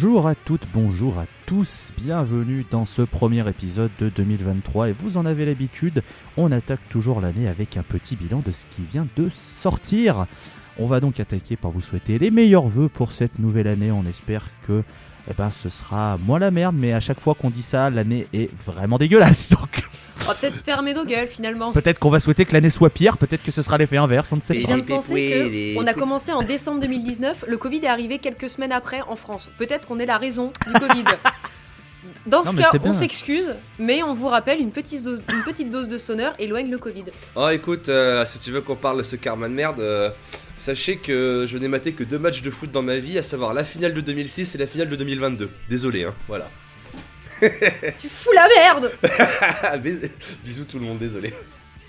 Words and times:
Bonjour 0.00 0.28
à 0.28 0.36
toutes, 0.36 0.68
bonjour 0.72 1.18
à 1.18 1.24
tous, 1.44 1.92
bienvenue 1.98 2.64
dans 2.70 2.86
ce 2.86 3.02
premier 3.02 3.48
épisode 3.48 3.90
de 3.98 4.08
2023 4.10 4.90
et 4.90 4.92
vous 4.92 5.16
en 5.16 5.26
avez 5.26 5.44
l'habitude, 5.44 6.04
on 6.36 6.52
attaque 6.52 6.88
toujours 6.88 7.20
l'année 7.20 7.48
avec 7.48 7.76
un 7.76 7.82
petit 7.82 8.14
bilan 8.14 8.40
de 8.46 8.52
ce 8.52 8.64
qui 8.66 8.82
vient 8.82 9.08
de 9.16 9.28
sortir. 9.28 10.26
On 10.78 10.86
va 10.86 11.00
donc 11.00 11.18
attaquer 11.18 11.56
par 11.56 11.72
vous 11.72 11.80
souhaiter 11.80 12.20
les 12.20 12.30
meilleurs 12.30 12.68
vœux 12.68 12.88
pour 12.88 13.10
cette 13.10 13.40
nouvelle 13.40 13.66
année, 13.66 13.90
on 13.90 14.06
espère 14.06 14.44
que 14.68 14.84
eh 15.28 15.34
ben, 15.36 15.50
ce 15.50 15.68
sera 15.68 16.16
moins 16.16 16.38
la 16.38 16.52
merde, 16.52 16.76
mais 16.78 16.92
à 16.92 17.00
chaque 17.00 17.18
fois 17.18 17.34
qu'on 17.34 17.50
dit 17.50 17.64
ça, 17.64 17.90
l'année 17.90 18.28
est 18.32 18.50
vraiment 18.66 18.98
dégueulasse. 18.98 19.50
Donc 19.50 19.82
On 20.28 20.32
va 20.32 20.38
peut-être 20.38 20.62
fermer 20.62 20.92
nos 20.94 21.04
gueules 21.04 21.26
finalement. 21.28 21.72
peut-être 21.72 21.98
qu'on 21.98 22.10
va 22.10 22.20
souhaiter 22.20 22.44
que 22.44 22.52
l'année 22.52 22.68
soit 22.70 22.90
pire, 22.90 23.16
peut-être 23.16 23.42
que 23.42 23.50
ce 23.50 23.62
sera 23.62 23.78
l'effet 23.78 23.96
inverse, 23.96 24.30
on 24.32 24.36
ne 24.36 24.40
sait 24.42 24.54
Je 24.58 24.62
pas. 24.66 24.74
viens 24.74 24.78
de 24.78 24.82
penser 24.82 25.74
qu'on 25.74 25.86
a 25.86 25.94
commencé 25.94 26.32
en 26.32 26.42
décembre 26.42 26.80
2019, 26.80 27.44
le 27.48 27.56
Covid 27.56 27.78
est 27.78 27.86
arrivé 27.88 28.18
quelques 28.18 28.50
semaines 28.50 28.72
après 28.72 29.00
en 29.08 29.16
France. 29.16 29.48
Peut-être 29.58 29.88
qu'on 29.88 29.98
est 29.98 30.06
la 30.06 30.18
raison 30.18 30.52
du 30.66 30.72
Covid. 30.72 31.04
Dans 32.26 32.44
ce 32.44 32.54
cas, 32.56 32.70
on 32.84 32.92
s'excuse, 32.92 33.54
mais 33.78 34.02
on 34.02 34.12
vous 34.12 34.28
rappelle 34.28 34.60
une 34.60 34.70
petite 34.70 35.02
dose, 35.02 35.22
une 35.32 35.42
petite 35.44 35.70
dose 35.70 35.88
de 35.88 35.96
stoner 35.96 36.30
éloigne 36.38 36.70
le 36.70 36.76
Covid. 36.78 37.04
Oh 37.36 37.48
écoute, 37.48 37.88
euh, 37.88 38.24
si 38.26 38.38
tu 38.38 38.50
veux 38.50 38.60
qu'on 38.60 38.76
parle 38.76 38.98
de 38.98 39.02
ce 39.02 39.16
karma 39.16 39.48
de 39.48 39.54
merde, 39.54 39.80
euh, 39.80 40.10
sachez 40.56 40.96
que 40.98 41.46
je 41.48 41.56
n'ai 41.56 41.68
maté 41.68 41.92
que 41.92 42.04
deux 42.04 42.18
matchs 42.18 42.42
de 42.42 42.50
foot 42.50 42.70
dans 42.70 42.82
ma 42.82 42.98
vie, 42.98 43.16
à 43.18 43.22
savoir 43.22 43.54
la 43.54 43.64
finale 43.64 43.94
de 43.94 44.00
2006 44.02 44.54
et 44.54 44.58
la 44.58 44.66
finale 44.66 44.90
de 44.90 44.96
2022. 44.96 45.48
Désolé, 45.70 46.04
hein, 46.04 46.14
voilà. 46.26 46.50
Tu 48.00 48.08
fous 48.08 48.30
la 48.34 48.46
merde 48.56 48.92
Bis- 49.82 50.10
Bisous 50.44 50.64
tout 50.64 50.78
le 50.78 50.84
monde, 50.86 50.98
désolé. 50.98 51.32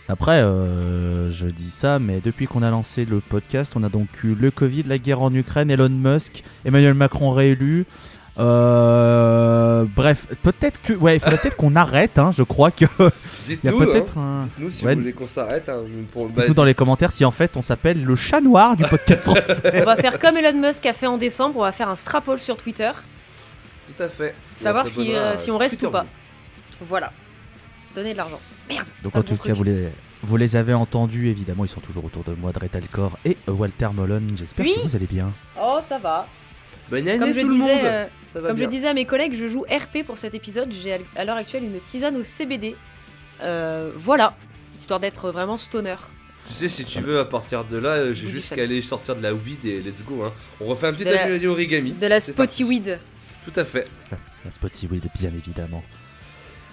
Après, 0.07 0.39
euh, 0.41 1.29
je 1.31 1.45
dis 1.45 1.69
ça, 1.69 1.99
mais 1.99 2.19
depuis 2.23 2.47
qu'on 2.47 2.63
a 2.63 2.71
lancé 2.71 3.05
le 3.05 3.19
podcast, 3.19 3.73
on 3.75 3.83
a 3.83 3.89
donc 3.89 4.07
eu 4.23 4.33
le 4.33 4.49
Covid, 4.51 4.83
la 4.83 4.97
guerre 4.97 5.21
en 5.21 5.33
Ukraine, 5.33 5.69
Elon 5.69 5.89
Musk, 5.89 6.43
Emmanuel 6.65 6.95
Macron 6.95 7.31
réélu. 7.31 7.85
Euh, 8.39 9.85
bref, 9.95 10.27
peut-être 10.43 10.81
que, 10.81 10.93
ouais, 10.93 11.17
il 11.17 11.19
faudrait 11.19 11.37
peut-être 11.37 11.57
qu'on 11.57 11.75
arrête. 11.75 12.17
Hein, 12.17 12.31
je 12.35 12.43
crois 12.43 12.71
que 12.71 12.85
il 12.99 13.03
y 13.03 13.05
a 13.05 13.09
Dites-nous, 13.47 13.77
peut-être 13.77 14.17
hein, 14.17 14.41
un. 14.41 14.45
dites-nous 14.45 14.69
si 14.69 14.85
Ouais. 14.85 14.95
vous 14.95 15.01
voulez 15.01 15.13
qu'on 15.13 15.25
s'arrête. 15.27 15.69
Hein, 15.69 15.81
pour, 16.11 16.27
bah, 16.27 16.33
Dites-nous 16.41 16.53
dans 16.55 16.63
les 16.63 16.73
commentaires 16.73 17.11
si 17.11 17.25
en 17.25 17.31
fait 17.31 17.57
on 17.57 17.61
s'appelle 17.61 18.03
le 18.03 18.15
chat 18.15 18.41
noir 18.41 18.75
du 18.77 18.83
podcast 18.83 19.23
français. 19.29 19.81
On 19.81 19.85
va 19.85 19.95
faire 19.95 20.19
comme 20.19 20.37
Elon 20.37 20.59
Musk 20.59 20.85
a 20.85 20.93
fait 20.93 21.07
en 21.07 21.17
décembre, 21.17 21.57
on 21.57 21.61
va 21.63 21.71
faire 21.71 21.89
un 21.89 21.95
strapole 21.95 22.39
sur 22.39 22.57
Twitter, 22.57 22.91
Tout 23.95 24.03
à 24.03 24.09
fait. 24.09 24.35
savoir 24.55 24.87
si, 24.87 25.13
euh, 25.15 25.35
si 25.37 25.51
on 25.51 25.57
reste 25.57 25.81
ou 25.83 25.89
pas. 25.91 26.05
Voilà. 26.81 27.11
Donner 27.95 28.13
de 28.13 28.17
l'argent. 28.17 28.39
Merde 28.69 28.87
Donc 29.03 29.15
en 29.15 29.19
le 29.19 29.25
tout 29.25 29.35
bon 29.35 29.43
cas, 29.43 29.53
vous 29.53 29.63
les, 29.63 29.89
vous 30.23 30.37
les 30.37 30.55
avez 30.55 30.73
entendus 30.73 31.29
évidemment, 31.29 31.65
ils 31.65 31.69
sont 31.69 31.81
toujours 31.81 32.05
autour 32.05 32.23
de 32.23 32.33
moi, 32.33 32.51
Dretalcor 32.51 33.17
et 33.25 33.35
Walter 33.47 33.89
Molon. 33.93 34.21
J'espère 34.37 34.65
Oui. 34.65 34.73
que 34.75 34.87
vous 34.87 34.95
allez 34.95 35.07
bien. 35.07 35.31
Oh, 35.59 35.79
ça 35.81 35.97
va. 35.97 36.27
Bonne 36.89 37.07
année 37.07 37.19
Comme 37.19 37.33
je 37.33 37.39
tout 37.41 37.47
le 37.47 37.53
disais, 37.55 37.75
monde 37.75 37.85
euh, 37.85 38.05
Ça 38.33 38.41
va 38.41 38.47
Comme 38.49 38.57
bien. 38.57 38.65
je 38.65 38.69
disais 38.69 38.87
à 38.87 38.93
mes 38.93 39.05
collègues, 39.05 39.33
je 39.35 39.47
joue 39.47 39.61
RP 39.69 40.03
pour 40.05 40.17
cet 40.17 40.33
épisode. 40.35 40.71
J'ai 40.71 40.99
à- 41.15 41.25
l'heure 41.25 41.37
actuelle 41.37 41.63
une 41.63 41.79
tisane 41.81 42.15
au 42.15 42.23
CBD. 42.23 42.75
Euh, 43.41 43.91
voilà, 43.95 44.35
histoire 44.79 44.99
d'être 44.99 45.31
vraiment 45.31 45.57
stoner. 45.57 45.95
Tu 46.47 46.53
sais, 46.53 46.67
si 46.67 46.85
tu 46.85 46.99
veux, 47.01 47.19
à 47.19 47.25
partir 47.25 47.63
de 47.65 47.77
là, 47.77 48.11
j'ai 48.13 48.27
juste 48.27 48.55
qu'à 48.55 48.63
aller 48.63 48.81
sortir 48.81 49.15
de 49.15 49.21
la 49.21 49.33
weed 49.33 49.65
et 49.65 49.81
let's 49.81 50.03
go. 50.03 50.23
Hein. 50.23 50.31
On 50.61 50.65
refait 50.65 50.87
un 50.87 50.93
petit 50.93 51.05
De 51.05 51.11
la- 51.11 51.23
atelier 51.23 51.47
origami. 51.47 51.91
De 51.91 52.07
la 52.07 52.19
spotty 52.19 52.37
parti. 52.37 52.63
weed. 52.63 52.99
Tout 53.43 53.59
à 53.59 53.65
fait. 53.65 53.87
Un 54.45 54.51
Spotify, 54.51 55.01
bien 55.15 55.33
évidemment. 55.33 55.83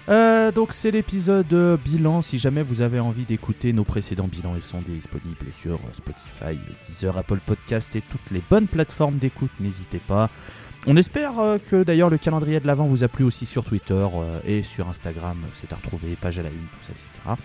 Euh, 0.09 0.53
donc 0.53 0.71
c'est 0.71 0.91
l'épisode 0.91 1.51
euh, 1.51 1.77
bilan. 1.77 2.21
Si 2.21 2.39
jamais 2.39 2.63
vous 2.63 2.81
avez 2.81 2.99
envie 2.99 3.25
d'écouter 3.25 3.73
nos 3.73 3.83
précédents 3.83 4.27
bilans, 4.27 4.55
ils 4.55 4.63
sont 4.63 4.81
disponibles 4.81 5.47
sur 5.53 5.75
euh, 5.75 5.93
Spotify, 5.93 6.57
Deezer, 6.87 7.17
Apple 7.17 7.39
Podcast 7.45 7.93
et 7.95 8.01
toutes 8.01 8.31
les 8.31 8.41
bonnes 8.49 8.67
plateformes 8.67 9.17
d'écoute. 9.17 9.51
N'hésitez 9.59 9.99
pas. 9.99 10.29
On 10.85 10.95
espère 10.95 11.33
que 11.69 11.83
d'ailleurs 11.83 12.09
le 12.09 12.17
calendrier 12.17 12.61
de 12.61 12.67
l'avant 12.67 12.85
vous 12.85 13.03
a 13.03 13.09
plu 13.09 13.25
aussi 13.25 13.45
sur 13.45 13.65
Twitter 13.65 14.07
et 14.45 14.63
sur 14.63 14.87
Instagram. 14.87 15.37
C'est 15.55 15.73
à 15.73 15.75
retrouver, 15.75 16.15
page 16.15 16.39
à 16.39 16.43
la 16.43 16.49
une, 16.49 16.55
tout 16.55 16.83
ça, 16.83 16.93
etc. 16.93 17.41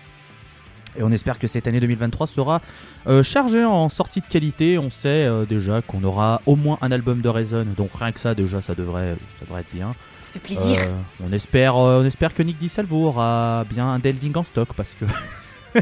Et 0.97 1.03
on 1.03 1.11
espère 1.11 1.39
que 1.39 1.47
cette 1.47 1.67
année 1.67 1.79
2023 1.79 2.27
sera 2.27 2.61
euh, 3.07 3.23
chargée 3.23 3.63
en 3.65 3.89
sorties 3.89 4.21
de 4.21 4.27
qualité. 4.27 4.77
On 4.77 4.89
sait 4.89 5.25
euh, 5.25 5.45
déjà 5.45 5.81
qu'on 5.81 6.03
aura 6.03 6.41
au 6.45 6.55
moins 6.55 6.77
un 6.81 6.91
album 6.91 7.21
de 7.21 7.29
Reason, 7.29 7.65
donc 7.77 7.89
rien 7.95 8.11
que 8.11 8.19
ça 8.19 8.35
déjà 8.35 8.61
ça 8.61 8.75
devrait, 8.75 9.15
ça 9.39 9.45
devrait 9.45 9.61
être 9.61 9.73
bien. 9.73 9.95
Ça 10.21 10.29
fait 10.31 10.39
plaisir. 10.39 10.79
Euh, 10.79 10.91
on 11.27 11.31
espère, 11.33 11.75
euh, 11.77 12.01
on 12.01 12.05
espère 12.05 12.33
que 12.33 12.43
Nick 12.43 12.57
DiSalvo 12.57 13.07
aura 13.07 13.65
bien 13.69 13.87
un 13.87 13.99
delving 13.99 14.35
en 14.37 14.43
stock 14.43 14.69
parce 14.75 14.93
que 14.93 15.05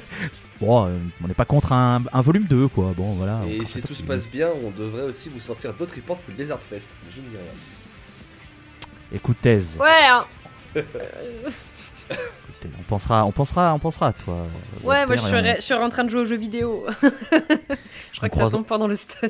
bon, 0.62 0.90
on 1.24 1.28
n'est 1.28 1.34
pas 1.34 1.46
contre 1.46 1.74
un, 1.74 2.04
un 2.14 2.22
volume 2.22 2.46
2 2.46 2.70
quoi. 2.70 2.94
Bon 2.96 3.14
voilà. 3.14 3.42
Et 3.50 3.66
si 3.66 3.82
tout 3.82 3.94
se 3.94 4.04
passe 4.04 4.28
bien, 4.30 4.50
on 4.64 4.72
devrait 4.72 5.04
aussi 5.04 5.30
vous 5.30 5.40
sortir 5.42 5.74
d'autres 5.74 5.96
reports 5.96 6.18
que 6.26 6.32
le 6.32 6.38
Desert 6.38 6.60
Fest. 6.62 6.90
Je 7.12 7.18
ne 7.20 7.26
dis 7.28 7.36
rien. 7.36 7.54
Écoutez, 9.14 9.60
Ouais, 9.78 10.06
hein. 10.10 10.26
on 12.80 12.84
pensera, 12.84 13.26
on 13.26 13.32
pensera, 13.32 13.74
on 13.74 13.80
pensera 13.80 14.08
à 14.08 14.14
toi. 14.14 14.34
euh, 14.36 14.88
ouais, 14.88 15.06
moi 15.06 15.16
je 15.16 15.22
serais, 15.22 15.56
je 15.58 15.62
serais 15.62 15.84
en 15.84 15.90
train 15.90 16.04
de 16.04 16.10
jouer 16.10 16.22
aux 16.22 16.26
jeux 16.26 16.38
vidéo. 16.38 16.86
je 17.02 18.18
crois 18.18 18.30
que 18.30 18.36
ça 18.36 18.42
croise- 18.42 18.52
tombe 18.54 18.66
pendant 18.66 18.88
le 18.88 18.96
stun. 18.96 19.28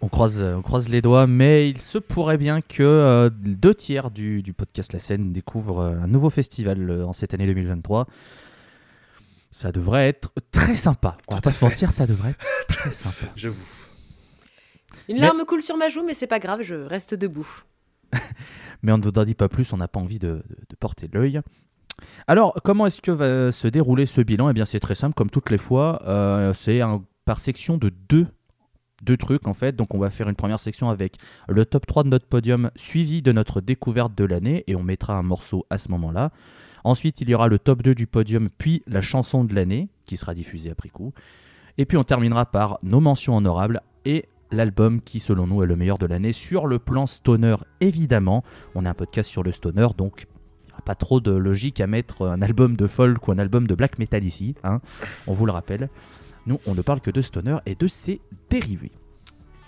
On, 0.00 0.06
on 0.06 0.08
croise, 0.08 0.42
on 0.42 0.62
croise 0.62 0.88
les 0.88 1.02
doigts, 1.02 1.26
mais 1.26 1.68
il 1.68 1.78
se 1.78 1.98
pourrait 1.98 2.38
bien 2.38 2.60
que 2.62 2.82
euh, 2.82 3.30
deux 3.32 3.74
tiers 3.74 4.10
du, 4.10 4.42
du 4.42 4.52
podcast 4.52 4.92
La 4.92 4.98
Scène 4.98 5.32
découvrent 5.32 5.80
euh, 5.80 6.00
un 6.02 6.06
nouveau 6.06 6.30
festival 6.30 6.88
euh, 6.90 7.04
en 7.06 7.12
cette 7.12 7.34
année 7.34 7.46
2023. 7.46 8.06
Ça 9.52 9.72
devrait 9.72 10.08
être 10.08 10.32
très 10.52 10.76
sympa. 10.76 11.16
On 11.28 11.34
va 11.34 11.40
pas 11.40 11.52
se 11.52 11.64
mentir, 11.64 11.90
ça 11.92 12.06
devrait 12.06 12.30
être 12.30 12.66
très 12.68 12.92
sympa. 12.92 13.26
J'avoue. 13.36 13.56
Une 15.08 15.16
Mais- 15.16 15.22
larme 15.22 15.44
coule 15.44 15.60
sur 15.62 15.76
ma 15.76 15.88
joue, 15.88 16.04
mais 16.04 16.14
c'est 16.14 16.26
pas 16.28 16.38
grave, 16.38 16.62
je 16.62 16.74
reste 16.76 17.14
debout. 17.14 17.62
mais 18.82 18.92
on 18.92 18.98
ne 18.98 19.02
vous 19.02 19.10
en 19.16 19.24
dit 19.24 19.34
pas 19.34 19.48
plus, 19.48 19.72
on 19.72 19.76
n'a 19.76 19.88
pas 19.88 20.00
envie 20.00 20.18
de, 20.18 20.28
de- 20.48 20.56
de 20.68 20.76
porter 20.78 21.08
l'œil. 21.12 21.40
Alors, 22.26 22.54
comment 22.64 22.86
est-ce 22.86 23.00
que 23.00 23.10
va 23.10 23.52
se 23.52 23.68
dérouler 23.68 24.06
ce 24.06 24.20
bilan? 24.20 24.50
Eh 24.50 24.52
bien, 24.52 24.64
c'est 24.64 24.80
très 24.80 24.94
simple, 24.94 25.14
comme 25.14 25.30
toutes 25.30 25.50
les 25.50 25.58
fois. 25.58 26.00
euh, 26.06 26.54
c'est 26.54 26.80
par 27.24 27.38
section 27.38 27.76
de 27.76 27.90
deux, 28.08 28.26
deux 29.02 29.16
trucs, 29.16 29.46
en 29.46 29.54
fait. 29.54 29.76
Donc, 29.76 29.94
on 29.94 29.98
va 29.98 30.10
faire 30.10 30.28
une 30.28 30.34
première 30.36 30.60
section 30.60 30.90
avec 30.90 31.16
le 31.48 31.64
top 31.64 31.86
3 31.86 32.04
de 32.04 32.08
notre 32.08 32.26
podium, 32.26 32.70
suivi 32.76 33.22
de 33.22 33.32
notre 33.32 33.60
découverte 33.60 34.14
de 34.14 34.24
l'année, 34.24 34.64
et 34.66 34.76
on 34.76 34.82
mettra 34.82 35.14
un 35.14 35.22
morceau 35.22 35.66
à 35.70 35.78
ce 35.78 35.90
moment-là. 35.90 36.30
Ensuite, 36.84 37.20
il 37.20 37.28
y 37.28 37.34
aura 37.34 37.48
le 37.48 37.58
top 37.58 37.82
2 37.82 37.94
du 37.94 38.06
podium, 38.06 38.48
puis 38.56 38.82
la 38.86 39.02
chanson 39.02 39.44
de 39.44 39.54
l'année, 39.54 39.88
qui 40.06 40.16
sera 40.16 40.34
diffusée 40.34 40.70
après 40.70 40.88
coup. 40.88 41.12
Et 41.78 41.84
puis, 41.84 41.96
on 41.96 42.04
terminera 42.04 42.46
par 42.46 42.78
nos 42.82 43.00
mentions 43.00 43.36
honorables 43.36 43.82
et 44.04 44.26
l'album 44.50 45.00
qui, 45.00 45.20
selon 45.20 45.46
nous, 45.46 45.62
est 45.62 45.66
le 45.66 45.76
meilleur 45.76 45.98
de 45.98 46.06
l'année 46.06 46.32
sur 46.32 46.66
le 46.66 46.78
plan 46.78 47.06
stoner, 47.06 47.56
évidemment. 47.80 48.42
On 48.74 48.84
a 48.84 48.90
un 48.90 48.94
podcast 48.94 49.30
sur 49.30 49.42
le 49.42 49.52
stoner, 49.52 49.88
donc 49.96 50.26
pas 50.80 50.94
trop 50.94 51.20
de 51.20 51.32
logique 51.32 51.80
à 51.80 51.86
mettre 51.86 52.26
un 52.26 52.42
album 52.42 52.76
de 52.76 52.86
folk 52.86 53.26
ou 53.28 53.32
un 53.32 53.38
album 53.38 53.66
de 53.66 53.74
black 53.74 53.98
metal 53.98 54.24
ici, 54.24 54.54
hein, 54.64 54.80
on 55.26 55.32
vous 55.32 55.46
le 55.46 55.52
rappelle. 55.52 55.88
Nous, 56.46 56.58
on 56.66 56.74
ne 56.74 56.82
parle 56.82 57.00
que 57.00 57.10
de 57.10 57.20
stoner 57.22 57.58
et 57.66 57.74
de 57.74 57.86
ses 57.86 58.20
dérivés. 58.48 58.92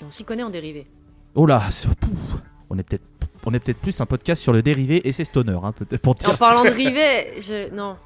Et 0.00 0.04
on 0.04 0.10
s'y 0.10 0.24
connaît 0.24 0.42
en 0.42 0.50
dérivé. 0.50 0.86
Oh 1.34 1.46
là, 1.46 1.62
pouf, 2.00 2.40
on 2.70 2.78
est 2.78 2.82
peut-être 2.82 3.04
on 3.44 3.52
est 3.54 3.58
peut-être 3.58 3.80
plus 3.80 4.00
un 4.00 4.06
podcast 4.06 4.40
sur 4.40 4.52
le 4.52 4.62
dérivé 4.62 5.06
et 5.06 5.12
ses 5.12 5.24
stoner, 5.24 5.58
hein, 5.62 5.72
peut-être 5.72 6.00
pour 6.00 6.16
En 6.26 6.36
parlant 6.36 6.62
de 6.62 6.68
rivet, 6.74 7.40
je... 7.40 7.74
non. 7.74 7.96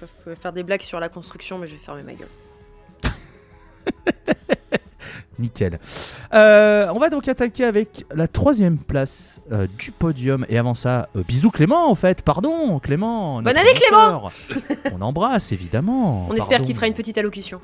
Je 0.00 0.34
faire 0.34 0.52
des 0.52 0.62
blagues 0.62 0.82
sur 0.82 1.00
la 1.00 1.08
construction, 1.08 1.58
mais 1.58 1.66
je 1.66 1.72
vais 1.72 1.78
fermer 1.78 2.02
ma 2.02 2.14
gueule. 2.14 2.28
Nickel. 5.42 5.78
Euh, 6.32 6.88
on 6.94 6.98
va 6.98 7.10
donc 7.10 7.28
attaquer 7.28 7.64
avec 7.64 8.06
la 8.14 8.28
troisième 8.28 8.78
place 8.78 9.40
euh, 9.52 9.66
du 9.78 9.92
podium. 9.92 10.46
Et 10.48 10.56
avant 10.56 10.74
ça, 10.74 11.08
euh, 11.16 11.22
bisous 11.26 11.50
Clément 11.50 11.90
en 11.90 11.94
fait, 11.94 12.22
pardon 12.22 12.78
Clément. 12.78 13.42
Bonne 13.42 13.56
année, 13.56 13.74
Clément. 13.74 14.30
On 14.92 15.02
embrasse 15.02 15.52
évidemment. 15.52 16.26
On 16.30 16.34
espère 16.34 16.60
qu'il 16.60 16.74
fera 16.74 16.86
une 16.86 16.94
petite 16.94 17.18
allocution. 17.18 17.60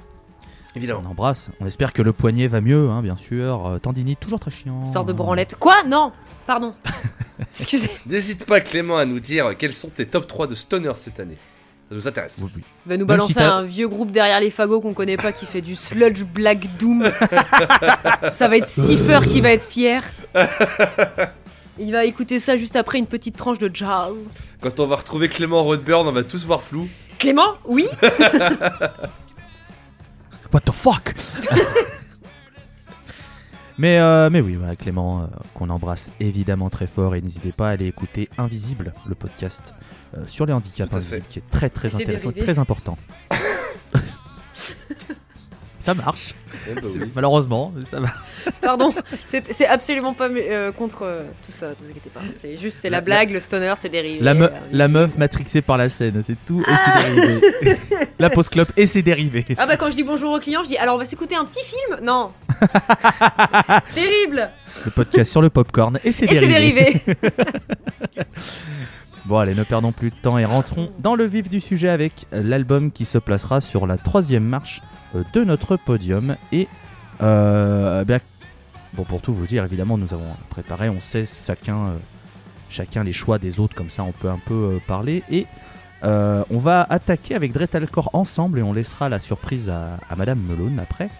Évidemment. 0.76 1.02
On 1.04 1.10
embrasse. 1.10 1.50
On 1.60 1.66
espère 1.66 1.92
que 1.92 2.02
le 2.02 2.12
poignet 2.12 2.46
va 2.46 2.60
mieux, 2.60 2.88
hein, 2.90 3.02
bien 3.02 3.16
sûr. 3.16 3.66
Euh, 3.66 3.78
tendinite, 3.78 4.20
toujours 4.20 4.40
très 4.40 4.50
chiant. 4.50 4.80
Histoire 4.82 5.04
de 5.04 5.12
branlette. 5.12 5.56
Quoi? 5.58 5.82
Non 5.84 6.12
Pardon. 6.46 6.75
Excusez. 7.40 7.90
N'hésite 8.06 8.46
pas, 8.46 8.60
Clément, 8.60 8.96
à 8.96 9.04
nous 9.04 9.20
dire 9.20 9.56
quels 9.56 9.72
sont 9.72 9.88
tes 9.88 10.06
top 10.06 10.26
3 10.26 10.46
de 10.46 10.54
stoners 10.54 10.94
cette 10.94 11.20
année. 11.20 11.38
Ça 11.88 11.94
nous 11.94 12.06
intéresse. 12.06 12.40
Oui, 12.43 12.50
oui. 12.56 12.62
Il 12.87 12.88
va 12.90 12.96
nous 12.96 13.06
Même 13.06 13.17
balancer 13.17 13.32
si 13.32 13.40
un 13.40 13.62
vieux 13.62 13.88
groupe 13.88 14.11
derrière 14.11 14.40
les 14.40 14.50
fagots 14.50 14.81
qu'on 14.81 14.93
connaît 14.93 15.17
pas 15.17 15.32
qui 15.32 15.46
fait 15.46 15.62
du 15.62 15.75
sludge 15.75 16.23
black 16.23 16.76
doom. 16.79 17.11
ça 18.32 18.49
va 18.49 18.58
être 18.58 18.69
Cipher 18.69 19.20
qui 19.26 19.40
va 19.40 19.52
être 19.52 19.67
fier. 19.67 20.02
Il 21.79 21.93
va 21.93 22.05
écouter 22.05 22.40
ça 22.40 22.56
juste 22.56 22.76
après 22.76 22.99
une 22.99 23.06
petite 23.06 23.37
tranche 23.37 23.58
de 23.58 23.70
jazz. 23.73 24.31
Quand 24.61 24.81
on 24.81 24.87
va 24.87 24.96
retrouver 24.96 25.29
Clément 25.29 25.62
Roadburn, 25.62 26.08
on 26.08 26.12
va 26.12 26.25
tous 26.25 26.44
voir 26.44 26.62
flou. 26.62 26.88
Clément 27.19 27.55
Oui 27.64 27.87
What 30.52 30.61
the 30.61 30.73
fuck? 30.73 31.14
mais, 33.78 33.98
euh, 33.98 34.28
mais 34.30 34.40
oui, 34.40 34.56
voilà, 34.56 34.75
Clément, 34.76 35.22
euh, 35.22 35.26
qu'on 35.54 35.70
embrasse 35.70 36.10
évidemment 36.20 36.69
très 36.69 36.86
fort. 36.86 37.14
Et 37.14 37.20
n'hésitez 37.20 37.52
pas 37.52 37.69
à 37.69 37.72
aller 37.72 37.86
écouter 37.86 38.28
Invisible, 38.36 38.92
le 39.08 39.14
podcast 39.14 39.72
euh, 40.16 40.26
sur 40.26 40.46
les 40.46 40.52
handicaps 40.52 40.92
invisibles, 40.92 41.26
qui 41.28 41.38
est 41.38 41.50
très 41.50 41.70
très 41.70 41.88
Et 41.88 42.02
intéressant 42.02 42.32
très 42.32 42.58
important. 42.58 42.98
ça 45.80 45.94
marche. 45.94 46.34
Eh 46.69 46.75
C'est- 46.82 46.98
oui. 46.98 47.10
Malheureusement, 47.14 47.72
ça 47.90 48.00
va. 48.00 48.08
Pardon, 48.60 48.92
c'est 49.25 49.44
c'est 49.52 49.66
absolument 49.66 50.12
pas 50.14 50.28
euh, 50.28 50.72
contre 50.72 51.02
euh, 51.04 51.22
tout 51.44 51.52
ça, 51.52 51.69
ne 51.69 51.75
vous 51.80 51.90
inquiétez 51.90 52.10
pas. 52.10 52.20
C'est 52.30 52.56
juste, 52.56 52.78
c'est 52.80 52.90
la 52.90 52.98
La- 52.98 53.00
blague, 53.02 53.30
le 53.30 53.40
stoner, 53.40 53.72
c'est 53.76 53.88
dérivé. 53.88 54.19
La, 54.20 54.34
me- 54.34 54.46
euh, 54.46 54.50
la 54.72 54.86
c'est- 54.86 54.92
meuf 54.92 55.16
matrixée 55.16 55.62
par 55.62 55.76
la 55.78 55.88
scène, 55.88 56.22
c'est 56.26 56.36
tout 56.46 56.60
et 56.62 56.64
ses 56.75 57.14
dérivés. 57.14 57.78
la 58.19 58.30
pause 58.30 58.48
clope 58.48 58.72
et 58.76 58.86
ses 58.86 59.02
dérivés. 59.02 59.46
Ah 59.56 59.66
bah 59.66 59.76
quand 59.76 59.90
je 59.90 59.96
dis 59.96 60.02
bonjour 60.04 60.32
aux 60.32 60.40
clients, 60.40 60.62
je 60.64 60.69
dis 60.70 60.76
alors 60.78 60.96
on 60.96 60.98
va 60.98 61.04
s'écouter 61.04 61.36
un 61.36 61.44
petit 61.44 61.64
film? 61.64 62.00
Non 62.04 62.32
Terrible 63.94 64.50
Le 64.84 64.90
podcast 64.90 65.30
sur 65.30 65.42
le 65.42 65.50
popcorn 65.50 65.98
et 66.04 66.12
ses 66.12 66.25
Et 66.25 66.34
c'est 66.34 66.46
dérivés. 66.46 67.02
dérivé 67.06 67.16
Bon 69.26 69.36
allez, 69.38 69.54
ne 69.54 69.62
perdons 69.62 69.92
plus 69.92 70.10
de 70.10 70.14
temps 70.16 70.38
et 70.38 70.44
rentrons 70.46 70.90
dans 71.00 71.14
le 71.14 71.25
vif 71.26 71.48
du 71.50 71.60
sujet 71.60 71.90
avec 71.90 72.12
l'album 72.32 72.90
qui 72.90 73.04
se 73.04 73.19
placera 73.19 73.60
sur 73.60 73.86
la 73.86 73.98
troisième 73.98 74.44
marche 74.44 74.80
de 75.14 75.44
notre 75.44 75.76
podium. 75.76 76.37
Et 76.52 76.69
euh, 77.22 78.05
bien, 78.05 78.20
bon 78.94 79.05
pour 79.05 79.20
tout 79.20 79.32
vous 79.32 79.46
dire, 79.46 79.64
évidemment 79.64 79.99
nous 79.99 80.12
avons 80.14 80.34
préparé, 80.50 80.88
on 80.88 81.00
sait 81.00 81.26
chacun, 81.26 81.76
euh, 81.76 81.96
chacun 82.70 83.05
les 83.05 83.12
choix 83.12 83.38
des 83.38 83.60
autres, 83.60 83.75
comme 83.75 83.90
ça 83.90 84.02
on 84.02 84.12
peut 84.12 84.31
un 84.31 84.40
peu 84.44 84.55
euh, 84.55 84.78
parler. 84.87 85.22
Et 85.31 85.46
euh, 86.05 86.44
on 86.50 86.58
va 86.58 86.87
attaquer 86.88 87.34
avec 87.34 87.52
Dretalcore 87.52 88.10
ensemble 88.12 88.58
et 88.60 88.62
on 88.62 88.72
laissera 88.72 89.08
la 89.08 89.19
surprise 89.19 89.69
à, 89.69 89.99
à 90.08 90.16
Madame 90.16 90.40
Melone 90.40 90.78
après. 90.78 91.11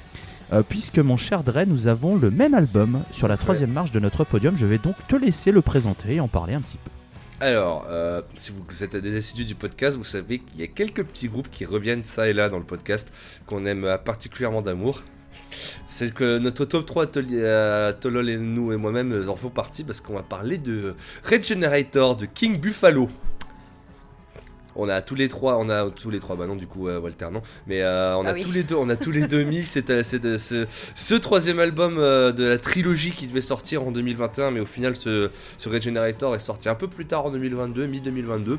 Euh, 0.52 0.62
puisque 0.67 0.99
mon 0.99 1.19
cher 1.19 1.43
Dre, 1.43 1.64
nous 1.67 1.88
avons 1.88 2.17
le 2.17 2.31
même 2.31 2.55
album 2.55 3.02
sur 3.11 3.29
la 3.29 3.37
troisième 3.37 3.70
marche 3.70 3.91
de 3.91 4.00
notre 4.00 4.25
podium, 4.25 4.56
je 4.56 4.64
vais 4.64 4.79
donc 4.79 4.94
te 5.06 5.14
laisser 5.14 5.52
le 5.52 5.61
présenter 5.61 6.14
et 6.14 6.20
en 6.20 6.29
parler 6.29 6.55
un 6.55 6.62
petit 6.62 6.79
peu. 6.79 6.91
Alors, 7.40 7.87
euh, 7.88 8.20
si 8.35 8.52
vous 8.52 8.85
êtes 8.85 8.96
des 8.96 9.17
assidus 9.17 9.44
du 9.44 9.55
podcast, 9.55 9.96
vous 9.96 10.02
savez 10.02 10.40
qu'il 10.40 10.61
y 10.61 10.64
a 10.64 10.67
quelques 10.67 11.05
petits 11.05 11.29
groupes 11.29 11.49
qui 11.50 11.64
reviennent 11.64 12.02
ça 12.02 12.29
et 12.29 12.32
là 12.32 12.49
dans 12.49 12.58
le 12.58 12.64
podcast 12.64 13.12
qu'on 13.46 13.64
aime 13.64 13.85
euh, 13.85 13.96
particulièrement 13.96 14.61
d'amour. 14.61 15.05
C'est 15.87 16.12
que 16.12 16.38
notre 16.38 16.64
top 16.64 16.87
3 16.87 17.05
atelier, 17.05 17.40
euh, 17.40 17.93
Tolol 17.93 18.29
et 18.29 18.37
nous 18.37 18.73
et 18.73 18.76
moi-même 18.76 19.12
euh, 19.12 19.29
en 19.29 19.37
font 19.37 19.50
partie 19.50 19.85
parce 19.85 20.00
qu'on 20.00 20.14
va 20.14 20.23
parler 20.23 20.58
de 20.58 20.94
Regenerator 21.25 22.17
de 22.17 22.26
King 22.26 22.58
Buffalo. 22.58 23.08
On 24.80 24.88
a 24.88 25.02
tous 25.02 25.14
les 25.16 25.28
trois, 25.28 25.58
on 25.58 25.69
a 25.69 25.90
tous 25.90 26.08
les 26.10 26.20
trois, 26.20 26.36
bah 26.36 26.46
non 26.46 26.54
du 26.56 26.66
coup 26.69 26.88
euh, 26.88 27.00
Walter 27.00 27.26
non, 27.32 27.42
mais 27.66 27.82
euh, 27.82 28.16
on 28.16 28.25
Ah 28.25 28.30
a 28.30 28.32
oui. 28.34 28.42
tous 28.42 28.52
les 28.52 28.62
deux, 28.62 28.76
on 28.76 28.88
a 28.88 28.96
tous 28.96 29.10
les 29.10 29.26
deux 29.26 29.42
mis 29.42 29.64
c'est, 29.64 29.90
euh, 29.90 30.02
c'est, 30.04 30.25
euh, 30.25 30.38
ce, 30.38 30.66
ce 30.94 31.14
troisième 31.16 31.58
album 31.58 31.96
de 31.96 32.44
la 32.44 32.58
trilogie 32.58 33.10
qui 33.10 33.26
devait 33.26 33.40
sortir 33.40 33.82
en 33.82 33.90
2021, 33.90 34.52
mais 34.52 34.60
au 34.60 34.66
final 34.66 34.94
ce, 34.96 35.30
ce 35.56 35.69
Regenerator 35.69 36.34
est 36.36 36.38
sorti 36.38 36.69
un 36.69 36.75
peu 36.76 36.86
plus 36.88 37.06
tard 37.06 37.26
en 37.26 37.30
2022, 37.30 37.86
mi-2022. 37.86 38.58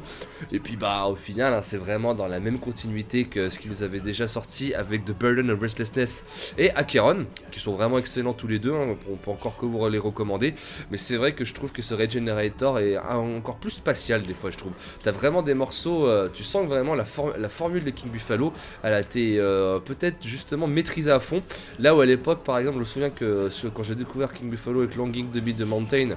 Et 0.52 0.60
puis 0.60 0.76
bah 0.76 1.06
au 1.08 1.16
final 1.16 1.54
hein, 1.54 1.62
c'est 1.62 1.78
vraiment 1.78 2.14
dans 2.14 2.28
la 2.28 2.40
même 2.42 2.60
continuité 2.60 3.26
que 3.26 3.48
ce 3.50 3.58
qu'ils 3.58 3.84
avaient 3.84 4.02
déjà 4.02 4.28
sorti 4.28 4.74
avec 4.74 5.06
The 5.06 5.18
Burden 5.18 5.50
of 5.52 5.60
Restlessness 5.62 6.54
et 6.58 6.72
Acheron, 6.72 7.26
qui 7.52 7.60
sont 7.60 7.74
vraiment 7.76 7.98
excellents 7.98 8.34
tous 8.34 8.48
les 8.48 8.60
deux, 8.60 8.74
hein, 8.74 8.96
on 9.10 9.16
peut 9.16 9.32
encore 9.32 9.58
que 9.58 9.66
vous 9.66 9.88
les 9.88 9.98
recommander. 9.98 10.54
Mais 10.92 10.98
c'est 10.98 11.16
vrai 11.16 11.34
que 11.34 11.46
je 11.46 11.54
trouve 11.54 11.72
que 11.72 11.82
ce 11.82 11.94
Regenerator 11.94 12.80
est 12.80 12.98
encore 12.98 13.58
plus 13.58 13.72
spatial 13.72 14.24
des 14.24 14.34
fois 14.34 14.50
je 14.52 14.58
trouve. 14.58 14.74
T'as 15.02 15.12
vraiment 15.12 15.42
des 15.42 15.54
morceaux, 15.54 16.09
euh, 16.10 16.28
tu 16.34 16.44
sens 16.44 16.64
que 16.64 16.68
vraiment 16.68 16.96
la, 16.96 17.06
for- 17.06 17.34
la 17.38 17.50
formule 17.50 17.84
de 17.84 17.92
King 17.92 18.10
Buffalo, 18.10 18.52
elle 18.84 18.94
a 18.94 19.00
été 19.00 19.38
euh, 19.40 19.80
peut-être 19.80 20.18
justement 20.26 20.68
maîtrisée 20.68 21.12
à 21.12 21.20
fond. 21.20 21.42
Là 21.80 21.96
où 21.96 22.02
à 22.02 22.06
l'époque 22.06 22.44
par 22.44 22.58
exemple 22.58 22.76
je 22.76 22.80
me 22.80 22.86
souviens 22.86 23.10
que 23.10 23.50
quand 23.74 23.84
j'ai 23.84 23.96
découvert 23.96 24.34
King 24.34 24.50
Buffalo 24.50 24.82
avec 24.82 24.96
Longing 24.96 25.30
to 25.32 25.42
Beat 25.42 25.58
the 25.58 25.62
Mountain, 25.62 26.10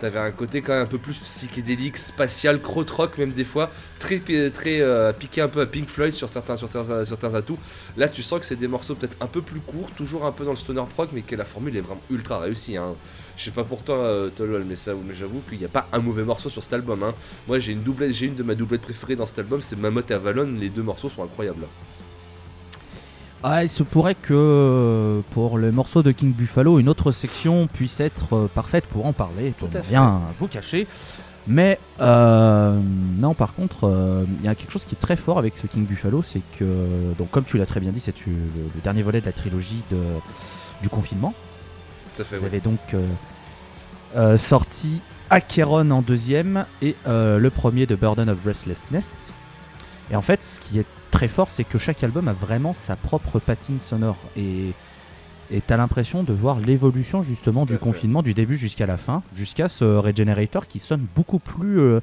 T'avais 0.00 0.20
un 0.20 0.30
côté 0.30 0.62
quand 0.62 0.74
même 0.74 0.82
un 0.82 0.86
peu 0.86 0.98
plus 0.98 1.14
psychédélique, 1.14 1.96
spatial, 1.96 2.62
krautrock 2.62 3.18
même 3.18 3.32
des 3.32 3.42
fois, 3.42 3.70
très, 3.98 4.18
pi- 4.18 4.50
très 4.52 4.80
euh, 4.80 5.12
piqué 5.12 5.40
un 5.40 5.48
peu 5.48 5.60
à 5.60 5.66
Pink 5.66 5.88
Floyd 5.88 6.12
sur 6.14 6.28
certains, 6.28 6.54
atouts. 7.34 7.58
Là 7.96 8.08
tu 8.08 8.22
sens 8.22 8.38
que 8.38 8.46
c'est 8.46 8.54
des 8.54 8.68
morceaux 8.68 8.94
peut-être 8.94 9.16
un 9.20 9.26
peu 9.26 9.42
plus 9.42 9.58
courts, 9.58 9.90
toujours 9.96 10.24
un 10.24 10.30
peu 10.30 10.44
dans 10.44 10.52
le 10.52 10.56
stoner 10.56 10.84
prog, 10.94 11.08
mais 11.12 11.22
que 11.22 11.34
la 11.34 11.44
formule 11.44 11.76
est 11.76 11.80
vraiment 11.80 12.02
ultra 12.10 12.38
réussie. 12.38 12.76
Hein. 12.76 12.94
Je 13.36 13.42
sais 13.44 13.50
pas 13.50 13.64
pour 13.64 13.82
toi 13.82 13.96
euh, 13.96 14.30
Tolol, 14.30 14.64
mais 14.68 14.76
j'avoue 14.76 15.40
qu'il 15.48 15.58
n'y 15.58 15.64
a 15.64 15.68
pas 15.68 15.88
un 15.92 15.98
mauvais 15.98 16.22
morceau 16.22 16.48
sur 16.48 16.62
cet 16.62 16.74
album. 16.74 17.02
Hein. 17.02 17.14
Moi 17.48 17.58
j'ai 17.58 17.72
une 17.72 17.82
doublette, 17.82 18.12
j'ai 18.12 18.26
une 18.26 18.36
de 18.36 18.44
ma 18.44 18.54
doublettes 18.54 18.82
préférées 18.82 19.16
dans 19.16 19.26
cet 19.26 19.40
album, 19.40 19.60
c'est 19.60 19.76
Mammoth 19.76 20.12
Avalon, 20.12 20.48
les 20.60 20.68
deux 20.68 20.82
morceaux 20.82 21.08
sont 21.08 21.24
incroyables. 21.24 21.66
Ah, 23.44 23.62
il 23.62 23.70
se 23.70 23.82
pourrait 23.84 24.16
que 24.16 24.34
euh, 24.34 25.20
pour 25.30 25.58
le 25.58 25.70
morceau 25.70 26.02
de 26.02 26.10
King 26.10 26.32
Buffalo, 26.32 26.78
une 26.80 26.88
autre 26.88 27.12
section 27.12 27.68
puisse 27.68 28.00
être 28.00 28.34
euh, 28.34 28.48
parfaite 28.52 28.84
pour 28.86 29.06
en 29.06 29.12
parler, 29.12 29.52
pour 29.56 29.70
Tout 29.70 29.78
à 29.78 29.82
fait. 29.82 29.90
rien 29.96 30.20
vous 30.40 30.48
cacher. 30.48 30.86
Mais 31.46 31.78
euh, 32.00 32.78
non, 33.18 33.34
par 33.34 33.54
contre, 33.54 33.84
euh, 33.88 34.24
il 34.40 34.44
y 34.44 34.48
a 34.48 34.54
quelque 34.54 34.72
chose 34.72 34.84
qui 34.84 34.94
est 34.96 34.98
très 34.98 35.16
fort 35.16 35.38
avec 35.38 35.56
ce 35.56 35.66
King 35.66 35.86
Buffalo, 35.86 36.20
c'est 36.20 36.42
que, 36.58 37.14
donc 37.16 37.30
comme 37.30 37.44
tu 37.44 37.56
l'as 37.58 37.64
très 37.64 37.80
bien 37.80 37.90
dit, 37.92 38.00
c'est 38.00 38.26
le, 38.26 38.32
le 38.74 38.80
dernier 38.82 39.02
volet 39.02 39.20
de 39.20 39.26
la 39.26 39.32
trilogie 39.32 39.82
de, 39.90 39.96
du 40.82 40.88
confinement. 40.90 41.32
Tout 42.16 42.22
à 42.22 42.24
fait, 42.24 42.36
Vous 42.38 42.44
avez 42.44 42.60
donc 42.60 42.80
euh, 42.92 43.06
euh, 44.16 44.36
sorti 44.36 45.00
Acheron 45.30 45.90
en 45.90 46.02
deuxième 46.02 46.64
et 46.82 46.96
euh, 47.06 47.38
le 47.38 47.50
premier 47.50 47.86
de 47.86 47.94
Burden 47.94 48.28
of 48.28 48.38
Restlessness. 48.44 49.32
Et 50.10 50.16
en 50.16 50.22
fait, 50.22 50.44
ce 50.44 50.60
qui 50.60 50.78
est 50.78 50.86
très 51.10 51.28
fort, 51.28 51.50
c'est 51.50 51.64
que 51.64 51.78
chaque 51.78 52.02
album 52.02 52.28
a 52.28 52.32
vraiment 52.32 52.74
sa 52.74 52.96
propre 52.96 53.38
patine 53.38 53.80
sonore. 53.80 54.18
Et 54.36 54.72
et 55.50 55.60
t'as 55.60 55.76
l'impression 55.76 56.22
de 56.22 56.32
voir 56.32 56.60
l'évolution 56.60 57.22
justement 57.22 57.64
du 57.64 57.74
fait. 57.74 57.78
confinement 57.78 58.22
du 58.22 58.34
début 58.34 58.56
jusqu'à 58.56 58.86
la 58.86 58.96
fin, 58.96 59.22
jusqu'à 59.34 59.68
ce 59.68 59.84
Regenerator 59.84 60.66
qui 60.66 60.78
sonne 60.78 61.06
beaucoup 61.16 61.38
plus, 61.38 61.80
euh, 61.80 62.00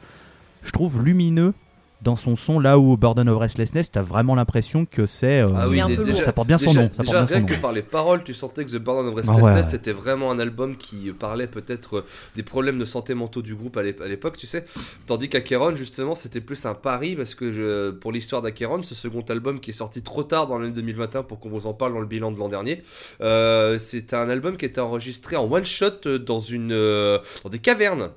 je 0.63 0.71
trouve, 0.71 1.03
lumineux 1.03 1.53
dans 2.01 2.15
son 2.15 2.35
son. 2.35 2.59
Là 2.59 2.77
où 2.77 2.97
Burden 2.97 3.27
of 3.29 3.39
Restlessness, 3.39 3.91
t'as 3.91 4.01
vraiment 4.01 4.35
l'impression 4.35 4.85
que 4.85 5.05
c'est. 5.07 5.41
euh, 5.41 5.49
Ah 5.55 5.67
oui, 5.69 5.79
un 5.81 5.87
peu 5.87 6.03
déjà, 6.03 6.23
ça 6.23 6.33
porte 6.33 6.47
bien 6.47 6.57
son 6.57 6.65
déjà, 6.67 6.81
nom. 6.83 6.91
Ça 6.95 7.03
déjà, 7.03 7.13
porte 7.13 7.27
bien 7.27 7.37
rien 7.37 7.45
son 7.47 7.47
que 7.47 7.53
nom. 7.55 7.61
par 7.61 7.71
les 7.71 7.81
paroles, 7.81 8.23
tu 8.23 8.33
sentais 8.33 8.63
que 8.65 8.71
The 8.71 8.75
Burden 8.79 9.07
of 9.07 9.13
Ah 9.13 9.17
Restlessness, 9.31 9.55
ouais. 9.65 9.71
c'était 9.71 9.91
vraiment 9.91 10.31
un 10.31 10.39
album 10.39 10.75
qui 10.77 11.11
parlait 11.17 11.47
peut-être 11.47 11.97
euh, 11.97 12.05
des 12.35 12.43
problèmes 12.43 12.77
de 12.79 12.85
santé 12.85 13.13
mentaux 13.13 13.41
du 13.41 13.55
groupe 13.55 13.77
à 13.77 13.83
l'ép- 13.83 14.01
à 14.01 14.07
l'époque, 14.07 14.37
tu 14.37 14.47
sais. 14.47 14.65
Tandis 15.07 15.29
qu'Acheron, 15.29 15.75
justement, 15.75 16.15
c'était 16.15 16.41
plus 16.41 16.65
un 16.65 16.73
pari 16.73 17.15
parce 17.15 17.33
que 17.35 17.51
je- 17.51 17.91
pour 17.91 18.11
l'histoire 18.11 18.41
d'Acheron, 18.41 18.83
ce 18.83 18.93
second 18.95 19.21
album 19.29 19.59
qui 19.59 19.71
est 19.71 19.73
sorti 19.73 20.01
trop 20.03 20.23
tard 20.23 20.47
dans 20.47 20.57
l'année 20.59 20.73
2021 20.73 21.23
pour 21.23 21.39
qu'on 21.39 21.49
vous 21.49 21.65
en 21.67 21.73
parle 21.73 21.93
dans 21.93 21.99
le 22.01 22.05
bilan 22.05 22.31
de 22.31 22.37
l'an 22.39 22.49
dernier, 22.49 22.83
euh, 23.21 23.77
c'est 23.77 24.13
un 24.13 24.29
album 24.29 24.57
qui 24.57 24.65
était 24.65 24.81
enregistré 24.81 25.35
en 25.35 25.51
one 25.51 25.65
shot 25.65 25.85
euh, 26.05 26.19
dans 26.19 26.39
une 26.39 26.71
euh, 26.71 27.19
dans 27.43 27.49
des 27.49 27.59
cavernes. 27.59 28.09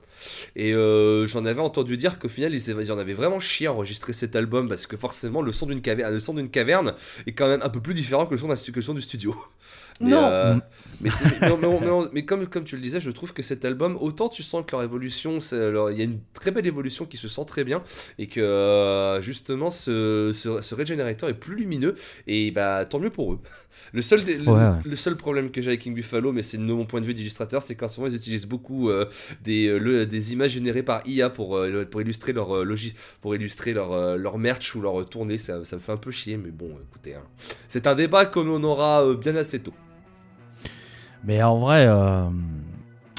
Et 0.57 0.73
euh, 0.75 1.27
j'en 1.27 1.45
avais 1.45 1.61
entendu 1.61 1.97
dire 1.97 2.19
qu'au 2.19 2.29
final, 2.29 2.55
ils, 2.55 2.93
en 2.93 2.99
avaient 2.99 3.13
vraiment 3.15 3.41
chié 3.41 3.67
à 3.67 3.73
enregistrer 3.73 4.13
cet 4.13 4.37
album 4.37 4.69
parce 4.69 4.87
que 4.87 4.97
forcément, 4.97 5.43
le 5.43 5.53
son 5.53 5.67
d'une 5.67 5.81
caverne, 5.81 6.13
le 6.13 6.21
son 6.21 6.35
d'une 6.35 6.51
caverne 6.51 6.95
est 7.27 7.33
quand 7.33 7.49
même 7.49 7.61
un 7.63 7.69
peu 7.69 7.81
plus 7.81 7.95
différent 7.95 8.27
que 8.27 8.33
le 8.33 8.39
son, 8.39 8.49
que 8.49 8.77
le 8.77 8.83
son 8.83 8.95
du 8.95 9.01
studio. 9.03 9.35
Mais, 10.01 10.11
Non. 10.11 10.27
euh, 10.27 10.55
mais, 11.01 11.11
c'est- 11.11 11.25
mais- 11.41 11.49
mais- 11.61 11.81
mais- 11.81 12.09
mais 12.13 12.25
comme, 12.25 12.47
comme 12.47 12.63
tu 12.63 12.77
le 12.77 12.83
disais, 12.83 13.01
je 13.01 13.11
trouve 13.11 13.33
que 13.33 13.43
cet 13.43 13.65
album, 13.65 13.99
autant 14.01 14.29
tu 14.29 14.45
sens 14.45 14.65
que 14.65 14.71
leur 14.71 14.85
évolution, 14.85 15.41
il 15.41 15.99
y 15.99 16.01
a 16.01 16.05
une 16.05 16.21
très 16.35 16.53
belle 16.53 16.69
évolution 16.69 17.05
qui 17.05 17.17
se 17.17 17.27
sent 17.27 17.45
très 17.49 17.65
bien 17.65 17.83
et 18.17 18.29
que 18.29 18.39
euh, 18.41 19.21
justement 19.21 19.73
ce, 19.73 20.31
ce, 20.33 20.61
ce 20.63 20.75
Regenerator 20.77 21.29
est 21.29 21.35
plus 21.35 21.57
lumineux 21.57 21.97
et 22.29 22.53
bah 22.53 22.85
tant 22.85 23.01
mieux 23.01 23.11
pour 23.11 23.33
eux. 23.33 23.41
Le 23.93 24.03
seul, 24.03 24.23
le, 24.85 24.97
seul 24.97 25.17
problème 25.17 25.51
que 25.51 25.63
j'ai 25.63 25.69
avec 25.69 25.81
King 25.81 25.95
Buffalo, 25.95 26.33
mais 26.33 26.43
c'est 26.43 26.59
de 26.59 26.63
mon 26.63 26.85
point 26.85 27.01
de 27.01 27.07
vue 27.07 27.15
d'illustrateur, 27.15 27.63
c'est 27.63 27.75
qu'en 27.75 27.89
ce 27.89 28.01
moment 28.01 28.13
ils 28.13 28.17
utilisent 28.17 28.47
beaucoup 28.47 28.91
euh, 28.91 29.07
des, 29.43 29.69
euh, 29.69 29.79
le- 29.79 30.07
des 30.07 30.33
images 30.33 30.53
générées 30.53 30.83
par 30.83 31.03
IA 31.07 31.31
pour, 31.31 31.57
euh, 31.57 31.85
pour 31.91 32.01
illustrer 32.03 32.33
leur 32.33 32.57
euh, 32.57 32.65
logi- 32.65 32.95
pour 33.21 33.35
illustrer 33.35 33.73
leur, 33.75 34.17
leur 34.17 34.39
merch 34.39 34.75
ou 34.75 34.81
leur 34.81 35.09
tournée. 35.09 35.39
Ça, 35.39 35.65
ça 35.65 35.77
me 35.77 35.81
fait 35.81 35.93
un 35.93 35.97
peu 35.97 36.11
chier, 36.11 36.37
mais 36.37 36.51
bon, 36.51 36.71
écoutez, 36.91 37.15
hein. 37.15 37.23
c'est 37.69 37.87
un 37.87 37.95
débat 37.95 38.27
qu'on 38.27 38.63
aura 38.63 39.15
bien 39.15 39.37
assez 39.37 39.59
tôt. 39.61 39.75
Mais 41.25 41.43
en 41.43 41.59
vrai, 41.59 41.87
euh, 41.87 42.29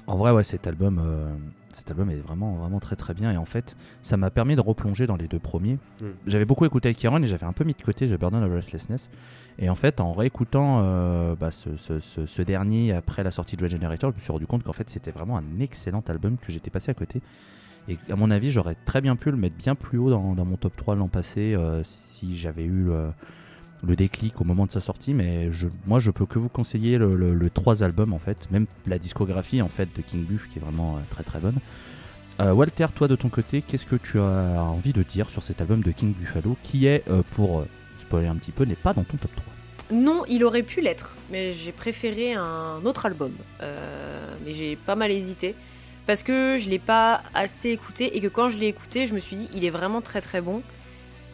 en 0.08 0.18
vrai, 0.18 0.32
ouais, 0.32 0.44
cet 0.44 0.68
album, 0.68 1.00
cet 1.80 1.90
album 1.92 2.10
est 2.12 2.16
vraiment, 2.18 2.54
vraiment 2.54 2.80
très, 2.80 2.96
très 2.96 3.14
bien. 3.14 3.32
Et 3.32 3.38
en 3.38 3.46
fait, 3.46 3.76
ça 4.04 4.16
m'a 4.18 4.30
permis 4.30 4.56
de 4.56 4.62
replonger 4.62 5.08
dans 5.08 5.16
les 5.16 5.28
deux 5.28 5.40
premiers. 5.40 5.80
Mm. 6.02 6.06
J'avais 6.28 6.46
beaucoup 6.46 6.66
écouté 6.66 6.94
Kieran 6.94 7.22
et 7.24 7.28
j'avais 7.28 7.46
un 7.46 7.54
peu 7.54 7.64
mis 7.64 7.74
de 7.74 7.82
côté 7.82 8.08
The 8.08 8.20
Burden 8.20 8.44
of 8.44 8.52
Restlessness. 8.52 9.10
Et 9.58 9.70
en 9.70 9.76
fait, 9.76 10.00
en 10.00 10.14
réécoutant 10.14 10.82
euh, 10.84 11.36
bah, 11.36 11.52
ce, 11.52 11.76
ce- 11.78 12.00
ce- 12.00 12.26
ce 12.26 12.42
dernier 12.42 12.94
après 12.94 13.24
la 13.24 13.32
sortie 13.32 13.58
de 13.58 13.64
Regenerator, 13.64 14.12
je 14.12 14.16
me 14.16 14.22
suis 14.22 14.32
rendu 14.32 14.46
compte 14.48 14.64
qu'en 14.64 14.74
fait, 14.74 14.90
c'était 14.90 15.12
vraiment 15.12 15.38
un 15.38 15.60
excellent 15.60 16.04
album 16.08 16.38
que 16.38 16.52
j'étais 16.52 16.70
passé 16.70 16.92
à 16.92 16.94
côté. 16.94 17.22
Et 17.88 17.98
à 18.12 18.16
mon 18.16 18.30
avis, 18.30 18.52
j'aurais 18.52 18.76
très 18.86 19.02
bien 19.02 19.16
pu 19.16 19.32
le 19.32 19.38
mettre 19.38 19.56
bien 19.58 19.74
plus 19.76 19.98
haut 19.98 20.10
dans, 20.12 20.34
dans 20.36 20.46
mon 20.46 20.58
top 20.58 20.76
3 20.78 20.96
l'an 20.96 21.08
passé 21.08 21.56
euh, 21.56 21.82
si 21.84 22.38
j'avais 22.38 22.64
eu 22.66 22.90
euh, 22.92 23.10
le 23.86 23.96
déclic 23.96 24.40
au 24.42 24.44
moment 24.44 24.66
de 24.66 24.72
sa 24.72 24.82
sortie. 24.82 25.14
Mais 25.14 25.52
je, 25.52 25.68
moi, 25.86 26.00
je 26.00 26.12
peux 26.12 26.26
que 26.26 26.40
vous 26.40 26.50
conseiller 26.50 26.98
le, 26.98 27.50
trois 27.50 27.84
albums 27.84 28.14
en 28.14 28.20
fait, 28.20 28.50
même 28.52 28.66
la 28.88 29.00
discographie 29.00 29.62
en 29.62 29.68
fait 29.68 29.90
de 29.96 30.02
King 30.02 30.26
Buff 30.26 30.48
qui 30.50 30.60
est 30.60 30.62
vraiment 30.62 30.98
euh, 30.98 31.00
très 31.10 31.24
très 31.24 31.40
bonne. 31.40 31.58
Euh, 32.40 32.54
Walter, 32.54 32.88
toi 32.96 33.08
de 33.08 33.16
ton 33.16 33.30
côté, 33.30 33.62
qu'est-ce 33.62 33.86
que 33.86 33.96
tu 33.96 34.20
as 34.20 34.64
envie 34.64 34.94
de 34.94 35.04
dire 35.04 35.30
sur 35.30 35.44
cet 35.44 35.60
album 35.62 35.82
de 35.84 35.92
King 35.92 36.14
Buffalo 36.14 36.56
qui 36.64 36.86
est, 36.86 37.04
euh, 37.10 37.22
pour 37.32 37.66
spoiler 38.00 38.28
un 38.28 38.36
petit 38.36 38.52
peu, 38.52 38.64
n'est 38.64 38.76
pas 38.76 38.94
dans 38.94 39.04
ton 39.04 39.18
top 39.18 39.32
3 39.90 39.98
Non, 39.98 40.24
il 40.30 40.44
aurait 40.44 40.64
pu 40.64 40.80
l'être, 40.80 41.16
mais 41.32 41.54
j'ai 41.54 41.74
préféré 41.74 42.34
un 42.34 42.86
autre 42.86 43.06
album. 43.06 43.34
Mais 44.46 44.54
j'ai 44.54 44.78
pas 44.78 44.96
mal 44.96 45.12
hésité 45.12 45.54
parce 46.08 46.24
que 46.24 46.58
je 46.58 46.70
l'ai 46.70 46.80
pas 46.80 47.22
assez 47.34 47.70
écouté 47.70 48.16
et 48.18 48.22
que 48.22 48.28
quand 48.28 48.50
je 48.50 48.58
l'ai 48.58 48.68
écouté, 48.68 49.06
je 49.06 49.14
me 49.14 49.20
suis 49.20 49.36
dit 49.36 49.50
il 49.54 49.66
est 49.66 49.70
vraiment 49.70 50.02
très 50.02 50.22
très 50.22 50.40
bon. 50.40 50.64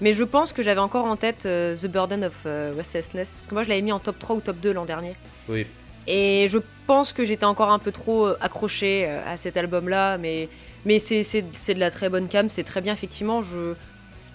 Mais 0.02 0.14
je 0.14 0.24
pense 0.24 0.52
que 0.52 0.62
j'avais 0.62 0.82
encore 0.82 1.06
en 1.06 1.16
tête 1.16 1.46
euh, 1.46 1.76
The 1.76 1.88
Burden 1.88 2.26
of 2.26 2.42
euh, 2.46 2.74
Restlessness, 2.76 3.30
parce 3.30 3.48
que 3.48 3.54
moi 3.54 3.64
je 3.64 3.70
l'avais 3.70 3.82
mis 3.82 3.92
en 3.92 4.00
top 4.00 4.20
3 4.20 4.36
ou 4.36 4.42
top 4.42 4.58
2 4.60 4.74
l'an 4.74 4.86
dernier. 4.86 5.16
Oui. 5.48 5.66
Et 6.08 6.48
je 6.50 6.60
pense 6.86 7.14
que 7.14 7.24
j'étais 7.26 7.46
encore 7.46 7.72
un 7.72 7.80
peu 7.80 7.92
trop 7.92 8.28
euh, 8.28 8.38
accroché 8.42 9.06
euh, 9.08 9.22
à 9.26 9.38
cet 9.38 9.58
album-là, 9.58 10.18
mais, 10.18 10.50
mais 10.86 11.00
c'est, 11.00 11.24
de 11.24 11.80
la 11.80 11.92
très 11.92 12.10
bonne 12.10 12.28
cam, 12.28 12.50
c'est 12.50 12.64
très 12.64 12.82
bien, 12.82 12.94
effectivement. 12.94 13.42
Je, 13.42 13.74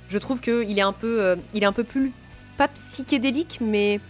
je 0.08 0.18
trouve 0.18 0.40
qu'il 0.40 0.78
est, 0.78 0.82
un 0.82 0.92
peu, 0.92 1.36
il 1.54 1.62
est 1.62 1.66
un 1.66 1.72
peu 1.72 1.84
plus, 1.84 2.12
pas 2.56 2.68
psychédélique, 2.68 3.58
mais... 3.60 4.00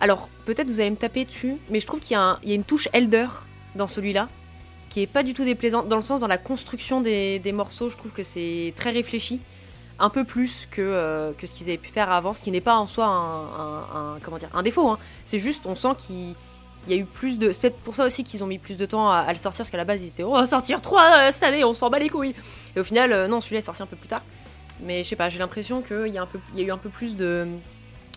Alors, 0.00 0.28
peut-être 0.46 0.68
vous 0.68 0.80
allez 0.80 0.90
me 0.90 0.96
taper 0.96 1.24
dessus, 1.24 1.58
mais 1.70 1.78
je 1.78 1.86
trouve 1.86 2.00
qu'il 2.00 2.16
y 2.16 2.48
y 2.48 2.52
a 2.52 2.54
une 2.54 2.64
touche 2.64 2.88
Elder 2.92 3.28
dans 3.76 3.86
celui-là, 3.86 4.28
qui 4.90 5.00
est 5.00 5.06
pas 5.06 5.22
du 5.22 5.32
tout 5.32 5.44
déplaisante, 5.44 5.86
dans 5.86 5.96
le 5.96 6.02
sens, 6.02 6.20
dans 6.20 6.26
la 6.26 6.38
construction 6.38 7.00
des, 7.00 7.38
des 7.38 7.52
morceaux, 7.52 7.88
je 7.88 7.96
trouve 7.96 8.12
que 8.12 8.24
c'est 8.24 8.74
très 8.76 8.90
réfléchi. 8.90 9.40
Un 10.04 10.10
peu 10.10 10.24
plus 10.24 10.66
que, 10.70 10.82
euh, 10.82 11.32
que 11.38 11.46
ce 11.46 11.54
qu'ils 11.54 11.68
avaient 11.68 11.78
pu 11.78 11.88
faire 11.90 12.10
avant, 12.10 12.32
ce 12.34 12.42
qui 12.42 12.50
n'est 12.50 12.60
pas 12.60 12.74
en 12.76 12.86
soi 12.86 13.06
un, 13.06 13.44
un- 13.44 14.14
un- 14.16 14.18
comment 14.20 14.36
dire, 14.36 14.48
un 14.52 14.62
défaut. 14.64 14.88
hein. 14.90 14.98
C'est 15.24 15.38
juste, 15.38 15.62
on 15.64 15.74
sent 15.76 15.94
qu'il 15.96 16.34
il 16.88 16.92
y 16.92 16.98
a 16.98 17.00
eu 17.00 17.04
plus 17.04 17.38
de. 17.38 17.52
C'est 17.52 17.60
peut-être 17.60 17.76
pour 17.78 17.94
ça 17.94 18.04
aussi 18.04 18.24
qu'ils 18.24 18.42
ont 18.42 18.48
mis 18.48 18.58
plus 18.58 18.76
de 18.76 18.84
temps 18.84 19.08
à, 19.10 19.18
à 19.18 19.32
le 19.32 19.38
sortir, 19.38 19.58
parce 19.58 19.70
qu'à 19.70 19.76
la 19.76 19.84
base 19.84 20.02
ils 20.02 20.08
étaient 20.08 20.24
on 20.24 20.32
va 20.34 20.46
sortir 20.46 20.80
3 20.82 21.30
cette 21.30 21.44
année, 21.44 21.62
on 21.62 21.72
s'en 21.74 21.88
bat 21.90 22.00
les 22.00 22.08
couilles. 22.08 22.34
Et 22.74 22.80
au 22.80 22.84
final, 22.84 23.12
euh, 23.12 23.28
non, 23.28 23.40
celui-là 23.40 23.60
est 23.60 23.62
sorti 23.62 23.82
un 23.82 23.86
peu 23.86 23.94
plus 23.96 24.08
tard. 24.08 24.22
Mais 24.82 25.04
je 25.04 25.08
sais 25.10 25.14
pas, 25.16 25.28
j'ai 25.28 25.38
l'impression 25.38 25.80
qu'il 25.82 26.08
y, 26.12 26.18
a 26.18 26.22
un 26.22 26.26
peu- 26.26 26.40
il 26.54 26.58
y 26.60 26.64
a 26.64 26.66
eu 26.66 26.72
un 26.72 26.78
peu 26.78 26.88
plus 26.88 27.14
de, 27.14 27.46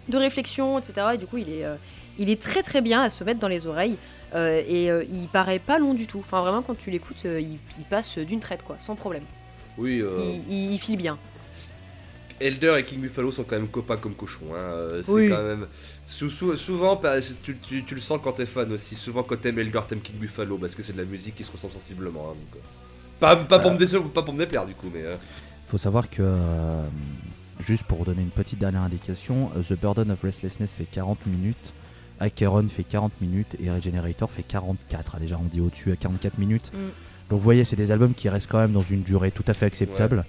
de 0.09 0.17
réflexion, 0.17 0.79
etc. 0.79 0.93
Et 1.13 1.17
du 1.19 1.27
coup, 1.27 1.37
il 1.37 1.49
est, 1.51 1.63
euh, 1.65 1.75
il 2.17 2.31
est 2.31 2.41
très 2.41 2.63
très 2.63 2.81
bien 2.81 3.03
à 3.03 3.11
se 3.11 3.23
mettre 3.23 3.39
dans 3.39 3.47
les 3.47 3.67
oreilles. 3.67 3.97
euh, 4.33 4.63
et 4.67 4.89
euh, 4.89 5.03
il 5.13 5.27
paraît 5.27 5.59
pas 5.59 5.77
long 5.77 5.93
du 5.93 6.07
tout. 6.07 6.17
Enfin, 6.19 6.41
vraiment, 6.41 6.63
quand 6.63 6.75
tu 6.75 6.89
l'écoutes, 6.89 7.23
euh, 7.25 7.39
il, 7.39 7.59
il 7.77 7.85
passe 7.87 8.17
d'une 8.17 8.39
traite, 8.39 8.63
quoi, 8.63 8.77
sans 8.79 8.95
problème. 8.95 9.23
Oui, 9.77 9.99
euh, 10.01 10.17
Il, 10.49 10.51
il- 10.51 10.73
il 10.73 10.79
file 10.79 10.97
bien. 10.97 11.19
Elder 12.39 12.75
et 12.79 12.83
King 12.83 12.99
Buffalo 12.99 13.31
sont 13.31 13.43
quand 13.43 13.55
même 13.55 13.67
copains 13.69 13.97
comme 13.97 14.13
cochons. 14.15 14.47
Hein. 14.53 14.57
euh, 14.57 15.01
C'est 15.03 15.11
Oui. 15.11 15.29
quand 15.29 15.41
même. 15.43 15.67
sou- 16.03 16.29
sou- 16.29 16.55
souvent, 16.57 16.95
bah, 16.97 17.21
tu, 17.21 17.55
tu- 17.57 17.83
tu 17.83 17.95
le 17.95 18.01
sens 18.01 18.19
quand 18.23 18.33
t'es 18.33 18.45
fan 18.45 18.71
aussi. 18.73 18.95
Souvent, 18.95 19.23
quand 19.23 19.39
t'aimes 19.39 19.59
Elder, 19.59 19.79
t'aimes 19.87 20.01
King 20.01 20.17
Buffalo 20.17 20.57
parce 20.57 20.75
que 20.75 20.83
c'est 20.83 20.93
de 20.93 20.97
la 20.97 21.05
musique 21.05 21.35
qui 21.35 21.43
se 21.43 21.51
ressemble 21.51 21.73
sensiblement. 21.73 22.31
hein, 22.31 22.35
donc, 22.35 22.55
euh. 22.61 22.65
Pas, 23.19 23.35
pas, 23.37 23.59
pour 23.59 23.71
me 23.71 23.77
décevoir- 23.77 24.09
pas 24.11 24.21
pour 24.23 24.33
me 24.33 24.39
déplaire 24.39 24.65
du 24.65 24.73
coup, 24.73 24.87
mais. 24.93 25.01
euh, 25.01 25.15
faut 25.69 25.77
savoir 25.77 26.09
que, 26.09 26.17
euh, 26.21 26.83
juste 27.61 27.83
pour 27.85 27.99
vous 27.99 28.05
donner 28.05 28.21
une 28.21 28.29
petite 28.29 28.59
dernière 28.59 28.81
indication, 28.83 29.49
The 29.69 29.73
Burden 29.79 30.11
of 30.11 30.21
Restlessness 30.21 30.71
fait 30.75 30.85
40 30.91 31.25
minutes, 31.25 31.73
Acheron 32.19 32.67
fait 32.67 32.83
40 32.83 33.13
minutes 33.21 33.55
et 33.63 33.69
Regenerator 33.71 34.29
fait 34.29 34.43
44. 34.43 35.17
Déjà, 35.19 35.37
on 35.37 35.45
dit 35.45 35.61
au-dessus 35.61 35.91
à 35.91 35.95
44 35.95 36.37
minutes. 36.37 36.71
Mm. 36.73 36.77
Donc, 37.29 37.39
vous 37.39 37.43
voyez, 37.43 37.63
c'est 37.63 37.75
des 37.75 37.91
albums 37.91 38.13
qui 38.13 38.29
restent 38.29 38.49
quand 38.51 38.59
même 38.59 38.71
dans 38.73 38.83
une 38.83 39.01
durée 39.01 39.31
tout 39.31 39.43
à 39.47 39.53
fait 39.53 39.65
acceptable. 39.65 40.25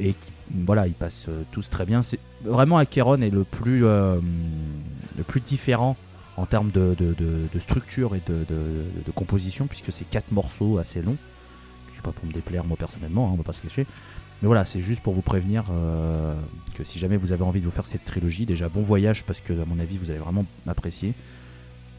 Et 0.00 0.14
qui, 0.14 0.32
voilà, 0.64 0.86
ils 0.86 0.94
passent 0.94 1.26
euh, 1.28 1.42
tous 1.52 1.68
très 1.70 1.84
bien. 1.86 2.02
C'est 2.02 2.18
vraiment 2.42 2.78
Acheron 2.78 3.20
est 3.20 3.30
le 3.30 3.44
plus, 3.44 3.84
euh, 3.84 4.18
le 5.16 5.22
plus 5.22 5.40
différent 5.40 5.96
en 6.36 6.46
termes 6.46 6.70
de, 6.70 6.94
de- 6.98 7.12
de- 7.14 7.46
de 7.52 7.58
structure 7.60 8.16
et 8.16 8.22
de, 8.26 9.12
composition, 9.14 9.66
puisque 9.66 9.92
c'est 9.92 10.08
quatre 10.08 10.32
morceaux 10.32 10.78
assez 10.78 11.02
longs. 11.02 11.16
C'est 11.94 12.02
pas 12.02 12.12
pour 12.12 12.24
me 12.26 12.32
déplaire 12.32 12.64
moi 12.64 12.76
personnellement, 12.78 13.26
hein, 13.26 13.30
on 13.34 13.36
va 13.36 13.42
pas 13.42 13.52
se 13.52 13.60
cacher. 13.60 13.86
Mais 14.40 14.46
voilà, 14.46 14.64
c'est 14.64 14.80
juste 14.80 15.02
pour 15.02 15.12
vous 15.12 15.20
prévenir 15.20 15.64
euh, 15.70 16.34
que 16.74 16.82
si 16.82 16.98
jamais 16.98 17.18
vous 17.18 17.32
avez 17.32 17.42
envie 17.42 17.60
de 17.60 17.66
vous 17.66 17.70
faire 17.70 17.84
cette 17.84 18.06
trilogie, 18.06 18.46
déjà 18.46 18.70
bon 18.70 18.80
voyage 18.80 19.22
parce 19.24 19.40
que 19.40 19.52
à 19.52 19.66
mon 19.66 19.78
avis 19.78 19.98
vous 19.98 20.08
allez 20.10 20.18
vraiment 20.20 20.46
apprécier. 20.66 21.12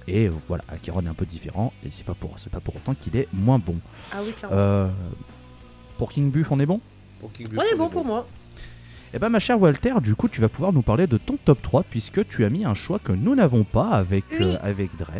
Et 0.07 0.27
euh, 0.27 0.31
voilà, 0.47 0.63
Acheron 0.69 1.01
est 1.05 1.09
un 1.09 1.13
peu 1.13 1.27
différent 1.27 1.71
et 1.85 1.89
c'est 1.91 2.03
pas 2.05 2.15
pour 2.15 2.39
c'est 2.39 2.49
pas 2.51 2.59
pour 2.61 2.75
autant 2.77 2.95
qu'il 2.95 3.15
est 3.15 3.27
moins 3.31 3.59
bon. 3.59 3.75
Ah 4.11 4.17
oui, 4.25 4.31
clairement. 4.31 4.57
Euh, 4.57 4.89
pour 5.99 6.09
King 6.11 6.31
Buff, 6.31 6.51
on 6.51 6.59
est 6.59 6.65
bon? 6.65 6.81
Pour 7.21 7.31
King 7.31 7.47
on 7.55 7.61
est 7.61 7.75
bon 7.75 7.87
pour 7.87 8.03
moi. 8.03 8.27
Eh 9.13 9.19
ben 9.19 9.29
ma 9.29 9.39
chère 9.39 9.59
Walter, 9.61 9.93
du 10.01 10.15
coup 10.15 10.27
tu 10.27 10.41
vas 10.41 10.49
pouvoir 10.49 10.73
nous 10.73 10.81
parler 10.81 11.05
de 11.07 11.17
ton 11.17 11.37
top 11.45 11.61
3 11.61 11.83
puisque 11.89 12.27
tu 12.27 12.43
as 12.45 12.49
mis 12.49 12.65
un 12.65 12.73
choix 12.73 12.99
que 12.99 13.11
nous 13.13 13.35
n'avons 13.35 13.63
pas 13.63 13.89
avec, 13.91 14.25
Oui. 14.31 14.37
euh, 14.47 14.55
avec 14.63 14.95
Dre. 14.97 15.11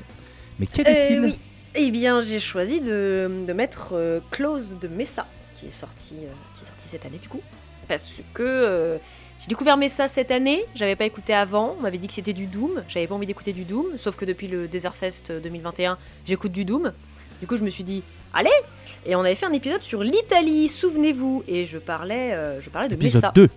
Mais 0.60 0.66
quel 0.68 0.88
Euh, 0.88 0.92
est-il 0.92 1.20
oui. 1.22 1.40
Eh 1.74 1.90
bien, 1.90 2.20
j'ai 2.20 2.42
choisi 2.42 2.82
de, 2.82 3.30
de 3.48 3.54
mettre 3.54 3.92
euh, 3.94 4.20
Close 4.30 4.76
de 4.82 4.90
Messa, 4.90 5.26
qui 5.54 5.68
est, 5.68 5.72
sorti, 5.72 6.16
euh, 6.18 6.28
qui 6.54 6.64
est 6.64 6.68
sorti 6.68 6.86
cette 6.88 7.06
année 7.06 7.18
du 7.22 7.30
coup. 7.30 7.40
Parce 7.88 8.16
que 8.34 8.44
euh, 8.44 8.98
j'ai 9.40 9.48
découvert 9.48 9.78
Messa 9.78 10.08
cette 10.10 10.32
année, 10.32 10.66
j'avais 10.76 10.96
pas 10.98 11.06
écouté 11.06 11.34
avant, 11.34 11.76
on 11.78 11.82
m'avait 11.82 11.98
dit 11.98 12.08
que 12.08 12.14
c'était 12.14 12.34
du 12.34 12.46
Doom, 12.48 12.84
j'avais 12.90 13.08
pas 13.08 13.16
envie 13.16 13.26
d'écouter 13.26 13.54
du 13.54 13.64
Doom, 13.64 13.98
sauf 13.98 14.16
que 14.18 14.26
depuis 14.26 14.48
le 14.48 14.68
Desert 14.68 14.96
Fest 14.96 15.32
2021, 15.32 15.98
j'écoute 16.26 16.52
du 16.52 16.66
Doom. 16.66 16.92
Du 17.42 17.48
coup, 17.48 17.58
je 17.58 17.64
me 17.64 17.70
suis 17.70 17.84
dit, 17.84 18.04
allez 18.34 18.50
Et 19.06 19.16
on 19.16 19.22
avait 19.22 19.36
fait 19.36 19.46
un 19.48 19.52
épisode 19.54 19.82
sur 19.84 20.04
l'Italie, 20.04 20.68
souvenez-vous, 20.70 21.44
et 21.48 21.66
je 21.66 21.78
parlais, 21.80 22.34
euh, 22.34 22.62
je 22.62 22.70
parlais 22.70 22.88
de 22.88 22.94
Épisode 22.94 23.16
Messa. 23.16 23.32
2. 23.36 23.50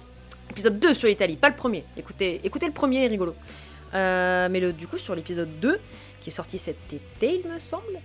Épisode 0.51 0.79
2 0.81 0.95
sur 0.95 1.09
l'Italie, 1.09 1.37
pas 1.37 1.51
le 1.51 1.57
premier. 1.57 1.85
Écoutez, 1.97 2.41
écoutez 2.45 2.67
le 2.67 2.73
premier, 2.73 2.99
il 2.99 3.05
est 3.05 3.09
rigolo. 3.09 3.35
Euh, 3.95 4.49
mais 4.51 4.61
le, 4.61 4.73
du 4.73 4.87
coup, 4.89 4.99
sur 4.99 5.15
l'épisode 5.15 5.61
2, 5.61 5.79
qui 6.21 6.31
est 6.31 6.33
sorti 6.33 6.59
cet 6.59 6.93
été, 6.93 7.43
il 7.45 7.51
me 7.51 7.59
semble, 7.59 8.01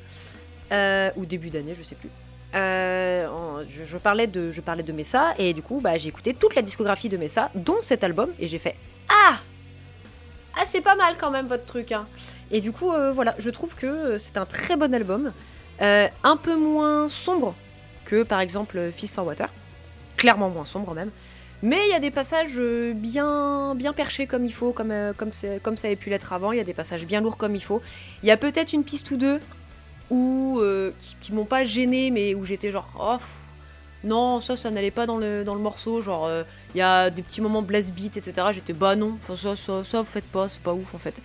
euh, 0.72 1.10
ou 1.16 1.26
début 1.26 1.50
d'année, 1.50 1.74
je 1.78 1.84
sais 1.84 1.96
plus. 1.96 2.10
euh, 2.56 3.64
je, 3.70 3.84
je 3.86 3.98
parlais 3.98 4.28
de, 4.28 4.52
je 4.52 4.62
parlais 4.62 4.84
de 4.84 4.92
Messa, 4.92 5.34
et 5.38 5.54
du 5.54 5.62
coup, 5.62 5.80
bah, 5.82 5.98
j'ai 5.98 6.10
écouté 6.10 6.34
toute 6.34 6.56
la 6.56 6.62
discographie 6.62 7.08
de 7.10 7.18
Messa, 7.18 7.50
dont 7.56 7.78
cet 7.82 8.04
album, 8.04 8.30
et 8.40 8.48
j'ai 8.48 8.60
fait 8.60 8.76
Ah 9.10 9.40
Ah, 10.58 10.64
c'est 10.66 10.82
pas 10.82 10.96
mal 10.96 11.16
quand 11.20 11.32
même 11.32 11.48
votre 11.48 11.66
truc. 11.66 11.92
hein. 11.92 12.06
Et 12.52 12.60
du 12.62 12.72
coup, 12.72 12.92
euh, 12.92 13.12
voilà, 13.12 13.36
je 13.38 13.50
trouve 13.50 13.76
que 13.76 14.18
c'est 14.18 14.38
un 14.38 14.46
très 14.46 14.76
bon 14.76 14.94
album, 14.94 15.32
euh, 15.82 16.08
un 16.24 16.36
peu 16.36 16.58
moins 16.58 17.08
sombre 17.08 17.56
que 18.06 18.24
par 18.24 18.42
exemple 18.42 18.92
Fist 18.92 19.16
for 19.16 19.26
Water, 19.26 19.50
clairement 20.18 20.50
moins 20.50 20.66
sombre 20.66 20.94
même. 20.94 21.12
Mais 21.62 21.80
il 21.88 21.92
y 21.92 21.94
a 21.94 22.00
des 22.00 22.12
passages 22.12 22.56
euh, 22.58 22.94
bien, 22.94 23.76
bien 23.76 23.92
perchés 23.92 24.28
comme 24.28 24.46
il 24.46 24.54
faut, 24.54 24.72
comme, 24.72 24.92
euh, 24.92 25.14
comme, 25.14 25.32
ça 25.32 25.88
avait 25.88 25.96
pu 25.96 26.10
l'être 26.10 26.32
avant. 26.34 26.52
Il 26.52 26.58
y 26.58 26.62
a 26.62 26.66
des 26.66 26.74
passages 26.74 27.06
bien 27.06 27.22
lourds 27.22 27.38
comme 27.38 27.56
il 27.56 27.64
faut. 27.64 27.82
Il 28.24 28.28
y 28.28 28.32
a 28.32 28.38
peut-être 28.38 28.74
une 28.74 28.84
piste 28.84 29.12
ou 29.12 29.18
deux 29.18 29.40
où, 30.10 30.62
qui, 31.22 31.34
m'ont 31.34 31.46
pas 31.46 31.66
gêné, 31.66 32.10
mais 32.10 32.34
où 32.34 32.44
j'étais 32.44 32.72
genre, 32.72 32.90
oh, 33.00 33.18
non, 34.04 34.42
ça, 34.42 34.56
ça 34.56 34.72
n'allait 34.72 34.90
pas 34.90 35.06
dans 35.06 35.18
le, 35.18 35.44
dans 35.44 35.54
le 35.54 35.62
morceau. 35.62 36.02
Genre, 36.02 36.28
il 36.74 36.78
y 36.78 36.82
a 36.82 37.12
des 37.12 37.22
petits 37.22 37.42
moments 37.42 37.62
blast 37.62 37.94
beat, 37.94 38.18
etc. 38.18 38.48
J'étais, 38.54 38.74
bah 38.74 38.96
non, 38.96 39.18
ça, 39.36 39.56
ça, 39.56 39.84
ça, 39.84 40.02
vous 40.02 40.08
faites 40.08 40.26
pas, 40.26 40.48
c'est 40.48 40.62
pas 40.62 40.74
ouf 40.74 40.96
en 40.96 40.98
fait. 40.98 41.22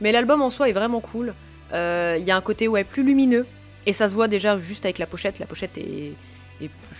Mais 0.00 0.12
l'album 0.12 0.42
en 0.42 0.50
soi 0.50 0.68
est 0.68 0.72
vraiment 0.72 1.00
cool. 1.00 1.34
Il 1.72 2.22
y 2.24 2.30
a 2.30 2.36
un 2.36 2.40
côté, 2.40 2.68
ouais, 2.68 2.84
plus 2.84 3.02
lumineux. 3.02 3.46
Et 3.86 3.92
ça 3.92 4.08
se 4.08 4.14
voit 4.14 4.28
déjà 4.28 4.58
juste 4.58 4.84
avec 4.84 4.98
la 4.98 5.06
pochette. 5.06 5.38
La 5.38 5.46
pochette 5.46 5.76
est, 5.78 6.12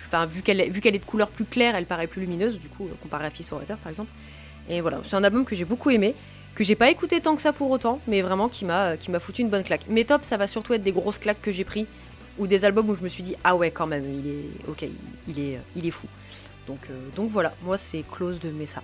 enfin, 0.07 0.27
vu 0.27 0.43
qu'elle 0.43 0.61
est, 0.61 0.99
de 0.99 1.05
couleur 1.05 1.29
plus 1.29 1.45
claire, 1.45 1.75
elle 1.75 1.87
paraît 1.87 2.07
plus 2.07 2.21
lumineuse, 2.21 2.61
du 2.61 2.69
coup, 2.69 2.89
comparée 3.03 3.27
à 3.27 3.31
Fist 3.31 3.53
Water, 3.53 3.77
par 3.79 3.91
exemple. 3.91 4.11
Et 4.69 4.81
voilà, 4.81 5.01
c'est 5.05 5.17
un 5.17 5.25
album 5.25 5.45
que 5.45 5.55
j'ai 5.55 5.65
beaucoup 5.65 5.91
aimé, 5.91 6.15
que 6.55 6.65
j'ai 6.65 6.75
pas 6.75 6.91
écouté 6.91 7.21
tant 7.21 7.37
que 7.37 7.43
ça 7.43 7.53
pour 7.53 7.71
autant, 7.71 8.01
mais 8.07 8.23
vraiment 8.23 8.49
qui 8.49 8.65
m'a, 8.65 8.97
foutu 9.21 9.43
une 9.43 9.51
bonne 9.51 9.65
claque. 9.65 9.87
Mes 9.89 10.05
tops, 10.05 10.27
ça 10.27 10.37
va 10.37 10.47
surtout 10.47 10.75
être 10.75 10.83
des 10.83 10.93
grosses 10.93 11.19
claques 11.19 11.43
que 11.43 11.53
j'ai 11.53 11.65
pris, 11.65 11.87
ou 12.39 12.47
des 12.47 12.65
albums 12.65 12.89
où 12.89 12.95
je 12.95 13.03
me 13.03 13.09
suis 13.09 13.23
dit, 13.23 13.37
ah 13.45 13.55
ouais, 13.55 13.71
quand 13.71 13.87
même, 13.87 14.05
il 14.05 14.29
est, 14.29 14.71
ok, 14.71 14.85
il, 15.29 15.39
est, 15.39 15.59
il 15.77 15.87
est 15.87 15.91
fou. 15.91 16.09
Donc, 16.67 16.81
euh, 16.91 17.09
donc 17.15 17.31
voilà, 17.31 17.55
moi 17.63 17.77
c'est 17.79 18.05
Close 18.11 18.41
de 18.41 18.51
Messa. 18.51 18.83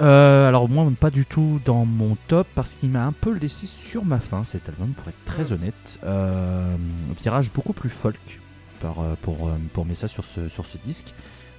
Euh, 0.00 0.46
alors 0.46 0.68
moi 0.68 0.86
pas 1.00 1.10
du 1.10 1.24
tout 1.24 1.58
dans 1.64 1.86
mon 1.86 2.16
top 2.28 2.46
parce 2.54 2.74
qu'il 2.74 2.90
m'a 2.90 3.04
un 3.04 3.12
peu 3.12 3.32
laissé 3.32 3.66
sur 3.66 4.04
ma 4.04 4.20
faim 4.20 4.44
cet 4.44 4.68
album 4.68 4.90
pour 4.90 5.08
être 5.08 5.24
très 5.24 5.52
honnête. 5.52 5.98
Euh, 6.04 6.76
virage 7.22 7.50
beaucoup 7.52 7.72
plus 7.72 7.88
folk 7.88 8.40
par, 8.80 9.00
euh, 9.00 9.14
pour, 9.22 9.48
euh, 9.48 9.52
pour 9.72 9.86
mettre 9.86 10.00
ça 10.00 10.08
sur 10.08 10.24
ce, 10.24 10.48
sur 10.48 10.66
ce 10.66 10.76
disque 10.78 11.14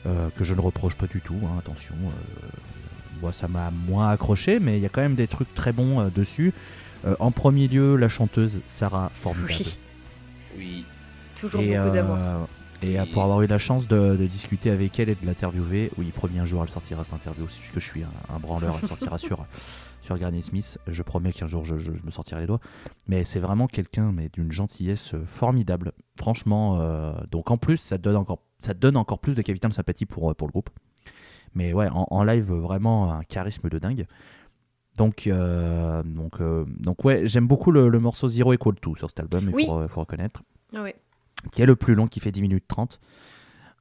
euh, 0.06 0.30
que 0.38 0.44
je 0.44 0.54
ne 0.54 0.62
reproche 0.62 0.94
pas 0.96 1.08
du 1.08 1.20
tout, 1.22 1.40
hein, 1.44 1.58
attention. 1.58 1.96
euh, 1.96 2.48
moi 3.22 3.34
ça 3.34 3.48
m'a 3.48 3.72
moins 3.72 4.10
accroché 4.12 4.60
mais 4.60 4.78
il 4.78 4.84
y 4.84 4.86
a 4.86 4.90
quand 4.90 5.02
même 5.02 5.16
des 5.16 5.28
trucs 5.28 5.54
très 5.56 5.72
bons 5.74 6.00
euh, 6.00 6.10
dessus. 6.16 6.54
Euh, 7.06 7.16
en 7.20 7.32
premier 7.32 7.68
lieu 7.68 7.96
la 7.96 8.10
chanteuse 8.10 8.62
Sarah 8.68 9.12
formidable. 9.16 9.54
Oui, 9.60 9.78
Oui. 10.58 10.86
toujours 11.40 11.62
Et, 11.62 11.76
beaucoup 11.78 11.90
d'amour. 11.92 12.18
Et 12.82 12.98
pour 13.12 13.24
avoir 13.24 13.42
eu 13.42 13.48
la 13.48 13.58
chance 13.58 13.88
de, 13.88 14.16
de 14.16 14.26
discuter 14.28 14.70
avec 14.70 15.00
elle 15.00 15.10
et 15.10 15.16
de 15.16 15.26
l'interviewer, 15.26 15.92
oui, 15.98 16.12
promis 16.12 16.40
un 16.40 16.46
jour 16.46 16.62
elle 16.64 16.70
sortira 16.70 17.04
cette 17.04 17.14
interview, 17.14 17.48
c'est 17.50 17.62
juste 17.62 17.74
que 17.74 17.80
je 17.80 17.88
suis 17.90 18.04
un, 18.04 18.12
un 18.34 18.40
branleur, 18.40 18.78
elle 18.82 18.88
sortira 18.88 19.18
sur, 19.18 19.46
sur 20.02 20.18
Granny 20.18 20.42
Smith. 20.44 20.78
Je 20.88 21.02
promets 21.04 21.34
qu'un 21.34 21.48
jour 21.48 21.66
je, 21.66 21.78
je- 21.78 21.96
je 21.96 22.06
me 22.06 22.12
sortirai 22.12 22.42
les 22.42 22.48
doigts. 22.48 22.60
Mais 23.08 23.24
c'est 23.24 23.40
vraiment 23.40 23.68
quelqu'un 23.68 24.12
mais 24.12 24.30
d'une 24.30 24.52
gentillesse 24.52 25.14
euh, 25.16 25.26
formidable. 25.26 25.92
Franchement, 26.20 26.78
euh, 26.80 27.14
donc 27.32 27.50
en 27.52 27.58
plus, 27.58 27.78
ça 27.78 27.98
te 27.98 28.04
donne 28.04 28.16
encore, 28.16 28.40
ça 28.60 28.74
te 28.74 28.80
donne 28.80 28.98
encore 28.98 29.20
plus 29.20 29.34
de 29.36 29.42
capital 29.42 29.72
de 29.72 29.76
sympathie 29.76 30.06
pour, 30.06 30.30
euh, 30.30 30.34
pour 30.36 30.48
le 30.48 30.52
groupe. 30.52 30.70
Mais 31.56 31.74
ouais, 31.74 31.90
en, 31.90 32.06
en 32.12 32.24
live, 32.24 32.52
vraiment 32.52 33.12
un 33.12 33.24
charisme 33.24 33.70
de 33.70 33.80
dingue. 33.80 34.06
Donc, 34.98 35.28
euh, 35.28 36.02
donc, 36.04 36.42
euh, 36.42 36.66
donc 36.80 37.04
ouais, 37.06 37.28
j'aime 37.28 37.48
beaucoup 37.48 37.72
le, 37.72 37.88
le 37.88 38.00
morceau 38.00 38.28
Zero 38.28 38.54
Equal 38.54 38.76
To 38.76 38.96
sur 38.96 39.10
cet 39.10 39.20
album, 39.20 39.46
il 39.50 39.56
Oui. 39.56 39.66
faut, 39.68 39.88
faut 39.88 40.00
reconnaître 40.02 40.42
Ah 40.76 40.82
ouais. 40.84 40.96
Qui 41.52 41.62
est 41.62 41.66
le 41.66 41.76
plus 41.76 41.96
long, 41.96 42.08
qui 42.08 42.20
fait 42.20 42.32
10 42.32 42.42
minutes 42.42 42.66
30. 42.68 43.00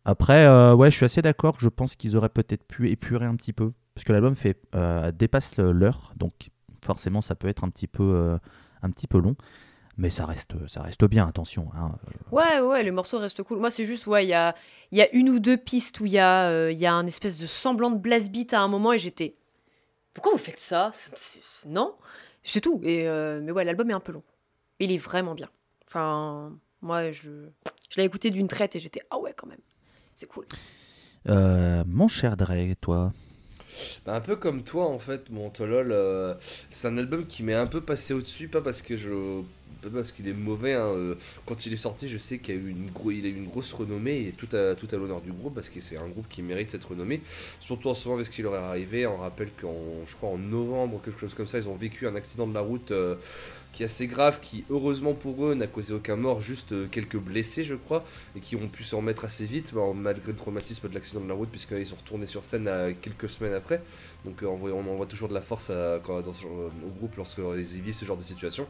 Après, 0.05 0.47
euh, 0.47 0.75
ouais, 0.75 0.91
je 0.91 0.97
suis 0.97 1.05
assez 1.05 1.23
d'accord 1.23 1.57
je 1.59 1.69
pense 1.69 1.97
qu'ils 1.97 2.17
auraient 2.17 2.29
peut-être 2.29 2.65
pu 2.65 2.91
épurer 2.91 3.27
un 3.27 3.35
petit 3.37 3.53
peu. 3.53 3.73
Parce 3.95 4.05
que 4.05 4.13
l'album 4.13 4.35
fait, 4.35 4.61
euh, 4.75 5.11
dépasse 5.11 5.57
l'heure, 5.59 6.13
donc 6.17 6.33
forcément 6.85 7.23
ça 7.23 7.35
peut 7.35 7.49
être 7.49 7.65
un 7.65 7.71
petit 7.71 7.87
peu, 7.87 8.03
euh, 8.15 8.39
un 8.83 8.91
petit 8.91 9.07
peu 9.07 9.19
long. 9.19 9.35
mais 9.97 10.11
ça 10.11 10.27
reste, 10.27 10.53
ça 10.69 10.83
reste 10.83 11.05
bien, 11.07 11.27
attention. 11.27 11.71
hein. 11.75 11.93
Ouais, 12.31 12.61
ouais, 12.61 12.83
le 12.83 12.93
morceau 12.93 13.19
reste 13.19 13.43
cool. 13.43 13.59
Moi, 13.59 13.71
c'est 13.71 13.87
juste, 13.87 14.07
ouais, 14.07 14.27
il 14.27 14.29
y 14.29 14.35
a, 14.35 14.55
y 14.93 15.01
a 15.01 15.11
une 15.15 15.31
ou 15.31 15.41
deux 15.41 15.57
pistes 15.57 15.99
où 16.01 16.05
il 16.07 16.13
y, 16.13 16.19
a, 16.19 16.71
y 16.71 16.85
a 16.85 16.93
un 16.93 17.07
espèce 17.07 17.39
de 17.39 17.47
semblant 17.47 17.91
de 17.91 17.97
blast 17.99 18.31
beat 18.31 18.53
à 18.53 18.61
un 18.61 18.69
moment 18.69 18.93
et 18.93 18.99
j'étais. 18.99 19.37
Pourquoi 20.13 20.33
vous 20.33 20.39
faites 20.39 20.61
ça? 20.61 20.91
Non? 21.67 21.95
C'est 22.43 22.61
tout. 22.61 22.81
Et, 22.85 23.05
mais 23.43 23.51
ouais, 23.53 23.65
l'album 23.65 23.89
est 23.91 23.95
un 23.95 24.01
peu 24.01 24.13
long. 24.13 24.23
Il 24.79 24.93
est 24.93 24.99
vraiment 24.99 25.35
bien. 25.35 25.49
Enfin, 25.89 26.53
moi, 26.83 27.11
je, 27.11 27.31
je 27.91 27.97
l'ai 27.97 28.05
écouté 28.05 28.31
d'une 28.31 28.49
traite 28.49 28.77
et 28.77 28.79
j'étais, 28.79 29.01
ah 29.11 29.19
ouais, 29.19 29.35
quand 29.37 29.47
même. 29.47 29.61
C'est 30.15 30.27
cool. 30.27 30.47
Euh, 31.29 31.85
mon 31.87 32.09
cher 32.09 32.37
Dre, 32.37 32.55
toi 32.81 33.13
Bah, 34.05 34.15
un 34.15 34.21
peu 34.21 34.37
comme 34.37 34.63
toi 34.63 34.87
en 34.89 34.99
fait, 34.99 35.29
mon 35.31 35.51
Tolol, 35.51 35.91
euh, 35.93 36.35
c'est 36.71 36.89
un 36.89 36.97
album 36.99 37.27
qui 37.27 37.43
m'est 37.43 37.55
un 37.55 37.67
peu 37.67 37.81
passé 37.81 38.15
au-dessus, 38.15 38.49
pas 38.49 38.61
parce 38.61 38.81
que 38.83 38.97
je. 38.97 39.43
Parce 39.95 40.13
qu'il 40.13 40.29
est 40.29 40.33
mauvais, 40.33 40.75
hein, 40.75 40.87
euh, 40.87 41.15
quand 41.47 41.67
il 41.67 41.73
est 41.73 41.77
sorti, 41.77 42.09
je 42.09 42.19
sais 42.19 42.39
qu'il 42.39 42.55
a 42.55 42.59
eu 42.59 42.71
une, 42.71 42.89
a 42.89 43.29
eu 43.29 43.37
une 43.37 43.47
grosse 43.47 43.73
renommée 43.73 44.29
et 44.29 44.33
tout 44.33 44.49
à, 44.55 44.97
l'honneur 44.97 45.21
du 45.21 45.33
groupe 45.33 45.55
parce 45.55 45.69
que 45.69 45.81
c'est 45.81 45.97
un 45.97 46.09
groupe 46.09 46.29
qui 46.29 46.43
mérite 46.43 46.71
cette 46.71 46.85
renommée. 46.85 47.21
Surtout 47.61 47.89
en 47.89 47.95
ce 47.95 48.07
moment 48.07 48.17
avec 48.17 48.27
ce 48.27 48.31
qui 48.31 48.43
leur 48.43 48.55
est 48.55 48.59
arrivé. 48.59 49.07
On 49.07 49.19
rappelle 49.19 49.51
qu'en, 49.61 49.75
je 50.07 50.15
crois 50.15 50.31
en 50.31 50.39
novembre, 50.39 51.01
quelque 51.05 51.21
chose 51.21 51.35
comme 51.35 51.47
ça, 51.47 51.59
ils 51.59 51.69
ont 51.69 51.77
vécu 51.77 52.07
un 52.07 52.15
accident 52.15 52.47
de 52.47 52.55
la 52.55 52.61
route 52.61 52.91
euh, 52.91 53.17
qui 53.73 53.83
est 53.83 53.87
assez 53.87 54.07
grave, 54.07 54.41
qui 54.41 54.65
heureusement 54.71 55.13
pour 55.13 55.47
eux 55.47 55.55
n'a 55.55 55.67
causé 55.67 55.93
aucun 55.93 56.17
mort, 56.17 56.41
juste 56.41 56.73
euh, 56.73 56.87
quelques 56.91 57.19
blessés, 57.19 57.65
je 57.65 57.75
crois, 57.75 58.05
et 58.35 58.41
qui 58.41 58.57
ont 58.57 58.69
pu 58.69 58.85
s'en 58.85 58.99
remettre 58.99 59.25
assez 59.25 59.45
vite, 59.45 59.73
bah, 59.75 59.83
malgré 59.95 60.33
le 60.33 60.39
traumatisme 60.39 60.89
de 60.89 60.95
l'accident 60.95 61.21
de 61.21 61.29
la 61.29 61.35
route, 61.35 61.51
puisqu'ils 61.51 61.87
sont 61.87 61.97
retournés 61.97 62.27
sur 62.27 62.45
scène 62.45 62.71
quelques 63.03 63.29
semaines 63.29 63.55
après. 63.55 63.83
Donc 64.25 64.43
on, 64.43 64.65
envoie 64.67 65.07
toujours 65.07 65.29
de 65.29 65.35
la 65.35 65.43
force 65.43 65.71
au 65.71 66.91
groupe 66.99 67.17
lorsque 67.17 67.39
ils 67.39 67.83
vivent 67.83 67.95
ce 67.95 68.05
genre 68.05 68.17
de 68.17 68.23
situation. 68.23 68.67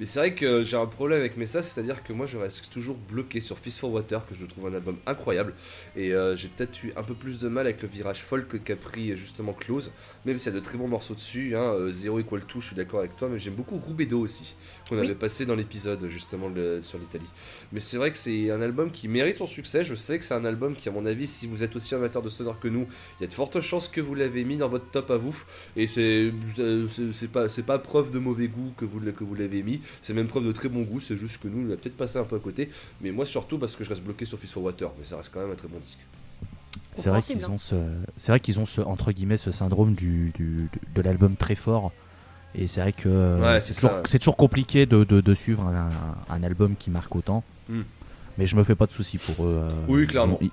Mais 0.00 0.06
c'est 0.06 0.18
vrai 0.20 0.34
que 0.34 0.62
j'ai 0.64 0.76
un 0.76 0.86
problème 0.86 1.18
avec 1.20 1.36
Messa, 1.36 1.62
c'est-à-dire 1.62 2.02
que 2.04 2.12
moi 2.12 2.26
je 2.26 2.36
reste 2.38 2.70
toujours 2.70 2.96
bloqué 2.96 3.40
sur 3.40 3.58
Fist 3.58 3.78
for 3.80 3.90
Water, 3.92 4.24
que 4.26 4.34
je 4.34 4.46
trouve 4.46 4.66
un 4.68 4.74
album 4.74 4.96
incroyable. 5.06 5.54
Et 5.96 6.12
euh, 6.14 6.36
j'ai 6.36 6.48
peut-être 6.48 6.84
eu 6.84 6.92
un 6.96 7.02
peu 7.02 7.14
plus 7.14 7.38
de 7.38 7.48
mal 7.48 7.66
avec 7.66 7.82
le 7.82 7.88
virage 7.88 8.22
folk 8.22 8.62
qu'a 8.62 8.76
pris 8.76 9.10
euh, 9.12 9.16
justement 9.16 9.52
Close, 9.52 9.90
même 10.24 10.38
s'il 10.38 10.52
y 10.52 10.56
a 10.56 10.58
de 10.58 10.64
très 10.64 10.78
bons 10.78 10.86
morceaux 10.88 11.14
dessus. 11.14 11.56
Hein, 11.56 11.62
euh, 11.74 11.92
Zero 11.92 12.20
Equal 12.20 12.40
2, 12.42 12.46
je 12.60 12.66
suis 12.66 12.76
d'accord 12.76 13.00
avec 13.00 13.16
toi, 13.16 13.28
mais 13.28 13.38
j'aime 13.38 13.54
beaucoup 13.54 13.78
Rubedo 13.78 14.20
aussi, 14.20 14.54
qu'on 14.88 14.98
Oui. 14.98 15.04
avait 15.04 15.14
passé 15.16 15.46
dans 15.46 15.56
l'épisode 15.56 16.06
justement 16.08 16.48
le- 16.48 16.80
sur 16.82 16.98
l'Italie. 16.98 17.30
Mais 17.72 17.80
c'est 17.80 17.96
vrai 17.96 18.10
que 18.10 18.16
c'est 18.16 18.50
un 18.50 18.62
album 18.62 18.90
qui 18.92 19.08
mérite 19.08 19.38
son 19.38 19.46
succès. 19.46 19.82
Je 19.84 19.94
sais 19.96 20.18
que 20.18 20.24
c'est 20.24 20.34
un 20.34 20.44
album 20.44 20.76
qui, 20.76 20.88
à 20.88 20.92
mon 20.92 21.06
avis, 21.06 21.26
si 21.26 21.46
vous 21.46 21.62
êtes 21.62 21.74
aussi 21.74 21.94
amateur 21.94 22.22
de 22.22 22.28
stoner 22.28 22.52
que 22.60 22.68
nous, 22.68 22.86
il 23.18 23.22
y 23.22 23.24
a 23.24 23.28
de 23.28 23.34
fortes 23.34 23.60
chances 23.60 23.88
que 23.88 24.00
vous 24.00 24.14
l'avez 24.14 24.44
mis 24.44 24.56
dans 24.56 24.68
votre 24.68 24.88
top 24.90 25.10
à 25.10 25.16
vous. 25.16 25.36
Et 25.76 25.86
c'est 25.88 26.32
c'est- 26.54 27.12
c'est 27.12 27.28
pas, 27.32 27.48
c'est 27.48 27.62
pas 27.64 27.78
preuve 27.78 28.10
de 28.12 28.18
mauvais 28.18 28.48
goût 28.48 28.72
que 28.76 28.84
vous, 28.84 29.00
que 29.12 29.24
vous 29.24 29.34
l'avez 29.34 29.62
mis. 29.62 29.80
C'est 30.02 30.14
même 30.14 30.26
preuve 30.26 30.46
de 30.46 30.52
très 30.52 30.68
bon 30.68 30.82
goût. 30.82 31.00
C'est 31.00 31.16
juste 31.16 31.38
que 31.38 31.48
nous, 31.48 31.68
on 31.68 31.72
a 31.72 31.76
peut-être 31.76 31.96
passé 31.96 32.18
un 32.18 32.24
peu 32.24 32.36
à 32.36 32.38
côté. 32.38 32.68
Mais 33.00 33.10
moi, 33.10 33.24
surtout 33.26 33.58
parce 33.58 33.76
que 33.76 33.84
je 33.84 33.88
reste 33.88 34.02
bloqué 34.02 34.24
sur 34.24 34.38
Fist 34.38 34.52
for 34.52 34.62
Water. 34.62 34.90
Mais 34.98 35.04
ça 35.04 35.16
reste 35.16 35.30
quand 35.32 35.40
même 35.40 35.50
un 35.52 35.56
très 35.56 35.68
bon 35.68 35.78
disque. 35.78 35.98
C'est 36.96 37.10
vrai 37.10 37.22
qu'ils 37.22 37.48
ont 37.48 37.58
ce, 37.58 37.76
c'est 38.16 38.32
vrai 38.32 38.40
qu'ils 38.40 38.58
ont 38.58 38.66
ce 38.66 38.80
entre 38.80 39.12
guillemets 39.12 39.36
ce 39.36 39.50
syndrome 39.52 39.94
du, 39.94 40.32
du- 40.36 40.68
de 40.94 41.00
l'album 41.02 41.36
très 41.36 41.54
fort. 41.54 41.92
Et 42.56 42.66
c'est 42.66 42.80
vrai 42.80 42.92
que 42.92 43.08
euh, 43.08 43.40
Ouais, 43.40 43.60
c'est 43.60 44.18
toujours, 44.18 44.36
compliqué 44.36 44.84
de, 44.86 45.04
de- 45.04 45.20
de 45.20 45.34
suivre 45.34 45.62
un, 45.66 45.90
un 46.28 46.42
album 46.42 46.74
qui 46.76 46.90
marque 46.90 47.14
autant. 47.14 47.44
Hmm. 47.68 47.82
Mais 48.36 48.46
je 48.46 48.56
me 48.56 48.64
fais 48.64 48.74
pas 48.74 48.86
de 48.86 48.92
soucis 48.92 49.18
pour 49.18 49.44
eux. 49.44 49.60
euh, 49.64 49.70
Oui, 49.86 50.02
ils 50.02 50.06
clairement. 50.08 50.38
ont- 50.42 50.48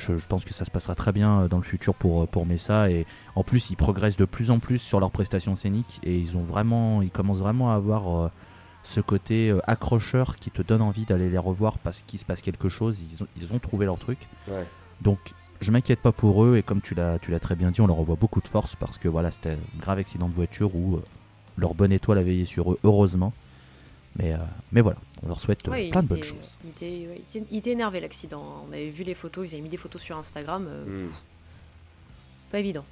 je, 0.00 0.16
je 0.16 0.26
pense 0.26 0.44
que 0.44 0.52
ça 0.52 0.64
se 0.64 0.70
passera 0.70 0.94
très 0.94 1.12
bien 1.12 1.42
euh, 1.42 1.48
dans 1.48 1.58
le 1.58 1.62
futur 1.62 1.94
pour, 1.94 2.26
pour 2.28 2.46
Messa. 2.46 2.90
Et 2.90 3.06
en 3.34 3.44
plus, 3.44 3.70
ils 3.70 3.76
progressent 3.76 4.16
de 4.16 4.24
plus 4.24 4.50
en 4.50 4.58
plus 4.58 4.78
sur 4.78 5.00
leurs 5.00 5.10
prestations 5.10 5.56
scéniques. 5.56 6.00
Et 6.02 6.18
ils, 6.18 6.36
ont 6.36 6.42
vraiment, 6.42 7.02
ils 7.02 7.10
commencent 7.10 7.38
vraiment 7.38 7.72
à 7.72 7.76
avoir 7.76 8.24
euh, 8.24 8.28
ce 8.82 9.00
côté 9.00 9.50
euh, 9.50 9.60
accrocheur 9.66 10.36
qui 10.36 10.50
te 10.50 10.62
donne 10.62 10.82
envie 10.82 11.04
d'aller 11.04 11.30
les 11.30 11.38
revoir 11.38 11.78
parce 11.78 12.02
qu'il 12.02 12.18
se 12.18 12.24
passe 12.24 12.42
quelque 12.42 12.68
chose. 12.68 13.02
Ils 13.02 13.22
ont, 13.22 13.26
ils 13.36 13.52
ont 13.52 13.58
trouvé 13.58 13.86
leur 13.86 13.98
truc. 13.98 14.18
Ouais. 14.48 14.66
Donc 15.00 15.18
je 15.60 15.72
m'inquiète 15.72 16.00
pas 16.00 16.12
pour 16.12 16.44
eux 16.44 16.56
et 16.56 16.62
comme 16.62 16.80
tu 16.80 16.94
l'as 16.94 17.18
tu 17.18 17.30
l'as 17.30 17.40
très 17.40 17.54
bien 17.54 17.70
dit, 17.70 17.80
on 17.80 17.86
leur 17.86 17.98
envoie 17.98 18.16
beaucoup 18.16 18.40
de 18.40 18.48
force 18.48 18.76
parce 18.76 18.98
que 18.98 19.08
voilà, 19.08 19.30
c'était 19.30 19.50
un 19.50 19.78
grave 19.78 19.98
accident 19.98 20.28
de 20.28 20.34
voiture 20.34 20.74
où 20.74 20.96
euh, 20.96 21.04
leur 21.56 21.74
bonne 21.74 21.92
étoile 21.92 22.18
a 22.18 22.22
veillé 22.22 22.44
sur 22.44 22.72
eux 22.72 22.78
heureusement. 22.84 23.32
Mais, 24.16 24.32
euh, 24.32 24.38
mais 24.72 24.80
voilà, 24.80 24.98
on 25.22 25.28
leur 25.28 25.40
souhaite 25.40 25.66
euh, 25.68 25.70
Ouais, 25.70 25.86
il 25.86 25.90
plein 25.90 26.02
de 26.02 26.08
bonnes 26.08 26.22
choses. 26.22 26.58
Il 26.64 26.70
était, 26.70 26.86
ouais, 27.08 27.20
il 27.34 27.38
était- 27.38 27.48
il 27.50 27.58
était 27.58 27.70
énervé 27.72 28.00
l'accident. 28.00 28.64
On 28.68 28.72
avait 28.72 28.90
vu 28.90 29.04
les 29.04 29.14
photos, 29.14 29.46
ils 29.50 29.54
avaient 29.54 29.62
mis 29.62 29.68
des 29.68 29.76
photos 29.76 30.00
sur 30.02 30.16
Instagram. 30.16 30.66
euh, 30.68 31.06
Hmm. 31.06 31.10
Pas 32.50 32.58
évident. 32.58 32.84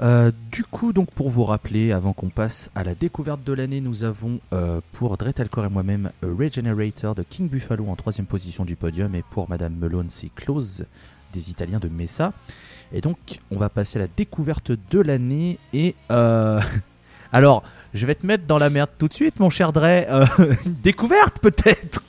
Euh, 0.00 0.32
du 0.50 0.64
coup, 0.64 0.92
donc 0.92 1.10
pour 1.12 1.28
vous 1.28 1.44
rappeler, 1.44 1.92
avant 1.92 2.12
qu'on 2.12 2.28
passe 2.30 2.70
à 2.74 2.82
la 2.82 2.94
découverte 2.94 3.44
de 3.44 3.52
l'année, 3.52 3.80
nous 3.80 4.04
avons 4.04 4.40
euh, 4.52 4.80
pour 4.92 5.16
Dre 5.16 5.32
Talcor 5.32 5.64
et 5.66 5.68
moi-même 5.68 6.10
A 6.22 6.26
Regenerator 6.26 7.14
de 7.14 7.22
King 7.22 7.48
Buffalo 7.48 7.86
en 7.88 7.94
troisième 7.94 8.26
position 8.26 8.64
du 8.64 8.74
podium 8.74 9.14
et 9.14 9.22
pour 9.22 9.48
Madame 9.48 9.74
Melone 9.76 10.08
c'est 10.10 10.30
Close 10.34 10.84
des 11.32 11.50
Italiens 11.50 11.78
de 11.78 11.88
Messa. 11.88 12.32
Et 12.92 13.00
donc 13.00 13.40
on 13.50 13.56
va 13.58 13.68
passer 13.68 13.98
à 13.98 14.02
la 14.02 14.08
découverte 14.08 14.72
de 14.72 14.98
l'année 15.00 15.58
et 15.72 15.94
euh, 16.10 16.60
alors 17.32 17.62
je 17.94 18.06
vais 18.06 18.14
te 18.14 18.24
mettre 18.26 18.44
dans 18.46 18.58
la 18.58 18.70
merde 18.70 18.90
tout 18.98 19.06
de 19.08 19.12
suite 19.14 19.38
mon 19.38 19.50
cher 19.50 19.72
Dre. 19.72 19.84
Euh, 19.84 20.24
une 20.64 20.74
découverte 20.82 21.38
peut-être. 21.40 22.04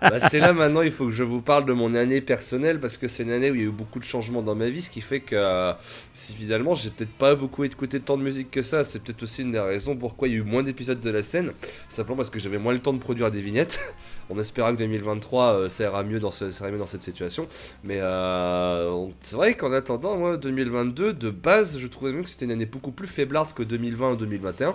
Bah, 0.00 0.18
c'est 0.30 0.38
là 0.38 0.52
maintenant, 0.52 0.80
il 0.82 0.92
faut 0.92 1.06
que 1.06 1.10
je 1.12 1.22
vous 1.24 1.40
parle 1.42 1.66
de 1.66 1.72
mon 1.72 1.94
année 1.94 2.20
personnelle 2.20 2.80
parce 2.80 2.96
que 2.96 3.06
c'est 3.08 3.22
une 3.24 3.30
année 3.32 3.50
où 3.50 3.54
il 3.54 3.60
y 3.60 3.64
a 3.64 3.66
eu 3.66 3.70
beaucoup 3.70 3.98
de 3.98 4.04
changements 4.04 4.42
dans 4.42 4.54
ma 4.54 4.68
vie, 4.68 4.80
ce 4.82 4.90
qui 4.90 5.00
fait 5.02 5.20
que 5.20 5.36
euh, 5.36 5.72
si 6.12 6.34
finalement 6.34 6.74
j'ai 6.74 6.90
peut-être 6.90 7.12
pas 7.12 7.34
beaucoup 7.34 7.64
écouté 7.64 8.00
tant 8.00 8.16
de 8.16 8.22
musique 8.22 8.50
que 8.50 8.62
ça, 8.62 8.82
c'est 8.84 9.02
peut-être 9.02 9.22
aussi 9.22 9.42
une 9.42 9.52
des 9.52 9.60
raisons 9.60 9.96
pourquoi 9.96 10.28
il 10.28 10.32
y 10.32 10.34
a 10.34 10.38
eu 10.40 10.42
moins 10.42 10.62
d'épisodes 10.62 11.00
de 11.00 11.10
la 11.10 11.22
scène, 11.22 11.52
simplement 11.88 12.16
parce 12.16 12.30
que 12.30 12.38
j'avais 12.38 12.58
moins 12.58 12.72
le 12.72 12.78
temps 12.80 12.92
de 12.92 12.98
produire 12.98 13.30
des 13.30 13.40
vignettes, 13.40 13.80
en 14.30 14.38
espérant 14.38 14.72
que 14.72 14.78
2023 14.78 15.44
euh, 15.54 15.68
ça 15.68 15.84
ira 15.84 16.02
mieux 16.02 16.20
dans, 16.20 16.30
ce- 16.30 16.50
ça 16.50 16.64
ira 16.64 16.72
mieux 16.72 16.78
dans 16.78 16.86
cette 16.86 17.02
situation. 17.02 17.46
Mais 17.84 17.98
euh, 18.00 18.88
on- 18.90 19.12
c'est 19.22 19.36
vrai 19.36 19.54
qu'en 19.54 19.72
attendant, 19.72 20.16
moi 20.16 20.36
2022, 20.38 21.12
de 21.12 21.30
base, 21.30 21.78
je 21.78 21.86
trouvais 21.86 22.12
même 22.12 22.24
que 22.24 22.30
c'était 22.30 22.46
une 22.46 22.50
année 22.52 22.66
beaucoup 22.66 22.90
plus 22.92 23.06
faiblarde 23.06 23.52
que 23.52 23.62
2020 23.62 24.12
ou 24.12 24.16
2021, 24.16 24.74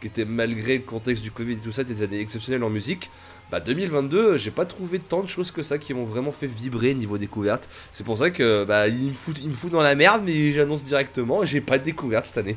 qui 0.00 0.06
était 0.06 0.24
malgré 0.24 0.78
le 0.78 0.82
contexte 0.84 1.22
du 1.22 1.30
Covid 1.30 1.52
et 1.52 1.56
tout 1.56 1.72
ça, 1.72 1.84
des 1.84 2.02
années 2.02 2.20
exceptionnelles 2.20 2.64
en 2.64 2.70
musique. 2.70 3.10
Bah 3.50 3.58
2022, 3.58 4.36
j'ai 4.36 4.52
pas 4.52 4.64
trouvé 4.64 5.00
tant 5.00 5.22
de 5.22 5.28
choses 5.28 5.50
que 5.50 5.62
ça 5.62 5.76
qui 5.76 5.92
m'ont 5.92 6.04
vraiment 6.04 6.30
fait 6.30 6.46
vibrer 6.46 6.94
niveau 6.94 7.18
découverte. 7.18 7.68
C'est 7.90 8.04
pour 8.04 8.16
ça 8.16 8.30
que 8.30 8.64
bah 8.64 8.86
il 8.86 9.08
me 9.08 9.14
fout, 9.14 9.38
il 9.42 9.48
me 9.48 9.54
fout 9.54 9.72
dans 9.72 9.82
la 9.82 9.96
merde, 9.96 10.22
mais 10.24 10.52
j'annonce 10.52 10.84
directement, 10.84 11.44
j'ai 11.44 11.60
pas 11.60 11.78
de 11.78 11.84
découverte 11.84 12.26
cette 12.26 12.38
année. 12.38 12.56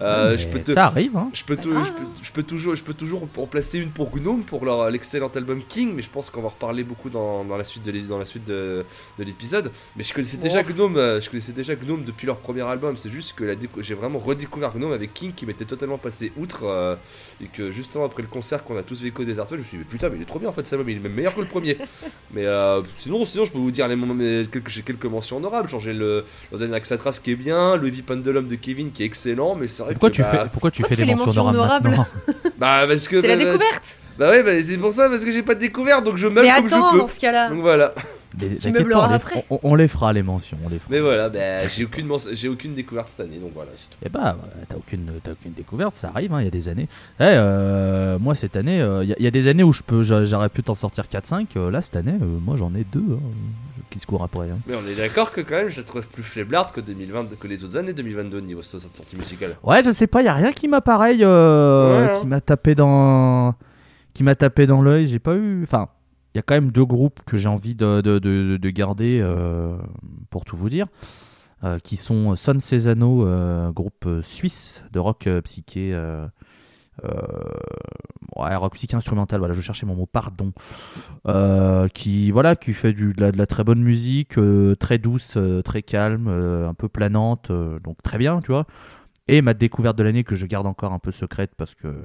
Euh, 0.00 0.32
Mais 0.32 0.38
je 0.38 0.48
peux 0.48 0.60
te, 0.60 0.72
Ça 0.72 0.86
arrive. 0.86 1.16
Hein. 1.16 1.30
je 1.32 1.44
peux, 1.44 1.56
pas 1.56 1.62
tou- 1.62 1.70
grave, 1.72 1.86
je, 1.86 1.92
peux, 1.92 2.04
je 2.22 2.32
peux 2.32 2.42
toujours, 2.42 2.74
je 2.74 2.82
peux 2.82 2.94
toujours 2.94 3.26
en 3.36 3.46
placer 3.46 3.78
une 3.78 3.90
pour 3.90 4.10
Gnome 4.10 4.44
pour 4.44 4.64
leur 4.64 4.90
l'excellent 4.90 5.30
album 5.34 5.62
King, 5.68 5.92
mais 5.94 6.02
je 6.02 6.10
pense 6.10 6.30
qu'on 6.30 6.42
va 6.42 6.48
reparler 6.48 6.84
beaucoup 6.84 7.10
dans, 7.10 7.44
dans 7.44 7.56
la 7.56 7.64
suite 7.64 7.84
de 7.84 7.90
l'é- 7.92 8.02
dans 8.02 8.18
la 8.18 8.24
suite 8.24 8.44
de, 8.44 8.84
de 9.18 9.24
l'épisode. 9.24 9.70
Mais 9.96 10.02
je 10.02 10.12
connaissais 10.12 10.36
déjà. 10.36 10.62
Gnome, 10.62 10.96
euh, 10.96 11.20
je 11.20 11.28
connaissais 11.30 11.52
déjà 11.52 11.74
Gnome 11.76 12.04
depuis 12.04 12.26
leur 12.26 12.38
premier 12.38 12.62
album. 12.62 12.96
C'est 12.96 13.10
juste 13.10 13.34
que 13.34 13.44
j'ai 13.80 13.94
vraiment 13.94 14.18
redécouvert 14.18 14.72
Gnome 14.74 14.92
avec 14.92 15.14
King 15.14 15.32
qui 15.34 15.46
m'était 15.46 15.64
totalement 15.64 15.98
passé 15.98 16.32
outre 16.36 16.64
euh, 16.64 16.96
et 17.42 17.46
que 17.46 17.70
justement 17.70 18.04
après 18.06 18.22
le 18.22 18.28
concert 18.28 18.64
qu'on 18.64 18.76
a 18.76 18.82
tous 18.82 19.00
vécu 19.02 19.22
au 19.22 19.24
des 19.24 19.38
Artois, 19.38 19.56
je 19.56 19.62
me 19.62 19.66
suis 19.68 19.76
dit 19.78 19.84
mais 19.84 19.90
putain 19.90 20.08
mais 20.08 20.16
il 20.16 20.22
est 20.22 20.26
trop 20.26 20.38
bien 20.38 20.48
en 20.48 20.52
fait 20.52 20.64
cet 20.66 20.72
album, 20.74 20.88
il 20.90 20.96
est 20.96 21.00
même 21.00 21.12
meilleur 21.14 21.34
que 21.34 21.40
le 21.40 21.46
premier. 21.46 21.78
mais 22.32 22.46
euh, 22.46 22.82
sinon, 22.98 23.24
sinon 23.24 23.44
je 23.44 23.52
peux 23.52 23.58
vous 23.58 23.70
dire 23.70 23.86
les 23.88 23.96
moments, 23.96 24.14
mais 24.14 24.42
quelques, 24.50 24.68
j'ai 24.70 24.82
quelques 24.82 25.04
mentions 25.06 25.36
honorables. 25.36 25.68
Genre 25.68 25.80
j'ai 25.80 25.92
le 25.92 26.24
Axatras 26.72 27.20
qui 27.22 27.30
est 27.32 27.36
bien, 27.36 27.76
le 27.76 27.88
V 27.88 28.02
Pendulum 28.02 28.48
de 28.48 28.54
Kevin 28.56 28.90
qui 28.90 29.02
est 29.02 29.06
excellent, 29.06 29.54
mais 29.54 29.68
c'est 29.68 29.82
vrai 29.84 29.92
Pourquoi 29.94 30.10
que 30.10 30.14
tu 30.16 30.22
bah, 30.22 30.28
fais 30.30 30.38
pourquoi 30.52 30.70
tu 30.70 30.82
Pourquoi 30.82 30.96
fais 30.96 31.02
tu 31.02 31.08
des 31.08 31.14
mentions 31.14 31.44
mentions 31.44 31.46
honorables 31.60 31.90
bah 32.58 32.84
parce 32.88 33.08
que 33.08 33.20
C'est 33.20 33.28
la 33.28 33.36
bah, 33.36 33.44
bah, 33.44 33.50
découverte 33.52 33.98
bah 34.16 34.30
ouais, 34.30 34.44
bah, 34.44 34.52
c'est 34.62 34.78
pour 34.78 34.92
ça, 34.92 35.08
parce 35.10 35.24
que 35.24 35.32
j'ai 35.32 35.42
pas 35.42 35.56
de 35.56 35.60
découverte, 35.60 36.04
donc 36.04 36.16
je 36.18 36.28
meuble 36.28 36.42
Mais 36.42 36.54
comme 36.54 36.66
attends, 36.66 36.92
je 36.92 36.98
dans 36.98 37.04
peux. 37.06 37.10
ce 37.12 37.18
cas-là. 37.18 37.48
Donc 37.50 37.62
voilà. 37.62 37.92
Mais 38.40 38.56
Tu 38.56 38.70
meubleras 38.72 39.00
pas, 39.00 39.06
on 39.06 39.08
les- 39.10 39.14
après. 39.16 39.44
On, 39.50 39.58
on 39.64 39.74
les 39.74 39.88
fera 39.88 40.12
les 40.12 40.22
mentions, 40.22 40.56
on 40.64 40.68
les 40.68 40.78
fera. 40.78 40.88
Mais 40.90 41.00
voilà, 41.00 41.28
bah, 41.28 41.66
j'ai 41.68 41.84
aucune, 41.84 42.06
mens- 42.06 42.28
j'ai 42.32 42.48
aucune 42.48 42.74
découverte 42.74 43.08
cette 43.08 43.20
année, 43.26 43.38
donc 43.38 43.50
voilà, 43.54 43.70
c'est 43.74 43.90
tout. 43.90 43.96
Eh 44.06 44.08
bah, 44.08 44.36
t'as 44.68 44.76
aucune, 44.76 45.10
t'as 45.22 45.32
aucune 45.32 45.52
découverte, 45.52 45.96
ça 45.96 46.10
arrive, 46.14 46.32
hein, 46.32 46.40
il 46.40 46.44
y 46.44 46.46
a 46.48 46.50
des 46.50 46.68
années. 46.68 46.88
Eh, 47.18 47.22
euh, 47.24 48.18
moi, 48.20 48.36
cette 48.36 48.54
année, 48.56 48.80
euh, 48.80 49.02
il 49.02 49.10
y, 49.10 49.12
a- 49.12 49.16
il 49.18 49.24
y 49.24 49.28
a 49.28 49.32
des 49.32 49.48
années 49.48 49.64
où 49.64 49.72
je 49.72 49.82
peux, 49.82 50.02
j'a- 50.04 50.24
j'aurais 50.24 50.48
pu 50.48 50.62
t'en 50.62 50.76
sortir 50.76 51.06
4-5. 51.08 51.46
euh, 51.56 51.70
là, 51.72 51.82
cette 51.82 51.96
année, 51.96 52.14
euh, 52.22 52.24
moi, 52.40 52.56
j'en 52.56 52.72
ai 52.76 52.84
deux 52.92 53.02
hein, 53.10 53.18
qui 53.94 54.00
se 54.00 54.06
après. 54.22 54.50
hein. 54.50 54.58
Mais 54.66 54.74
on 54.74 54.86
est 54.88 54.96
d'accord 54.96 55.30
que 55.32 55.40
quand 55.40 55.54
même, 55.54 55.68
je 55.68 55.78
la 55.78 55.84
trouve 55.84 56.06
plus 56.08 56.22
faiblarde 56.22 56.72
que 56.72 56.80
2020, 56.80 57.38
que 57.38 57.46
les 57.46 57.62
autres 57.64 57.76
années 57.76 57.92
2022 57.92 58.40
niveau 58.40 58.60
so- 58.62 58.80
sortie 58.80 59.16
musicale. 59.16 59.56
Ouais, 59.62 59.82
je 59.82 59.90
sais 59.92 60.06
pas, 60.08 60.20
il 60.22 60.24
y 60.24 60.28
a 60.28 60.34
rien 60.34 60.52
qui 60.52 60.66
m'a 60.68 60.80
pareil, 60.80 61.20
euh, 61.22 62.06
Ouais, 62.06 62.12
hein. 62.12 62.20
qui 62.20 62.26
m'a 62.26 62.40
tapé 62.40 62.74
dans, 62.74 63.54
qui 64.12 64.24
m'a 64.24 64.34
tapé 64.34 64.66
dans 64.66 64.82
l'œil. 64.82 65.06
J'ai 65.06 65.18
pas 65.20 65.34
eu, 65.36 65.62
enfin, 65.62 65.88
il 66.34 66.38
y 66.38 66.40
a 66.40 66.42
quand 66.42 66.54
même 66.54 66.72
deux 66.72 66.84
groupes 66.84 67.20
que 67.24 67.36
j'ai 67.36 67.48
envie 67.48 67.74
de, 67.76 68.00
de, 68.00 68.18
de- 68.18 68.56
de 68.56 68.70
garder 68.70 69.20
euh, 69.22 69.76
pour 70.30 70.44
tout 70.44 70.56
vous 70.56 70.68
dire, 70.68 70.86
euh, 71.62 71.78
qui 71.78 71.96
sont 71.96 72.34
Son 72.36 72.58
Cesano, 72.58 73.24
groupe 73.72 74.08
suisse 74.22 74.82
de 74.92 74.98
rock 74.98 75.28
psyché. 75.44 75.96
Euh, 77.04 78.42
ouais, 78.42 78.54
rock 78.56 78.74
psyché 78.74 78.96
instrumental, 78.96 79.38
voilà, 79.38 79.54
je 79.54 79.60
cherchais 79.60 79.86
mon 79.86 79.94
mot, 79.94 80.06
pardon. 80.06 80.52
Euh, 81.26 81.88
qui, 81.88 82.30
voilà, 82.30 82.56
qui 82.56 82.72
fait 82.72 82.92
du, 82.92 83.12
de, 83.12 83.20
la, 83.20 83.32
de 83.32 83.38
la 83.38 83.46
très 83.46 83.64
bonne 83.64 83.82
musique, 83.82 84.38
euh, 84.38 84.74
très 84.74 84.98
douce, 84.98 85.38
très 85.64 85.82
calme, 85.82 86.28
un 86.28 86.74
peu 86.74 86.88
planante, 86.88 87.50
donc 87.50 88.02
très 88.02 88.18
bien, 88.18 88.40
tu 88.40 88.52
vois. 88.52 88.66
Et 89.28 89.40
ma 89.40 89.54
découverte 89.54 89.96
de 89.96 90.02
l'année 90.02 90.24
que 90.24 90.36
je 90.36 90.46
garde 90.46 90.66
encore 90.66 90.92
un 90.92 90.98
peu 90.98 91.12
secrète 91.12 91.52
parce 91.56 91.74
que 91.74 92.04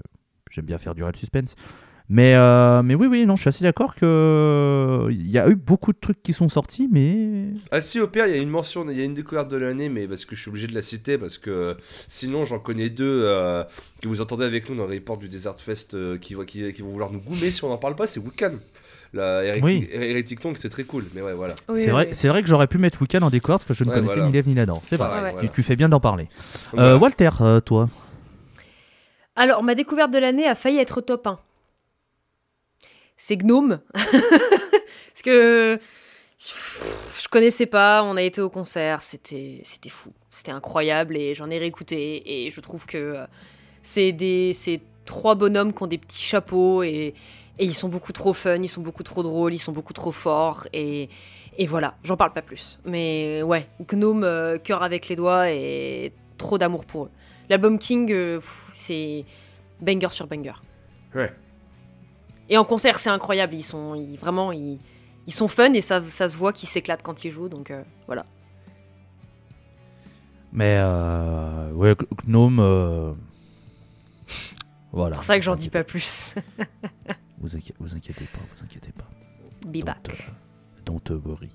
j'aime 0.49 0.65
bien 0.65 0.77
faire 0.77 0.95
durer 0.95 1.11
le 1.11 1.17
suspense. 1.17 1.55
Mais, 2.11 2.33
euh, 2.35 2.81
mais 2.81 2.95
oui, 2.95 3.05
oui, 3.05 3.25
non, 3.27 3.35
je 3.35 3.41
suis 3.41 3.49
assez 3.49 3.63
d'accord 3.63 3.93
que 3.93 5.07
il 5.11 5.29
y 5.29 5.37
a 5.37 5.47
eu 5.47 5.55
beaucoup 5.55 5.93
de 5.93 5.97
trucs 6.01 6.23
qui 6.23 6.33
sont 6.33 6.49
sortis, 6.49 6.89
mais 6.91 7.49
Ah 7.71 7.81
si, 7.81 7.99
au 7.99 8.07
pire, 8.07 8.25
il 8.25 8.35
y 8.35 8.39
a 8.39 8.41
une 8.41 8.49
mention, 8.49 8.89
il 8.89 8.97
y 8.97 9.01
a 9.01 9.03
une 9.03 9.13
découverte 9.13 9.47
de 9.47 9.57
l'année, 9.57 9.89
mais 9.89 10.07
parce 10.07 10.25
que 10.25 10.35
je 10.35 10.41
suis 10.41 10.49
obligé 10.49 10.65
de 10.65 10.73
la 10.73 10.81
citer, 10.81 11.19
parce 11.19 11.37
que 11.37 11.51
euh, 11.51 11.73
sinon 12.07 12.45
j'en 12.45 12.57
connais 12.57 12.89
deux 12.89 13.21
euh, 13.25 13.63
que 14.01 14.07
vous 14.07 14.21
entendez 14.21 14.43
avec 14.45 14.67
nous 14.69 14.75
dans 14.75 14.87
les 14.87 14.97
reports 14.97 15.19
du 15.19 15.29
Desert 15.29 15.59
Fest 15.59 15.93
euh, 15.93 16.17
qui, 16.17 16.33
vont- 16.33 16.45
qui, 16.45 16.73
qui 16.73 16.81
vont 16.81 16.89
vouloir 16.89 17.11
nous 17.11 17.19
goumer 17.19 17.51
si 17.51 17.63
on 17.63 17.69
n'en 17.69 17.77
parle 17.77 17.95
pas, 17.95 18.07
c'est 18.07 18.19
Wiccan. 18.19 18.53
La 19.13 19.43
Heretic, 19.43 19.63
Oui. 19.63 19.87
Heretic 19.91 20.39
Tongue, 20.39 20.55
c'est 20.57 20.69
très 20.69 20.83
cool, 20.85 21.05
mais 21.13 21.21
ouais, 21.21 21.33
voilà. 21.33 21.53
Oui, 21.67 21.79
c'est 21.81 21.85
oui, 21.87 21.91
vrai, 21.91 22.09
c'est 22.13 22.27
vrai 22.27 22.41
que 22.41 22.47
j'aurais 22.47 22.67
pu 22.67 22.77
mettre 22.79 22.99
Weekend 23.01 23.23
en 23.23 23.29
décor 23.29 23.59
parce 23.59 23.65
que 23.67 23.73
je 23.75 23.83
ne 23.83 23.89
Ouais, 23.89 23.95
connaissais 23.95 24.15
voilà. 24.15 24.27
ni 24.29 24.33
l'Ève 24.33 24.47
ni 24.47 24.55
l'Adam. 24.55 24.79
C'est 24.87 24.97
vrai. 24.97 25.09
ouais. 25.09 25.31
voilà. 25.31 25.47
Tu, 25.47 25.49
tu 25.49 25.61
fais 25.63 25.75
bien 25.75 25.89
d'en 25.89 25.99
parler. 25.99 26.27
Euh, 26.73 26.95
voilà. 26.95 26.97
Walter, 26.97 27.29
euh, 27.41 27.59
toi 27.59 27.87
Alors, 29.35 29.63
ma 29.63 29.75
découverte 29.75 30.11
de 30.11 30.17
l'année 30.19 30.47
a 30.47 30.55
failli 30.55 30.77
être 30.79 30.97
au 30.97 31.01
top 31.01 31.25
1. 31.27 31.39
C'est 33.21 33.35
Gnome. 33.35 33.81
Parce 33.93 35.21
que 35.21 35.77
je 36.37 37.27
connaissais 37.27 37.65
pas, 37.65 38.01
on 38.01 38.15
a 38.15 38.21
été 38.21 38.39
au 38.39 38.49
concert, 38.49 39.01
c'était 39.01 39.59
c'était 39.63 39.89
fou, 39.89 40.13
c'était 40.31 40.53
incroyable 40.53 41.17
et 41.17 41.35
j'en 41.35 41.49
ai 41.49 41.57
réécouté 41.59 42.45
et 42.45 42.49
je 42.49 42.61
trouve 42.61 42.85
que 42.85 42.97
euh, 42.97 43.25
c'est 43.83 44.13
des 44.13 44.53
c'est 44.53 44.79
trois 45.05 45.35
bonhommes 45.35 45.73
qui 45.73 45.83
ont 45.83 45.87
des 45.87 45.97
petits 45.97 46.23
chapeaux 46.23 46.81
et, 46.81 47.13
et 47.59 47.65
ils 47.65 47.75
sont 47.75 47.89
beaucoup 47.89 48.13
trop 48.13 48.31
fun, 48.31 48.55
ils 48.55 48.69
sont 48.69 48.81
beaucoup 48.81 49.03
trop 49.03 49.21
drôles, 49.21 49.53
ils 49.53 49.59
sont 49.59 49.73
beaucoup 49.73 49.93
trop 49.93 50.13
forts 50.13 50.65
et 50.71 51.09
et 51.57 51.65
voilà, 51.65 51.97
j'en 52.03 52.15
parle 52.15 52.31
pas 52.31 52.41
plus. 52.41 52.79
Mais 52.85 53.41
ouais, 53.43 53.67
Gnome 53.85 54.23
euh, 54.23 54.57
cœur 54.59 54.81
avec 54.81 55.09
les 55.09 55.17
doigts 55.17 55.51
et 55.51 56.13
trop 56.37 56.57
d'amour 56.57 56.85
pour 56.85 57.05
eux. 57.05 57.11
L'album 57.49 57.79
King 57.79 58.09
euh, 58.13 58.39
c'est 58.71 59.25
banger 59.81 60.09
sur 60.11 60.25
banger. 60.25 60.53
Ouais. 61.13 61.33
Et 62.49 62.57
en 62.57 62.65
concert, 62.65 62.99
c'est 62.99 63.09
incroyable. 63.09 63.53
Ils 63.55 63.61
sont 63.63 63.95
ils- 63.95 64.17
vraiment, 64.17 64.51
ils, 64.51 64.79
ils 65.27 65.33
sont 65.33 65.47
fun 65.47 65.71
et 65.73 65.81
ça, 65.81 66.03
ça 66.09 66.27
se 66.29 66.35
voit 66.37 66.51
qu'ils 66.53 66.69
s'éclatent 66.69 67.03
quand 67.03 67.23
ils 67.23 67.31
jouent. 67.31 67.49
Donc 67.49 67.71
euh, 67.71 67.83
voilà. 68.07 68.25
Mais 70.51 70.77
euh, 70.79 71.71
ouais, 71.73 71.95
Gnome. 72.25 72.59
euh, 72.59 73.13
Voilà. 74.91 75.15
C'est 75.15 75.17
pour 75.17 75.23
ça 75.25 75.37
que 75.37 75.45
j'en 75.45 75.55
dis 75.55 75.69
pas 75.69 75.83
plus. 75.83 76.35
Vous, 77.39 77.55
inqui- 77.55 77.73
vous 77.79 77.95
inquiétez 77.95 78.25
pas, 78.25 78.39
vous 78.55 78.63
inquiétez 78.63 78.91
pas. 78.91 79.05
Be 79.67 79.83
back. 79.85 80.09
Don't, 80.85 81.01
euh, 81.11 81.17
don't 81.17 81.21
worry. 81.25 81.51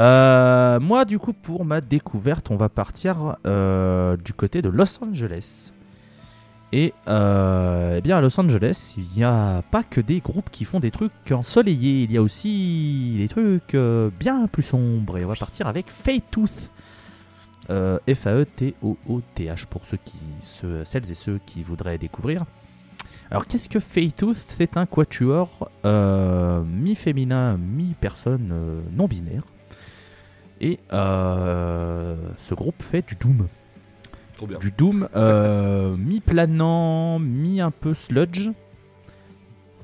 Euh, 0.00 0.78
moi, 0.80 1.04
du 1.04 1.18
coup, 1.18 1.32
pour 1.32 1.64
ma 1.64 1.80
découverte, 1.80 2.50
on 2.50 2.56
va 2.56 2.68
partir 2.68 3.36
euh, 3.46 4.16
du 4.16 4.32
côté 4.32 4.60
de 4.62 4.68
Los 4.68 5.02
Angeles. 5.02 5.72
Et 6.72 6.92
euh, 7.08 7.96
eh 7.96 8.00
bien, 8.02 8.18
à 8.18 8.20
Los 8.20 8.38
Angeles, 8.38 8.94
il 8.98 9.06
n'y 9.16 9.24
a 9.24 9.62
pas 9.70 9.82
que 9.82 10.00
des 10.00 10.20
groupes 10.20 10.50
qui 10.50 10.64
font 10.64 10.80
des 10.80 10.90
trucs 10.90 11.12
ensoleillés. 11.30 12.02
Il 12.02 12.12
y 12.12 12.18
a 12.18 12.22
aussi 12.22 13.16
des 13.18 13.28
trucs 13.28 13.74
euh, 13.74 14.10
bien 14.18 14.46
plus 14.48 14.62
sombres. 14.62 15.16
Et 15.18 15.24
on 15.24 15.28
va 15.28 15.34
partir 15.34 15.66
avec. 15.66 15.86
Euh, 17.70 17.98
F-A-E-T-O-O-T-H 18.08 19.66
pour 19.66 19.86
ceux 19.86 19.98
qui, 20.02 20.16
ceux, 20.42 20.84
celles 20.84 21.10
et 21.10 21.14
ceux 21.14 21.38
qui 21.44 21.62
voudraient 21.62 21.98
découvrir. 21.98 22.44
Alors, 23.30 23.46
qu'est-ce 23.46 23.68
que 23.68 23.78
Faytooth 23.78 24.36
C'est 24.36 24.78
un 24.78 24.86
quatuor 24.86 25.70
euh, 25.84 26.62
mi-féminin, 26.62 27.58
mi-personne 27.58 28.50
euh, 28.52 28.80
non-binaire. 28.92 29.42
Et 30.60 30.80
ce 30.90 32.54
groupe 32.54 32.82
fait 32.82 33.06
du 33.06 33.14
Doom. 33.14 33.46
Trop 34.38 34.46
bien. 34.46 34.58
Du 34.58 34.70
Doom 34.70 35.08
euh, 35.14 35.94
mi-planant, 35.98 37.18
mi-un 37.18 37.70
peu 37.70 37.92
sludge. 37.92 38.48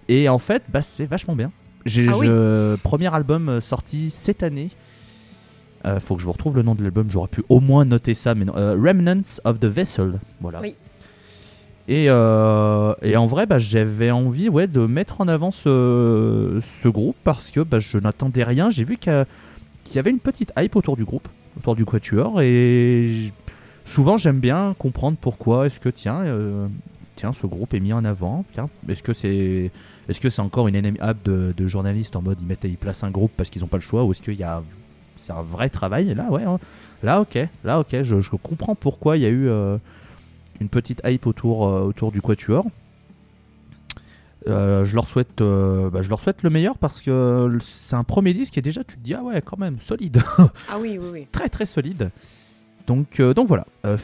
Et 0.08 0.28
en 0.28 0.38
fait, 0.38 0.62
bah, 0.68 0.80
c'est 0.82 1.06
vachement 1.06 1.34
bien. 1.36 1.50
J'ai 1.84 2.08
Ah 2.08 2.16
oui. 2.16 2.26
je- 2.26 2.76
premier 2.76 3.12
album 3.14 3.48
euh, 3.50 3.60
sorti 3.60 4.08
cette 4.10 4.42
année. 4.42 4.70
Euh, 5.86 6.00
faut 6.00 6.14
que 6.14 6.20
je 6.22 6.26
vous 6.26 6.32
retrouve 6.32 6.56
le 6.56 6.62
nom 6.62 6.74
de 6.74 6.82
l'album. 6.82 7.10
J'aurais 7.10 7.28
pu 7.28 7.42
au 7.50 7.60
moins 7.60 7.84
noter 7.84 8.14
ça, 8.14 8.34
mais 8.34 8.46
non. 8.46 8.54
Euh, 8.56 8.74
Remnants 8.80 9.38
of 9.44 9.60
the 9.60 9.66
Vessel. 9.66 10.18
Voilà. 10.40 10.60
Oui. 10.62 10.76
Et, 11.86 12.06
euh, 12.08 12.94
et 13.02 13.14
en 13.18 13.26
vrai, 13.26 13.44
bah, 13.44 13.58
j'avais 13.58 14.10
envie 14.10 14.48
ouais, 14.48 14.66
de 14.66 14.86
mettre 14.86 15.20
en 15.20 15.28
avant 15.28 15.50
ce, 15.50 16.58
ce 16.82 16.88
groupe 16.88 17.16
parce 17.24 17.50
que 17.50 17.60
bah, 17.60 17.80
je 17.80 17.98
n'attendais 17.98 18.44
rien. 18.44 18.70
J'ai 18.70 18.84
vu 18.84 18.96
qu'il 18.96 19.12
y 19.12 19.16
a- 19.16 19.26
qu'il 19.84 19.96
y 19.96 19.98
avait 19.98 20.10
une 20.10 20.20
petite 20.20 20.50
hype 20.58 20.76
autour 20.76 20.96
du 20.96 21.04
groupe, 21.04 21.28
autour 21.58 21.76
du 21.76 21.84
Quatuor. 21.84 22.40
Et 22.40 23.08
j- 23.10 23.32
souvent, 23.84 24.16
j'aime 24.16 24.40
bien 24.40 24.74
comprendre 24.78 25.16
pourquoi 25.20 25.66
est-ce 25.66 25.80
que, 25.80 25.88
tiens, 25.88 26.20
euh, 26.24 26.66
tiens, 27.16 27.32
ce 27.32 27.46
groupe 27.46 27.74
est 27.74 27.80
mis 27.80 27.92
en 27.92 28.04
avant. 28.04 28.44
Tiens, 28.52 28.68
est-ce 28.88 29.02
que 29.02 29.12
c'est 29.12 29.70
est-ce 30.08 30.20
que 30.20 30.28
c'est 30.30 30.42
encore 30.42 30.68
une 30.68 30.76
enemy 30.76 30.98
app 31.00 31.22
de, 31.24 31.54
de 31.56 31.66
journalistes 31.66 32.14
en 32.16 32.22
mode 32.22 32.38
ils, 32.40 32.46
mettent, 32.46 32.64
ils 32.64 32.76
placent 32.76 33.04
un 33.04 33.10
groupe 33.10 33.32
parce 33.36 33.48
qu'ils 33.50 33.62
n'ont 33.62 33.68
pas 33.68 33.78
le 33.78 33.82
choix 33.82 34.04
ou 34.04 34.12
est-ce 34.12 34.20
qu'il 34.20 34.34
y 34.34 34.42
a 34.42 34.62
c'est 35.16 35.32
un 35.32 35.40
vrai 35.42 35.70
travail? 35.70 36.10
Et 36.10 36.14
là 36.14 36.28
ouais 36.30 36.42
hein. 36.44 36.58
là 37.02 37.20
ok 37.22 37.38
là 37.64 37.78
ok 37.80 38.02
je, 38.02 38.20
je 38.20 38.30
comprends 38.36 38.74
pourquoi 38.74 39.16
il 39.16 39.22
y 39.22 39.26
a 39.26 39.30
eu 39.30 39.48
euh, 39.48 39.78
une 40.60 40.68
petite 40.68 41.00
hype 41.06 41.26
autour 41.26 41.66
euh, 41.66 41.80
autour 41.84 42.12
du 42.12 42.20
quatuor 42.20 42.66
Euh, 44.46 44.84
je 44.84 44.94
leur 44.94 45.08
souhaite 45.08 45.40
euh, 45.40 45.88
bah, 45.88 46.02
je 46.02 46.10
leur 46.10 46.20
souhaite 46.20 46.42
le 46.42 46.50
meilleur 46.50 46.76
parce 46.76 47.00
que 47.00 47.56
c'est 47.62 47.96
un 47.96 48.04
premier 48.04 48.34
disque 48.34 48.58
et 48.58 48.60
déjà 48.62 48.84
tu 48.84 48.96
te 48.96 49.00
dis 49.02 49.14
ah 49.14 49.22
ouais 49.22 49.40
quand 49.40 49.56
même 49.58 49.78
solide 49.80 50.22
Ah 50.68 50.76
oui, 50.78 50.98
oui, 51.00 51.08
oui. 51.14 51.26
très 51.32 51.48
très 51.48 51.64
solide. 51.64 52.10
Donc, 52.86 53.18
euh, 53.20 53.32
donc 53.32 53.48
voilà, 53.48 53.66
euh, 53.86 53.96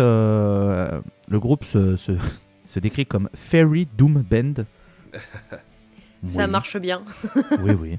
euh, 0.00 1.00
le 1.28 1.40
groupe 1.40 1.64
se, 1.64 1.96
se, 1.96 2.12
se 2.66 2.78
décrit 2.78 3.06
comme 3.06 3.28
Fairy 3.34 3.86
Doom 3.96 4.22
Band. 4.22 4.64
Ça 6.26 6.46
marche 6.46 6.78
bien. 6.78 7.02
Oui, 7.60 7.72
oui. 7.78 7.98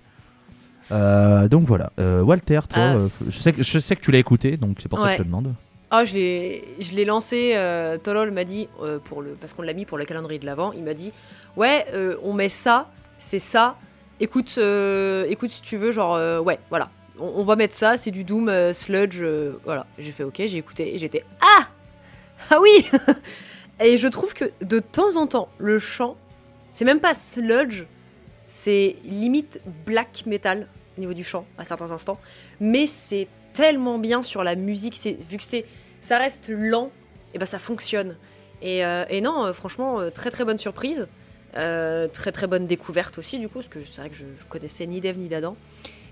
Euh, 0.91 1.47
donc 1.47 1.63
voilà, 1.63 1.91
Walter, 1.97 2.61
toi, 2.69 2.83
Ah, 2.93 2.97
je, 2.97 3.31
sais 3.31 3.53
que, 3.53 3.63
je 3.63 3.79
sais 3.79 3.95
que 3.95 4.01
tu 4.01 4.11
l'as 4.11 4.19
écouté, 4.19 4.55
donc 4.55 4.77
c'est 4.81 4.89
pour 4.89 4.99
ça 4.99 5.07
que 5.07 5.13
je 5.13 5.17
te 5.17 5.23
demande. 5.23 5.53
Ah, 5.91 6.03
je 6.03 6.15
l'ai, 6.15 6.63
je 6.79 6.93
l'ai 6.93 7.05
lancé. 7.05 7.55
Tolol 8.03 8.31
m'a 8.31 8.43
dit 8.43 8.67
pour 9.05 9.21
le, 9.21 9.31
parce 9.31 9.53
qu'on 9.53 9.61
l'a 9.61 9.73
mis 9.73 9.85
pour 9.85 9.97
le 9.97 10.05
calendrier 10.05 10.39
de 10.39 10.45
l'avant. 10.45 10.73
Il 10.73 10.83
m'a 10.83 10.93
dit, 10.93 11.11
ouais, 11.55 11.85
on 12.23 12.33
met 12.33 12.49
ça, 12.49 12.89
c'est 13.17 13.39
ça. 13.39 13.77
Écoute, 14.19 14.59
écoute 15.27 15.49
si 15.51 15.61
tu 15.61 15.77
veux, 15.77 15.91
genre, 15.91 16.43
ouais, 16.43 16.59
voilà. 16.69 16.89
On, 17.19 17.43
va 17.43 17.55
mettre 17.55 17.75
ça, 17.75 17.97
c'est 17.97 18.11
du 18.11 18.23
Doom 18.23 18.49
euh, 18.49 18.73
Sludge, 18.73 19.21
euh, 19.21 19.59
voilà. 19.63 19.85
J'ai 19.97 20.11
fait 20.11 20.23
ok, 20.23 20.35
j'ai 20.45 20.57
écouté 20.57 20.95
et 20.95 20.97
j'étais 20.97 21.23
ah, 21.41 21.67
ah 22.49 22.59
oui. 22.61 22.85
et 23.79 23.97
je 23.97 24.07
trouve 24.07 24.33
que 24.33 24.51
de 24.61 24.79
temps 24.79 25.15
en 25.15 25.27
temps, 25.27 25.49
le 25.57 25.79
chant, 25.79 26.17
c'est 26.71 26.85
même 26.85 26.99
pas 26.99 27.13
Sludge, 27.13 27.83
c'est 28.47 28.97
limite 29.05 29.61
black 29.85 30.25
metal 30.25 30.67
au 30.97 30.99
niveau 30.99 31.13
du 31.13 31.23
chant 31.23 31.45
à 31.57 31.63
certains 31.63 31.91
instants, 31.91 32.19
mais 32.59 32.85
c'est 32.85 33.27
tellement 33.53 33.97
bien 33.97 34.21
sur 34.21 34.43
la 34.43 34.55
musique, 34.55 34.97
vu 35.29 35.37
que 35.37 35.43
ça 36.01 36.17
reste 36.17 36.49
lent, 36.49 36.91
et 37.33 37.39
ben 37.39 37.45
ça 37.45 37.59
fonctionne. 37.59 38.17
Et, 38.61 38.85
euh, 38.85 39.05
et 39.09 39.21
non, 39.21 39.53
franchement, 39.53 40.09
très 40.11 40.31
très 40.31 40.43
bonne 40.43 40.57
surprise, 40.57 41.07
très 41.53 42.31
très 42.33 42.47
bonne 42.47 42.67
découverte 42.67 43.17
aussi 43.17 43.39
du 43.39 43.47
coup, 43.47 43.55
parce 43.55 43.69
que 43.69 43.79
c'est 43.81 44.01
vrai 44.01 44.09
que 44.09 44.15
je, 44.15 44.25
je 44.37 44.45
connaissais 44.45 44.85
ni 44.85 44.99
d'Eve 44.99 45.17
ni 45.17 45.29
d'Adam. 45.29 45.55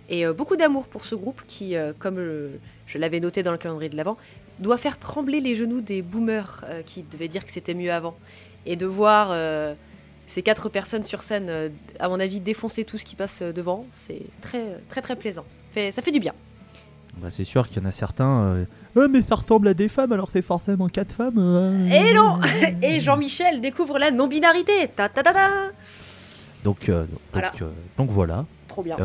Et 0.10 0.26
euh, 0.26 0.34
beaucoup 0.34 0.56
d'amour 0.56 0.88
pour 0.88 1.06
ce 1.06 1.16
groupe 1.16 1.42
qui, 1.48 1.76
euh, 1.76 1.94
comme 1.98 2.18
je, 2.18 2.48
je 2.88 2.98
l'avais 2.98 3.20
noté 3.20 3.42
dans 3.44 3.52
le 3.52 3.58
calendrier 3.58 3.90
de 3.90 3.96
l'avant, 3.98 4.18
doit 4.60 4.78
faire 4.78 5.00
trembler 5.00 5.40
les 5.40 5.56
genoux 5.56 5.82
des 5.82 6.02
boomers 6.02 6.62
euh, 6.70 6.82
qui 6.84 7.04
devaient 7.04 7.28
dire 7.28 7.46
que 7.46 7.52
c'était 7.52 7.74
mieux 7.74 7.92
avant. 7.92 8.16
Et 8.66 8.76
de 8.78 8.86
voir 8.86 9.36
ces 10.26 10.42
quatre 10.42 10.70
personnes 10.70 11.04
sur 11.04 11.22
scène, 11.22 11.52
à 12.00 12.08
mon 12.08 12.18
avis, 12.22 12.40
défoncer 12.40 12.86
tout 12.86 12.98
ce 12.98 13.04
qui 13.04 13.18
passe 13.18 13.42
devant, 13.42 13.86
c'est 13.92 14.22
très 14.42 14.80
très 14.88 15.02
très 15.02 15.18
plaisant. 15.18 15.44
Fait, 15.72 15.92
ça 15.92 16.02
fait 16.02 16.12
du 16.12 16.22
bien. 16.22 16.34
Bah, 17.18 17.28
c'est 17.30 17.44
sûr 17.44 17.68
qu'il 17.68 17.84
y 17.84 17.86
en 17.86 17.90
a 17.90 17.92
certains. 17.92 18.56
euh, 18.96 19.08
mais 19.10 19.22
ça 19.22 19.36
ressemble 19.36 19.68
à 19.68 19.74
des 19.74 19.90
femmes 19.90 20.14
alors 20.14 20.30
c'est 20.32 20.42
forcément 20.42 20.88
quatre 20.88 21.12
femmes. 21.12 21.38
euh. 21.38 21.86
Et 21.88 22.14
non 22.14 22.40
Et 22.82 23.02
Jean-Michel 23.02 23.60
découvre 23.60 24.00
la 24.00 24.12
non-binarité 24.12 24.88
ta 24.96 25.10
ta 25.10 25.24
ta 25.24 25.34
ta 25.34 25.50
Donc, 26.64 26.88
euh, 26.88 27.02
donc, 27.04 27.20
Voilà. 27.34 27.52
donc 27.98 28.10
voilà. 28.12 28.46
Trop 28.70 28.82
bien. 28.82 28.96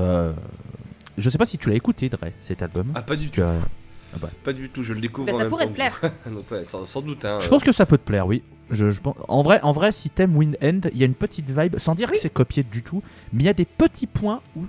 Je 1.19 1.29
sais 1.31 1.39
pas 1.39 1.47
si 1.47 1.59
tu 1.59 1.69
l'as 1.69 1.77
écouté, 1.77 2.09
Dre, 2.09 2.19
cet 2.41 2.63
album. 2.63 2.93
Ah, 2.95 3.03
pas 3.03 3.17
du 3.17 3.31
tout. 3.31 3.43
as- 3.43 3.61
Pas 4.45 4.53
du 4.53 4.71
tout, 4.71 4.83
je 4.83 4.95
le 4.95 5.01
découvre 5.01 5.27
Bah, 5.27 5.33
en 5.35 5.37
ça 5.37 5.43
même 5.43 5.51
pourrait 5.51 5.65
temps 5.67 5.71
te 5.73 5.75
plaire. 5.77 6.01
vous. 6.25 6.31
Donc, 6.37 6.51
ouais, 6.51 6.65
sans, 6.65 6.87
sans 6.87 7.03
doute. 7.03 7.25
Hein, 7.25 7.39
Je 7.41 7.49
pense 7.49 7.63
que 7.63 7.73
ça 7.73 7.85
peut 7.87 7.99
te 7.99 8.05
plaire, 8.05 8.27
oui. 8.27 8.43
Je, 8.71 8.91
je 8.91 9.01
pense- 9.01 9.17
En, 9.29 9.43
vrai, 9.43 9.61
en 9.63 9.73
vrai, 9.73 9.93
si 9.93 10.09
t'aimes 10.11 10.37
Wind 10.37 10.57
End, 10.63 10.81
il 10.93 10.99
y 10.99 11.03
a 11.03 11.07
une 11.07 11.15
petite 11.15 11.51
vibe, 11.51 11.79
sans 11.79 11.95
dire 11.95 12.09
Oui. 12.11 12.17
que 12.17 12.23
c'est 12.23 12.33
copié 12.33 12.63
du 12.63 12.83
tout, 12.83 13.03
mais 13.33 13.43
il 13.43 13.47
y 13.47 13.51
a 13.51 13.55
des 13.55 13.65
petits 13.65 14.07
points 14.07 14.41
où. 14.57 14.65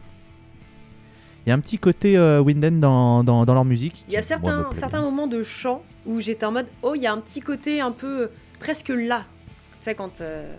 Il 1.46 1.50
y 1.50 1.52
a 1.52 1.56
un 1.56 1.60
petit 1.60 1.80
côté 1.80 2.18
euh, 2.18 2.42
Wind 2.42 2.64
End 2.64 2.72
dans, 2.74 3.24
dans, 3.24 3.46
dans 3.46 3.54
leur 3.54 3.66
musique. 3.66 4.04
Il 4.08 4.14
y 4.14 4.18
a 4.18 4.22
certains, 4.22 4.68
certains 4.74 5.02
moments 5.02 5.26
de 5.28 5.42
chant 5.42 5.84
où 6.06 6.20
j'étais 6.20 6.46
en 6.46 6.52
mode 6.52 6.68
oh 6.84 6.94
il 6.96 7.02
y 7.02 7.08
a 7.08 7.14
un 7.14 7.18
petit 7.20 7.40
côté 7.40 7.82
un 7.82 7.92
peu 7.92 8.24
euh, 8.24 8.28
presque 8.60 8.90
là. 8.90 9.24
Tu 9.72 9.78
sais 9.82 9.96
quand 9.96 10.22
euh, 10.22 10.54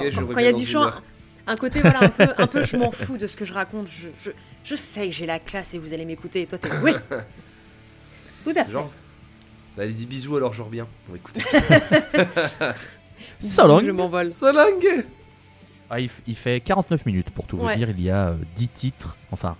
il 0.00 0.40
y 0.42 0.46
a 0.46 0.52
du 0.52 0.64
chant, 0.64 0.88
un 1.46 1.56
côté 1.56 1.80
voilà 1.80 2.04
un 2.04 2.08
peu 2.08 2.28
un 2.38 2.46
peu 2.46 2.62
je 2.64 2.76
m'en 2.76 2.90
fous 2.90 3.18
de 3.18 3.26
ce 3.26 3.36
que 3.36 3.44
je 3.44 3.52
raconte. 3.52 3.88
Je, 3.88 4.08
je, 4.22 4.30
je 4.64 4.74
sais 4.74 5.06
que 5.06 5.12
j'ai 5.12 5.26
la 5.26 5.38
classe 5.38 5.74
et 5.74 5.78
vous 5.78 5.92
allez 5.94 6.04
m'écouter. 6.04 6.42
Et 6.42 6.46
toi 6.46 6.58
t'es 6.58 6.70
oui. 6.82 6.92
Tout 8.44 8.52
à 8.56 8.64
fait. 8.64 8.72
Genre, 8.72 8.90
bah, 9.76 9.84
elle 9.84 9.94
dit 9.94 10.06
bisous 10.06 10.36
alors 10.36 10.52
je 10.52 10.62
reviens. 10.62 10.86
Bon, 11.08 11.14
écoutez 11.14 11.40
ça. 11.40 11.58
So 13.40 13.66
long. 13.66 13.80
Je 13.80 13.90
m'envole. 13.90 14.32
Salang 14.32 14.80
Ah, 15.90 16.00
il, 16.00 16.08
fait 16.36 16.60
49 16.60 17.04
minutes 17.06 17.30
pour 17.30 17.46
tout 17.46 17.56
vous 17.58 17.66
Ouais. 17.66 17.76
dire. 17.76 17.90
Il 17.90 18.00
y 18.00 18.10
a 18.10 18.28
euh, 18.28 18.36
10 18.56 18.68
titres. 18.68 19.16
Enfin, 19.30 19.56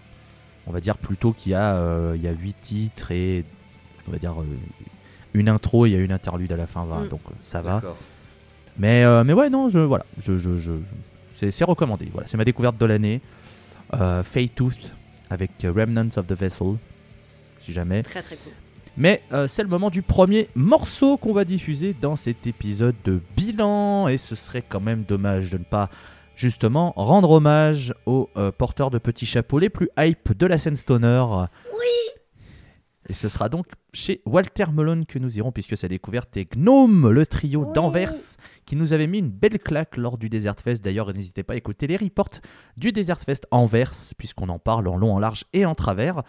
on 0.67 0.73
va 0.73 0.81
dire 0.81 0.97
plutôt 0.97 1.33
qu'il 1.33 1.53
y, 1.53 1.55
a, 1.55 1.75
euh, 1.75 2.13
il 2.17 2.23
y 2.23 2.29
a 2.29 2.33
8 2.33 2.57
titres 2.61 3.11
et 3.11 3.45
on 4.09 4.13
va 4.13 4.19
dire 4.19 4.41
euh, 4.41 4.45
une 5.35 5.49
intro 5.49 5.87
et 5.87 5.91
il 5.91 5.93
y 5.93 5.97
a 5.97 6.01
une 6.01 6.13
interlude 6.13 6.53
à 6.53 6.57
la 6.57 6.67
fin. 6.67 6.85
voilà. 6.85 7.05
Mm. 7.05 7.09
Donc 7.09 7.21
ça 7.43 7.61
va. 7.63 7.83
Mais, 8.79 9.05
euh, 9.05 9.25
mais 9.25 9.33
ouais, 9.35 9.51
non, 9.51 9.69
je, 9.69 9.79
voilà, 9.81 10.07
je, 10.19 10.39
je, 10.39 10.57
je- 10.57 10.73
je- 10.73 10.95
c'est, 11.37 11.51
c'est 11.51 11.65
recommandé. 11.65 12.09
Voilà, 12.13 12.29
c'est 12.29 12.37
ma 12.37 12.45
découverte 12.45 12.79
de 12.79 12.87
l'année. 12.87 13.21
Euh, 13.95 14.23
Tooth 14.55 14.95
avec 15.31 15.65
euh, 15.65 15.73
Remnants 15.73 16.17
of 16.17 16.27
the 16.27 16.33
Vessel, 16.33 16.75
si 17.59 17.73
jamais. 17.73 18.03
Très 18.03 18.23
très 18.23 18.37
cool. 18.37 18.53
Mais 18.97 19.23
euh, 19.33 19.49
c'est 19.49 19.63
le 19.63 19.69
moment 19.69 19.89
du 19.89 20.03
premier 20.03 20.49
morceau 20.55 21.17
qu'on 21.17 21.33
va 21.33 21.45
diffuser 21.45 21.95
dans 21.99 22.17
cet 22.17 22.47
épisode 22.47 22.97
de 23.05 23.21
bilan. 23.37 24.09
Et 24.09 24.19
ce 24.19 24.35
serait 24.35 24.65
quand 24.69 24.81
même 24.81 25.05
dommage 25.05 25.51
de 25.51 25.59
ne 25.59 25.65
pas 25.65 25.89
justement 26.35 26.93
rendre 26.97 27.31
hommage 27.31 27.95
aux 28.07 28.29
euh, 28.37 28.51
porteurs 28.51 28.91
de 28.91 28.99
petits 28.99 29.27
chapeaux 29.27 29.59
les 29.59 29.71
plus 29.71 29.89
hype 29.99 30.37
de 30.37 30.47
la 30.47 30.59
scène 30.59 30.77
stoner. 30.77 31.25
Oui 31.73 32.20
Et 33.11 33.13
ce 33.13 33.29
sera 33.29 33.49
donc 33.49 33.67
chez 33.93 34.23
Walter 34.25 34.67
Malone 34.73 35.05
que 35.05 35.19
nous 35.19 35.37
irons, 35.37 35.51
puisque 35.51 35.77
sa 35.77 35.89
découverte 35.89 36.37
est 36.37 36.53
Gnome, 36.57 37.11
le 37.11 37.27
trio 37.27 37.65
Oui. 37.65 37.73
d'Anvers, 37.75 38.13
qui 38.67 38.77
nous 38.77 38.93
avait 38.93 39.09
mis 39.09 39.19
une 39.19 39.31
belle 39.31 39.59
claque 39.59 39.97
lors 39.97 40.17
du 40.17 40.29
Desert 40.29 40.55
Fest. 40.63 40.85
D'ailleurs, 40.85 41.13
n'hésitez 41.13 41.43
pas 41.43 41.55
à 41.55 41.57
écouter 41.57 41.89
les 41.89 41.97
reports 41.97 42.29
du 42.77 42.93
Desert 42.93 43.21
Fest 43.21 43.49
Anvers, 43.51 43.93
puisqu'on 44.17 44.49
en 44.49 44.61
parle 44.61 44.87
en 44.87 44.97
long, 44.97 45.13
en 45.13 45.19
large 45.19 45.45
et 45.53 45.67
en 45.67 45.75
travers. 45.75 46.23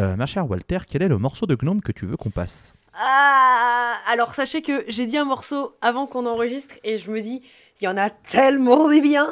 Euh, 0.00 0.16
ma 0.16 0.26
chère 0.26 0.50
Walter, 0.50 0.78
quel 0.88 1.02
est 1.02 1.08
le 1.08 1.16
morceau 1.16 1.46
de 1.46 1.54
Gnome 1.54 1.80
que 1.80 1.92
tu 1.92 2.06
veux 2.06 2.16
qu'on 2.16 2.30
passe? 2.30 2.74
Ah, 2.92 3.94
alors 4.08 4.34
sachez 4.34 4.62
que 4.62 4.84
j'ai 4.88 5.06
dit 5.06 5.18
un 5.18 5.24
morceau 5.26 5.76
avant 5.80 6.08
qu'on 6.08 6.26
enregistre 6.26 6.74
et 6.82 6.98
je 6.98 7.08
me 7.12 7.20
dis, 7.20 7.40
il 7.80 7.84
y 7.84 7.88
en 7.88 7.96
a 7.96 8.10
tellement 8.10 8.88
des 8.88 9.00
biens. 9.00 9.28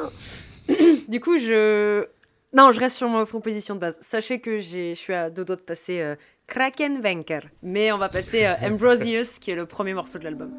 du 1.09 1.19
coup, 1.19 1.37
je. 1.39 2.05
Non, 2.53 2.71
je 2.71 2.79
reste 2.79 2.95
sur 2.95 3.09
ma 3.09 3.25
proposition 3.25 3.75
de 3.75 3.81
base. 3.81 3.97
Sachez 3.99 4.39
que 4.39 4.59
j'ai- 4.59 4.95
je 4.95 4.99
suis 4.99 5.13
à 5.13 5.29
deux 5.29 5.43
doigts 5.43 5.57
de 5.57 5.61
passer 5.61 5.99
euh, 5.99 6.15
Kraken 6.47 7.01
Venker. 7.01 7.41
Mais 7.63 7.91
on 7.91 7.97
va 7.97 8.09
passer 8.09 8.45
euh, 8.45 8.53
Ambrosius, 8.61 9.39
qui 9.39 9.51
est 9.51 9.55
le 9.55 9.65
premier 9.65 9.93
morceau 9.93 10.19
de 10.19 10.23
l'album. 10.23 10.51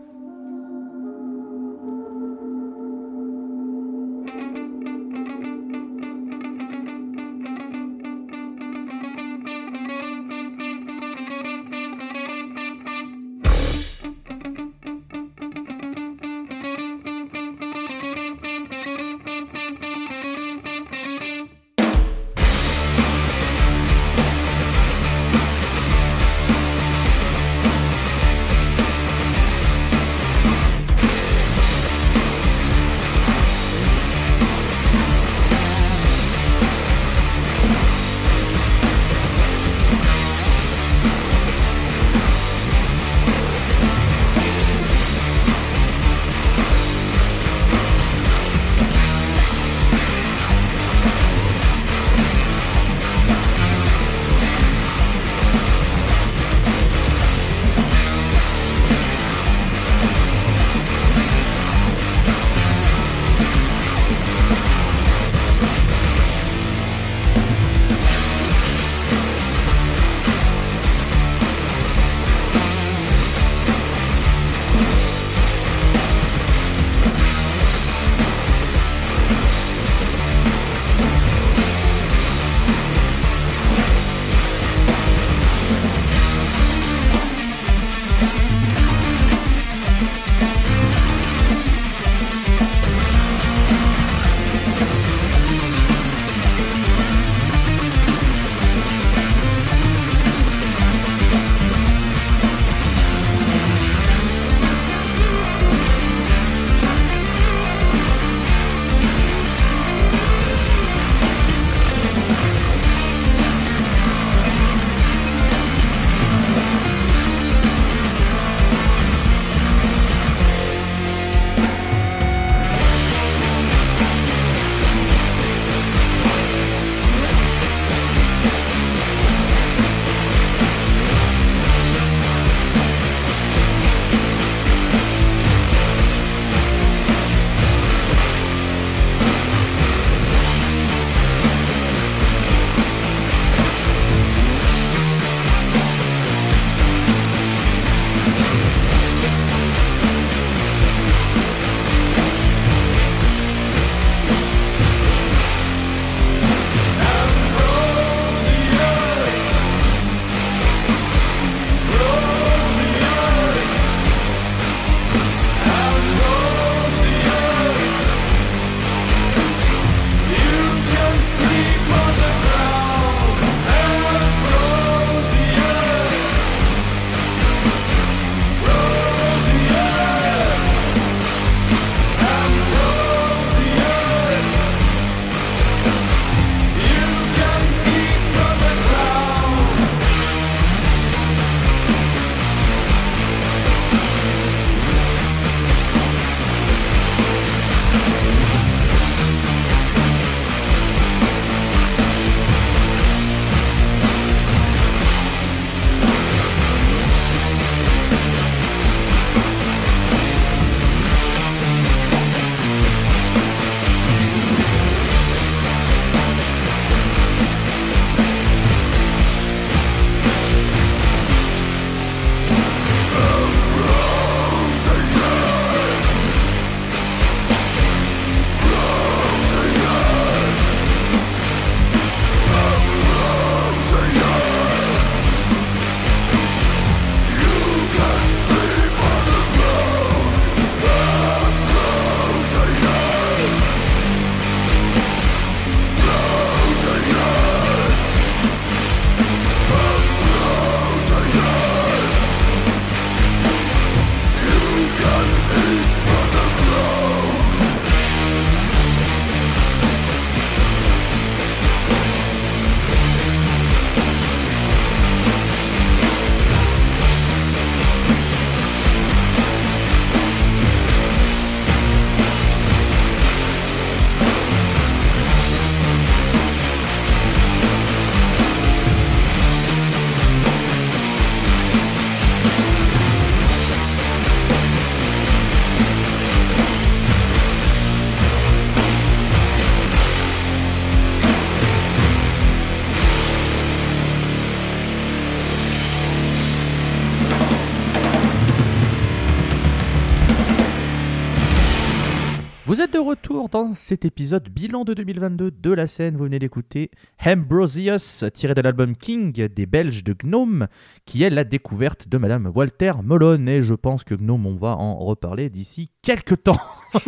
Cet 303.77 304.05
épisode 304.05 304.49
bilan 304.49 304.85
de 304.85 304.95
2022 304.95 305.51
de 305.51 305.73
la 305.73 305.87
scène. 305.87 306.17
Vous 306.17 306.25
venez 306.25 306.39
d'écouter 306.39 306.91
Ambrosius, 307.25 308.25
tiré 308.35 308.55
de 308.55 308.61
l'album 308.61 308.97
King 308.97 309.33
des 309.33 309.67
Belges 309.67 310.03
de 310.03 310.15
Gnome, 310.15 310.67
qui 311.05 311.23
est 311.23 311.31
la 311.31 311.45
découverte 311.45 312.09
de 312.09 312.19
Madame 312.19 312.51
Walter 312.53 312.93
Molon. 313.05 313.47
Et 313.47 313.63
je 313.63 313.75
pense 313.75 314.03
que 314.03 314.15
Gnome, 314.15 314.47
on 314.47 314.57
va 314.57 314.77
en 314.77 314.97
reparler 314.97 315.51
d'ici 315.51 315.91
quelques 316.03 316.43
temps. 316.43 316.61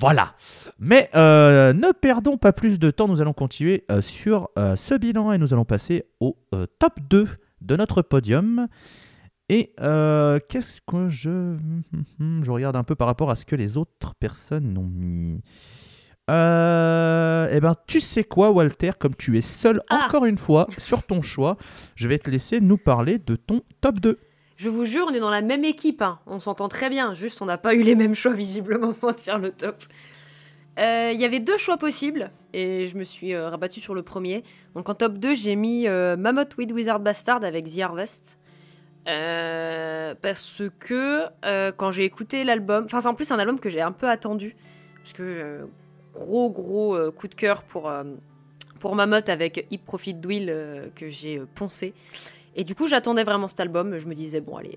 Voilà. 0.00 0.32
Mais 0.78 1.10
euh, 1.14 1.74
ne 1.74 1.92
perdons 1.92 2.38
pas 2.38 2.54
plus 2.54 2.78
de 2.78 2.90
temps, 2.90 3.08
nous 3.08 3.20
allons 3.20 3.34
continuer 3.34 3.84
euh, 3.90 4.00
sur 4.00 4.48
euh, 4.58 4.74
ce 4.74 4.94
bilan 4.94 5.32
et 5.32 5.38
nous 5.38 5.52
allons 5.52 5.66
passer 5.66 6.06
au 6.18 6.38
top 6.78 6.94
2 7.10 7.28
de 7.60 7.76
notre 7.76 8.00
podium. 8.00 8.68
Et 9.54 9.74
euh, 9.80 10.38
qu'est-ce 10.48 10.80
que 10.80 11.10
je... 11.10 11.56
Je 12.40 12.50
regarde 12.50 12.74
un 12.74 12.84
peu 12.84 12.94
par 12.94 13.06
rapport 13.06 13.30
à 13.30 13.36
ce 13.36 13.44
que 13.44 13.54
les 13.54 13.76
autres 13.76 14.14
personnes 14.14 14.78
ont 14.78 14.88
mis. 14.88 15.42
Euh, 16.30 17.48
eh 17.52 17.60
ben, 17.60 17.74
tu 17.86 18.00
sais 18.00 18.24
quoi, 18.24 18.50
Walter, 18.50 18.92
comme 18.98 19.14
tu 19.14 19.36
es 19.36 19.42
seul 19.42 19.82
Ah. 19.90 20.04
encore 20.06 20.24
une 20.24 20.38
fois 20.38 20.66
sur 20.78 21.02
ton 21.02 21.20
choix, 21.20 21.58
je 21.96 22.08
vais 22.08 22.18
te 22.18 22.30
laisser 22.30 22.62
nous 22.62 22.78
parler 22.78 23.18
de 23.18 23.36
ton 23.36 23.60
top 23.82 24.00
2. 24.00 24.18
Je 24.56 24.68
vous 24.70 24.86
jure, 24.86 25.06
on 25.10 25.12
est 25.12 25.20
dans 25.20 25.28
la 25.30 25.42
même 25.42 25.64
équipe. 25.64 26.00
hein. 26.00 26.18
On 26.26 26.40
s'entend 26.40 26.68
très 26.68 26.88
bien. 26.88 27.12
Juste, 27.12 27.42
on 27.42 27.46
n'a 27.46 27.58
pas 27.58 27.74
eu 27.74 27.82
les 27.82 27.94
mêmes 27.94 28.14
choix 28.14 28.32
visiblement 28.32 28.92
pour 28.94 29.12
faire 29.18 29.38
le 29.38 29.50
top. 29.50 29.84
Euh, 30.78 31.10
Il 31.12 31.20
y 31.20 31.26
avait 31.26 31.40
deux 31.40 31.58
choix 31.58 31.76
possibles 31.76 32.30
et 32.54 32.86
je 32.86 32.96
me 32.96 33.04
suis 33.04 33.36
rabattue 33.36 33.80
sur 33.80 33.94
le 33.94 34.02
premier. 34.02 34.44
Donc 34.74 34.88
en 34.88 34.94
top 34.94 35.18
2, 35.18 35.34
j'ai 35.34 35.56
mis 35.56 35.86
Mammoth 35.88 36.56
with 36.56 36.72
Wizard 36.72 37.00
Bastard 37.00 37.44
avec 37.44 37.66
The 37.70 37.80
Harvest. 37.80 38.38
Euh, 39.08 40.14
parce 40.20 40.62
que 40.78 41.24
euh, 41.44 41.72
quand 41.76 41.90
j'ai 41.90 42.04
écouté 42.04 42.44
l'album, 42.44 42.84
enfin 42.84 43.00
c'est 43.00 43.08
en 43.08 43.14
plus 43.14 43.30
un 43.32 43.38
album 43.38 43.58
que 43.58 43.68
j'ai 43.68 43.80
un 43.80 43.90
peu 43.90 44.08
attendu 44.08 44.54
parce 44.96 45.12
que 45.12 45.22
euh, 45.22 45.64
gros 46.14 46.50
gros 46.50 46.96
coup 47.10 47.26
de 47.26 47.34
cœur 47.34 47.64
pour 47.64 47.92
pour 48.78 48.94
Mammoth 48.94 49.28
avec 49.28 49.66
Hip 49.70 49.80
Profit 49.84 50.16
euh, 50.24 50.88
que 50.94 51.08
j'ai 51.08 51.40
poncé 51.54 51.94
et 52.54 52.62
du 52.62 52.76
coup 52.76 52.86
j'attendais 52.86 53.24
vraiment 53.24 53.48
cet 53.48 53.58
album. 53.58 53.98
Je 53.98 54.06
me 54.06 54.14
disais 54.14 54.40
bon 54.40 54.56
allez 54.56 54.76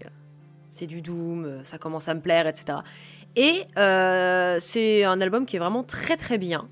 c'est 0.72 0.88
du 0.88 1.02
doom, 1.02 1.62
ça 1.64 1.78
commence 1.78 2.08
à 2.08 2.16
me 2.16 2.22
plaire 2.22 2.48
etc. 2.48 2.80
Et 3.36 3.68
c'est 4.60 5.04
un 5.04 5.22
album 5.22 5.46
qui 5.46 5.56
est 5.58 5.60
vraiment 5.60 5.84
très 5.84 6.18
très 6.18 6.40
bien. 6.40 6.68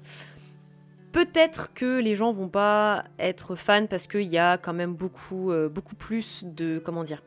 Peut-être 1.11 1.71
que 1.75 2.01
les 2.01 2.15
gens 2.15 2.31
vont 2.31 2.49
pas 2.49 3.03
être 3.19 3.55
fans 3.55 3.85
parce 3.85 4.07
qu'il 4.07 4.23
y 4.23 4.39
a 4.39 4.57
quand 4.57 4.73
même 4.73 4.95
beaucoup, 4.95 5.53
beaucoup 5.69 5.95
plus 5.95 6.43
de 6.43 6.79
comment 6.83 7.03
dire, 7.03 7.21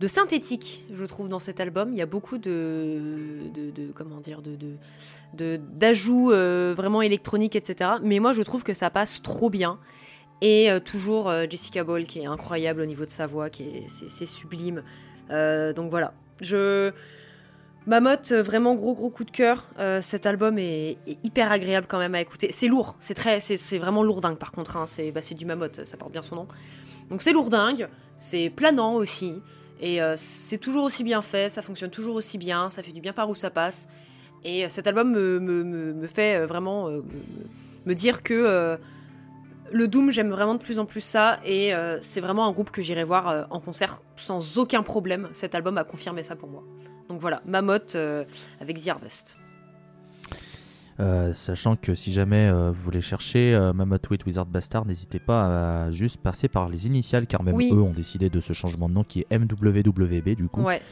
de 0.00 0.06
synthétique, 0.06 0.84
je 0.92 1.04
trouve, 1.04 1.28
dans 1.28 1.38
cet 1.38 1.60
album. 1.60 1.90
Il 1.92 1.98
y 1.98 2.02
a 2.02 2.06
beaucoup 2.06 2.38
de, 2.38 3.38
de, 3.54 3.92
comment 3.94 4.18
dire, 4.18 4.40
de, 4.42 5.58
d'ajouts 5.72 6.32
euh, 6.32 6.74
vraiment 6.76 7.02
électroniques, 7.02 7.54
etc. 7.54 7.90
Mais 8.02 8.18
moi, 8.18 8.32
je 8.32 8.42
trouve 8.42 8.62
que 8.62 8.74
ça 8.74 8.90
passe 8.90 9.22
trop 9.22 9.50
bien. 9.50 9.78
Et 10.42 10.70
euh, 10.70 10.80
toujours 10.80 11.28
euh, 11.28 11.44
Jessica 11.48 11.84
Ball 11.84 12.04
qui 12.04 12.20
est 12.20 12.26
incroyable 12.26 12.80
au 12.80 12.86
niveau 12.86 13.04
de 13.04 13.10
sa 13.10 13.26
voix, 13.26 13.50
qui 13.50 13.64
est, 13.64 13.86
c'est, 13.88 14.26
sublime. 14.26 14.82
Donc 15.28 15.90
voilà, 15.90 16.12
je 16.40 16.92
Mammoth, 17.86 18.32
euh, 18.32 18.42
vraiment 18.42 18.74
gros 18.74 18.94
gros 18.94 19.10
coup 19.10 19.24
de 19.24 19.30
cœur. 19.30 19.68
Cet 20.02 20.26
album 20.26 20.58
est, 20.58 20.98
hyper 21.24 21.50
agréable 21.50 21.86
quand 21.88 21.98
même 21.98 22.14
à 22.14 22.20
écouter. 22.20 22.52
C'est 22.52 22.68
lourd, 22.68 22.96
c'est 23.00 23.14
très, 23.14 23.40
c'est, 23.40 23.78
vraiment 23.78 24.02
lourdingue 24.02 24.38
par 24.38 24.52
contre. 24.52 24.76
hein. 24.76 24.86
C'est, 24.86 25.10
bah, 25.10 25.22
c'est 25.22 25.34
du 25.34 25.46
Mammoth, 25.46 25.84
ça 25.84 25.96
porte 25.96 26.12
bien 26.12 26.22
son 26.22 26.36
nom. 26.36 26.48
Donc 27.10 27.22
c'est 27.22 27.32
lourdingue, 27.32 27.88
c'est 28.16 28.50
planant 28.50 28.94
aussi, 28.94 29.34
et 29.80 30.00
euh, 30.00 30.14
c'est 30.16 30.58
toujours 30.58 30.84
aussi 30.84 31.02
bien 31.02 31.22
fait. 31.22 31.50
Ça 31.50 31.62
fonctionne 31.62 31.90
toujours 31.90 32.14
aussi 32.14 32.38
bien, 32.38 32.70
ça 32.70 32.82
fait 32.82 32.92
du 32.92 33.00
bien 33.00 33.12
par 33.12 33.28
où 33.28 33.34
ça 33.34 33.50
passe. 33.50 33.88
Et 34.44 34.64
euh, 34.64 34.68
cet 34.68 34.86
album 34.86 35.10
me, 35.10 36.06
fait 36.06 36.36
euh, 36.36 36.46
vraiment 36.46 36.88
me, 37.86 37.94
dire 37.94 38.22
que 38.22 38.78
le 39.72 39.88
Doom, 39.88 40.10
j'aime 40.10 40.30
vraiment 40.30 40.54
de 40.54 40.62
plus 40.62 40.80
en 40.80 40.86
plus 40.86 41.00
ça, 41.00 41.38
et 41.44 41.72
c'est 42.00 42.20
vraiment 42.20 42.46
un 42.46 42.52
groupe 42.52 42.70
que 42.70 42.82
j'irai 42.82 43.04
voir 43.04 43.46
en 43.50 43.60
concert 43.60 44.02
sans 44.16 44.58
aucun 44.58 44.82
problème. 44.82 45.28
Cet 45.32 45.54
album 45.54 45.78
a 45.78 45.84
confirmé 45.84 46.22
ça 46.22 46.36
pour 46.36 46.48
moi. 46.48 46.64
Donc 47.10 47.20
voilà, 47.20 47.42
Mammoth 47.44 47.96
euh, 47.96 48.24
avec 48.60 48.80
The 48.80 48.88
Harvest. 48.88 49.36
Euh, 51.00 51.32
sachant 51.32 51.76
que 51.76 51.94
si 51.94 52.12
jamais 52.12 52.48
euh, 52.50 52.70
vous 52.70 52.82
voulez 52.82 53.00
chercher 53.00 53.54
euh, 53.54 53.72
Mammoth 53.72 54.10
with 54.10 54.26
Wizard 54.26 54.44
Bastard, 54.46 54.84
n'hésitez 54.84 55.18
pas 55.18 55.84
à 55.86 55.90
juste 55.90 56.18
passer 56.18 56.46
par 56.48 56.68
les 56.68 56.86
initiales, 56.86 57.26
car 57.26 57.42
même 57.42 57.54
Oui. 57.54 57.70
eux 57.72 57.80
ont 57.80 57.92
décidé 57.92 58.28
de 58.28 58.40
ce 58.40 58.52
changement 58.52 58.88
de 58.88 58.94
nom 58.94 59.02
qui 59.04 59.20
est 59.20 59.38
MWWB 59.38 60.30
du 60.36 60.48
coup. 60.48 60.60
Ouais. 60.62 60.82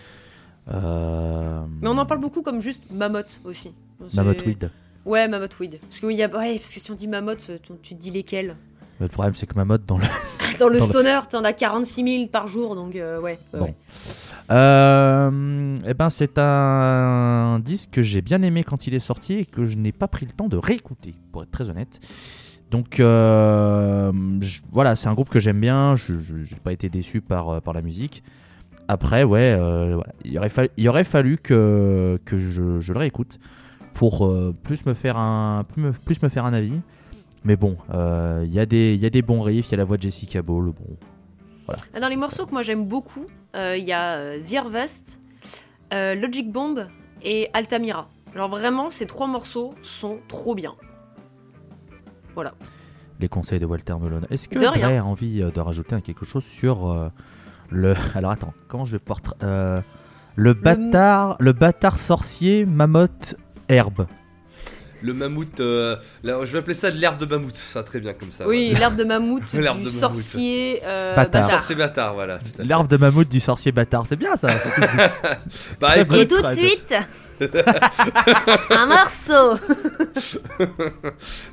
Mais 0.70 1.88
on 1.88 1.98
en 1.98 2.06
parle 2.06 2.20
beaucoup 2.20 2.42
comme 2.42 2.60
juste 2.60 2.82
Mammoth 2.90 3.40
aussi. 3.44 3.72
Mammoth 4.14 4.44
with. 4.46 4.66
Ouais, 5.04 5.26
Mammoth 5.28 5.58
Weed. 5.58 5.78
Parce 5.80 6.00
que, 6.00 6.06
oui, 6.06 6.14
il 6.14 6.18
y 6.18 6.22
a... 6.22 6.28
ouais, 6.28 6.58
parce 6.58 6.72
que 6.72 6.80
si 6.80 6.90
on 6.90 6.94
dit 6.94 7.08
Mammoth, 7.08 7.50
tu, 7.62 7.72
tu 7.82 7.94
te 7.94 8.00
dis 8.00 8.10
lesquels? 8.10 8.56
Mais 9.00 9.06
le 9.06 9.10
problème 9.12 9.34
c'est 9.34 9.46
que 9.46 9.54
Mammoth 9.54 9.84
dans 9.86 9.98
le. 9.98 10.04
Dans 10.58 10.68
le 10.68 10.78
Dans 10.80 10.86
le- 10.86 10.90
stoner, 10.92 11.20
t'en 11.30 11.44
as 11.44 11.52
46 11.52 12.16
000 12.18 12.26
par 12.28 12.48
jour, 12.48 12.74
donc 12.74 12.96
euh, 12.96 13.20
ouais. 13.20 13.38
ouais, 13.52 13.58
Bon. 13.60 13.64
ouais. 13.66 13.74
Euh, 14.50 15.74
eh 15.86 15.94
ben 15.94 16.08
c'est 16.10 16.38
un 16.38 17.58
disque 17.62 17.90
que 17.90 18.02
j'ai 18.02 18.22
bien 18.22 18.40
aimé 18.42 18.64
quand 18.64 18.86
il 18.86 18.94
est 18.94 18.98
sorti 19.00 19.34
et 19.34 19.44
que 19.44 19.64
je 19.66 19.76
n'ai 19.76 19.92
pas 19.92 20.08
pris 20.08 20.24
le 20.26 20.32
temps 20.32 20.48
de 20.48 20.56
réécouter, 20.56 21.14
pour 21.32 21.42
être 21.42 21.50
très 21.50 21.68
honnête. 21.68 22.00
Donc 22.70 23.00
euh, 23.00 24.12
voilà, 24.72 24.96
c'est 24.96 25.08
un 25.08 25.14
groupe 25.14 25.28
que 25.30 25.40
j'aime 25.40 25.60
bien. 25.60 25.96
Je 25.96 26.14
n'ai 26.34 26.60
pas 26.62 26.72
été 26.72 26.88
déçu 26.88 27.20
par, 27.20 27.48
euh, 27.48 27.60
par 27.60 27.74
la 27.74 27.82
musique. 27.82 28.22
Après, 28.88 29.22
ouais, 29.22 29.54
euh, 29.58 29.96
voilà. 29.96 30.12
il, 30.24 30.38
aurait 30.88 31.04
fallu, 31.04 31.36
que, 31.36 32.18
je, 32.26 32.80
je 32.80 32.92
le 32.92 32.98
réécoute 32.98 33.38
pour 33.92 34.32
plus, 34.62 34.86
me 34.86 34.94
faire 34.94 35.18
un, 35.18 35.64
plus, 35.64 35.92
plus 35.92 36.22
me 36.22 36.28
faire 36.30 36.44
un 36.46 36.54
avis. 36.54 36.80
Mais 37.44 37.56
bon, 37.56 37.76
il 37.92 38.50
y, 38.52 38.58
a 38.60 38.64
des- 38.66 38.94
il 38.94 39.00
y 39.00 39.06
a 39.06 39.10
des 39.10 39.22
bons 39.22 39.42
riffs, 39.42 39.68
il 39.68 39.72
y 39.72 39.74
a 39.74 39.78
la 39.78 39.84
voix 39.84 39.96
de 39.98 40.02
Jessica 40.02 40.40
Ball. 40.42 40.66
Bon, 40.66 41.76
Ah, 41.94 42.00
Dans 42.00 42.08
les 42.08 42.16
morceaux 42.16 42.46
que 42.46 42.52
moi 42.52 42.62
j'aime 42.62 42.86
beaucoup, 42.86 43.26
il 43.54 43.84
y 43.84 43.92
a 43.92 44.16
euh, 44.16 44.40
The 44.40 44.54
Harvest, 44.54 45.20
euh, 45.92 46.14
Logic 46.14 46.50
Bomb 46.50 46.86
et 47.22 47.48
Altamira. 47.52 48.08
Alors 48.34 48.48
vraiment, 48.48 48.90
ces 48.90 49.06
trois 49.06 49.26
morceaux 49.26 49.74
sont 49.82 50.18
trop 50.28 50.54
bien. 50.54 50.74
Voilà. 52.34 52.54
les 53.18 53.28
conseils 53.28 53.58
de 53.58 53.66
Walter 53.66 53.94
Melon. 54.00 54.20
Est-ce 54.30 54.48
que 54.48 54.58
De 54.58 54.66
rien. 54.66 54.88
Gray 54.88 54.96
a 54.98 55.04
envie 55.04 55.42
euh, 55.42 55.50
de 55.50 55.60
rajouter 55.60 56.00
quelque 56.00 56.24
chose 56.24 56.44
sur 56.44 56.88
euh, 56.88 57.08
le. 57.70 57.94
Alors 58.14 58.30
attends, 58.30 58.54
comment 58.68 58.84
je 58.84 58.96
vais 58.96 59.02
euh, 59.42 59.82
le 60.36 60.52
bâtard, 60.52 61.36
le 61.40 61.52
bâtard 61.52 61.98
sorcier 61.98 62.64
mammoth 62.64 63.34
herbe? 63.68 64.06
Le 65.02 65.14
mammouth, 65.14 65.60
euh, 65.60 65.96
je 66.24 66.30
vais 66.30 66.58
appeler 66.58 66.74
ça 66.74 66.90
de 66.90 66.96
l'herbe 66.98 67.18
de 67.18 67.26
mammouth, 67.26 67.56
ça 67.56 67.82
très 67.82 68.00
bien 68.00 68.14
comme 68.14 68.32
ça. 68.32 68.46
oui, 68.46 68.70
voilà. 68.70 68.78
l'herbe 68.80 68.96
de 68.96 69.04
mammouth, 69.04 69.52
L'herbe 69.52 69.78
du 69.78 69.84
de 69.84 69.90
sorcier 69.90 70.80
euh, 70.84 71.14
Bâtard. 71.14 71.42
bâtard. 71.42 71.50
Sorcier 71.50 71.74
bâtard, 71.76 72.14
voilà. 72.14 72.38
L'arbre 72.58 72.88
de 72.88 72.96
mammouth 72.96 73.28
du 73.28 73.40
sorcier 73.40 73.72
bâtard, 73.72 74.06
c'est 74.06 74.16
bien 74.16 74.36
ça. 74.36 74.48
Bah 75.80 75.98
Et 75.98 76.26
tout 76.26 76.40
de 76.42 76.48
suite, 76.48 76.94
un 78.70 78.86
morceau. 78.86 79.58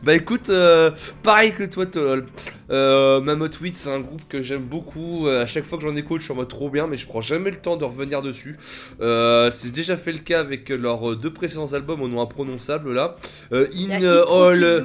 bah 0.03 0.13
écoute, 0.15 0.49
euh, 0.49 0.91
pareil 1.23 1.53
que 1.53 1.63
toi, 1.63 1.85
Tolol. 1.85 2.25
Euh, 2.71 3.21
Mammoth 3.21 3.59
c'est 3.73 3.89
un 3.89 3.99
groupe 3.99 4.21
que 4.27 4.41
j'aime 4.41 4.63
beaucoup. 4.63 5.27
Euh, 5.27 5.43
à 5.43 5.45
chaque 5.45 5.65
fois 5.65 5.77
que 5.77 5.83
j'en 5.87 5.95
écoute, 5.95 6.21
je 6.21 6.25
suis 6.25 6.33
en 6.33 6.37
mode 6.37 6.47
trop 6.47 6.69
bien, 6.69 6.87
mais 6.87 6.97
je 6.97 7.05
prends 7.05 7.21
jamais 7.21 7.51
le 7.51 7.57
temps 7.57 7.77
de 7.77 7.85
revenir 7.85 8.21
dessus. 8.21 8.57
Euh, 9.01 9.51
c'est 9.51 9.71
déjà 9.71 9.97
fait 9.97 10.11
le 10.11 10.19
cas 10.19 10.39
avec 10.39 10.69
leurs 10.69 11.15
deux 11.15 11.31
précédents 11.31 11.73
albums 11.73 12.01
au 12.01 12.07
nom 12.07 12.21
imprononçable 12.21 12.93
là. 12.93 13.15
Euh, 13.53 13.67
in 13.73 14.01
All. 14.01 14.81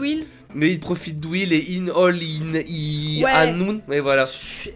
Mais 0.55 0.71
il 0.73 0.81
profite 0.81 1.21
d'Will 1.21 1.53
et 1.53 1.67
In 1.79 1.89
All 1.95 2.17
In 2.17 2.59
I 2.69 3.23
Ouais. 3.25 3.31
Anoun. 3.31 3.81
Et 3.93 4.01
voilà. 4.01 4.27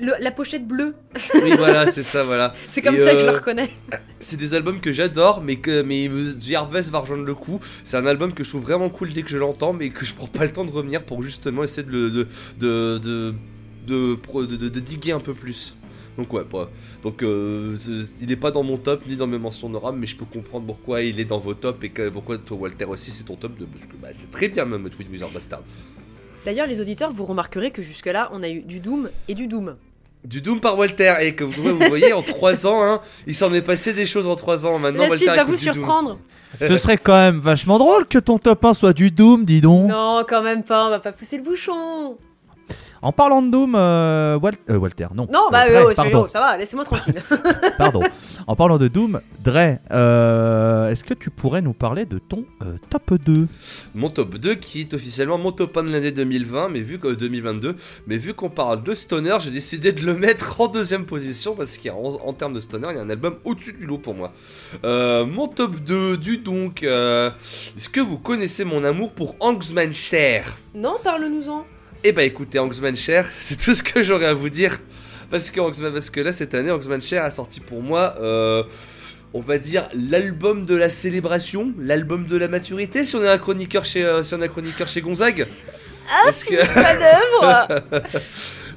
Le- 0.01 0.13
la 0.21 0.31
pochette 0.31 0.67
bleue. 0.67 0.95
Oui, 1.35 1.53
voilà, 1.57 1.87
c'est 1.87 2.03
ça, 2.03 2.23
voilà. 2.25 2.55
C'est 2.69 2.83
comme 2.83 2.95
Et, 2.97 2.99
ça 2.99 3.13
que 3.13 3.21
je 3.21 3.25
euh, 3.25 3.31
le 3.31 3.37
reconnais. 3.37 3.71
C'est 4.19 4.37
des 4.37 4.55
albums 4.55 4.81
que 4.81 4.93
j'adore, 4.93 5.43
mais 5.43 5.57
que 5.57 5.83
mais 5.83 6.09
Harvest 6.55 6.91
va 6.91 6.99
rejoindre 7.01 7.25
le 7.25 7.35
coup. 7.35 7.61
C'est 7.85 7.97
un 7.97 8.07
album 8.07 8.33
que 8.33 8.45
je 8.45 8.49
trouve 8.51 8.63
vraiment 8.63 8.89
cool 8.91 9.13
dès 9.13 9.23
que 9.23 9.31
je 9.31 9.39
l'entends, 9.39 9.73
mais 9.73 9.91
que 9.91 10.05
je 10.05 10.15
prends 10.15 10.27
pas 10.27 10.45
le 10.45 10.53
temps 10.53 10.65
de 10.65 10.71
revenir 10.73 11.05
pour 11.05 11.23
justement 11.23 11.65
essayer 11.65 11.83
de 11.87 11.93
le 11.93 12.11
de 12.11 12.27
de- 12.59 12.99
de- 13.87 14.69
de 14.69 14.81
diguer 14.81 15.13
un 15.13 15.21
peu 15.21 15.35
plus. 15.35 15.75
Donc 16.17 16.33
ouais, 16.33 16.43
bah, 16.51 16.71
donc 17.03 17.23
euh, 17.23 17.77
il 18.21 18.31
est 18.31 18.37
pas 18.37 18.51
dans 18.51 18.63
mon 18.63 18.77
top 18.77 19.05
ni 19.07 19.17
dans 19.17 19.27
mes 19.27 19.39
mentions 19.39 19.67
honorables, 19.67 19.99
mais 19.99 20.07
je 20.07 20.17
peux 20.17 20.25
comprendre 20.25 20.67
pourquoi 20.67 21.03
il 21.03 21.19
est 21.19 21.25
dans 21.25 21.41
vos 21.41 21.55
tops 21.55 21.83
et 21.83 21.89
que, 21.89 22.09
pourquoi 22.09 22.39
toi 22.39 22.57
Walter 22.57 22.85
aussi 22.85 23.11
c'est 23.11 23.25
ton 23.25 23.35
top 23.35 23.59
de 23.59 23.65
parce 23.65 23.87
que 23.87 23.97
bah, 23.97 24.09
c'est 24.13 24.31
très 24.31 24.49
bien 24.49 24.65
même 24.65 24.89
Twin 24.91 25.09
Wizard 25.11 25.31
Bastard. 25.31 25.63
D'ailleurs, 26.45 26.67
les 26.67 26.81
auditeurs, 26.81 27.11
vous 27.11 27.25
remarquerez 27.25 27.71
que 27.71 27.81
jusque-là, 27.81 28.29
on 28.33 28.43
a 28.43 28.51
eu 28.51 28.61
du 28.61 28.79
Doom 28.79 29.09
et 29.29 29.35
du 29.35 29.47
Doom. 29.47 29.77
Du 30.25 30.43
Doom 30.43 30.61
par 30.61 30.77
Walter 30.79 31.15
et 31.21 31.35
que 31.35 31.45
vous, 31.45 31.63
vous 31.63 31.89
voyez 31.89 32.13
en 32.13 32.23
3 32.23 32.67
ans, 32.67 32.83
hein, 32.83 33.01
il 33.27 33.35
s'en 33.35 33.53
est 33.55 33.63
passé 33.63 33.93
des 33.93 34.07
choses 34.07 34.29
en 34.29 34.37
3 34.37 34.67
ans. 34.67 34.79
Maintenant 34.79 35.03
La 35.03 35.09
Walter 35.09 35.25
suite 35.25 35.37
va 35.37 35.45
vous 35.45 35.57
surprendre. 35.57 36.19
Ce 36.61 36.77
serait 36.77 36.99
quand 36.99 37.15
même 37.15 37.41
vachement 37.41 37.79
drôle 37.79 38.07
que 38.07 38.19
ton 38.19 38.39
top 38.39 38.65
1 38.65 38.75
soit 38.75 38.93
du 38.93 39.11
Doom, 39.11 39.45
dis 39.45 39.61
donc. 39.61 39.89
Non, 39.89 40.25
quand 40.29 40.43
même 40.43 40.63
pas, 40.63 40.87
on 40.87 40.91
va 40.91 40.99
pas 40.99 41.13
pousser 41.13 41.39
le 41.39 41.43
bouchon. 41.43 42.17
En 43.05 43.13
parlant 43.13 43.43
de 43.43 43.51
Doom, 43.51 43.75
euh, 43.77 44.39
Wal- 44.39 44.55
euh, 44.71 44.79
Walter, 44.79 45.09
non. 45.15 45.29
Non, 45.31 45.49
bah, 45.53 45.67
Euh, 45.67 45.71
Dre, 45.73 45.77
euh, 45.77 45.91
oh, 45.91 45.93
pardon, 45.95 46.23
oh, 46.25 46.29
ça 46.29 46.41
va, 46.41 46.57
laissez-moi 46.57 46.87
tranquille. 46.87 47.23
pardon. 47.79 48.01
En 48.47 48.57
parlant 48.57 48.79
de 48.79 48.89
Doom, 48.89 49.21
Dre, 49.45 49.77
euh, 49.91 50.89
est-ce 50.89 51.05
que 51.05 51.13
tu 51.13 51.29
pourrais 51.29 51.61
nous 51.61 51.75
parler 51.75 52.07
de 52.07 52.19
ton 52.19 52.45
euh, 52.63 52.77
top 52.89 53.13
2 53.23 53.47
Mon 53.95 54.09
top 54.09 54.37
2 54.37 54.55
qui 54.55 54.81
est 54.81 54.95
officiellement 54.95 55.37
mon 55.37 55.53
top 55.53 55.77
1 55.77 55.83
de 55.85 55.91
l'année 55.91 56.13
2020, 56.13 56.71
mais 56.71 56.81
vu 56.81 56.99
que 56.99 57.09
euh, 57.09 57.15
2022, 57.15 57.77
mais 58.07 58.17
vu 58.17 58.33
qu'on 58.33 58.49
parle 58.49 58.83
de 58.83 58.95
stoner, 58.95 59.37
j'ai 59.41 59.51
décidé 59.51 59.93
de 59.93 60.01
le 60.05 60.15
mettre 60.15 60.59
en 60.61 60.69
deuxième 60.69 61.05
position 61.05 61.55
parce 61.55 61.77
qu'en 61.77 62.15
en 62.25 62.33
termes 62.33 62.55
de 62.55 62.61
stoner, 62.61 62.89
il 62.93 62.97
y 62.97 62.99
a 62.99 63.03
un 63.03 63.11
album 63.11 63.35
au-dessus 63.45 63.75
du 63.75 63.85
lot 63.87 63.99
pour 63.99 64.15
moi. 64.15 64.33
Euh, 64.85 65.27
mon 65.27 65.47
top 65.47 65.77
2 65.77 66.17
du 66.17 66.39
donc, 66.39 66.83
euh, 66.83 67.31
est-ce 67.77 67.91
que 67.91 68.01
vous 68.01 68.17
connaissez 68.19 68.65
mon 68.65 68.83
amour 68.83 69.13
pour 69.13 69.37
Angsman 69.41 69.93
Cher? 69.93 70.57
Non, 70.75 70.95
parle-nous-en. 71.05 71.67
Eh 72.07 72.13
bah 72.13 72.23
écoutez, 72.23 72.59
Angsman 72.59 72.95
Cher, 72.95 73.27
c'est 73.41 73.59
tout 73.59 73.75
ce 73.75 73.83
que 73.83 74.03
j'aurais 74.03 74.27
à 74.27 74.35
vous 74.35 74.51
dire. 74.51 74.79
Parce 75.31 75.51
que, 75.51 75.59
parce 75.91 76.11
que 76.11 76.21
là, 76.21 76.35
cette 76.35 76.55
année, 76.55 76.71
Angsman 76.71 77.01
Cher 77.01 77.25
a 77.25 77.31
sorti 77.31 77.61
pour 77.61 77.81
moi, 77.81 78.15
euh, 78.21 78.63
on 79.33 79.41
va 79.41 79.57
dire, 79.57 79.89
l'album 79.95 80.67
de 80.67 80.75
la 80.75 80.91
célébration, 80.91 81.73
l'album 81.79 82.27
de 82.27 82.37
la 82.37 82.49
maturité, 82.49 83.05
si 83.05 83.17
on 83.17 83.25
est 83.25 83.29
un 83.29 83.39
chroniqueur 83.39 83.87
chez, 83.87 84.05
euh, 84.05 84.23
si 84.23 84.35
on 84.35 84.43
est 84.43 84.45
un 84.45 84.49
chroniqueur 84.49 84.87
chez 84.87 85.01
Gonzague. 85.01 85.47
parce 86.25 86.45
que, 86.45 86.57
Pas 86.75 86.95
d'œuvre 86.95 87.83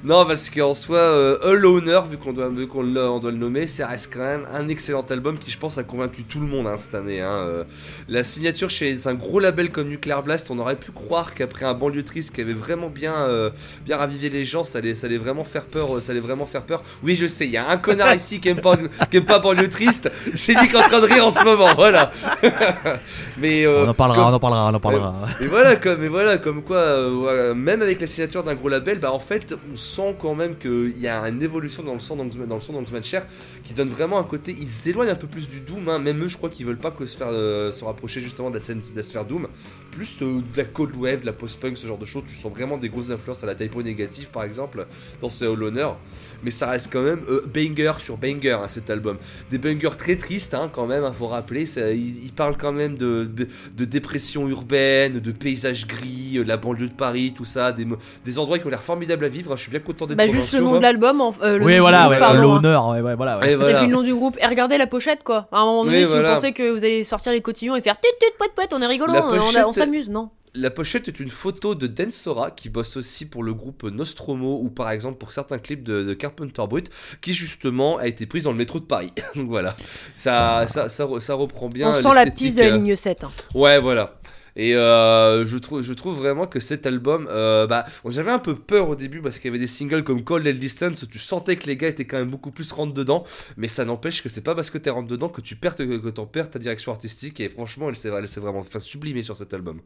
non, 0.07 0.25
parce 0.25 0.49
qu'en 0.49 0.73
soi, 0.73 0.97
euh, 0.97 1.37
All 1.43 1.65
Owner, 1.65 1.99
vu 2.09 2.17
qu'on 2.17 2.31
doit, 2.31 2.47
vu 2.49 2.67
on 2.73 3.19
doit 3.19 3.31
le 3.31 3.37
nommer, 3.37 3.67
ça 3.67 3.87
reste 3.87 4.11
quand 4.13 4.21
même 4.21 4.45
un 4.53 4.67
excellent 4.69 5.05
album 5.09 5.37
qui, 5.37 5.51
je 5.51 5.57
pense, 5.59 5.77
a 5.77 5.83
convaincu 5.83 6.23
tout 6.23 6.39
le 6.39 6.47
monde 6.47 6.65
hein, 6.67 6.77
cette 6.77 6.95
année. 6.95 7.21
hein. 7.21 7.29
Euh, 7.31 7.63
la 8.07 8.23
signature 8.23 8.69
chez 8.69 9.07
un 9.07 9.13
gros 9.15 9.39
label 9.39 9.69
comme 9.71 9.89
Nuclear 9.89 10.23
Blast, 10.23 10.49
on 10.49 10.59
aurait 10.59 10.77
pu 10.77 10.91
croire 10.91 11.33
qu'après 11.33 11.65
un 11.65 11.73
banlieue 11.73 12.03
triste 12.03 12.33
qui 12.33 12.39
avait 12.41 12.53
vraiment 12.53 12.87
bien, 12.89 13.13
euh, 13.15 13.49
bien 13.85 13.97
ravivé 13.97 14.29
les 14.29 14.45
gens, 14.45 14.63
ça 14.63 14.77
allait, 14.79 14.95
ça 14.95 15.07
allait 15.07 15.17
vraiment 15.17 15.43
faire 15.43 15.65
peur. 15.65 15.97
euh, 15.97 16.01
Ça 16.01 16.11
allait 16.13 16.21
vraiment 16.21 16.45
faire 16.45 16.63
peur. 16.63 16.83
Oui, 17.03 17.15
je 17.15 17.25
sais, 17.27 17.45
il 17.45 17.51
y 17.51 17.57
a 17.57 17.69
un 17.69 17.77
connard 17.77 18.13
ici 18.15 18.39
qui 18.39 18.47
aime 18.49 18.61
pas, 18.61 18.77
qui 19.11 19.17
aime 19.17 19.25
pas 19.25 19.39
banlieue 19.39 19.67
triste. 19.69 20.09
C'est 20.35 20.53
lui 20.53 20.67
qui 20.69 20.75
est 20.75 20.79
en 20.79 20.83
train 20.87 21.01
de 21.01 21.05
rire 21.05 21.25
en 21.25 21.31
ce 21.31 21.43
moment, 21.43 21.73
voilà. 21.75 22.11
Mais 23.37 23.67
On 23.67 23.87
en 23.89 23.93
parlera, 23.93 24.17
comme- 24.17 24.31
on 24.31 24.33
en 24.35 24.39
parlera, 24.39 24.65
on 24.71 24.73
en 24.73 24.79
parlera. 24.79 25.15
et 25.41 25.47
voilà, 25.47 25.75
comme, 25.75 26.03
et 26.03 26.07
voilà, 26.07 26.37
comme 26.37 26.61
quoi, 26.63 27.09
voilà, 27.09 27.53
même 27.53 27.81
avec 27.81 27.99
la 28.01 28.07
signature 28.07 28.43
d'un 28.43 28.55
gros 28.55 28.69
label, 28.69 28.99
bah 28.99 29.11
en 29.11 29.19
fait, 29.19 29.53
on 29.73 29.77
quand 30.19 30.35
même 30.35 30.57
qu'il 30.57 30.97
y 30.99 31.07
a 31.07 31.21
une 31.27 31.41
évolution 31.41 31.83
dans 31.83 31.93
le 31.93 31.99
son 31.99 32.15
d'Angsman- 32.15 32.47
dans 32.47 32.55
le 32.55 32.61
son 32.61 32.73
d'Angsman 32.73 33.03
Cher 33.03 33.25
qui 33.63 33.73
donne 33.73 33.89
vraiment 33.89 34.17
un 34.19 34.23
côté. 34.23 34.55
Ils 34.57 34.67
s'éloignent 34.67 35.09
un 35.11 35.15
peu 35.15 35.27
plus 35.27 35.47
du 35.49 35.59
Doom, 35.59 35.89
hein, 35.89 35.99
même 35.99 36.23
eux, 36.23 36.27
je 36.27 36.37
crois 36.37 36.49
qu'ils 36.49 36.65
veulent 36.65 36.77
pas 36.77 36.91
que 36.91 37.05
se 37.05 37.17
faire 37.17 37.29
euh, 37.31 37.71
se 37.71 37.83
rapprocher 37.83 38.21
justement 38.21 38.49
de 38.49 38.55
la 38.55 38.59
scène 38.61 38.79
de 38.79 38.95
la 38.95 39.03
sphère 39.03 39.25
Doom. 39.25 39.47
Plus 39.91 40.17
euh, 40.21 40.41
de 40.53 40.57
la 40.57 40.63
cold 40.65 40.95
wave, 40.95 41.21
de 41.21 41.25
la 41.25 41.33
post-punk, 41.33 41.77
ce 41.77 41.87
genre 41.87 41.97
de 41.97 42.05
choses. 42.05 42.23
Tu 42.27 42.35
sens 42.35 42.51
vraiment 42.51 42.77
des 42.77 42.89
grosses 42.89 43.11
influences 43.11 43.43
à 43.43 43.47
la 43.47 43.55
typo 43.55 43.81
négative, 43.81 44.29
par 44.29 44.43
exemple, 44.43 44.85
dans 45.21 45.29
ce 45.29 45.45
All 45.45 45.63
Honor. 45.63 45.99
Mais 46.43 46.51
ça 46.51 46.69
reste 46.69 46.91
quand 46.91 47.01
même 47.01 47.21
euh, 47.29 47.41
banger 47.47 47.93
sur 47.99 48.17
banger, 48.17 48.51
hein, 48.51 48.67
cet 48.67 48.89
album. 48.89 49.17
Des 49.49 49.57
bangers 49.57 49.97
très 49.97 50.15
tristes, 50.15 50.53
hein, 50.53 50.69
quand 50.71 50.85
même, 50.87 51.03
il 51.07 51.15
faut 51.15 51.27
rappeler. 51.27 51.65
Ça, 51.65 51.91
il, 51.91 52.31
parle 52.35 52.57
quand 52.57 52.71
même 52.73 52.97
de, 52.97 53.27
de, 53.75 53.85
dépression 53.85 54.47
urbaine, 54.47 55.19
de 55.19 55.31
paysages 55.31 55.87
gris, 55.87 56.41
la 56.45 56.57
banlieue 56.57 56.87
de 56.89 56.93
Paris, 56.93 57.33
tout 57.35 57.45
ça. 57.45 57.71
Des, 57.71 57.87
des 58.25 58.39
endroits 58.39 58.59
qui 58.59 58.67
ont 58.67 58.69
l'air 58.69 58.83
formidables 58.83 59.25
à 59.25 59.29
vivre. 59.29 59.51
hein, 59.51 59.55
Je 59.55 59.61
suis 59.61 59.71
bien 59.71 59.76
content 59.79 60.05
d'être 60.05 60.17
Bah, 60.17 60.27
juste 60.27 60.53
le 60.53 60.61
nom 60.61 60.77
de 60.77 60.81
l'album. 60.81 61.21
en- 61.21 61.33
euh, 61.41 61.57
le 61.57 61.65
Oui, 61.65 61.77
voilà, 61.79 62.09
ouais, 62.09 62.17
hein. 62.21 62.33
l'honneur, 62.33 62.87
ouais, 62.89 63.01
ouais, 63.01 63.15
voilà. 63.15 63.39
ouais. 63.39 63.49
Et 63.49 63.51
Et 63.51 63.55
voilà. 63.55 63.79
puis 63.79 63.87
le 63.87 63.93
nom 63.93 64.01
du 64.01 64.13
groupe. 64.13 64.37
Et 64.41 64.45
regardez 64.45 64.77
la 64.77 64.87
pochette, 64.87 65.23
quoi. 65.23 65.47
À 65.51 65.59
un 65.59 65.65
moment 65.65 65.85
donné, 65.85 65.99
Oui, 65.99 66.05
si 66.05 66.11
voilà. 66.11 66.29
vous 66.29 66.35
pensez 66.35 66.51
que 66.53 66.71
vous 66.71 66.83
allez 66.83 67.03
sortir 67.03 67.31
les 67.31 67.41
cotillons 67.41 67.75
et 67.75 67.81
faire 67.81 67.95
tut 67.95 68.07
tut 68.19 68.31
poète 68.37 68.51
poète, 68.55 68.73
on 68.73 68.81
est 68.81 68.87
rigolo, 68.87 69.13
La 69.13 69.67
on, 69.67 69.73
s'amuse, 69.73 70.09
non? 70.09 70.29
La 70.53 70.71
pochette 70.71 71.07
est 71.07 71.19
une 71.19 71.29
photo 71.29 71.75
de 71.75 71.85
Dan 71.85 72.09
Sora 72.09 72.49
qui 72.49 72.69
bosse 72.69 72.97
aussi 72.97 73.29
pour 73.29 73.43
le 73.43 73.53
groupe 73.53 73.83
Nostromo 73.83 74.57
ou 74.59 74.69
par 74.71 74.89
exemple 74.89 75.17
pour 75.19 75.31
certains 75.31 75.59
clips 75.59 75.83
de, 75.83 76.03
de 76.03 76.13
Carpenter 76.15 76.63
Brut 76.67 76.89
qui 77.21 77.33
justement 77.33 77.97
a 77.97 78.07
été 78.07 78.25
prise 78.25 78.45
dans 78.45 78.51
le 78.53 78.57
métro 78.57 78.79
de 78.79 78.85
Paris. 78.85 79.13
Donc 79.35 79.49
voilà, 79.49 79.75
ça, 80.15 80.65
ça, 80.67 80.89
ça, 80.89 81.05
re- 81.05 81.19
ça 81.19 81.35
reprend 81.35 81.67
bien. 81.69 81.89
On 81.89 81.93
sent 81.93 82.09
la 82.15 82.25
piste 82.25 82.57
de 82.57 82.63
la 82.63 82.69
euh, 82.69 82.73
ligne 82.73 82.95
7. 82.95 83.23
hein. 83.25 83.29
Ouais, 83.53 83.79
voilà. 83.79 84.15
Et 84.57 84.75
euh, 84.75 85.45
je, 85.45 85.57
trouve, 85.57 85.83
je 85.83 85.93
trouve 85.93 86.17
vraiment 86.17 86.47
que 86.47 86.59
cet 86.59 86.87
album, 86.87 87.27
euh, 87.29 87.67
bah, 87.67 87.85
j'avais 88.07 88.31
un 88.31 88.39
peu 88.39 88.55
peur 88.55 88.89
au 88.89 88.95
début 88.95 89.21
parce 89.21 89.37
qu'il 89.37 89.49
y 89.49 89.51
avait 89.51 89.59
des 89.59 89.67
singles 89.67 90.03
comme 90.03 90.23
Cold 90.23 90.47
and 90.47 90.59
Distance 90.59 91.03
où 91.03 91.05
tu 91.05 91.19
sentais 91.19 91.57
que 91.57 91.67
les 91.67 91.77
gars 91.77 91.87
étaient 91.87 92.05
quand 92.05 92.17
même 92.17 92.31
beaucoup 92.31 92.49
plus 92.49 92.71
rentre 92.71 92.93
dedans, 92.93 93.23
mais 93.55 93.67
ça 93.67 93.85
n'empêche 93.85 94.23
que 94.23 94.29
c'est 94.29 94.43
pas 94.43 94.55
parce 94.55 94.71
que 94.71 94.79
t'es 94.79 94.89
rentre 94.89 95.07
dedans 95.07 95.29
que 95.29 95.41
tu 95.41 95.55
perds, 95.55 95.75
que, 95.75 95.83
que 95.83 96.09
t'en 96.09 96.25
perds 96.25 96.49
ta 96.49 96.57
direction 96.57 96.91
artistique 96.91 97.39
et 97.39 97.49
franchement, 97.49 97.87
elle 97.89 97.95
s'est 97.95 98.09
vraiment 98.09 98.59
enfin, 98.59 98.79
sublimée 98.79 99.21
sur 99.21 99.37
cet 99.37 99.53
album. 99.53 99.79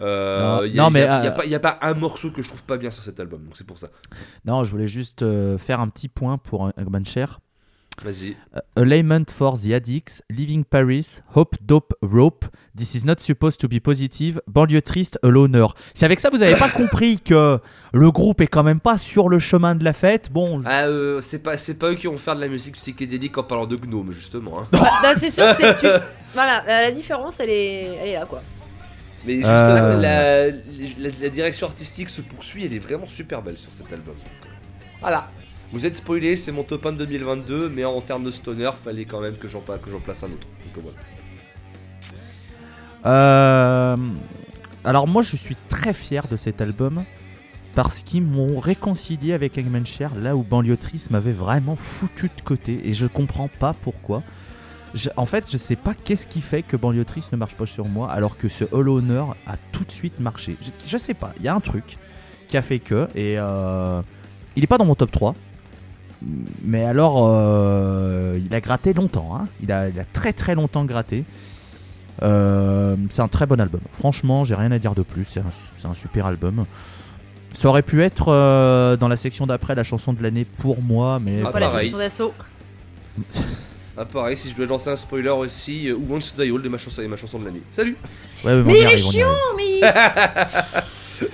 Euh, 0.00 0.68
Non, 0.74 0.90
mais, 0.90 1.04
a, 1.04 1.24
y 1.24 1.28
a 1.28 1.30
pas, 1.30 1.46
y 1.46 1.54
a 1.54 1.60
pas 1.60 1.78
un 1.82 1.94
morceau 1.94 2.32
que 2.32 2.42
je 2.42 2.48
trouve 2.48 2.64
pas 2.64 2.78
bien 2.78 2.90
sur 2.90 3.04
cet 3.04 3.20
album, 3.20 3.44
donc 3.44 3.56
c'est 3.56 3.66
pour 3.66 3.78
ça. 3.78 3.90
Non, 4.44 4.64
je 4.64 4.72
voulais 4.72 4.88
juste 4.88 5.24
faire 5.58 5.78
un 5.78 5.88
petit 5.88 6.08
point 6.08 6.36
pour 6.36 6.68
Eggman 6.76 7.04
Cher. 7.04 7.38
Vas-y. 8.04 8.36
Euh, 8.54 8.60
A 8.76 8.84
Lament 8.84 9.24
for 9.30 9.58
the 9.60 9.72
Addicts, 9.72 10.22
Living 10.30 10.64
Paris, 10.64 11.20
Hope 11.34 11.56
Dope 11.62 11.94
Rope, 12.02 12.44
This 12.76 12.94
is 12.94 13.04
not 13.06 13.16
supposed 13.20 13.58
to 13.60 13.68
be 13.68 13.80
positive, 13.80 14.40
Banlieue 14.46 14.82
triste, 14.82 15.18
A 15.22 15.28
Loner. 15.28 15.66
Si 15.94 16.04
avec 16.04 16.20
ça 16.20 16.28
vous 16.30 16.38
n'avez 16.38 16.56
pas 16.56 16.68
compris 16.76 17.18
que 17.20 17.58
le 17.92 18.10
groupe 18.10 18.40
est 18.42 18.46
quand 18.48 18.62
même 18.62 18.80
pas 18.80 18.98
sur 18.98 19.28
le 19.30 19.38
chemin 19.38 19.74
de 19.74 19.82
la 19.84 19.92
fête, 19.94 20.30
bon, 20.30 20.60
Ah, 20.66 20.84
euh, 20.84 21.20
c'est 21.22 21.38
pas, 21.42 21.56
c'est 21.56 21.74
pas 21.78 21.90
eux 21.90 21.94
qui 21.94 22.06
vont 22.06 22.18
faire 22.18 22.36
de 22.36 22.40
la 22.42 22.48
musique 22.48 22.74
psychédélique 22.74 23.36
en 23.38 23.44
parlant 23.44 23.66
de 23.66 23.76
gnome 23.76 24.12
justement. 24.12 24.60
hein. 24.60 24.68
Bah, 24.72 24.88
bah, 25.02 25.14
c'est 25.14 25.30
sûr 25.30 25.46
que 25.46 25.54
c'est. 25.54 25.74
tu- 25.80 25.86
Voilà, 26.34 26.62
la 26.66 26.82
la 26.82 26.90
différence, 26.90 27.40
elle 27.40 27.50
est, 27.50 27.82
elle 28.02 28.08
est 28.10 28.12
là, 28.14 28.26
quoi. 28.26 28.42
Mais 29.24 29.36
justement, 29.36 29.50
Euh. 29.52 29.96
la, 30.00 30.46
la- 30.50 31.14
la 31.22 31.28
direction 31.30 31.66
artistique 31.66 32.10
se 32.10 32.20
poursuit, 32.20 32.64
elle 32.66 32.74
est 32.74 32.78
vraiment 32.78 33.06
super 33.06 33.40
belle 33.42 33.56
sur 33.56 33.72
cet 33.72 33.92
album. 33.92 34.14
Voilà. 35.00 35.28
Vous 35.72 35.84
êtes 35.84 35.96
spoilé, 35.96 36.36
c'est 36.36 36.52
mon 36.52 36.62
top 36.62 36.86
1 36.86 36.92
de 36.92 36.98
2022, 36.98 37.68
mais 37.68 37.84
en 37.84 38.00
termes 38.00 38.24
de 38.24 38.30
stoner, 38.30 38.70
fallait 38.82 39.04
quand 39.04 39.20
même 39.20 39.36
que 39.36 39.48
j'en 39.48 39.60
place 39.60 40.22
un 40.22 40.28
autre. 40.28 40.46
Donc 40.74 40.84
voilà. 40.84 40.98
Euh, 43.06 43.96
alors 44.84 45.06
moi 45.06 45.22
je 45.22 45.36
suis 45.36 45.56
très 45.68 45.92
fier 45.92 46.26
de 46.28 46.36
cet 46.36 46.60
album 46.60 47.04
parce 47.74 48.02
qu'ils 48.02 48.22
m'ont 48.22 48.58
réconcilié 48.58 49.32
avec 49.32 49.58
Eggman 49.58 49.84
Cher 49.84 50.14
là 50.16 50.34
où 50.34 50.42
Banlieue 50.42 50.76
Triste 50.76 51.10
m'avait 51.10 51.32
vraiment 51.32 51.76
foutu 51.76 52.30
de 52.36 52.42
côté 52.42 52.80
et 52.84 52.94
je 52.94 53.06
comprends 53.06 53.48
pas 53.48 53.74
pourquoi. 53.74 54.22
En 55.16 55.26
fait 55.26 55.48
je 55.50 55.56
sais 55.56 55.76
pas 55.76 55.94
qu'est-ce 55.94 56.26
qui 56.26 56.40
fait 56.40 56.62
que 56.62 56.76
Banlieue 56.76 57.04
Triste 57.04 57.30
ne 57.32 57.36
marche 57.36 57.54
pas 57.54 57.66
sur 57.66 57.86
moi 57.86 58.10
alors 58.10 58.36
que 58.36 58.48
ce 58.48 58.64
All 58.74 58.88
Honor 58.88 59.36
a 59.46 59.56
tout 59.70 59.84
de 59.84 59.92
suite 59.92 60.18
marché. 60.18 60.56
Je, 60.62 60.70
je 60.88 60.96
sais 60.96 61.14
pas, 61.14 61.32
il 61.38 61.44
y 61.44 61.48
a 61.48 61.54
un 61.54 61.60
truc 61.60 61.98
qui 62.48 62.56
a 62.56 62.62
fait 62.62 62.78
que 62.78 63.06
et 63.14 63.38
euh, 63.38 64.00
il 64.56 64.64
est 64.64 64.68
pas 64.68 64.78
dans 64.78 64.86
mon 64.86 64.94
top 64.94 65.12
3. 65.12 65.34
Mais 66.64 66.84
alors, 66.84 67.26
euh, 67.28 68.38
il 68.44 68.54
a 68.54 68.60
gratté 68.60 68.92
longtemps. 68.92 69.36
hein. 69.40 69.46
Il, 69.62 69.70
a, 69.72 69.88
il 69.88 69.98
a 70.00 70.04
très 70.12 70.32
très 70.32 70.54
longtemps 70.54 70.84
gratté. 70.84 71.24
Euh, 72.22 72.96
c'est 73.10 73.22
un 73.22 73.28
très 73.28 73.46
bon 73.46 73.60
album. 73.60 73.80
Franchement, 73.98 74.44
j'ai 74.44 74.54
rien 74.54 74.72
à 74.72 74.78
dire 74.78 74.94
de 74.94 75.02
plus. 75.02 75.26
C'est 75.30 75.40
un, 75.40 75.44
c'est 75.80 75.86
un 75.86 75.94
super 75.94 76.26
album. 76.26 76.64
Ça 77.54 77.68
aurait 77.68 77.82
pu 77.82 78.02
être 78.02 78.28
euh, 78.28 78.96
dans 78.96 79.08
la 79.08 79.16
section 79.16 79.46
d'après 79.46 79.74
la 79.74 79.84
chanson 79.84 80.12
de 80.12 80.22
l'année 80.22 80.44
pour 80.58 80.82
moi, 80.82 81.18
mais 81.22 81.42
Ah, 81.44 81.50
Pas 81.50 81.60
la 81.60 81.70
section 81.70 81.98
d'assaut. 81.98 82.34
Ah, 83.98 84.04
pareil, 84.04 84.36
si 84.36 84.50
je 84.50 84.56
dois 84.56 84.66
lancer 84.66 84.90
un 84.90 84.96
spoiler 84.96 85.30
aussi, 85.30 85.88
euh, 85.88 85.94
Who 85.94 86.12
Wants 86.14 86.32
to 86.36 86.42
Die 86.42 86.50
All 86.50 86.60
de 86.60 86.68
ma 86.68 86.76
chanson, 86.76 87.00
et 87.00 87.08
ma 87.08 87.16
chanson 87.16 87.38
de 87.38 87.46
l'année. 87.46 87.62
Salut 87.72 87.96
Ouais, 88.44 88.62
Mais 88.62 88.74
y 88.74 88.76
il 88.76 88.82
est 88.82 88.86
arrive, 88.86 88.98
y 88.98 89.10
chiant, 89.12 89.28
mais 89.56 89.80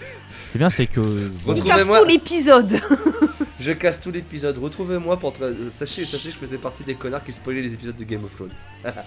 C'est 0.51 0.59
bien, 0.59 0.71
c'est 0.71 0.87
que 0.87 1.01
il 1.01 1.31
Retrouvez-moi- 1.49 1.77
casse 1.77 2.03
tout 2.03 2.09
l'épisode. 2.09 2.73
Je 3.63 3.71
casse 3.73 4.01
tout 4.01 4.11
l'épisode. 4.11 4.59
Retrouvez-moi 4.59 5.17
pour. 5.19 5.31
tra- 5.33 5.45
euh, 5.45 5.71
Sachez, 5.71 6.05
sachez 6.05 6.31
que 6.31 6.35
je 6.35 6.39
faisais 6.41 6.59
partie 6.59 6.83
des 6.83 6.97
connards 6.97 7.23
qui 7.23 7.31
spoilaient 7.31 7.63
les 7.63 7.73
épisodes 7.75 7.95
de 7.95 8.03
Game 8.03 8.25
of 8.25 8.35
Thrones. 8.35 8.51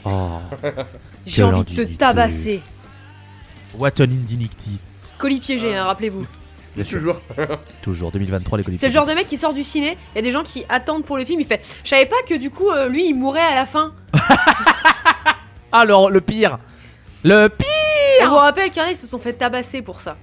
oh, 0.05 0.39
J'ai 1.25 1.43
envie 1.43 1.75
de 1.75 1.83
te 1.83 1.93
tabasser. 1.97 2.61
what 3.77 3.89
an 3.99 4.03
indignity. 4.03 4.79
Colis 5.17 5.41
piégé, 5.41 5.75
hein, 5.75 5.83
rappelez-vous. 5.83 6.25
Bien 6.73 6.85
sûr, 6.85 6.99
Toujours. 6.99 7.21
toujours 7.81 8.11
2023 8.13 8.57
les 8.59 8.63
colis. 8.63 8.77
C'est 8.77 8.87
le 8.87 8.93
genre 8.93 9.05
de 9.05 9.13
mec 9.13 9.27
qui 9.27 9.37
sort 9.37 9.53
du 9.53 9.63
ciné, 9.65 9.97
il 10.13 10.15
y 10.15 10.19
a 10.19 10.21
des 10.21 10.31
gens 10.31 10.43
qui 10.43 10.63
attendent 10.69 11.03
pour 11.05 11.17
le 11.17 11.25
film, 11.25 11.41
il 11.41 11.45
fait 11.47 11.61
Je 11.83 11.89
savais 11.89 12.05
pas 12.05 12.15
que 12.27 12.35
du 12.35 12.49
coup, 12.49 12.69
euh, 12.69 12.87
lui, 12.87 13.07
il 13.09 13.13
mourrait 13.13 13.41
à 13.41 13.55
la 13.55 13.65
fin. 13.65 13.93
Alors 15.71 16.09
le 16.09 16.21
pire, 16.21 16.59
le 17.23 17.47
pire. 17.49 17.67
Je 18.21 18.27
vous 18.27 18.35
rappelle 18.35 18.69
qu'il 18.71 18.81
y 18.81 18.85
en 18.85 18.87
a, 18.87 18.91
ils 18.91 18.95
se 18.95 19.07
sont 19.07 19.19
fait 19.19 19.33
tabasser 19.33 19.81
pour 19.81 19.99
ça. 19.99 20.15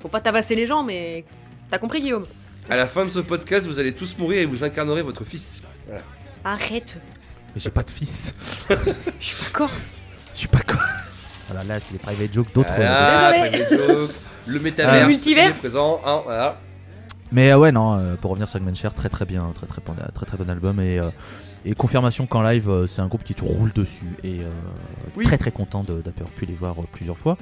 Faut 0.00 0.08
pas 0.08 0.20
tabasser 0.20 0.54
les 0.54 0.66
gens, 0.66 0.82
mais. 0.84 1.24
T'as 1.70 1.78
compris, 1.78 1.98
Guillaume 2.00 2.26
À 2.70 2.76
la 2.76 2.86
fin 2.86 3.04
de 3.04 3.10
ce 3.10 3.18
podcast, 3.20 3.66
vous 3.66 3.78
allez 3.78 3.92
tous 3.92 4.16
mourir 4.18 4.40
et 4.40 4.46
vous 4.46 4.64
incarnerez 4.64 5.02
votre 5.02 5.24
fils. 5.24 5.62
Voilà. 5.86 6.02
Arrête, 6.44 6.98
Mais 7.54 7.60
j'ai 7.60 7.70
pas 7.70 7.82
de 7.82 7.90
fils. 7.90 8.34
je 8.70 8.74
suis 9.24 9.36
pas 9.36 9.50
corse. 9.52 9.98
Je 10.32 10.38
suis 10.40 10.48
pas 10.48 10.60
con. 10.60 10.74
Voilà, 11.48 11.64
là 11.64 11.80
c'est 11.80 11.92
les 11.92 11.98
private 11.98 12.32
jokes 12.32 12.52
d'autres. 12.54 12.74
Private 12.74 13.70
joke, 13.70 14.10
le 14.46 14.60
métaverse, 14.60 15.00
Le 15.02 15.06
multiverse. 15.08 15.58
présent, 15.58 16.00
hein, 16.06 16.22
voilà. 16.24 16.58
Mais 17.32 17.50
euh, 17.52 17.58
ouais, 17.58 17.72
non, 17.72 17.98
euh, 17.98 18.14
pour 18.16 18.30
revenir 18.30 18.48
sur 18.48 18.58
Eggman 18.58 18.74
Cher, 18.74 18.94
très 18.94 19.08
très 19.08 19.24
bien, 19.26 19.52
très 19.56 19.66
très, 19.66 19.82
bon- 19.84 19.94
très, 20.14 20.26
très 20.26 20.36
bon 20.36 20.48
album 20.48 20.80
et, 20.80 20.98
euh, 20.98 21.10
et 21.64 21.74
confirmation 21.74 22.26
qu'en 22.26 22.42
live, 22.42 22.68
euh, 22.70 22.86
c'est 22.86 23.00
un 23.02 23.08
groupe 23.08 23.24
qui 23.24 23.34
te 23.34 23.44
roule 23.44 23.72
dessus 23.72 24.06
et 24.22 24.40
euh, 24.40 24.48
Oui. 25.16 25.24
très 25.24 25.36
très 25.38 25.50
content 25.50 25.82
de- 25.82 26.00
d'avoir 26.02 26.30
pu 26.36 26.46
les 26.46 26.54
voir 26.54 26.74
euh, 26.78 26.84
plusieurs 26.92 27.18
fois. 27.18 27.36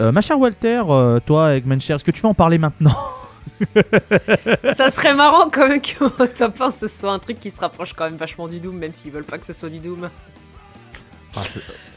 Euh, 0.00 0.12
ma 0.12 0.20
chère 0.20 0.38
Walter, 0.38 0.82
euh, 0.88 1.18
toi, 1.20 1.56
Eggman 1.56 1.80
Cher, 1.80 1.96
est-ce 1.96 2.04
que 2.04 2.10
tu 2.12 2.20
veux 2.22 2.28
en 2.28 2.34
parler 2.34 2.58
maintenant? 2.58 2.96
Ça 4.74 4.90
serait 4.90 5.14
marrant 5.14 5.48
quand 5.50 5.68
même 5.68 5.80
qu'au 5.82 6.08
top 6.38 6.60
1 6.60 6.70
ce 6.70 6.86
soit 6.86 7.12
un 7.12 7.18
truc 7.18 7.40
qui 7.40 7.50
se 7.50 7.60
rapproche 7.60 7.92
quand 7.94 8.04
même 8.04 8.16
vachement 8.16 8.48
du 8.48 8.60
Doom, 8.60 8.76
même 8.76 8.94
s'ils 8.94 9.10
veulent 9.12 9.24
pas 9.24 9.38
que 9.38 9.46
ce 9.46 9.52
soit 9.52 9.68
du 9.70 9.78
Doom. 9.78 10.08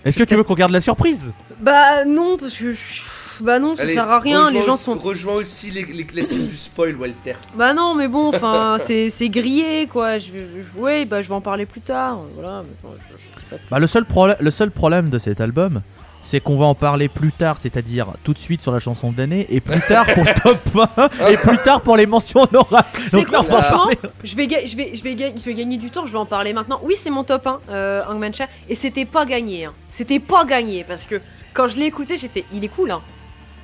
Est-ce 0.05 0.17
que 0.17 0.23
tu 0.23 0.35
veux 0.35 0.43
qu'on 0.43 0.53
garde 0.55 0.71
la 0.71 0.81
surprise? 0.81 1.33
Bah 1.59 2.05
non, 2.05 2.37
parce 2.37 2.53
que. 2.55 2.73
je- 2.73 3.01
Bah 3.41 3.59
non, 3.59 3.75
ça 3.75 3.83
Allez, 3.83 3.93
sert 3.93 4.09
à 4.11 4.19
rien, 4.19 4.51
les 4.51 4.61
gens 4.61 4.75
sont. 4.75 4.93
Rejoins 4.95 5.35
aussi 5.35 5.71
les, 5.71 5.83
les, 5.83 6.03
du 6.03 6.55
spoil, 6.57 6.95
Walter. 6.95 7.35
Bah 7.55 7.73
non, 7.73 7.95
mais 7.95 8.07
bon, 8.07 8.29
enfin, 8.29 8.77
c'est 8.79 9.09
c'est 9.09 9.29
grillé 9.29 9.87
quoi. 9.87 10.17
Je, 10.17 10.25
je- 10.31 10.79
ouais, 10.79 11.05
bah 11.05 11.21
je 11.21 11.27
vais 11.29 11.33
en 11.35 11.41
parler 11.41 11.65
plus 11.65 11.81
tard. 11.81 12.19
Voilà, 12.35 12.63
mais 12.63 12.75
bon, 12.83 12.89
je- 12.93 13.17
je 13.17 13.29
dis 13.37 13.45
pas 13.49 13.55
plus. 13.57 13.65
Bah, 13.71 13.79
le, 13.79 13.87
seul 13.87 14.05
problème, 14.05 14.37
le 14.39 14.51
seul 14.51 14.69
problème 14.69 15.09
de 15.09 15.17
cet 15.17 15.39
album, 15.41 15.81
c'est 16.23 16.39
qu'on 16.39 16.57
va 16.57 16.65
en 16.65 16.75
parler 16.75 17.09
plus 17.09 17.31
tard, 17.31 17.57
c'est-à-dire 17.59 18.07
tout 18.23 18.33
de 18.33 18.39
suite 18.39 18.61
sur 18.61 18.71
la 18.71 18.79
chanson 18.79 19.11
de 19.11 19.17
l'année, 19.17 19.47
et 19.49 19.59
plus 19.59 19.81
tard 19.81 20.05
pour 20.13 20.25
top 20.35 20.59
1, 21.19 21.29
et 21.29 21.37
plus 21.37 21.57
tard 21.59 21.81
pour 21.81 21.97
les 21.97 22.05
mentions 22.05 22.41
honorables. 22.41 22.87
C'est 23.03 23.17
Donc 23.17 23.31
là, 23.31 23.43
quoi, 23.47 23.61
franchement 23.61 23.89
je 24.23 24.35
vais, 24.35 24.47
je, 24.65 24.75
vais, 24.77 24.95
je, 24.95 25.03
vais 25.03 25.33
je 25.35 25.43
vais 25.45 25.53
gagner 25.53 25.77
du 25.77 25.89
temps, 25.89 26.05
je 26.05 26.11
vais 26.11 26.17
en 26.17 26.25
parler 26.25 26.53
maintenant. 26.53 26.79
Oui, 26.83 26.93
c'est 26.97 27.09
mon 27.09 27.23
top 27.23 27.47
1, 27.47 27.59
euh, 27.69 28.03
Hangman 28.07 28.33
Chair, 28.33 28.47
et 28.69 28.75
c'était 28.75 29.05
pas 29.05 29.25
gagné. 29.25 29.65
hein. 29.65 29.73
C'était 29.89 30.19
pas 30.19 30.45
gagné, 30.45 30.83
parce 30.83 31.05
que 31.05 31.19
quand 31.53 31.67
je 31.67 31.77
l'ai 31.77 31.85
écouté, 31.85 32.17
j'étais. 32.17 32.45
Il 32.53 32.63
est 32.63 32.69
cool, 32.69 32.91
hein. 32.91 33.01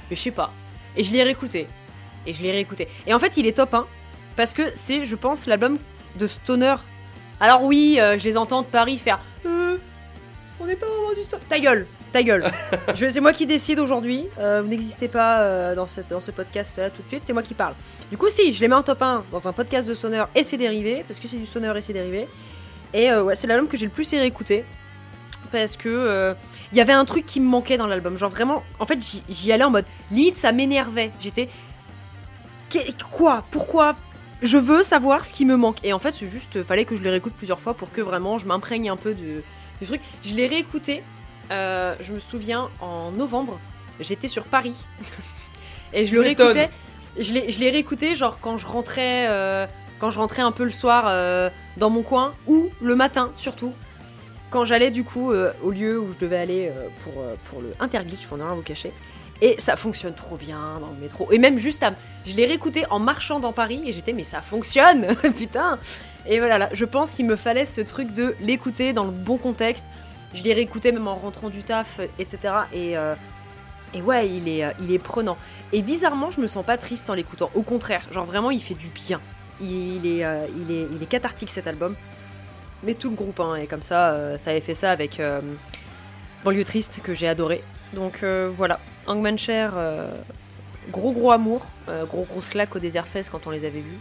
Mais 0.10 0.16
je 0.16 0.22
sais 0.22 0.32
pas. 0.32 0.52
Et 0.96 1.04
je 1.04 1.12
l'ai 1.12 1.24
réécouté. 1.24 1.68
Et 2.26 2.34
je 2.34 2.42
l'ai 2.42 2.52
réécouté. 2.52 2.88
Et 3.06 3.14
en 3.14 3.20
fait, 3.20 3.38
il 3.38 3.46
est 3.48 3.54
top 3.54 3.74
1, 3.74 3.86
parce 4.36 4.54
que 4.54 4.64
c'est, 4.76 5.06
je 5.06 5.16
pense, 5.16 5.46
l'album 5.46 5.78
de 6.20 6.28
Stoner. 6.28 6.76
Alors 7.40 7.64
oui, 7.64 7.98
euh, 8.00 8.18
je 8.18 8.24
les 8.24 8.36
entends 8.36 8.64
de 8.64 8.68
Paris 8.68 8.98
faire. 8.98 9.20
Euh, 9.46 9.78
on 10.60 10.66
n'est 10.66 10.76
pas 10.76 10.88
vraiment 10.88 11.14
du 11.16 11.22
stop. 11.24 11.40
Ta 11.48 11.60
gueule, 11.60 11.86
ta 12.12 12.24
gueule. 12.24 12.52
C'est 12.96 13.20
moi 13.20 13.34
qui 13.34 13.46
décide 13.46 13.80
aujourd'hui. 13.80 14.26
Euh, 14.40 14.62
vous 14.62 14.70
n'existez 14.70 15.08
pas 15.08 15.42
euh, 15.42 15.76
dans, 15.76 15.88
ce 15.88 16.32
podcast 16.32 16.78
là 16.78 16.90
tout 16.90 17.02
de 17.02 17.08
suite. 17.08 17.24
C'est 17.26 17.34
moi 17.34 17.44
qui 17.44 17.54
parle. 17.54 17.74
Du 18.10 18.18
coup, 18.18 18.30
si, 18.30 18.54
je 18.54 18.62
les 18.62 18.68
mets 18.68 18.76
en 18.76 18.84
top 18.84 19.02
1 19.02 19.26
dans 19.32 19.48
un 19.48 19.54
podcast 19.54 19.88
de 19.88 19.94
Stoner 19.94 20.24
et 20.36 20.44
ses 20.44 20.58
dérivés, 20.58 21.04
parce 21.08 21.20
que 21.20 21.28
c'est 21.28 21.38
du 21.38 21.46
Stoner 21.46 21.74
et 21.76 21.82
ses 21.82 21.94
dérivés. 21.94 22.28
Et 22.94 23.12
euh, 23.12 23.24
ouais, 23.24 23.36
c'est 23.36 23.48
l'album 23.48 23.68
que 23.68 23.78
j'ai 23.78 23.86
le 23.86 23.92
plus 23.92 24.10
réécouté. 24.12 24.64
Parce 25.52 25.78
que 25.78 25.90
euh, 25.90 26.34
il 26.72 26.78
y 26.78 26.82
avait 26.82 26.94
un 26.94 27.06
truc 27.06 27.26
qui 27.26 27.40
me 27.40 27.48
manquait 27.48 27.78
dans 27.78 27.88
l'album. 27.88 28.18
Genre 28.18 28.30
vraiment, 28.30 28.64
en 28.80 28.86
fait, 28.86 29.00
j'y- 29.30 29.52
allais 29.52 29.64
en 29.64 29.70
mode 29.70 29.86
limite, 30.12 30.38
ça 30.38 30.52
m'énervait. 30.52 31.12
J'étais. 31.20 31.50
Quoi? 33.12 33.44
Pourquoi? 33.52 33.96
Je 34.42 34.58
veux 34.58 34.84
savoir 34.84 35.26
ce 35.26 35.34
qui 35.34 35.46
me 35.46 35.56
manque. 35.56 35.78
Et 35.84 35.94
en 35.94 36.00
fait, 36.00 36.14
c'est 36.14 36.30
juste, 36.30 36.62
fallait 36.64 36.86
que 36.86 36.96
je 36.96 37.02
le 37.02 37.10
réécoute 37.10 37.34
plusieurs 37.36 37.60
fois 37.60 37.74
pour 37.74 37.92
que 37.92 38.02
vraiment 38.02 38.38
je 38.38 38.46
m'imprègne 38.46 38.90
un 38.90 38.98
peu 38.98 39.14
du, 39.14 39.42
du 39.82 39.88
truc. 39.88 40.02
Je 40.24 40.36
l'ai 40.36 40.48
réécouté, 40.48 41.02
euh, 41.52 41.96
je 42.00 42.14
me 42.14 42.20
souviens, 42.20 42.70
en 42.82 43.12
novembre. 43.12 43.60
J'étais 44.00 44.28
sur 44.28 44.44
Paris. 44.44 44.76
et 45.94 46.06
je 46.06 46.14
le 46.14 46.22
réécoutais. 46.22 46.70
Je 47.20 47.34
l'ai 47.34 47.52
je 47.52 47.60
l'ai 47.60 47.72
réécouté, 47.72 48.16
genre 48.16 48.40
quand 48.40 48.58
je 48.58 48.66
rentrais. 48.66 49.28
euh, 49.28 49.66
quand 50.00 50.12
je 50.12 50.20
rentrais 50.20 50.44
un 50.44 50.52
peu 50.52 50.64
le 50.64 50.72
soir 50.72 51.06
euh, 51.08 51.50
dans 51.78 51.90
mon 51.90 52.04
coin, 52.04 52.36
ou 52.46 52.70
le 52.82 52.96
matin 52.96 53.32
surtout, 53.36 53.74
quand 54.52 54.64
j'allais 54.64 54.92
du 54.92 55.04
coup 55.04 55.34
au 55.64 55.72
lieu 55.72 56.00
où 56.00 56.14
je 56.14 56.20
devais 56.20 56.38
aller 56.38 56.72
pour, 57.04 57.14
pour 57.50 57.62
le 57.64 57.74
Interglitch, 57.80 58.28
pour 58.28 58.38
ne 58.38 58.44
rien 58.44 58.54
vous 58.54 58.62
cacher. 58.62 58.92
Et 59.42 59.56
ça 59.60 59.76
fonctionne 59.76 60.14
trop 60.14 60.36
bien 60.36 60.80
dans 60.80 60.88
le 60.88 60.98
métro. 61.00 61.32
Et 61.32 61.38
même 61.38 61.58
juste 61.60 61.84
à... 61.84 61.94
Je 62.26 62.36
l'ai 62.36 62.46
réécouté 62.46 62.86
en 62.90 63.00
marchant 63.00 63.40
dans 63.40 63.54
Paris 63.54 63.82
et 63.86 63.94
j'étais 63.94 64.14
mais 64.14 64.24
ça 64.24 64.42
fonctionne 64.42 65.16
Putain 65.38 65.78
Et 66.26 66.40
voilà, 66.40 66.58
là, 66.58 66.70
je 66.74 66.86
pense 66.86 67.14
qu'il 67.14 67.26
me 67.26 67.36
fallait 67.36 67.66
ce 67.66 67.82
truc 67.82 68.14
de 68.14 68.36
l'écouter 68.42 68.94
dans 68.94 69.06
le 69.06 69.12
bon 69.12 69.38
contexte. 69.38 69.86
Je 70.38 70.44
l'ai 70.44 70.54
réécouté 70.54 70.92
même 70.92 71.08
en 71.08 71.16
rentrant 71.16 71.50
du 71.50 71.64
taf, 71.64 72.00
euh, 72.00 72.08
etc. 72.20 72.54
Et, 72.72 72.96
euh, 72.96 73.16
et 73.94 74.02
ouais, 74.02 74.30
il 74.30 74.48
est, 74.48 74.64
euh, 74.64 74.72
il 74.80 74.92
est 74.92 75.00
prenant. 75.00 75.36
Et 75.74 75.82
bizarrement, 75.82 76.30
je 76.30 76.40
me 76.40 76.46
sens 76.48 76.64
pas 76.64 76.78
triste 76.78 77.10
en 77.10 77.16
l'écoutant. 77.16 77.50
Au 77.56 77.64
contraire, 77.64 78.04
genre 78.12 78.26
vraiment, 78.26 78.52
il 78.52 78.62
fait 78.62 78.76
du 78.76 78.88
bien. 78.88 79.20
Il 79.60 80.06
est, 80.06 80.24
euh, 80.24 80.46
est, 80.70 81.06
cathartique 81.06 81.50
cet 81.50 81.66
album. 81.66 81.96
Mais 82.84 82.94
tout 82.94 83.10
le 83.10 83.16
groupe 83.16 83.40
hein, 83.40 83.56
est 83.56 83.66
comme 83.66 83.82
ça. 83.82 84.38
ça 84.38 84.52
avait 84.52 84.62
fait 84.62 84.76
ça 84.76 84.92
avec 84.92 85.20
Banlieue 86.44 86.64
Triste 86.64 87.00
que 87.02 87.16
j'ai 87.16 87.28
adoré. 87.28 87.64
Donc 87.94 88.24
voilà, 88.24 88.80
Hangman 89.08 89.36
euh, 89.50 90.12
gros 90.92 91.12
gros 91.12 91.32
amour, 91.32 91.66
gros 92.08 92.26
grosse 92.26 92.50
claque 92.50 92.76
au 92.76 92.80
Désert 92.80 93.08
Fest 93.08 93.32
quand 93.32 93.48
on 93.48 93.50
les 93.50 93.66
avait 93.66 93.80
vus. 93.80 93.98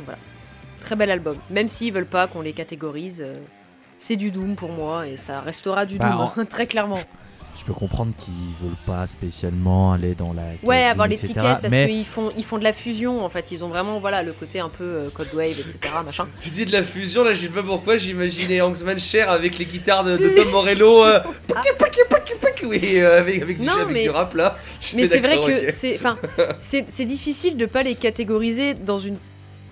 Voilà, 0.00 0.18
très 0.80 0.96
bel 0.96 1.08
album. 1.08 1.36
Même 1.50 1.68
s'ils 1.68 1.92
veulent 1.92 2.04
pas 2.04 2.26
qu'on 2.26 2.40
les 2.40 2.52
catégorise, 2.52 3.24
c'est 3.98 4.16
du 4.16 4.30
Doom 4.30 4.54
pour 4.56 4.72
moi 4.72 5.06
et 5.06 5.16
ça 5.16 5.40
restera 5.40 5.86
du 5.86 5.98
Bah, 5.98 6.10
Doom, 6.10 6.30
hein, 6.36 6.44
très 6.50 6.66
clairement. 6.66 6.98
Je 7.58 7.64
peux 7.64 7.72
comprendre 7.72 8.12
qu'ils 8.16 8.32
veulent 8.62 8.76
pas 8.86 9.06
spécialement 9.08 9.92
aller 9.92 10.14
dans 10.14 10.32
la. 10.32 10.42
Ouais, 10.62 10.84
avoir 10.84 11.08
l'étiquette 11.08 11.58
parce 11.60 11.70
mais 11.70 11.88
qu'ils 11.88 12.04
font, 12.04 12.30
ils 12.36 12.44
font 12.44 12.56
de 12.56 12.62
la 12.64 12.72
fusion 12.72 13.24
en 13.24 13.28
fait. 13.28 13.50
Ils 13.50 13.64
ont 13.64 13.68
vraiment 13.68 13.98
voilà 13.98 14.22
le 14.22 14.32
côté 14.32 14.60
un 14.60 14.68
peu 14.68 14.84
euh, 14.84 15.08
Cold 15.12 15.34
Wave, 15.34 15.58
etc. 15.58 15.78
machin. 16.06 16.28
Tu 16.40 16.50
dis 16.50 16.64
de 16.64 16.72
la 16.72 16.84
fusion, 16.84 17.24
là, 17.24 17.34
je 17.34 17.42
sais 17.42 17.48
pas 17.52 17.64
pourquoi, 17.64 17.96
j'imaginais 17.96 18.60
Hangsman 18.60 18.98
Cher 18.98 19.28
avec 19.30 19.58
les 19.58 19.64
guitares 19.64 20.04
de, 20.04 20.16
de 20.16 20.28
Tom 20.30 20.48
Morello. 20.50 21.04
euh, 21.04 21.18
pac, 21.48 21.64
oui, 22.64 22.80
euh, 22.96 23.18
avec, 23.20 23.42
avec, 23.42 23.58
du, 23.58 23.66
Non, 23.66 23.72
avec 23.74 23.88
mais- 23.88 24.02
du 24.04 24.10
rap 24.10 24.34
là. 24.34 24.56
Mais 24.94 25.04
c'est 25.04 25.20
vrai 25.20 25.36
que 25.36 25.64
ok. 25.66 25.70
c'est, 25.70 25.96
enfin, 25.96 26.16
c'est, 26.60 26.86
c'est 26.88 27.04
difficile 27.04 27.56
de 27.56 27.66
pas 27.66 27.82
les 27.82 27.94
catégoriser 27.94 28.74
dans 28.74 28.98
une 28.98 29.16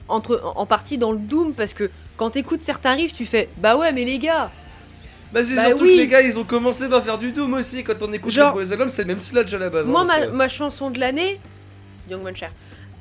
entre 0.08 0.52
en 0.56 0.66
partie 0.66 0.98
dans 0.98 1.12
le 1.12 1.18
doom 1.18 1.52
parce 1.54 1.72
que 1.72 1.90
quand 2.16 2.30
t'écoutes 2.30 2.62
certains 2.62 2.94
riffs, 2.94 3.12
tu 3.12 3.26
fais 3.26 3.48
bah 3.58 3.76
ouais 3.76 3.92
mais 3.92 4.04
les 4.04 4.18
gars, 4.18 4.50
Bah, 5.32 5.44
c'est 5.44 5.54
Bah 5.56 5.66
surtout 5.66 5.82
oui. 5.84 5.96
que 5.96 6.00
les 6.02 6.06
gars, 6.08 6.22
ils 6.22 6.38
ont 6.38 6.44
commencé 6.44 6.88
par 6.88 7.02
faire 7.02 7.18
du 7.18 7.32
Doom 7.32 7.54
aussi. 7.54 7.82
Quand 7.82 7.94
on 8.00 8.12
écoute 8.12 8.30
Genre- 8.30 8.46
les 8.46 8.52
premiers 8.60 8.72
albums, 8.72 8.88
c'est 8.88 9.04
même 9.04 9.18
sludge 9.20 9.52
à 9.54 9.58
la 9.58 9.68
base. 9.70 9.86
moi 9.86 10.02
hein, 10.02 10.04
ma, 10.04 10.18
euh, 10.20 10.32
ma 10.32 10.46
chanson 10.48 10.90
de 10.90 11.00
l'année, 11.00 11.40
Young 12.08 12.22
Muncher. 12.22 12.46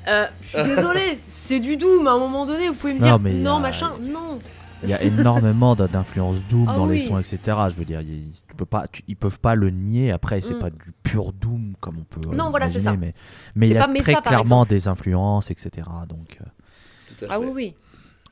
Euh, 0.08 0.26
je 0.42 0.48
suis 0.48 0.62
désolée, 0.74 1.18
c'est 1.28 1.60
du 1.60 1.76
doom. 1.76 2.06
À 2.08 2.12
un 2.12 2.18
moment 2.18 2.44
donné, 2.44 2.68
vous 2.68 2.74
pouvez 2.74 2.94
me 2.94 2.98
Non, 2.98 3.06
dire 3.06 3.18
mais 3.20 3.32
non 3.32 3.56
a- 3.56 3.60
machin, 3.60 3.92
non. 4.02 4.40
il 4.82 4.90
y 4.90 4.94
a 4.94 5.02
énormément 5.02 5.74
d- 5.76 5.84
d'influences 5.90 6.36
Doom 6.50 6.66
Ah 6.68 6.74
dans 6.76 6.86
les 6.86 7.00
sons, 7.00 7.18
etc. 7.18 7.38
Je 7.70 7.76
veux 7.76 7.84
dire, 7.84 8.00
il- 8.02 8.32
tu 8.48 8.54
peux 8.56 8.66
pas, 8.66 8.86
tu- 8.90 9.02
ils 9.08 9.16
peuvent 9.16 9.38
pas 9.38 9.54
le 9.54 9.70
nier. 9.70 10.10
Après, 10.12 10.40
c'est 10.42 10.54
Mm. 10.54 10.58
pas 10.58 10.70
du 10.70 10.92
pur 11.04 11.32
Doom 11.32 11.74
comme 11.80 11.98
on 12.00 12.04
peut. 12.04 12.28
euh, 12.28 12.34
Non, 12.34 12.50
voilà, 12.50 12.68
c'est 12.68 12.80
ça. 12.80 12.92
Mais, 12.92 13.14
mais 13.54 13.66
C'est 13.68 13.74
il 13.74 13.76
y 13.76 13.78
a 13.78 13.86
très 14.02 14.14
clairement 14.28 14.64
des 14.64 14.88
influences, 14.88 15.50
etc. 15.52 15.70
Donc. 16.08 16.38
euh, 16.40 16.44
tout 17.18 17.24
à 17.24 17.28
Ah 17.30 17.38
fait. 17.40 17.46
oui 17.46 17.52
oui. 17.54 17.74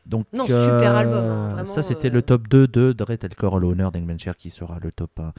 Donc, 0.07 0.27
Non, 0.35 0.45
super 0.45 0.97
album, 0.97 1.25
hein, 1.25 1.53
vraiment, 1.55 1.65
ça, 1.73 1.83
c'était 1.83 2.09
euh. 2.09 2.13
le 2.15 2.23
top 2.23 2.47
2 2.49 2.67
de 2.67 2.93
Dread 2.93 3.25
Elcor 3.25 3.59
l'honneur 3.59 3.91
d'Engmancher 3.91 4.33
qui 4.39 4.51
sera 4.51 4.79
le 4.83 4.93
top 4.93 5.19
1 5.19 5.33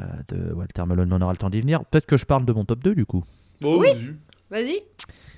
euh, 0.00 0.04
de 0.28 0.52
Walter 0.52 0.82
Melon. 0.86 1.08
On 1.12 1.20
aura 1.22 1.32
le 1.32 1.38
temps 1.38 1.50
d'y 1.50 1.60
venir. 1.60 1.84
Peut-être 1.84 2.06
que 2.06 2.16
je 2.16 2.26
parle 2.26 2.44
de 2.44 2.52
mon 2.52 2.64
top 2.64 2.80
2 2.82 2.94
du 2.96 3.06
coup. 3.06 3.22
Oh, 3.62 3.76
Oui. 3.78 3.88
vas-y. 3.92 4.14
Vas-y. 4.64 4.82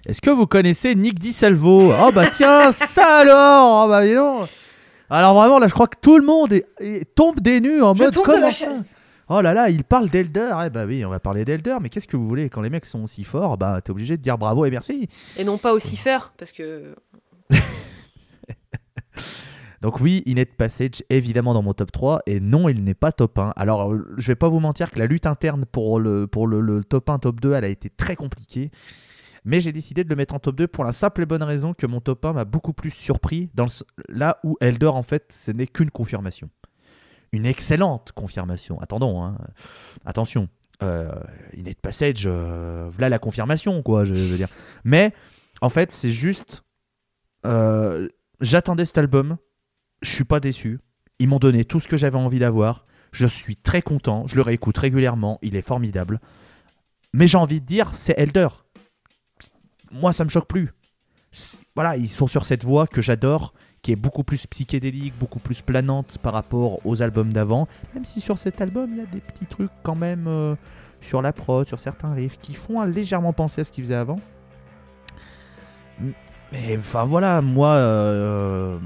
Est-ce 0.06 0.22
que 0.22 0.30
vous 0.30 0.46
connaissez 0.46 0.94
Nick 0.94 1.18
DiSalvo 1.18 1.92
Oh 1.92 2.10
bah 2.14 2.30
tiens, 2.32 2.72
ça 2.72 3.18
alors 3.18 3.84
Oh 3.84 3.88
bah 3.90 4.06
dis 4.06 4.14
donc 4.14 4.48
Alors 5.10 5.34
vraiment, 5.34 5.58
là, 5.58 5.68
je 5.68 5.74
crois 5.74 5.86
que 5.86 5.98
tout 6.00 6.16
le 6.16 6.24
monde 6.24 6.54
est, 6.54 6.64
est- 6.80 7.14
tombe 7.14 7.40
des 7.40 7.60
nues 7.60 7.82
en 7.82 7.94
Je 7.94 8.04
mode 8.04 8.14
tombe 8.14 8.26
de 8.26 8.30
comment 8.32 8.50
chaise. 8.50 8.86
Oh 9.28 9.42
là 9.42 9.52
là, 9.52 9.68
il 9.68 9.84
parle 9.84 10.08
d'Elder 10.08 10.50
Eh 10.66 10.70
bah 10.70 10.84
oui, 10.86 11.04
on 11.04 11.10
va 11.10 11.20
parler 11.20 11.44
d'Elder, 11.44 11.76
mais 11.82 11.90
qu'est-ce 11.90 12.08
que 12.08 12.16
vous 12.16 12.26
voulez? 12.26 12.48
Quand 12.48 12.62
les 12.62 12.70
mecs 12.70 12.86
sont 12.86 13.02
aussi 13.04 13.22
forts, 13.24 13.58
bah 13.58 13.80
t'es 13.84 13.90
obligé 13.90 14.16
de 14.16 14.22
dire 14.22 14.38
bravo 14.38 14.64
et 14.64 14.70
merci. 14.70 15.08
Et 15.38 15.44
non 15.44 15.58
pas 15.58 15.74
aussi 15.74 15.96
faire 15.98 16.32
parce 16.38 16.50
que 16.52 16.94
Donc 19.82 20.00
oui, 20.00 20.22
Inet 20.26 20.44
Passage 20.44 21.02
évidemment 21.10 21.54
dans 21.54 21.62
mon 21.62 21.74
top 21.74 21.90
3 21.90 22.22
et 22.26 22.38
non, 22.38 22.68
il 22.68 22.84
n'est 22.84 22.94
pas 22.94 23.10
top 23.10 23.36
1. 23.36 23.52
Alors 23.56 23.92
euh, 23.92 24.14
je 24.16 24.28
vais 24.28 24.36
pas 24.36 24.48
vous 24.48 24.60
mentir 24.60 24.92
que 24.92 24.98
la 25.00 25.06
lutte 25.06 25.26
interne 25.26 25.64
pour 25.66 25.98
le, 25.98 26.28
pour 26.28 26.46
le, 26.46 26.84
top 26.84 27.10
1, 27.10 27.18
top 27.18 27.40
2, 27.40 27.52
elle 27.54 27.64
a 27.64 27.68
été 27.68 27.90
très 27.90 28.14
compliquée. 28.14 28.70
Mais 29.44 29.58
j'ai 29.58 29.72
décidé 29.72 30.04
de 30.04 30.08
le 30.08 30.14
mettre 30.14 30.36
en 30.36 30.38
top 30.38 30.54
2 30.54 30.68
pour 30.68 30.84
la 30.84 30.92
simple 30.92 31.22
et 31.22 31.26
bonne 31.26 31.42
raison 31.42 31.74
que 31.74 31.86
mon 31.86 32.00
top 32.00 32.24
1 32.24 32.32
m'a 32.32 32.44
beaucoup 32.44 32.72
plus 32.72 32.90
surpris 32.90 33.50
dans 33.54 33.66
là 34.08 34.38
où 34.44 34.56
Elder 34.60 34.86
en 34.86 35.02
fait 35.02 35.32
ce 35.32 35.50
n'est 35.50 35.66
qu'une 35.66 35.90
confirmation. 35.90 36.48
Une 37.32 37.44
excellente 37.44 38.12
confirmation. 38.12 38.80
Attendons, 38.80 39.24
hein. 39.24 39.36
attention. 40.04 40.48
Euh, 40.84 41.10
Inet 41.56 41.74
Passage, 41.74 42.22
euh, 42.26 42.88
voilà 42.88 43.08
la 43.08 43.18
confirmation 43.18 43.82
quoi, 43.82 44.04
je 44.04 44.14
veux 44.14 44.36
dire. 44.36 44.48
Mais 44.84 45.12
en 45.60 45.70
fait 45.70 45.90
c'est 45.90 46.10
juste... 46.10 46.62
euh, 47.46 48.08
J'attendais 48.40 48.84
cet 48.84 48.98
album, 48.98 49.36
je 50.02 50.10
suis 50.10 50.24
pas 50.24 50.40
déçu. 50.40 50.80
Ils 51.20 51.28
m'ont 51.28 51.38
donné 51.38 51.64
tout 51.64 51.78
ce 51.78 51.86
que 51.86 51.96
j'avais 51.96 52.18
envie 52.18 52.40
d'avoir. 52.40 52.84
Je 53.12 53.26
suis 53.26 53.56
très 53.56 53.82
content. 53.82 54.26
Je 54.26 54.34
le 54.34 54.42
réécoute 54.42 54.76
régulièrement. 54.76 55.38
Il 55.42 55.54
est 55.54 55.62
formidable. 55.62 56.20
Mais 57.12 57.28
j'ai 57.28 57.38
envie 57.38 57.60
de 57.60 57.66
dire, 57.66 57.94
c'est 57.94 58.18
Elder. 58.18 58.48
Moi, 59.92 60.12
ça 60.12 60.24
me 60.24 60.30
choque 60.30 60.48
plus. 60.48 60.72
Voilà, 61.76 61.96
ils 61.96 62.08
sont 62.08 62.26
sur 62.26 62.46
cette 62.46 62.64
voie 62.64 62.86
que 62.86 63.00
j'adore, 63.00 63.54
qui 63.82 63.92
est 63.92 63.96
beaucoup 63.96 64.24
plus 64.24 64.46
psychédélique, 64.46 65.14
beaucoup 65.18 65.38
plus 65.38 65.60
planante 65.62 66.18
par 66.18 66.32
rapport 66.32 66.84
aux 66.84 67.00
albums 67.00 67.32
d'avant. 67.32 67.68
Même 67.94 68.04
si 68.04 68.20
sur 68.20 68.38
cet 68.38 68.60
album, 68.60 68.90
il 68.90 68.98
y 68.98 69.00
a 69.02 69.06
des 69.06 69.20
petits 69.20 69.46
trucs 69.46 69.70
quand 69.82 69.94
même 69.94 70.26
euh, 70.26 70.56
sur 71.00 71.22
la 71.22 71.32
prod, 71.32 71.68
sur 71.68 71.78
certains 71.78 72.12
riffs, 72.12 72.38
qui 72.40 72.54
font 72.54 72.82
légèrement 72.82 73.32
penser 73.32 73.60
à 73.60 73.64
ce 73.64 73.70
qu'ils 73.70 73.84
faisaient 73.84 73.94
avant. 73.94 74.18
Mais 76.52 76.76
enfin 76.78 77.04
voilà, 77.04 77.40
moi, 77.40 77.68
euh, 77.70 78.78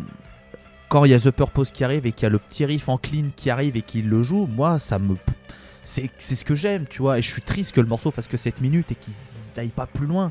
quand 0.88 1.04
il 1.04 1.10
y 1.10 1.14
a 1.14 1.20
The 1.20 1.30
Purpose 1.32 1.72
qui 1.72 1.82
arrive 1.84 2.06
et 2.06 2.12
qu'il 2.12 2.24
y 2.24 2.26
a 2.26 2.30
le 2.30 2.38
petit 2.38 2.64
riff 2.64 2.88
en 2.88 2.96
clean 2.96 3.26
qui 3.34 3.50
arrive 3.50 3.76
et 3.76 3.82
qu'il 3.82 4.08
le 4.08 4.22
joue, 4.22 4.46
moi, 4.46 4.78
ça 4.78 4.98
me. 4.98 5.16
C'est 5.84 6.10
c'est 6.16 6.34
ce 6.36 6.44
que 6.44 6.54
j'aime, 6.54 6.86
tu 6.88 7.02
vois. 7.02 7.18
Et 7.18 7.22
je 7.22 7.30
suis 7.30 7.42
triste 7.42 7.72
que 7.74 7.80
le 7.80 7.86
morceau 7.88 8.10
fasse 8.10 8.28
que 8.28 8.36
7 8.36 8.60
minutes 8.60 8.92
et 8.92 8.94
qu'il 8.94 9.12
aille 9.56 9.68
pas 9.68 9.86
plus 9.86 10.06
loin. 10.06 10.30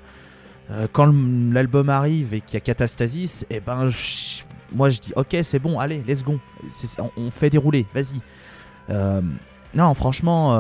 euh, 0.72 0.88
quand 0.92 1.14
l'album 1.54 1.90
arrive 1.90 2.34
et 2.34 2.42
qu'il 2.42 2.56
y 2.56 2.58
a 2.58 2.60
Catastasis, 2.62 3.46
et 3.52 3.60
ben 3.60 3.88
je- 3.88 4.42
moi 4.74 4.90
je 4.90 5.00
dis 5.00 5.14
ok 5.16 5.36
c'est 5.44 5.60
bon, 5.60 5.78
allez, 5.80 6.04
let's 6.08 6.24
go, 6.24 6.40
on, 7.18 7.30
fait 7.30 7.52
dérouler, 7.52 7.86
vas-y. 7.94 8.20
Euh, 8.90 9.22
non, 9.76 9.94
franchement, 9.94 10.56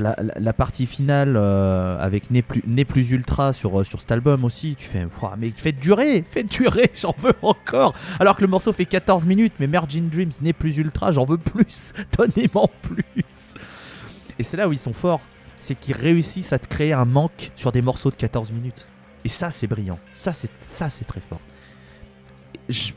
la, 0.00 0.52
partie 0.52 0.86
finale 0.86 1.34
euh, 1.36 1.98
avec 1.98 2.30
Né 2.30 2.42
plus, 2.42 3.10
Ultra 3.10 3.52
sur, 3.52 3.80
euh, 3.80 3.84
sur 3.84 4.00
cet 4.00 4.12
album 4.12 4.44
aussi, 4.44 4.76
tu 4.78 4.88
fais, 4.88 5.06
mais 5.38 5.50
faites 5.50 5.78
durer, 5.78 6.22
faites 6.28 6.50
durer, 6.50 6.90
j'en 6.94 7.14
veux 7.18 7.34
encore. 7.42 7.94
Alors 8.20 8.36
que 8.36 8.42
le 8.42 8.48
morceau 8.48 8.72
fait 8.72 8.86
14 8.86 9.24
minutes, 9.24 9.54
mais 9.60 9.66
Merging 9.66 10.08
Dreams, 10.08 10.32
Né 10.40 10.52
plus 10.52 10.76
Ultra, 10.76 11.12
j'en 11.12 11.24
veux 11.24 11.38
plus, 11.38 11.92
donnez-moi 12.18 12.68
plus. 12.82 13.54
Et 14.38 14.42
c'est 14.42 14.56
là 14.56 14.68
où 14.68 14.72
ils 14.72 14.78
sont 14.78 14.92
forts, 14.92 15.22
c'est 15.58 15.74
qu'ils 15.74 15.96
réussissent 15.96 16.52
à 16.52 16.58
te 16.58 16.66
créer 16.66 16.92
un 16.92 17.04
manque 17.04 17.50
sur 17.56 17.72
des 17.72 17.82
morceaux 17.82 18.10
de 18.10 18.16
14 18.16 18.52
minutes. 18.52 18.86
Et 19.24 19.28
ça, 19.28 19.50
c'est 19.50 19.66
brillant. 19.66 19.98
Ça, 20.12 20.32
c'est 20.34 21.04
très 21.04 21.20
fort. 21.20 21.40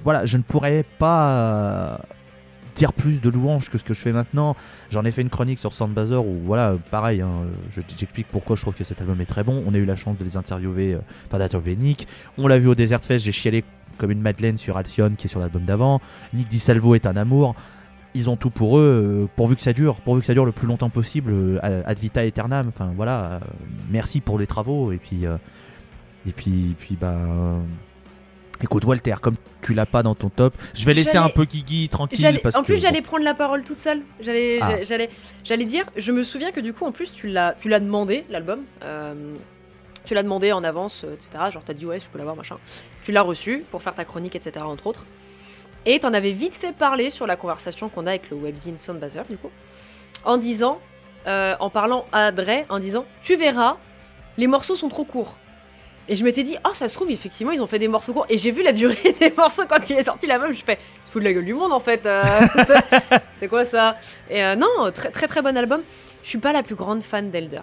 Voilà, 0.03 0.25
je 0.25 0.37
ne 0.37 0.43
pourrais 0.43 0.83
pas 0.97 2.01
plus 2.87 3.21
de 3.21 3.29
louanges 3.29 3.69
que 3.69 3.77
ce 3.77 3.83
que 3.83 3.93
je 3.93 3.99
fais 3.99 4.11
maintenant. 4.11 4.55
J'en 4.89 5.05
ai 5.05 5.11
fait 5.11 5.21
une 5.21 5.29
chronique 5.29 5.59
sur 5.59 5.73
Soundbazer 5.73 6.25
où, 6.25 6.39
voilà, 6.45 6.77
pareil, 6.91 7.21
hein, 7.21 7.29
je 7.71 7.81
j'explique 7.95 8.27
pourquoi 8.27 8.55
je 8.55 8.61
trouve 8.61 8.73
que 8.73 8.83
cet 8.83 9.01
album 9.01 9.19
est 9.21 9.25
très 9.25 9.43
bon. 9.43 9.63
On 9.67 9.73
a 9.73 9.77
eu 9.77 9.85
la 9.85 9.95
chance 9.95 10.17
de 10.17 10.23
les 10.23 10.37
interviewer, 10.37 10.93
euh, 10.93 10.99
enfin 11.27 11.37
d'interviewer 11.37 11.75
Nick. 11.75 12.07
On 12.37 12.47
l'a 12.47 12.57
vu 12.57 12.67
au 12.67 12.75
Desert 12.75 13.03
Fest, 13.03 13.25
j'ai 13.25 13.31
chialé 13.31 13.63
comme 13.99 14.09
une 14.09 14.21
madeleine 14.21 14.57
sur 14.57 14.77
Alcyon 14.77 15.11
qui 15.15 15.27
est 15.27 15.29
sur 15.29 15.39
l'album 15.39 15.63
d'avant. 15.63 16.01
Nick 16.33 16.47
Di 16.49 16.57
Salvo 16.57 16.95
est 16.95 17.05
un 17.05 17.15
amour. 17.15 17.53
Ils 18.15 18.27
ont 18.29 18.37
tout 18.37 18.49
pour 18.49 18.79
eux, 18.79 18.81
euh, 18.81 19.27
pourvu 19.35 19.55
que 19.55 19.61
ça 19.61 19.73
dure, 19.73 19.97
pourvu 20.01 20.21
que 20.21 20.25
ça 20.25 20.33
dure 20.33 20.45
le 20.45 20.51
plus 20.51 20.65
longtemps 20.65 20.89
possible, 20.89 21.31
euh, 21.31 21.83
ad 21.85 21.99
vita 21.99 22.21
aeternam. 22.21 22.69
Enfin 22.69 22.91
voilà, 22.95 23.25
euh, 23.25 23.39
merci 23.91 24.19
pour 24.19 24.39
les 24.39 24.47
travaux 24.47 24.91
et 24.91 24.97
puis 24.97 25.25
et 26.27 26.31
puis 26.31 26.75
puis 26.79 26.97
bah 26.99 27.17
écoute 28.61 28.85
Walter, 28.85 29.15
comme 29.21 29.35
tu 29.61 29.73
l'as 29.73 29.85
pas 29.85 30.03
dans 30.03 30.15
ton 30.15 30.29
top, 30.29 30.53
je 30.73 30.85
vais 30.85 30.93
laisser 30.93 31.17
un 31.17 31.29
peu 31.29 31.45
Guigui 31.45 31.89
tranquille 31.89 32.39
parce 32.41 32.55
en 32.55 32.63
plus, 32.63 32.75
que 32.75 32.79
j'allais 32.79 33.01
prendre 33.01 33.23
la 33.23 33.33
parole 33.33 33.63
toute 33.63 33.79
seule. 33.79 34.01
J'allais, 34.19 34.59
Ah. 34.61 34.69
j'a- 34.69 34.83
j'allais, 34.83 35.09
j'allais 35.43 35.65
dire. 35.65 35.85
Je 35.95 36.11
me 36.11 36.23
souviens 36.23 36.51
que 36.51 36.59
du 36.59 36.73
coup, 36.73 36.85
en 36.85 36.91
plus, 36.91 37.11
tu 37.11 37.27
l'as, 37.27 37.53
tu 37.59 37.69
l'as 37.69 37.79
demandé 37.79 38.25
l'album. 38.29 38.61
euh, 38.83 39.33
tu 40.05 40.13
l'as 40.15 40.23
demandé 40.23 40.51
en 40.53 40.63
avance, 40.63 41.03
etc. 41.13 41.31
Genre, 41.53 41.63
t'as 41.63 41.73
dit 41.73 41.85
ouais, 41.85 41.99
je 41.99 42.09
peux 42.09 42.17
l'avoir, 42.17 42.35
machin. 42.35 42.57
Tu 43.03 43.11
l'as 43.11 43.21
reçu 43.21 43.63
pour 43.69 43.83
faire 43.83 43.93
ta 43.93 44.05
chronique, 44.05 44.35
etc. 44.35 44.65
Entre 44.65 44.87
autres. 44.87 45.05
Et 45.85 45.99
t'en 45.99 46.13
avais 46.13 46.31
vite 46.31 46.55
fait 46.55 46.73
parler 46.73 47.09
sur 47.09 47.27
la 47.27 47.35
conversation 47.35 47.89
qu'on 47.89 48.07
a 48.07 48.11
avec 48.11 48.29
le 48.31 48.37
webzine 48.37 48.77
Soundbazer, 48.77 49.23
du 49.29 49.37
coup, 49.37 49.51
en 50.25 50.37
disant, 50.37 50.79
euh, 51.27 51.55
en 51.59 51.69
parlant 51.69 52.05
à 52.11 52.31
Dre, 52.31 52.65
en 52.69 52.79
disant, 52.79 53.05
tu 53.21 53.35
verras, 53.35 53.77
les 54.37 54.47
morceaux 54.47 54.75
sont 54.75 54.89
trop 54.89 55.03
courts. 55.05 55.37
Et 56.11 56.15
je 56.15 56.23
m'étais 56.23 56.43
dit, 56.43 56.57
oh, 56.67 56.73
ça 56.73 56.89
se 56.89 56.95
trouve, 56.95 57.11
effectivement, 57.11 57.51
ils 57.51 57.61
ont 57.61 57.67
fait 57.67 57.77
des 57.79 57.87
morceaux 57.87 58.13
courts. 58.13 58.25
Et 58.29 58.37
j'ai 58.39 58.49
vu 58.51 58.63
la 58.63 58.73
durée 58.73 59.15
des 59.19 59.31
morceaux 59.37 59.63
quand 59.69 59.89
il 59.89 59.95
est 59.97 60.01
sorti 60.03 60.25
l'album. 60.25 60.51
Je 60.51 60.63
fais, 60.65 60.79
se 61.05 61.11
fout 61.11 61.21
de 61.21 61.27
la 61.27 61.33
gueule 61.33 61.45
du 61.45 61.53
monde, 61.53 61.71
en 61.71 61.79
fait. 61.79 62.05
euh, 62.07 62.41
c'est- 63.35 63.47
quoi 63.47 63.63
ça? 63.63 63.95
Et 64.29 64.43
euh, 64.43 64.55
non, 64.55 64.91
très, 64.93 65.11
très 65.11 65.27
très 65.27 65.41
bon 65.41 65.55
album. 65.55 65.81
Je 66.23 66.27
suis 66.29 66.39
pas 66.39 66.51
la 66.51 66.63
plus 66.63 66.75
grande 66.75 67.01
fan 67.03 67.29
d'Elder. 67.29 67.61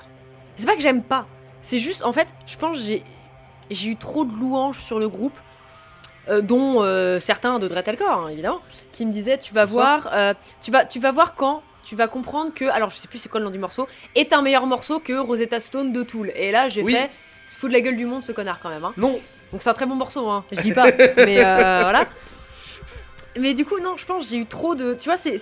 C'est 0.56 0.66
pas 0.66 0.76
que 0.76 0.80
j'aime 0.80 1.02
pas. 1.02 1.26
C'est 1.60 1.78
juste, 1.80 2.04
en 2.04 2.12
fait, 2.12 2.28
je 2.46 2.56
pense 2.56 2.78
j'ai 2.78 3.02
j'ai 3.68 3.88
eu 3.88 3.96
trop 3.96 4.24
de 4.24 4.32
louanges 4.32 4.78
sur 4.78 4.98
le 5.00 5.08
groupe. 5.08 5.36
euh, 6.28 6.40
dont 6.40 6.80
certains 7.20 7.58
de 7.58 7.66
Dretalcore, 7.68 8.26
hein, 8.26 8.28
évidemment, 8.28 8.60
qui 8.92 9.06
me 9.06 9.12
disaient 9.12 9.38
tu 9.38 9.54
vas 9.54 9.64
voir, 9.64 10.08
tu 10.62 10.70
vas, 10.70 10.84
tu 10.84 10.98
vas 11.00 11.10
voir 11.12 11.34
quand 11.34 11.62
tu 11.84 11.94
vas 11.94 12.08
comprendre 12.08 12.52
que, 12.52 12.64
alors 12.64 12.88
je 12.90 12.96
sais 12.96 13.06
plus 13.06 13.18
c'est 13.18 13.28
quoi 13.28 13.38
le 13.38 13.46
nom 13.46 13.52
du 13.52 13.58
morceau, 13.60 13.86
est 14.16 14.32
un 14.32 14.42
meilleur 14.42 14.66
morceau 14.66 14.98
que 14.98 15.12
Rosetta 15.12 15.60
Stone 15.60 15.92
de 15.92 16.02
Tool. 16.02 16.32
Et 16.34 16.50
là 16.50 16.68
j'ai 16.68 16.82
Oui. 16.82 16.92
fait, 16.94 17.10
se 17.46 17.56
fout 17.56 17.70
de 17.70 17.74
la 17.74 17.80
gueule 17.80 17.96
du 17.96 18.06
monde 18.06 18.22
ce 18.22 18.32
connard 18.32 18.58
quand 18.60 18.68
même. 18.70 18.84
Hein. 18.84 18.92
Non, 18.96 19.18
Donc 19.52 19.62
c'est 19.62 19.70
un 19.70 19.74
très 19.74 19.86
bon 19.86 19.94
morceau, 19.94 20.28
hein. 20.28 20.44
je 20.52 20.60
dis 20.60 20.72
pas, 20.74 20.86
mais 21.16 21.44
euh, 21.44 21.80
voilà. 21.82 22.06
Mais 23.38 23.52
du 23.54 23.64
coup, 23.64 23.78
non, 23.80 23.96
je 23.96 24.06
pense 24.06 24.30
j'ai 24.30 24.38
eu 24.38 24.46
trop 24.46 24.74
de. 24.74 24.94
Tu 24.94 25.04
vois, 25.08 25.16
c'est- 25.16 25.36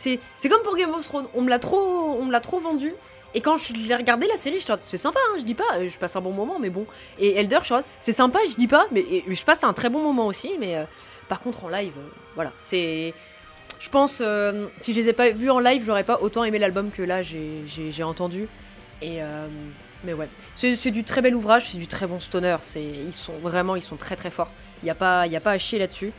comme 0.48 0.62
pour 0.62 0.76
Game 0.76 0.92
of 0.92 1.04
Thrones. 1.06 1.26
On 1.34 1.42
me 1.42 1.48
l'a 1.50 1.58
trop, 1.60 2.16
on 2.18 2.24
me 2.24 2.32
l'a 2.32 2.40
trop 2.40 2.58
vendu. 2.58 2.92
Et 3.36 3.40
quand 3.40 3.56
je 3.56 3.72
l'ai 3.72 3.94
regardé 3.96 4.26
la 4.28 4.36
série, 4.36 4.60
je 4.60 4.64
suis 4.64 4.72
c'est 4.86 4.96
sympa, 4.98 5.18
hein, 5.30 5.36
je 5.38 5.42
dis 5.44 5.54
pas, 5.54 5.64
euh, 5.74 5.88
je 5.88 5.98
passe 5.98 6.14
un 6.14 6.20
bon 6.20 6.30
moment, 6.32 6.58
mais 6.60 6.70
bon. 6.70 6.86
Et 7.18 7.36
Elder, 7.38 7.58
je 7.62 7.74
c'est 7.98 8.12
sympa, 8.12 8.38
je 8.48 8.54
dis 8.54 8.68
pas, 8.68 8.86
mais 8.92 9.00
et 9.00 9.24
je 9.28 9.44
passe 9.44 9.64
un 9.64 9.72
très 9.72 9.88
bon 9.90 10.00
moment 10.00 10.26
aussi. 10.26 10.52
Mais 10.60 10.76
euh, 10.76 10.84
par 11.28 11.40
contre, 11.40 11.64
en 11.64 11.68
live, 11.68 11.92
euh, 11.98 12.08
voilà, 12.36 12.52
c'est. 12.62 13.12
Je 13.80 13.88
pense, 13.90 14.20
euh, 14.24 14.66
si 14.76 14.92
je 14.94 15.00
les 15.00 15.08
ai 15.08 15.12
pas 15.12 15.30
vus 15.30 15.50
en 15.50 15.58
live, 15.58 15.82
j'aurais 15.84 16.04
pas 16.04 16.20
autant 16.22 16.42
aimé 16.44 16.58
l'album 16.58 16.90
que 16.90 17.02
là 17.02 17.22
j'ai- 17.22 18.02
entendu. 18.04 18.48
Et 19.02 19.20
mais 20.04 20.12
ouais, 20.12 20.28
c'est 20.54 20.90
du 20.90 21.04
très 21.04 21.22
bel 21.22 21.34
ouvrage, 21.34 21.68
c'est 21.70 21.78
du 21.78 21.86
très 21.86 22.06
bon 22.06 22.20
stoner. 22.20 22.56
C'est 22.62 22.82
ils 22.82 23.12
sont 23.12 23.38
vraiment, 23.42 23.76
ils 23.76 23.82
sont 23.82 23.96
très 23.96 24.16
très 24.16 24.30
forts. 24.30 24.50
Il 24.82 24.86
y 24.86 24.90
a 24.90 24.94
pas, 24.94 25.26
il 25.26 25.32
y 25.32 25.36
a 25.36 25.40
pas 25.40 25.52
à 25.52 25.58
chier 25.58 25.78
là-dessus. 25.78 26.12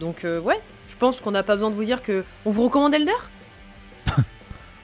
Donc 0.00 0.24
euh, 0.24 0.40
ouais, 0.40 0.60
je 0.88 0.96
pense 0.96 1.20
qu'on 1.20 1.30
n'a 1.30 1.42
pas 1.42 1.54
besoin 1.54 1.70
de 1.70 1.74
vous 1.74 1.84
dire 1.84 2.02
que 2.02 2.24
on 2.44 2.50
vous 2.50 2.64
recommande 2.64 2.94
Elder? 2.94 3.12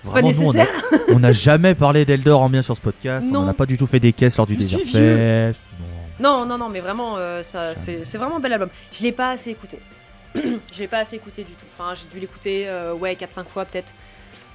C'est 0.02 0.12
pas 0.12 0.20
nous, 0.20 0.28
on 0.28 0.52
nécessaire? 0.52 0.68
on 1.08 1.18
n'a 1.18 1.32
jamais 1.32 1.74
parlé 1.74 2.04
d'Elder 2.04 2.32
en 2.32 2.50
bien 2.50 2.60
sur 2.60 2.76
ce 2.76 2.80
podcast. 2.80 3.26
Non. 3.26 3.40
On 3.40 3.44
n'a 3.46 3.54
pas 3.54 3.64
du 3.64 3.78
tout 3.78 3.86
fait 3.86 4.00
des 4.00 4.12
caisses 4.12 4.36
lors 4.36 4.46
du 4.46 4.54
Desert. 4.54 4.80
Fest. 4.80 5.60
Non. 5.80 5.94
Non, 6.20 6.46
non, 6.46 6.58
non, 6.58 6.68
mais 6.68 6.80
vraiment, 6.80 7.14
euh, 7.16 7.42
c'est 7.42 8.16
vraiment 8.16 8.36
un 8.36 8.40
bel 8.40 8.52
album. 8.52 8.68
Je 8.92 9.02
l'ai 9.02 9.12
pas 9.12 9.30
assez 9.30 9.50
écouté. 9.50 9.78
je 10.34 10.78
l'ai 10.78 10.88
pas 10.88 10.98
assez 10.98 11.16
écouté 11.16 11.42
du 11.42 11.52
tout. 11.52 11.64
Enfin, 11.72 11.94
j'ai 11.94 12.06
dû 12.12 12.20
l'écouter, 12.20 12.68
euh, 12.68 12.92
ouais, 12.92 13.14
4-5 13.14 13.46
fois 13.46 13.64
peut-être. 13.64 13.94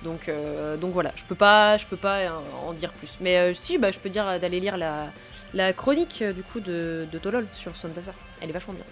Donc, 0.04 0.30
euh, 0.30 0.78
donc 0.78 0.94
voilà, 0.94 1.12
je 1.16 1.24
peux 1.26 1.36
pas, 1.36 1.78
je 1.78 1.86
peux 1.86 1.98
pas 1.98 2.42
en 2.66 2.74
dire 2.74 2.92
plus. 2.94 3.18
Mais 3.20 3.38
euh, 3.38 3.54
si, 3.54 3.78
bah, 3.78 3.92
je 3.92 4.00
peux 4.00 4.10
dire 4.10 4.28
euh, 4.28 4.40
d'aller 4.40 4.60
lire 4.60 4.78
la, 4.78 5.08
la 5.54 5.74
chronique 5.74 6.22
euh, 6.22 6.32
du 6.34 6.42
coup 6.42 6.60
de, 6.60 7.06
de 7.12 7.18
Tolol 7.18 7.46
sur 7.54 7.76
Son 7.76 7.90
Bazaar. 7.90 8.16
Elle 8.42 8.50
est 8.50 8.54
vachement 8.54 8.74
bien. 8.74 8.84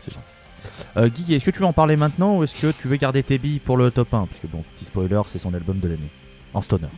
C'est 0.00 0.12
gentil. 0.12 0.26
Euh, 0.96 1.08
Guigui, 1.08 1.34
est-ce 1.34 1.44
que 1.44 1.50
tu 1.50 1.60
veux 1.60 1.66
en 1.66 1.72
parler 1.72 1.96
maintenant 1.96 2.38
ou 2.38 2.44
est-ce 2.44 2.60
que 2.60 2.72
tu 2.72 2.88
veux 2.88 2.96
garder 2.96 3.22
tes 3.22 3.38
billes 3.38 3.60
pour 3.60 3.76
le 3.76 3.90
top 3.90 4.12
1 4.14 4.26
Parce 4.26 4.40
que 4.40 4.46
bon, 4.46 4.64
petit 4.74 4.86
spoiler, 4.86 5.20
c'est 5.26 5.38
son 5.38 5.52
album 5.52 5.78
de 5.78 5.88
l'année. 5.88 6.10
En 6.54 6.62
stoner. 6.62 6.88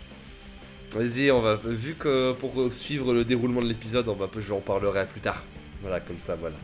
vas-y, 0.93 1.31
on 1.33 1.41
va. 1.41 1.57
Vu 1.57 1.95
que 1.95 2.33
pour 2.35 2.53
suivre 2.73 3.13
le 3.13 3.25
déroulement 3.25 3.61
de 3.61 3.67
l'épisode, 3.67 4.07
on 4.09 4.15
va, 4.15 4.29
je 4.39 4.53
en 4.53 4.61
parlerai 4.61 5.05
plus 5.07 5.21
tard. 5.21 5.43
Voilà, 5.83 5.99
comme 6.01 6.19
ça, 6.21 6.37
voilà. 6.37 6.57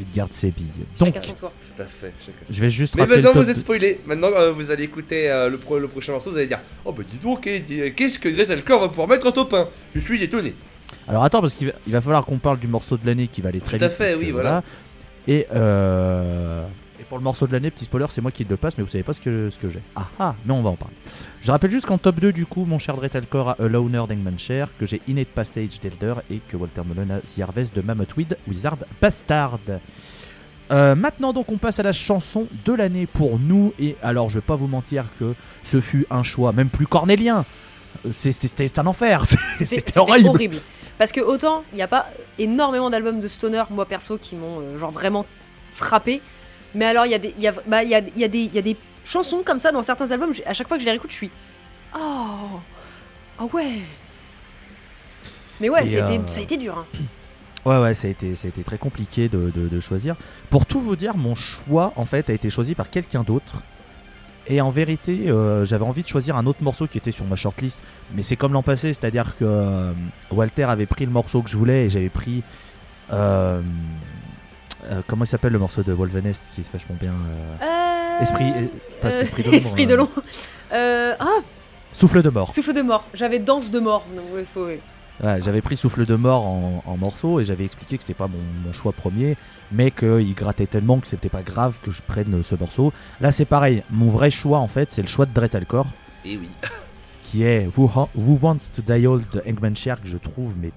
Il 0.00 0.06
garde 0.16 0.32
ses 0.32 0.50
billes. 0.50 0.66
Donc, 0.98 1.08
Chacun 1.14 1.20
son 1.20 1.32
tour. 1.34 1.52
Tout 1.76 1.82
à 1.82 1.84
fait. 1.86 2.12
chacun- 2.24 2.38
je 2.48 2.60
vais 2.60 2.70
juste 2.70 2.94
Mais 2.94 3.02
rappeler 3.02 3.16
maintenant 3.18 3.30
le 3.30 3.34
top 3.34 3.44
vous 3.44 3.50
êtes 3.50 3.56
spoilé. 3.58 4.00
Maintenant 4.06 4.28
euh, 4.34 4.52
vous 4.52 4.70
allez 4.70 4.84
écouter 4.84 5.30
euh, 5.30 5.48
le, 5.50 5.58
pro- 5.58 5.78
le 5.78 5.88
prochain 5.88 6.12
morceau, 6.12 6.30
vous 6.30 6.36
allez 6.38 6.46
dire 6.46 6.60
Oh 6.84 6.92
bah 6.92 7.02
dis 7.08 7.18
donc, 7.18 7.46
eh, 7.46 7.92
qu'est-ce 7.94 8.18
que 8.18 8.28
Dreselcore 8.28 8.80
va 8.80 8.88
pouvoir 8.88 9.08
mettre 9.08 9.26
en 9.26 9.32
top 9.32 9.52
1 9.52 9.68
Je 9.94 10.00
suis 10.00 10.22
étonné. 10.22 10.54
Alors 11.06 11.22
attends, 11.24 11.40
parce 11.40 11.54
qu'il 11.54 11.66
va, 11.68 11.72
il 11.86 11.92
va 11.92 12.00
falloir 12.00 12.24
qu'on 12.24 12.38
parle 12.38 12.58
du 12.58 12.66
morceau 12.68 12.96
de 12.96 13.06
l'année 13.06 13.28
qui 13.28 13.40
va 13.42 13.50
aller 13.50 13.60
très 13.60 13.78
Tout 13.78 13.84
à 13.84 13.88
vite. 13.88 13.96
fait, 13.96 14.14
oui, 14.14 14.30
voilà. 14.30 14.62
Et, 15.28 15.46
euh, 15.54 16.64
et 16.64 16.89
pour 17.10 17.18
le 17.18 17.24
morceau 17.24 17.46
de 17.46 17.52
l'année, 17.52 17.70
petit 17.70 17.84
spoiler, 17.84 18.06
c'est 18.08 18.22
moi 18.22 18.30
qui 18.30 18.44
le 18.44 18.56
passe, 18.56 18.78
mais 18.78 18.82
vous 18.84 18.88
savez 18.88 19.04
pas 19.04 19.12
ce 19.12 19.20
que, 19.20 19.50
ce 19.50 19.58
que 19.58 19.68
j'ai. 19.68 19.82
Ah 19.96 20.06
ah, 20.18 20.34
mais 20.46 20.52
on 20.54 20.62
va 20.62 20.70
en 20.70 20.76
parler. 20.76 20.94
Je 21.42 21.50
rappelle 21.52 21.70
juste 21.70 21.84
qu'en 21.84 21.98
top 21.98 22.20
2, 22.20 22.32
du 22.32 22.46
coup, 22.46 22.64
mon 22.64 22.78
cher 22.78 22.96
Dretalcore 22.96 23.50
a 23.50 23.56
A 23.62 23.68
Loner 23.68 24.04
d'Engmanshare, 24.08 24.68
que 24.78 24.86
j'ai 24.86 25.02
Innate 25.08 25.28
Passage 25.28 25.78
d'Elder 25.80 26.14
et 26.30 26.38
que 26.48 26.56
Walter 26.56 26.82
Mullen 26.86 27.10
a 27.10 27.18
The 27.20 27.40
Harvest 27.40 27.76
de 27.76 27.82
Mammothweed 27.82 28.38
Wizard 28.48 28.76
Bastard. 29.02 29.58
Euh, 30.70 30.94
maintenant 30.94 31.32
donc 31.32 31.50
on 31.50 31.56
passe 31.58 31.80
à 31.80 31.82
la 31.82 31.92
chanson 31.92 32.46
de 32.64 32.72
l'année 32.72 33.06
pour 33.08 33.40
nous 33.40 33.74
et 33.80 33.96
alors 34.04 34.30
je 34.30 34.36
vais 34.36 34.40
pas 34.40 34.54
vous 34.54 34.68
mentir 34.68 35.06
que 35.18 35.34
ce 35.64 35.80
fut 35.80 36.06
un 36.10 36.22
choix 36.22 36.52
même 36.52 36.68
plus 36.68 36.86
cornélien 36.86 37.44
Euh, 38.06 38.10
c'est- 38.14 38.30
c'était 38.30 38.78
un 38.78 38.86
enfer 38.86 39.24
c'était 39.58 39.98
horrible 39.98 40.58
Parce 40.96 41.10
que 41.10 41.20
autant 41.20 41.64
il 41.72 41.76
n'y 41.76 41.82
a 41.82 41.88
pas 41.88 42.06
énormément 42.38 42.88
d'albums 42.88 43.18
de 43.18 43.26
stoner, 43.26 43.64
moi 43.70 43.84
perso, 43.84 44.16
qui 44.16 44.36
m'ont 44.36 44.60
euh, 44.60 44.78
genre 44.78 44.92
vraiment 44.92 45.26
frappé. 45.74 46.20
Mais 46.74 46.84
alors 46.86 47.06
il 47.06 47.12
y 47.12 47.14
a 47.14 47.18
des, 47.18 47.34
y 47.38 47.46
a, 47.48 47.52
bah, 47.66 47.82
y 47.82 47.94
a, 47.94 47.98
il 48.00 48.18
y 48.18 48.24
a 48.24 48.28
des, 48.28 48.44
y 48.52 48.58
a 48.58 48.62
des 48.62 48.76
chansons 49.04 49.42
comme 49.44 49.60
ça 49.60 49.72
dans 49.72 49.82
certains 49.82 50.10
albums. 50.10 50.32
À 50.46 50.54
chaque 50.54 50.68
fois 50.68 50.76
que 50.76 50.80
je 50.82 50.86
les 50.86 50.92
réécoute, 50.92 51.10
je 51.10 51.16
suis 51.16 51.30
oh, 51.96 52.60
ah 53.38 53.44
ouais. 53.52 53.80
Mais 55.60 55.68
ouais, 55.68 55.84
ça, 55.86 56.06
a 56.06 56.12
été, 56.14 56.26
ça 56.28 56.40
a 56.40 56.42
été 56.42 56.56
dur. 56.56 56.78
hein. 56.78 56.86
Ouais, 57.66 57.76
ouais, 57.76 57.94
ça 57.94 58.08
a 58.08 58.10
été, 58.10 58.36
ça 58.36 58.46
a 58.46 58.48
été 58.48 58.62
très 58.62 58.78
compliqué 58.78 59.28
de, 59.28 59.52
de- 59.54 59.68
de 59.68 59.80
choisir. 59.80 60.16
Pour 60.48 60.64
tout 60.64 60.80
vous 60.80 60.96
dire, 60.96 61.14
mon 61.14 61.34
choix, 61.34 61.92
en 61.96 62.06
fait, 62.06 62.30
a 62.30 62.32
été 62.32 62.48
choisi 62.48 62.74
par 62.74 62.88
quelqu'un 62.88 63.22
d'autre. 63.22 63.56
Et 64.46 64.62
en 64.62 64.70
vérité, 64.70 65.28
euh, 65.28 65.66
j'avais 65.66 65.84
envie 65.84 66.02
de 66.02 66.08
choisir 66.08 66.38
un 66.38 66.46
autre 66.46 66.62
morceau 66.62 66.86
qui 66.86 66.96
était 66.96 67.10
sur 67.10 67.26
ma 67.26 67.36
shortlist. 67.36 67.82
Mais 68.14 68.22
c'est 68.22 68.36
comme 68.36 68.54
l'an 68.54 68.62
passé, 68.62 68.94
c'est-à-dire 68.94 69.36
que 69.38 69.44
euh, 69.44 69.92
Walter 70.30 70.62
avait 70.64 70.86
pris 70.86 71.04
le 71.04 71.10
morceau 71.12 71.42
que 71.42 71.50
je 71.50 71.56
voulais 71.58 71.84
et 71.84 71.88
j'avais 71.90 72.08
pris. 72.08 72.42
euh, 73.12 73.60
euh, 74.90 75.02
comment 75.06 75.24
il 75.24 75.28
s'appelle 75.28 75.52
le 75.52 75.58
morceau 75.58 75.82
de 75.82 75.92
Wolvenest 75.92 76.40
qui 76.54 76.60
est 76.62 76.72
vachement 76.72 76.96
bien 77.00 77.12
euh, 77.62 77.64
Euh, 78.20 78.22
Esprit. 78.22 78.52
euh, 78.56 78.66
pas 79.00 79.08
euh, 79.08 79.22
esprit 79.22 79.42
de 79.42 79.48
l'ombre, 79.50 79.56
Esprit 79.58 79.86
de 79.86 79.92
euh, 79.92 79.96
l'ombre. 79.96 80.22
Euh, 80.72 81.14
ah, 81.18 81.26
Souffle 81.92 82.22
de 82.22 82.30
mort. 82.30 82.52
souffle 82.52 82.72
de 82.72 82.82
mort. 82.82 83.04
J'avais 83.14 83.38
danse 83.38 83.70
de 83.70 83.80
mort. 83.80 84.04
Donc, 84.14 84.26
ouais, 84.34 84.44
faut, 84.44 84.66
ouais. 84.66 84.80
Ouais, 85.22 85.40
j'avais 85.42 85.60
pris 85.60 85.76
Souffle 85.76 86.06
de 86.06 86.14
mort 86.16 86.46
en, 86.46 86.82
en 86.86 86.96
morceau 86.96 87.40
et 87.40 87.44
j'avais 87.44 87.64
expliqué 87.64 87.96
que 87.96 88.02
c'était 88.02 88.14
pas 88.14 88.28
mon, 88.28 88.38
mon 88.64 88.72
choix 88.72 88.92
premier, 88.92 89.36
mais 89.72 89.90
qu'il 89.90 90.34
grattait 90.34 90.66
tellement 90.66 90.98
que 90.98 91.06
c'était 91.06 91.28
pas 91.28 91.42
grave 91.42 91.74
que 91.82 91.90
je 91.90 92.00
prenne 92.00 92.34
euh, 92.36 92.42
ce 92.42 92.54
morceau. 92.54 92.92
Là, 93.20 93.32
c'est 93.32 93.44
pareil. 93.44 93.82
Mon 93.90 94.08
vrai 94.08 94.30
choix, 94.30 94.58
en 94.58 94.68
fait, 94.68 94.92
c'est 94.92 95.02
le 95.02 95.08
choix 95.08 95.26
de 95.26 95.34
Dretalcore, 95.34 95.86
Et 96.24 96.36
oui. 96.38 96.48
qui 97.24 97.42
est 97.42 97.68
Who, 97.76 97.90
Wants 98.40 98.70
to 98.74 98.82
Die 98.82 99.06
Old 99.06 99.24
de 99.32 99.42
Eggman 99.44 99.74
Share, 99.76 100.00
que 100.00 100.08
je 100.08 100.16
trouve 100.18 100.54
mais 100.60 100.70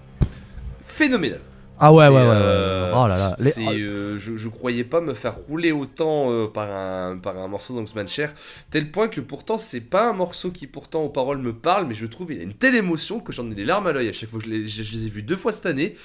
Phénoménal. 0.86 1.40
Ah 1.80 1.92
ouais, 1.92 2.08
ouais, 2.08 2.14
ouais. 2.14 2.22
euh, 2.22 2.92
Oh 2.96 3.08
là 3.08 3.18
là. 3.18 3.36
Les- 3.40 3.54
euh, 3.82 4.18
je, 4.20 4.38
je 4.38 4.48
croyais 4.50 4.84
pas 4.84 5.02
me 5.02 5.14
faire 5.14 5.36
rouler 5.48 5.72
autant 5.72 6.32
euh, 6.32 6.48
par, 6.48 6.70
un, 6.72 7.18
par 7.18 7.38
un 7.38 7.48
morceau 7.48 7.74
d'Oxman 7.76 8.08
Cher, 8.08 8.34
tel 8.70 8.92
point 8.92 9.08
que 9.08 9.20
pourtant 9.22 9.58
c'est 9.58 9.82
pas 9.82 10.10
un 10.10 10.14
morceau 10.14 10.52
qui 10.52 10.68
pourtant 10.68 11.02
aux 11.04 11.10
paroles 11.10 11.40
me 11.40 11.52
parle, 11.54 11.88
mais 11.88 11.96
je 11.96 12.06
trouve 12.06 12.32
il 12.32 12.40
a 12.40 12.44
une 12.44 12.54
telle 12.54 12.76
émotion 12.76 13.20
que 13.20 13.34
j'en 13.34 13.50
ai 13.52 13.56
des 13.56 13.66
larmes 13.66 13.88
à 13.88 13.92
l'œil 13.92 14.10
à 14.10 14.14
chaque 14.14 14.30
fois 14.30 14.40
que 14.40 14.46
je 14.46 14.52
les, 14.52 14.68
je- 14.68 14.84
je 14.84 14.94
les 14.94 15.08
ai 15.08 15.10
vus 15.10 15.24
deux 15.24 15.36
fois 15.38 15.52
cette 15.52 15.66
année. 15.66 15.96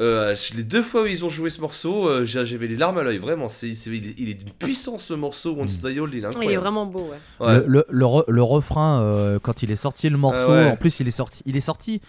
Euh, 0.00 0.34
les 0.56 0.64
deux 0.64 0.82
fois 0.82 1.02
où 1.02 1.06
ils 1.06 1.24
ont 1.24 1.28
joué 1.28 1.50
ce 1.50 1.60
morceau, 1.60 2.08
euh, 2.08 2.24
j'ai- 2.24 2.44
j'avais 2.44 2.66
les 2.66 2.74
larmes 2.74 2.98
à 2.98 3.02
l'œil, 3.04 3.18
vraiment. 3.18 3.48
C'est, 3.48 3.68
il 3.68 4.06
est, 4.08 4.14
il 4.18 4.28
est 4.30 4.34
d'une 4.34 4.50
puissance 4.50 5.04
ce 5.04 5.14
morceau, 5.14 5.54
Once 5.56 5.78
Mm. 5.80 5.88
Die 5.92 6.00
Old, 6.00 6.14
il 6.14 6.16
est 6.16 6.20
Il 6.20 6.24
est 6.24 6.26
incroyable. 6.26 6.60
vraiment 6.62 6.86
beau, 6.86 7.10
ouais. 7.10 7.46
Ouais. 7.46 7.54
Le, 7.60 7.64
le, 7.66 7.84
le 7.90 8.04
re- 8.04 8.24
le 8.26 8.42
refrain, 8.42 9.02
euh, 9.02 9.38
quand 9.40 9.62
il 9.62 9.70
est 9.70 9.76
sorti 9.76 10.08
le 10.10 10.16
morceau, 10.16 10.38
Ah 10.48 10.50
ouais. 10.64 10.70
en 10.70 10.76
plus 10.76 10.98
il 10.98 11.06
est 11.06 11.12
sorti, 11.12 11.42
il 11.46 11.56
est 11.56 11.60
sorti 11.60 12.00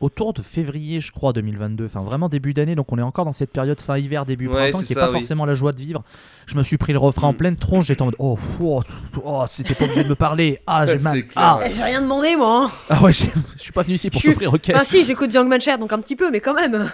autour 0.00 0.32
de 0.32 0.42
février, 0.42 1.00
je 1.00 1.12
crois, 1.12 1.32
2022. 1.32 1.86
Enfin, 1.86 2.02
vraiment 2.02 2.28
début 2.28 2.52
d'année, 2.54 2.74
donc 2.74 2.92
on 2.92 2.98
est 2.98 3.02
encore 3.02 3.24
dans 3.24 3.32
cette 3.32 3.50
période 3.52 3.80
fin 3.80 3.96
hiver, 3.98 4.26
début 4.26 4.46
Ouais, 4.48 4.70
printemps, 4.70 4.78
qui 4.84 4.92
est 4.92 4.94
ça, 4.94 5.06
pas 5.06 5.12
oui. 5.12 5.18
forcément 5.18 5.44
la 5.46 5.54
joie 5.54 5.72
de 5.72 5.80
vivre. 5.80 6.02
Je 6.46 6.54
me 6.56 6.62
suis 6.62 6.78
pris 6.78 6.92
le 6.92 6.98
refrain 6.98 7.28
en 7.28 7.32
Mm. 7.32 7.36
pleine 7.36 7.56
tronche, 7.56 7.86
j'étais 7.86 8.02
en 8.02 8.06
mode 8.06 8.16
oh, 8.18 8.38
oh, 8.60 8.82
oh, 9.24 9.44
c'était 9.50 9.74
pas 9.74 9.84
obligé 9.84 10.04
de 10.04 10.08
me 10.08 10.14
parler. 10.14 10.60
Ah, 10.66 10.86
j'ai 10.86 10.98
mal. 10.98 11.26
clair, 11.26 11.32
Ah, 11.36 11.58
ouais. 11.58 11.68
Eh, 11.70 11.74
J'ai 11.74 11.82
rien 11.82 12.02
demandé, 12.02 12.36
moi. 12.36 12.66
hein. 12.66 12.70
ah 12.90 13.02
ouais, 13.02 13.12
j'ai- 13.12 13.30
je 13.56 13.62
suis 13.62 13.72
pas 13.72 13.82
venu 13.82 13.94
ici 13.94 14.10
pour 14.10 14.20
s'offrir 14.20 14.52
ok. 14.52 14.70
Enfin, 14.74 14.84
si, 14.84 15.04
j'écoute 15.04 15.32
Youngman 15.32 15.60
Cher, 15.60 15.78
donc 15.78 15.92
un 15.92 15.98
petit 16.00 16.16
peu, 16.16 16.30
mais 16.30 16.40
quand 16.40 16.54
même. 16.54 16.90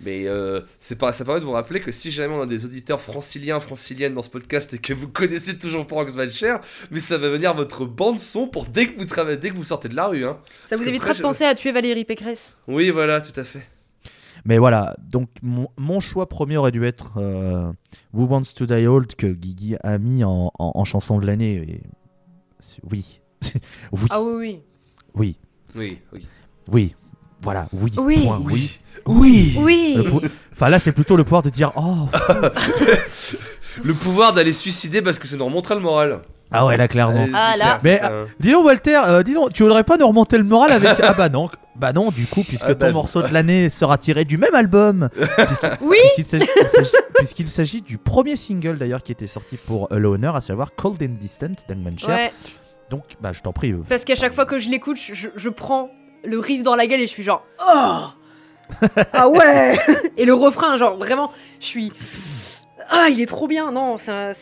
Mais 0.00 0.26
euh, 0.26 0.60
c'est 0.80 0.98
pas, 0.98 1.12
ça 1.12 1.24
permet 1.24 1.40
de 1.40 1.44
vous 1.46 1.52
rappeler 1.52 1.80
que 1.80 1.92
si 1.92 2.10
jamais 2.10 2.34
on 2.34 2.40
a 2.42 2.46
des 2.46 2.64
auditeurs 2.64 3.00
franciliens, 3.00 3.60
franciliennes 3.60 4.12
dans 4.14 4.22
ce 4.22 4.28
podcast 4.28 4.74
et 4.74 4.78
que 4.78 4.92
vous 4.92 5.08
connaissez 5.08 5.56
toujours 5.56 5.86
pas 5.86 5.96
Oxman 5.96 6.28
Cher, 6.28 6.60
mais 6.90 6.98
ça 7.00 7.16
va 7.16 7.30
venir 7.30 7.54
votre 7.54 7.86
bande 7.86 8.18
son 8.18 8.48
pour 8.48 8.66
dès 8.66 8.88
que 8.88 8.98
vous 8.98 9.06
travaillez, 9.06 9.36
dès 9.38 9.50
que 9.50 9.56
vous 9.56 9.64
sortez 9.64 9.88
de 9.88 9.94
la 9.96 10.08
rue. 10.08 10.24
Hein. 10.24 10.36
Ça 10.64 10.70
Parce 10.76 10.82
vous 10.82 10.88
évitera 10.88 11.14
de 11.14 11.22
penser 11.22 11.44
à 11.44 11.54
tuer 11.54 11.72
Valérie 11.72 12.04
Pécresse. 12.04 12.58
Oui, 12.66 12.90
voilà, 12.90 13.20
tout 13.20 13.38
à 13.38 13.44
fait. 13.44 13.62
Mais 14.44 14.58
voilà, 14.58 14.94
donc 15.00 15.30
mon, 15.42 15.68
mon 15.78 16.00
choix 16.00 16.28
premier 16.28 16.58
aurait 16.58 16.72
dû 16.72 16.84
être 16.84 17.12
euh, 17.16 17.70
Who 18.12 18.26
Wants 18.26 18.52
to 18.56 18.66
Die 18.66 18.86
Old 18.86 19.14
que 19.14 19.28
Guigui 19.28 19.76
a 19.82 19.96
mis 19.96 20.22
en, 20.24 20.52
en- 20.58 20.72
en 20.74 20.84
chanson 20.84 21.18
de 21.18 21.26
l'année. 21.26 21.80
Oui. 22.90 23.20
oui. 23.92 24.00
Ah 24.10 24.20
oui, 24.22 24.34
oui. 24.36 24.60
Oui. 25.14 25.36
Oui, 25.76 25.98
oui. 26.12 26.26
Oui. 26.70 26.94
Voilà. 27.44 27.68
Oui. 27.72 27.92
Oui. 27.98 28.22
Point, 28.24 28.40
oui. 28.44 28.78
Oui. 29.06 29.54
Oui. 29.58 29.94
Le 29.96 30.02
pou- 30.04 30.22
Enfin 30.52 30.68
là, 30.70 30.78
c'est 30.78 30.92
plutôt 30.92 31.16
le 31.16 31.24
pouvoir 31.24 31.42
de 31.42 31.50
dire 31.50 31.72
oh. 31.76 32.08
Le 33.84 33.92
pouvoir 33.92 34.32
d'aller 34.32 34.52
se 34.52 34.60
suicider 34.62 35.02
parce 35.02 35.18
que 35.18 35.26
ça 35.26 35.36
nous 35.36 35.44
remontera 35.44 35.74
le 35.74 35.80
moral. 35.80 36.20
Ah 36.52 36.64
ouais, 36.64 36.76
là 36.76 36.86
clairement. 36.86 37.24
Euh, 37.24 37.32
Ah, 37.34 37.54
là. 37.58 37.78
Mais- 37.82 37.98
ça, 37.98 38.06
hein. 38.12 38.26
Dis 38.38 38.52
donc 38.52 38.64
Walter, 38.64 39.00
euh, 39.06 39.22
dis 39.24 39.34
donc, 39.34 39.52
tu 39.52 39.64
voudrais 39.64 39.82
pas 39.82 39.96
nous 39.96 40.06
remonter 40.06 40.38
le 40.38 40.44
moral 40.44 40.70
avec 40.70 41.00
ah 41.02 41.12
bah 41.12 41.28
non, 41.28 41.48
bah 41.74 41.92
non 41.92 42.10
du 42.10 42.26
coup 42.26 42.44
puisque 42.44 42.62
Ah 42.64 42.68
bah 42.68 42.74
ton 42.76 42.86
non. 42.86 42.92
morceau 42.92 43.22
de 43.22 43.32
l'année 43.32 43.68
sera 43.70 43.98
tiré 43.98 44.24
du 44.24 44.38
même 44.38 44.54
album. 44.54 45.08
Oui. 45.80 45.96
Puisqu'il 46.14 46.38
s'agit- 46.38 46.48
il 46.62 46.68
s'agit- 46.70 46.90
Puisqu'il 47.16 47.48
s'agit 47.48 47.82
du 47.82 47.98
premier 47.98 48.36
single 48.36 48.78
d'ailleurs 48.78 49.02
qui 49.02 49.10
était 49.10 49.26
sorti 49.26 49.56
pour 49.56 49.92
A 49.92 49.98
Loner, 49.98 50.30
à 50.34 50.40
savoir 50.40 50.70
Cold 50.76 51.02
and 51.02 51.16
Distant 51.20 51.48
d'Angman 51.68 51.98
Cher. 51.98 52.10
Ouais. 52.14 52.32
Donc 52.90 53.02
bah 53.20 53.32
je 53.32 53.40
t'en 53.40 53.52
prie. 53.52 53.72
euh, 53.72 53.82
Parce 53.88 54.04
qu'à 54.04 54.14
chaque 54.14 54.34
fois 54.34 54.46
que 54.46 54.60
je 54.60 54.68
l'écoute, 54.68 54.98
je, 54.98 55.14
je- 55.14 55.28
je 55.34 55.48
prends 55.48 55.90
le 56.24 56.38
riff 56.38 56.62
dans 56.62 56.76
la 56.76 56.86
gueule 56.86 57.00
et 57.00 57.06
je 57.06 57.12
suis 57.12 57.22
genre 57.22 57.44
Oh 57.66 58.00
Ah 59.12 59.28
ouais 59.28 59.76
Et 60.16 60.24
le 60.24 60.34
refrain, 60.34 60.76
genre 60.76 60.96
vraiment, 60.96 61.30
je 61.60 61.66
suis 61.66 61.92
Ah, 62.90 63.08
il 63.10 63.20
est 63.20 63.26
trop 63.26 63.46
bien. 63.46 63.72
Non, 63.72 63.96
c'est 63.98 64.32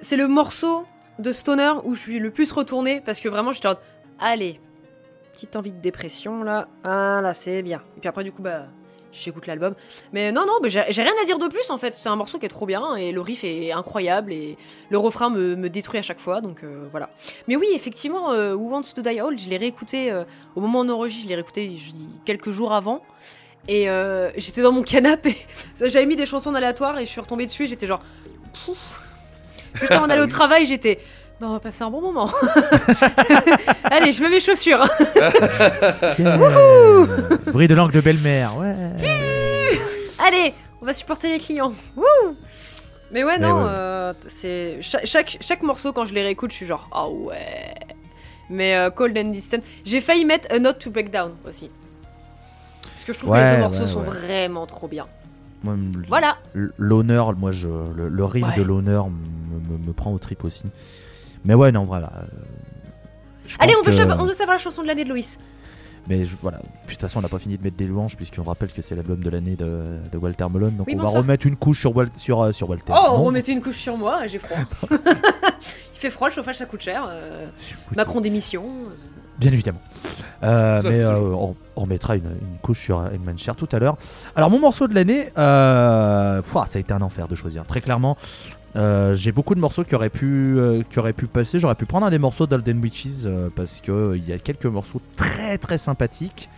c'est 0.00 0.16
le 0.16 0.28
morceau 0.28 0.84
de 1.18 1.32
Stoner 1.32 1.72
où 1.84 1.94
je 1.94 2.00
suis 2.00 2.18
le 2.18 2.30
plus 2.30 2.50
retourné 2.52 3.00
parce 3.00 3.20
que 3.20 3.28
vraiment 3.28 3.52
j'étais 3.52 3.68
en 3.68 3.76
Allez, 4.20 4.60
petite 5.32 5.56
envie 5.56 5.72
de 5.72 5.80
dépression 5.80 6.42
là. 6.42 6.68
Ah 6.84 7.20
là, 7.22 7.34
c'est 7.34 7.62
bien. 7.62 7.82
Et 7.96 8.00
puis 8.00 8.08
après, 8.08 8.24
du 8.24 8.32
coup, 8.32 8.42
bah. 8.42 8.66
J'écoute 9.12 9.46
l'album. 9.46 9.74
Mais 10.12 10.32
non, 10.32 10.46
non, 10.46 10.54
mais 10.62 10.70
j'ai 10.70 10.80
rien 10.80 11.12
à 11.22 11.26
dire 11.26 11.38
de 11.38 11.46
plus 11.46 11.70
en 11.70 11.76
fait. 11.76 11.96
C'est 11.96 12.08
un 12.08 12.16
morceau 12.16 12.38
qui 12.38 12.46
est 12.46 12.48
trop 12.48 12.64
bien 12.64 12.96
et 12.96 13.12
le 13.12 13.20
riff 13.20 13.44
est 13.44 13.70
incroyable 13.70 14.32
et 14.32 14.56
le 14.88 14.98
refrain 14.98 15.28
me, 15.28 15.54
me 15.54 15.68
détruit 15.68 15.98
à 15.98 16.02
chaque 16.02 16.18
fois. 16.18 16.40
Donc 16.40 16.64
euh, 16.64 16.86
voilà. 16.90 17.10
Mais 17.46 17.56
oui, 17.56 17.66
effectivement, 17.74 18.32
euh, 18.32 18.54
Who 18.54 18.70
Wants 18.70 18.94
to 18.94 19.02
Die 19.02 19.20
Old, 19.20 19.38
je 19.38 19.48
l'ai 19.48 19.58
réécouté 19.58 20.10
euh, 20.10 20.24
au 20.56 20.60
moment 20.60 20.80
où 20.80 20.84
on 20.84 20.88
enregistre, 20.88 21.24
je 21.24 21.28
l'ai 21.28 21.34
réécouté 21.34 21.68
je 21.76 21.92
dis, 21.92 22.08
quelques 22.24 22.50
jours 22.50 22.72
avant. 22.72 23.02
Et 23.68 23.86
j'étais 24.36 24.60
dans 24.60 24.72
mon 24.72 24.82
canapé, 24.82 25.36
j'avais 25.76 26.06
mis 26.06 26.16
des 26.16 26.26
chansons 26.26 26.52
aléatoires 26.54 26.98
et 26.98 27.04
je 27.04 27.10
suis 27.10 27.20
retombée 27.20 27.46
dessus 27.46 27.64
et 27.64 27.66
j'étais 27.68 27.86
genre. 27.86 28.02
Pouf. 28.64 29.00
Juste 29.74 29.92
avant 29.92 30.06
d'aller 30.08 30.22
au 30.22 30.26
travail, 30.26 30.66
j'étais. 30.66 30.98
Bah, 31.40 31.46
on 31.48 31.52
va 31.54 31.60
passer 31.60 31.82
un 31.82 31.90
bon 31.90 32.00
moment. 32.00 32.30
Allez, 33.84 34.12
je 34.12 34.22
mets 34.22 34.30
mes 34.30 34.40
chaussures. 34.40 34.86
yeah. 36.18 36.38
Bruit 37.52 37.66
de 37.68 37.74
langue 37.74 37.90
de 37.92 38.00
belle-mère, 38.00 38.56
ouais. 38.58 38.74
Allez, 40.24 40.54
on 40.80 40.86
va 40.86 40.92
supporter 40.94 41.28
les 41.28 41.40
clients. 41.40 41.72
Wouh 41.96 42.04
Mais 43.10 43.24
ouais, 43.24 43.38
Mais 43.38 43.48
non, 43.48 43.62
ouais. 43.64 43.68
euh, 43.70 44.12
c'est 44.28 44.78
chaque, 44.82 45.06
chaque, 45.06 45.38
chaque 45.40 45.62
morceau 45.62 45.92
quand 45.92 46.04
je 46.04 46.14
les 46.14 46.22
réécoute, 46.22 46.50
je 46.52 46.56
suis 46.56 46.66
genre 46.66 46.88
ah 46.92 47.08
ouais. 47.08 47.74
Mais 48.48 48.76
euh, 48.76 48.90
Cold 48.90 49.16
and 49.18 49.30
Distant, 49.30 49.58
j'ai 49.84 50.00
failli 50.00 50.24
mettre 50.24 50.46
A 50.54 50.58
Note 50.60 50.78
to 50.78 50.90
Break 50.90 51.10
Down 51.10 51.32
aussi. 51.48 51.70
Parce 52.84 53.04
que 53.04 53.12
je 53.12 53.18
trouve 53.18 53.30
que 53.30 53.36
les 53.36 53.42
Ouais, 53.42 53.54
deux 53.56 53.60
morceaux 53.62 53.80
ouais, 53.80 53.86
sont 53.86 54.00
ouais. 54.02 54.08
vraiment 54.08 54.66
trop 54.66 54.86
bien. 54.86 55.06
Moi, 55.64 55.74
le- 55.74 56.06
Voilà. 56.06 56.36
L'honneur, 56.76 57.34
moi 57.36 57.50
je 57.50 57.66
le, 57.68 58.08
le 58.08 58.24
riff 58.24 58.44
Ouais. 58.46 58.56
de 58.56 58.62
l'honneur 58.62 59.08
me, 59.08 59.72
me- 59.78 59.86
me 59.88 59.92
prend 59.92 60.12
au 60.12 60.18
trip 60.18 60.44
aussi. 60.44 60.64
Mais 61.44 61.54
ouais 61.54 61.72
non 61.72 61.84
voilà. 61.84 62.10
euh, 62.16 62.26
je 63.46 63.56
Allez, 63.58 63.74
on 63.76 63.82
veut, 63.82 63.90
que- 63.96 64.12
on 64.20 64.24
veut 64.24 64.32
savoir 64.32 64.56
la 64.56 64.62
chanson 64.62 64.82
de 64.82 64.86
l'année 64.86 65.04
de 65.04 65.08
Loïs. 65.08 65.38
Mais 66.08 66.24
je- 66.24 66.36
voilà, 66.42 66.58
Puis, 66.58 66.68
de 66.86 66.90
toute 66.92 67.00
façon, 67.02 67.20
on 67.20 67.22
n'a 67.22 67.28
pas 67.28 67.38
fini 67.38 67.56
de 67.56 67.62
mettre 67.62 67.76
des 67.76 67.86
louanges, 67.86 68.16
puisqu'on 68.16 68.42
rappelle 68.42 68.72
que 68.72 68.82
c'est 68.82 68.96
l'album 68.96 69.20
de 69.20 69.30
l'année 69.30 69.54
de, 69.54 69.98
de 70.10 70.18
Walter 70.18 70.46
Malone. 70.50 70.76
Donc 70.76 70.86
Oui, 70.88 70.96
on 70.98 71.02
va 71.02 71.08
remettre 71.20 71.46
une 71.46 71.54
couche 71.56 71.78
sur, 71.80 71.92
Wal- 71.94 72.10
sur, 72.16 72.40
euh, 72.42 72.50
sur 72.52 72.68
Walter. 72.68 72.92
Oh, 72.92 73.16
Non, 73.16 73.22
remettez 73.24 73.52
une 73.52 73.62
couche 73.62 73.78
sur 73.78 73.96
moi, 73.96 74.26
j'ai 74.26 74.38
froid. 74.40 74.58
Il 74.90 75.98
fait 75.98 76.10
froid, 76.10 76.28
le 76.28 76.34
chauffage 76.34 76.56
ça 76.58 76.66
coûte 76.66 76.80
cher. 76.80 77.04
euh, 77.08 77.46
Macron 77.94 78.20
démission. 78.20 78.64
Bien 79.38 79.52
évidemment. 79.52 79.80
Euh, 80.42 80.80
mais 80.84 81.00
euh, 81.00 81.18
on, 81.20 81.54
on 81.76 81.80
remettra 81.82 82.16
une, 82.16 82.24
une 82.24 82.58
couche 82.62 82.80
sur 82.80 83.06
Eggman 83.12 83.38
Cher 83.38 83.54
tout 83.56 83.68
à 83.72 83.78
l'heure. 83.78 83.96
Alors, 84.36 84.50
mon 84.50 84.58
morceau 84.58 84.88
de 84.88 84.94
l'année, 84.94 85.30
euh, 85.38 86.42
ça 86.52 86.64
a 86.74 86.78
été 86.78 86.92
un 86.92 87.00
enfer 87.02 87.28
de 87.28 87.34
choisir. 87.34 87.64
Très 87.64 87.80
clairement, 87.80 88.16
euh, 88.76 89.14
j'ai 89.14 89.30
beaucoup 89.32 89.54
de 89.54 89.60
morceaux 89.60 89.84
qui 89.84 89.94
auraient 89.94 90.10
pu, 90.10 90.58
qui 90.90 90.98
auraient 90.98 91.12
pu 91.12 91.26
passer. 91.26 91.58
J'aurais 91.58 91.76
pu 91.76 91.86
prendre 91.86 92.06
un 92.06 92.10
des 92.10 92.18
morceaux 92.18 92.46
d'Alden 92.46 92.80
Witches 92.80 93.26
parce 93.54 93.80
qu'il 93.80 94.22
y 94.26 94.32
a 94.32 94.38
quelques 94.38 94.66
morceaux 94.66 95.00
très 95.16 95.58
très 95.58 95.78
sympathiques. 95.78 96.48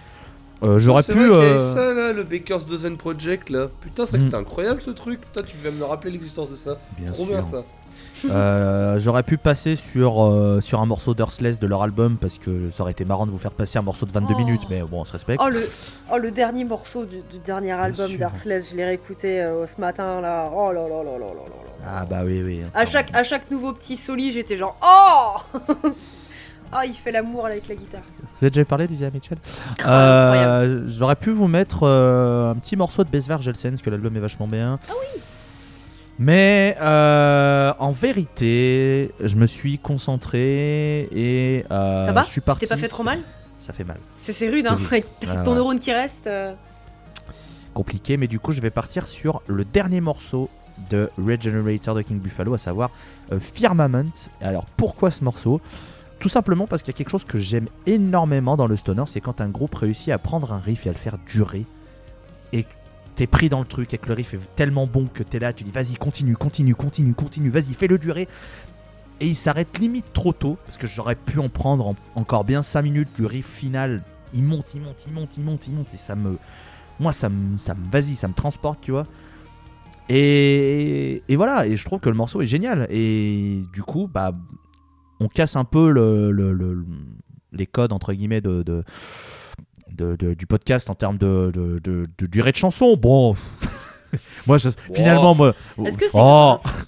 J'aurais 0.79 1.03
pu. 1.03 1.27
vrai 1.29 1.59
ça 1.59 1.93
là, 1.93 2.13
le 2.15 2.23
Baker's 2.25 2.65
Dozen 2.67 2.97
Project 2.97 3.51
là. 3.51 3.69
Putain, 3.83 4.07
c'est 4.07 4.13
que 4.13 4.23
Mm. 4.23 4.25
c'était 4.27 4.37
incroyable 4.37 4.81
ce 4.81 4.91
truc. 4.93 5.21
Putain, 5.21 5.43
tu 5.43 5.57
viens 5.63 5.73
me 5.73 5.85
rappeler 5.85 6.11
l'existence 6.11 6.51
de 6.51 6.57
ça. 6.57 6.79
bien 6.99 7.13
Trop 7.13 7.25
sûr. 7.27 7.33
bien 7.35 7.43
ça. 7.43 7.63
Euh, 8.31 8.99
J'aurais 8.99 9.23
pu 9.23 9.37
passer 9.39 9.77
sur, 9.77 10.23
euh, 10.25 10.61
sur 10.61 10.81
un 10.81 10.87
morceau 10.87 11.15
d'Earthless 11.15 11.59
de 11.59 11.67
leur 11.67 11.83
album 11.83 12.17
parce 12.21 12.39
que 12.39 12.71
ça 12.71 12.83
aurait 12.83 12.93
été 12.93 13.05
marrant 13.05 13.27
de 13.27 13.31
vous 13.31 13.39
faire 13.39 13.51
passer 13.53 13.79
un 13.79 13.83
morceau 13.83 14.07
de 14.07 14.13
22 14.13 14.35
Oh. 14.35 14.39
minutes, 14.39 14.63
mais 14.71 14.83
bon, 14.83 15.01
on 15.01 15.05
se 15.05 15.13
respecte. 15.13 15.41
Oh 15.45 15.49
le, 15.51 15.63
oh, 16.13 16.19
le 16.19 16.31
dernier 16.31 16.65
morceau 16.65 17.05
du, 17.05 17.17
du 17.31 17.39
dernier 17.45 17.73
album 17.73 18.17
d'Arsless, 18.17 18.71
je 18.71 18.77
l'ai 18.77 18.85
réécouté 18.85 19.41
euh, 19.41 19.67
ce 19.67 19.81
matin 19.81 20.21
là. 20.21 20.51
Oh 20.55 20.73
là 20.73 20.83
là 20.89 21.03
là 21.03 21.13
là 21.13 21.19
là 21.19 21.27
là 21.27 21.29
là. 21.29 21.87
Ah 21.87 22.07
bah 22.09 22.23
oui, 22.25 22.43
oui. 22.43 22.63
À 22.75 22.87
chaque, 22.87 23.15
à 23.15 23.25
chaque 23.25 23.51
nouveau 23.51 23.73
petit 23.73 23.97
soli, 23.97 24.33
j'étais 24.33 24.57
genre 24.57 24.77
Oh 24.83 25.59
Ah, 26.77 26.87
il 26.87 26.95
fait 26.95 27.13
l'amour 27.13 27.47
avec 27.47 27.69
la 27.69 27.75
guitare. 27.77 28.01
Vous 28.21 28.39
avez 28.47 28.51
déjà 28.51 28.65
parlé 28.65 28.89
d'Isia 28.89 29.09
Mitchell? 29.11 29.39
J'aurais 30.89 31.15
pu 31.17 31.31
vous 31.31 31.47
mettre 31.47 31.81
euh, 31.85 32.51
un 32.51 32.55
petit 32.57 32.75
morceau 32.75 33.05
de 33.05 33.09
Besvar 33.09 33.41
Gelsen, 33.43 33.73
parce 33.73 33.83
que 33.83 33.91
l'album 33.91 34.17
est 34.17 34.21
vachement 34.21 34.49
bien. 34.49 34.79
Ah 34.89 34.93
oui 35.01 35.21
Mais 36.19 36.77
euh, 36.81 37.73
en 37.79 37.91
vérité, 37.91 39.11
je 39.21 39.37
me 39.37 39.47
suis 39.47 39.79
concentré 39.79 41.09
et 41.13 41.65
euh, 41.71 42.05
Ça 42.05 42.13
va 42.13 42.23
je 42.23 42.29
suis 42.29 42.41
Tu 42.41 42.45
parti. 42.45 42.61
t'es 42.61 42.67
pas 42.69 42.77
fait 42.77 42.89
trop 42.89 43.03
mal 43.03 43.21
Ça 43.59 43.73
fait 43.73 43.85
mal. 43.85 43.99
C'est 44.19 44.49
rude, 44.49 44.67
hein, 44.67 44.79
avec 44.87 45.07
ton 45.45 45.55
neurone 45.55 45.79
qui 45.79 45.93
reste. 45.93 46.27
euh. 46.29 46.55
Compliqué, 47.75 48.17
mais 48.17 48.29
du 48.29 48.39
coup, 48.39 48.53
je 48.53 48.61
vais 48.61 48.71
partir 48.71 49.09
sur 49.09 49.43
le 49.49 49.65
dernier 49.65 50.01
morceau 50.01 50.49
de 50.91 51.11
Regenerator 51.19 51.95
de 51.97 52.03
King 52.03 52.21
Buffalo, 52.21 52.55
à 52.55 52.59
savoir 52.59 52.91
euh, 53.33 53.41
Firmament. 53.41 54.05
Alors, 54.41 54.67
pourquoi 54.77 55.11
ce 55.11 55.25
morceau? 55.25 55.61
Tout 56.21 56.29
simplement 56.29 56.69
parce 56.69 56.83
qu'il 56.83 56.93
y 56.93 56.97
a 56.97 56.99
quelque 56.99 57.11
chose 57.11 57.25
que 57.25 57.39
j'aime 57.39 57.67
énormément 57.87 58.57
dans 58.57 58.69
le 58.69 58.77
stoner, 58.77 59.03
c'est 59.07 59.21
quand 59.21 59.41
un 59.41 59.49
groupe 59.49 59.75
réussit 59.75 60.11
à 60.13 60.19
prendre 60.19 60.53
un 60.53 60.59
riff 60.59 60.87
et 60.87 60.89
à 60.91 60.93
le 60.93 60.99
faire 60.99 61.19
durer. 61.27 61.65
Et 62.53 62.65
t'es 63.17 63.27
pris 63.27 63.49
dans 63.49 63.61
le 63.61 63.67
truc 63.67 63.95
et 63.95 63.99
que 63.99 64.09
le 64.09 64.15
riff 64.15 64.35
est 64.35 64.55
tellement 64.57 64.87
bon 64.87 65.07
que 65.07 65.23
t'es 65.23 65.39
là, 65.39 65.53
tu 65.53 65.65
dis 65.65 65.71
vas-y, 65.71 65.95
continue, 65.95 66.37
continue, 66.37 66.75
continue, 66.75 67.15
continue, 67.15 67.51
vas-y, 67.51 67.75
fais-le 67.75 67.99
durer. 67.99 68.29
Et 69.21 69.27
il 69.29 69.37
s'arrête 69.37 69.79
limite 69.79 70.13
trop 70.13 70.33
tôt, 70.33 70.59
parce 70.67 70.77
que 70.77 70.87
j'aurais 70.89 71.15
pu 71.15 71.39
en 71.39 71.49
prendre 71.49 71.87
en- 71.89 71.97
encore 72.17 72.45
bien 72.45 72.63
5 72.63 72.83
minutes 72.83 73.09
du 73.17 73.25
riff 73.27 73.47
final. 73.47 74.03
Il 74.33 74.43
monte, 74.43 74.75
il 74.75 74.81
monte, 74.81 74.97
il 75.07 75.13
monte, 75.13 75.37
il 75.37 75.45
monte, 75.45 75.67
il 75.69 75.73
monte, 75.75 75.95
et 75.95 75.97
ça 75.97 76.17
me. 76.17 76.37
Moi, 76.99 77.13
ça 77.13 77.29
me. 77.29 77.57
Ça 77.57 77.75
me 77.75 77.89
vas-y, 77.93 78.17
ça 78.17 78.27
me 78.27 78.35
transporte, 78.35 78.81
tu 78.81 78.91
vois. 78.91 79.07
Et, 80.09 81.23
et 81.29 81.37
voilà, 81.37 81.67
et 81.67 81.77
je 81.77 81.85
trouve 81.85 82.01
que 82.01 82.09
le 82.11 82.17
morceau 82.17 82.43
est 82.43 82.47
génial. 82.47 82.87
Et 82.91 83.63
du 83.73 83.83
coup, 83.83 84.09
bah, 84.13 84.33
on 85.21 85.29
casse 85.29 85.57
un 85.57 85.65
peu 85.65 85.91
le, 85.91 86.31
le- 86.31 86.53
le- 86.53 86.85
les 87.53 87.67
codes, 87.67 87.93
entre 87.93 88.13
guillemets, 88.13 88.41
de, 88.41 88.63
de- 89.95 90.17
de- 90.17 90.35
du 90.35 90.47
podcast 90.47 90.91
en 90.91 90.95
termes 90.95 91.19
de, 91.19 91.51
de, 91.55 91.79
de- 91.79 92.07
de 92.19 92.27
durée 92.27 92.53
de 92.53 92.57
chanson. 92.57 92.97
Bon, 92.97 93.35
moi, 94.47 94.59
je- 94.59 94.69
finalement, 94.93 95.35
moi. 95.35 95.55
Est-ce 95.85 95.99
que 95.99 96.09
c'est 96.09 96.19
Oh, 96.21 96.59
grave 96.63 96.85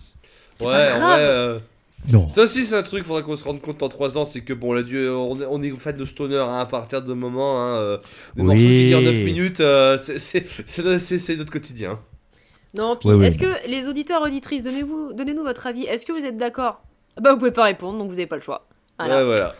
C'est 0.58 0.66
Ouais, 0.66 0.72
pas 0.72 0.94
en 0.94 0.98
grave. 0.98 1.10
vrai, 1.10 1.20
euh, 1.22 1.58
Non. 2.12 2.28
Ça 2.28 2.42
aussi, 2.42 2.64
c'est 2.64 2.76
un 2.76 2.82
truc, 2.82 3.04
faudrait 3.04 3.22
qu'on 3.22 3.34
se 3.36 3.44
rende 3.44 3.60
compte 3.60 3.82
en 3.82 3.88
3 3.88 4.16
ans, 4.16 4.24
c'est 4.24 4.40
que 4.42 4.52
bon, 4.52 4.72
la 4.72 4.82
du- 4.82 5.08
on, 5.08 5.40
est- 5.40 5.46
on 5.48 5.60
est 5.62 5.70
fan 5.78 5.96
de 5.96 6.04
stoner 6.04 6.36
hein, 6.38 6.60
à 6.60 6.66
partir 6.66 7.02
de 7.02 7.12
moment. 7.14 7.60
Hein, 7.62 7.76
euh, 7.78 7.98
des 8.36 8.42
Oui. 8.42 8.46
morceaux 8.46 8.60
qui 8.60 8.88
durent 8.88 9.02
9 9.02 9.24
minutes, 9.24 9.60
euh, 9.60 9.98
c'est- 9.98 10.18
c'est 10.18 10.46
c'est- 10.64 10.98
c'est- 10.98 11.18
c'est 11.18 11.36
notre 11.36 11.50
quotidien. 11.52 11.98
Non, 12.74 12.96
puis 12.96 13.08
Ouais, 13.08 13.14
ouais, 13.16 13.26
est-ce 13.28 13.38
que 13.38 13.68
les 13.68 13.88
auditeurs 13.88 14.22
auditrices, 14.22 14.62
donnez-vous, 14.62 15.14
donnez-nous 15.14 15.42
votre 15.42 15.66
avis. 15.66 15.84
Est-ce 15.84 16.04
que 16.06 16.12
vous 16.12 16.26
êtes 16.26 16.36
d'accord? 16.36 16.82
Ah 17.16 17.22
Bah 17.22 17.32
vous 17.32 17.38
pouvez 17.38 17.50
pas 17.50 17.64
répondre, 17.64 17.98
donc 17.98 18.08
vous 18.08 18.14
n'avez 18.16 18.26
pas 18.26 18.36
le 18.36 18.42
choix. 18.42 18.66
Voilà. 18.98 19.16
Ouais, 19.18 19.24
voilà. 19.24 19.54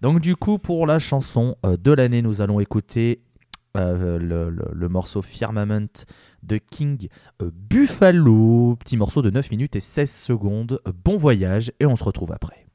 Donc 0.00 0.20
du 0.20 0.36
coup, 0.36 0.58
pour 0.58 0.86
la 0.86 0.98
chanson 0.98 1.56
euh, 1.66 1.76
de 1.76 1.90
l'année, 1.92 2.22
nous 2.22 2.40
allons 2.40 2.60
écouter 2.60 3.22
euh, 3.76 4.18
le, 4.18 4.50
le- 4.72 4.88
morceau 4.88 5.22
Firmament 5.22 6.04
de 6.42 6.58
King 6.58 7.08
euh, 7.42 7.50
Buffalo. 7.52 8.76
Petit 8.76 8.96
morceau 8.96 9.22
de 9.22 9.30
9 9.30 9.50
minutes 9.50 9.76
et 9.76 9.80
16 9.80 10.10
secondes. 10.10 10.80
Bon 11.04 11.16
voyage 11.16 11.72
et 11.80 11.86
on 11.86 11.96
se 11.96 12.04
retrouve 12.04 12.32
après. 12.32 12.67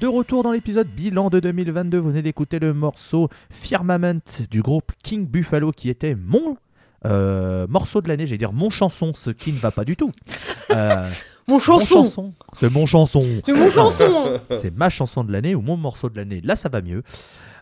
De 0.00 0.06
retour 0.06 0.42
dans 0.42 0.52
l'épisode 0.52 0.86
bilan 0.88 1.28
de 1.30 1.40
2022. 1.40 1.98
Vous 1.98 2.10
venez 2.10 2.22
d'écouter 2.22 2.58
le 2.58 2.72
morceau 2.72 3.28
Firmament 3.50 4.20
du 4.50 4.62
groupe 4.62 4.92
King 5.02 5.26
Buffalo 5.26 5.72
qui 5.72 5.88
était 5.90 6.14
mon 6.14 6.56
euh, 7.06 7.66
morceau 7.68 8.00
de 8.00 8.08
l'année. 8.08 8.26
J'allais 8.26 8.38
dire 8.38 8.52
mon 8.52 8.70
chanson, 8.70 9.12
ce 9.14 9.30
qui 9.30 9.52
ne 9.52 9.58
va 9.58 9.70
pas 9.70 9.84
du 9.84 9.96
tout. 9.96 10.12
Euh, 10.70 11.08
Mon 11.46 11.58
chanson. 11.58 12.34
C'est 12.52 12.68
mon 12.70 12.84
chanson. 12.84 13.24
C'est 13.46 13.54
mon 13.54 13.70
chanson 13.70 14.38
C'est 14.50 14.76
ma 14.76 14.90
chanson 14.90 15.24
de 15.24 15.32
l'année 15.32 15.54
ou 15.54 15.62
mon 15.62 15.78
morceau 15.78 16.10
de 16.10 16.16
l'année. 16.18 16.42
Là, 16.44 16.56
ça 16.56 16.68
va 16.68 16.82
mieux. 16.82 17.02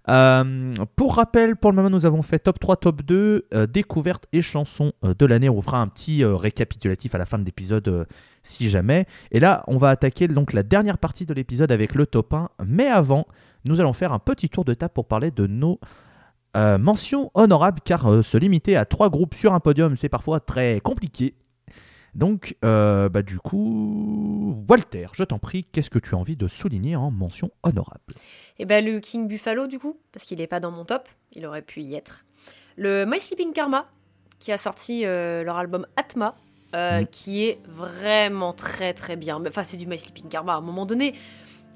Euh, 0.08 0.74
pour 0.94 1.16
rappel, 1.16 1.56
pour 1.56 1.72
le 1.72 1.76
moment, 1.76 1.90
nous 1.90 2.06
avons 2.06 2.22
fait 2.22 2.38
top 2.38 2.60
3, 2.60 2.76
top 2.76 3.02
2, 3.02 3.46
euh, 3.52 3.66
découverte 3.66 4.26
et 4.32 4.40
chansons 4.40 4.92
euh, 5.04 5.14
de 5.18 5.26
l'année. 5.26 5.48
On 5.48 5.60
fera 5.60 5.80
un 5.80 5.88
petit 5.88 6.24
récapitulatif 6.24 7.14
à 7.14 7.18
la 7.18 7.24
fin 7.24 7.38
de 7.38 7.44
l'épisode 7.44 8.06
si 8.42 8.70
jamais. 8.70 9.06
Et 9.32 9.40
là, 9.40 9.64
on 9.66 9.76
va 9.76 9.90
attaquer 9.90 10.28
donc 10.28 10.52
la 10.52 10.62
dernière 10.62 10.98
partie 10.98 11.26
de 11.26 11.34
l'épisode 11.34 11.72
avec 11.72 11.94
le 11.94 12.06
top 12.06 12.32
1. 12.34 12.50
Mais 12.64 12.86
avant, 12.86 13.26
nous 13.64 13.80
allons 13.80 13.92
faire 13.92 14.12
un 14.12 14.18
petit 14.18 14.48
tour 14.48 14.64
de 14.64 14.74
table 14.74 14.92
pour 14.94 15.06
parler 15.06 15.30
de 15.30 15.46
nos 15.46 15.80
mentions 16.78 17.30
honorables, 17.34 17.80
car 17.84 18.24
se 18.24 18.38
limiter 18.38 18.76
à 18.76 18.86
trois 18.86 19.10
groupes 19.10 19.34
sur 19.34 19.52
un 19.52 19.60
podium, 19.60 19.94
c'est 19.94 20.08
parfois 20.08 20.40
très 20.40 20.80
compliqué. 20.80 21.34
Donc, 22.16 22.56
euh, 22.64 23.08
bah, 23.08 23.22
du 23.22 23.38
coup, 23.38 24.64
Walter, 24.68 25.06
je 25.12 25.22
t'en 25.22 25.38
prie, 25.38 25.64
qu'est-ce 25.70 25.90
que 25.90 25.98
tu 25.98 26.14
as 26.14 26.18
envie 26.18 26.36
de 26.36 26.48
souligner 26.48 26.96
en 26.96 27.10
mention 27.10 27.50
honorable? 27.62 28.14
Et 28.58 28.64
ben 28.64 28.82
le 28.84 29.00
King 29.00 29.28
Buffalo 29.28 29.66
du 29.66 29.78
coup, 29.78 29.98
parce 30.12 30.24
qu'il 30.24 30.38
n'est 30.38 30.46
pas 30.46 30.58
dans 30.60 30.70
mon 30.70 30.84
top, 30.86 31.08
il 31.34 31.44
aurait 31.44 31.60
pu 31.62 31.82
y 31.82 31.94
être. 31.94 32.24
Le 32.76 33.04
My 33.04 33.20
Sleeping 33.20 33.52
Karma, 33.52 33.86
qui 34.38 34.50
a 34.50 34.56
sorti 34.58 35.04
euh, 35.04 35.44
leur 35.44 35.58
album 35.58 35.86
Atma, 35.96 36.34
euh, 36.74 37.02
Mm. 37.02 37.06
qui 37.06 37.44
est 37.44 37.58
vraiment 37.68 38.52
très 38.54 38.94
très 38.94 39.16
bien. 39.16 39.42
Enfin 39.46 39.62
c'est 39.62 39.76
du 39.76 39.86
My 39.86 39.98
Sleeping 39.98 40.28
Karma, 40.28 40.54
à 40.54 40.56
un 40.56 40.62
moment 40.62 40.86
donné, 40.86 41.14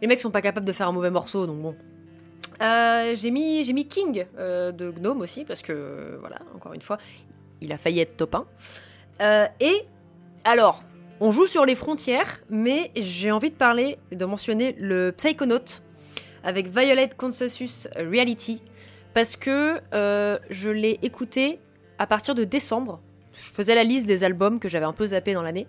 les 0.01 0.07
mecs 0.07 0.21
sont 0.21 0.31
pas 0.31 0.43
capables 0.43 0.67
de 0.67 0.73
faire 0.73 0.89
un 0.89 0.93
mauvais 0.93 1.11
morceau, 1.11 1.47
donc 1.47 1.61
bon. 1.61 1.77
Euh, 2.63 3.15
j'ai 3.15 3.31
mis, 3.31 3.63
j'ai 3.65 3.73
mis 3.73 3.87
King 3.87 4.27
euh, 4.39 4.73
de 4.73 4.91
Gnome 4.91 5.21
aussi, 5.21 5.45
parce 5.45 5.63
que, 5.63 6.17
voilà, 6.21 6.39
encore 6.55 6.73
une 6.75 6.83
fois, 6.83 6.99
il 7.61 7.73
a 7.73 7.79
failli 7.79 8.01
être 8.01 8.17
top 8.17 8.35
1. 8.35 8.47
Euh, 9.21 9.47
et 9.61 9.85
alors, 10.45 10.83
on 11.21 11.31
joue 11.31 11.47
sur 11.47 11.67
les 11.67 11.75
frontières, 11.75 12.41
mais 12.49 12.91
j'ai 12.97 13.31
envie 13.31 13.51
de 13.51 13.55
parler, 13.55 13.99
de 14.11 14.25
mentionner 14.25 14.75
le 14.79 15.13
Psychonaut 15.13 15.83
avec 16.43 16.69
Violet 16.69 17.11
Consensus 17.15 17.89
Reality, 17.97 18.63
parce 19.13 19.37
que 19.37 19.81
euh, 19.93 20.39
je 20.49 20.71
l'ai 20.71 20.99
écouté 21.03 21.61
à 21.99 22.07
partir 22.07 22.35
de 22.35 22.45
décembre. 22.45 23.01
Je 23.35 23.41
faisais 23.41 23.75
la 23.75 23.85
liste 23.85 24.07
des 24.07 24.25
albums 24.25 24.59
que 24.59 24.69
j'avais 24.69 24.87
un 24.87 24.95
peu 24.95 25.09
zappé 25.09 25.35
dans 25.35 25.43
l'année. 25.43 25.67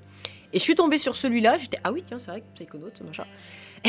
Et 0.54 0.60
je 0.60 0.64
suis 0.64 0.76
tombée 0.76 0.98
sur 0.98 1.16
celui-là, 1.16 1.58
j'étais 1.58 1.78
ah 1.84 1.92
oui 1.92 2.04
tiens 2.06 2.20
c'est 2.20 2.32
vrai 2.32 2.42
que 2.42 2.46
Psychonaut 2.56 2.92
machin. 3.06 3.26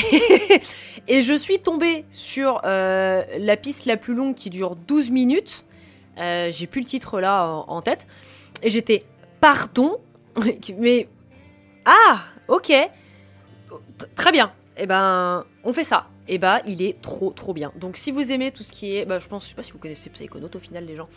et 1.09 1.22
je 1.22 1.35
suis 1.35 1.61
tombée 1.61 2.05
sur 2.11 2.61
euh, 2.64 3.22
la 3.39 3.57
piste 3.57 3.87
la 3.87 3.97
plus 3.97 4.14
longue 4.14 4.35
qui 4.35 4.51
dure 4.51 4.74
12 4.74 5.11
minutes. 5.11 5.64
Euh, 6.18 6.51
J'ai 6.51 6.66
plus 6.66 6.80
le 6.80 6.87
titre 6.87 7.20
là 7.20 7.47
en, 7.47 7.64
en 7.68 7.83
tête. 7.83 8.07
Et 8.62 8.70
j'étais 8.70 9.05
pardon, 9.41 9.99
mais 10.78 11.09
ah 11.85 12.22
ok 12.49 12.66
T- 12.68 12.89
très 14.14 14.33
bien. 14.33 14.53
Et 14.76 14.87
ben 14.87 15.45
on 15.64 15.72
fait 15.72 15.85
ça. 15.85 16.07
Et 16.28 16.39
bah 16.39 16.61
il 16.66 16.83
est 16.83 17.01
trop 17.03 17.30
trop 17.30 17.53
bien. 17.53 17.72
Donc 17.78 17.97
si 17.97 18.11
vous 18.11 18.30
aimez 18.33 18.53
tout 18.53 18.62
ce 18.62 18.70
qui 18.70 18.97
est, 18.97 19.05
bah, 19.05 19.18
je 19.18 19.26
pense, 19.28 19.45
je 19.45 19.51
sais 19.51 19.55
pas 19.55 19.62
si 19.62 19.72
vous 19.72 19.78
connaissez 19.78 20.09
Psychonaut 20.11 20.49
au 20.55 20.59
final 20.59 20.85
les 20.87 20.97
gens. 20.97 21.09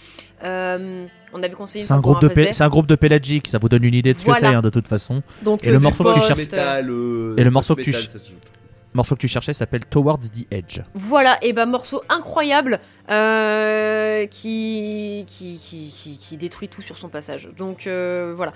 Euh, 0.44 1.06
on 1.32 1.44
avait 1.44 1.54
conseillé 1.54 1.82
une 1.84 1.88
C'est 1.88 1.94
un, 1.94 2.00
groupe 2.02 2.22
de 2.22 2.30
c'est 2.34 2.64
un 2.64 2.70
groupe 2.70 2.88
de 2.88 2.96
Pelagic, 2.96 3.48
ça 3.48 3.58
vous 3.60 3.70
donne 3.70 3.84
une 3.84 3.94
idée 3.94 4.14
de 4.14 4.20
ce 4.20 4.26
Voilà. 4.26 4.40
que 4.42 4.46
c'est 4.48 4.54
hein, 4.56 4.62
de 4.62 4.70
toute 4.70 4.88
façon. 4.88 5.22
Donc 5.44 5.64
Et 5.64 5.72
le 5.72 5.80
morceau 5.80 6.04
que 6.04 6.14
tu 6.16 6.20
cherches- 6.22 6.32
euh, 6.40 6.42
Métal, 6.42 6.90
euh, 6.90 7.36
Et 7.38 7.44
le 7.44 7.52
morceau 7.52 7.76
que 7.76 7.82
tu 7.82 7.94
morceau 8.96 9.16
que 9.16 9.28
cherchais 9.28 9.54
s'appelle 9.54 9.86
Towards 9.86 10.20
the 10.20 10.48
Edge. 10.52 10.80
Voilà, 10.94 11.38
et 11.44 11.54
ben 11.54 11.66
morceau 11.66 12.02
incroyable 12.10 12.80
euh, 13.10 14.26
qui, 14.28 15.26
qui, 15.28 15.58
qui, 15.58 15.90
qui, 15.94 16.18
qui 16.18 16.38
détruit 16.38 16.70
tout 16.70 16.82
sur 16.82 16.98
son 16.98 17.10
passage. 17.10 17.50
Donc 17.58 17.88
euh, 17.88 18.34
voilà. 18.36 18.54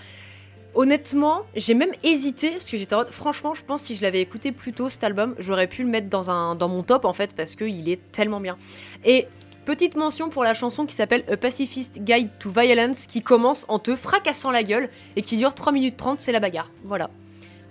Honnêtement, 0.76 1.42
j'ai 1.56 1.74
même 1.74 1.92
hésité 2.04 2.52
parce 2.52 2.66
que 2.66 2.78
j'étais 2.78 2.94
en 2.94 3.06
franchement, 3.06 3.54
je 3.56 3.64
pense 3.64 3.82
que 3.82 3.88
si 3.88 3.96
je 3.96 4.04
l'avais 4.04 4.22
écouté 4.22 4.52
plus 4.52 4.72
tôt 4.72 4.88
cet 4.88 5.04
album, 5.04 5.36
j'aurais 5.40 5.68
pu 5.68 5.84
le 5.84 5.90
mettre 5.90 6.08
dans, 6.08 6.70
mon 6.70 6.84
top 6.84 7.06
en 7.06 7.14
fait 7.14 7.36
parce 7.36 7.56
qu'il 7.56 7.90
est 7.90 8.00
tellement 8.12 8.40
bien. 8.40 8.56
Et 9.04 9.28
petite 9.66 9.96
mention 9.96 10.30
pour 10.30 10.44
la 10.44 10.54
chanson 10.54 10.86
qui 10.86 10.96
s'appelle 10.96 11.24
A 11.30 11.38
Pacifist 11.38 12.04
Guide 12.04 12.30
to 12.40 12.52
Violence 12.52 13.08
qui 13.08 13.24
commence 13.24 13.66
en 13.68 13.80
te 13.80 13.96
fracassant 13.96 14.52
la 14.52 14.64
gueule 14.64 14.90
et 15.16 15.24
qui 15.24 15.38
dure 15.38 15.56
3 15.56 15.72
minutes 15.72 15.98
30, 15.98 16.20
c'est 16.20 16.32
la 16.32 16.40
bagarre. 16.40 16.72
Voilà. 16.84 17.10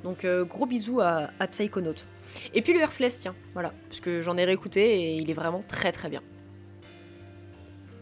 Donc 0.02 0.24
euh, 0.24 0.44
gros 0.44 0.66
bisous 0.66 1.00
à, 1.00 1.30
à. 1.38 1.46
Et 2.54 2.62
puis 2.62 2.72
le 2.72 2.80
Heartless, 2.80 3.18
tiens, 3.20 3.34
voilà, 3.52 3.72
parce 3.88 4.00
que 4.00 4.20
j'en 4.20 4.36
ai 4.36 4.44
réécouté 4.44 4.80
et 4.80 5.16
il 5.16 5.30
est 5.30 5.34
vraiment 5.34 5.60
très 5.66 5.92
très 5.92 6.08
bien. 6.08 6.20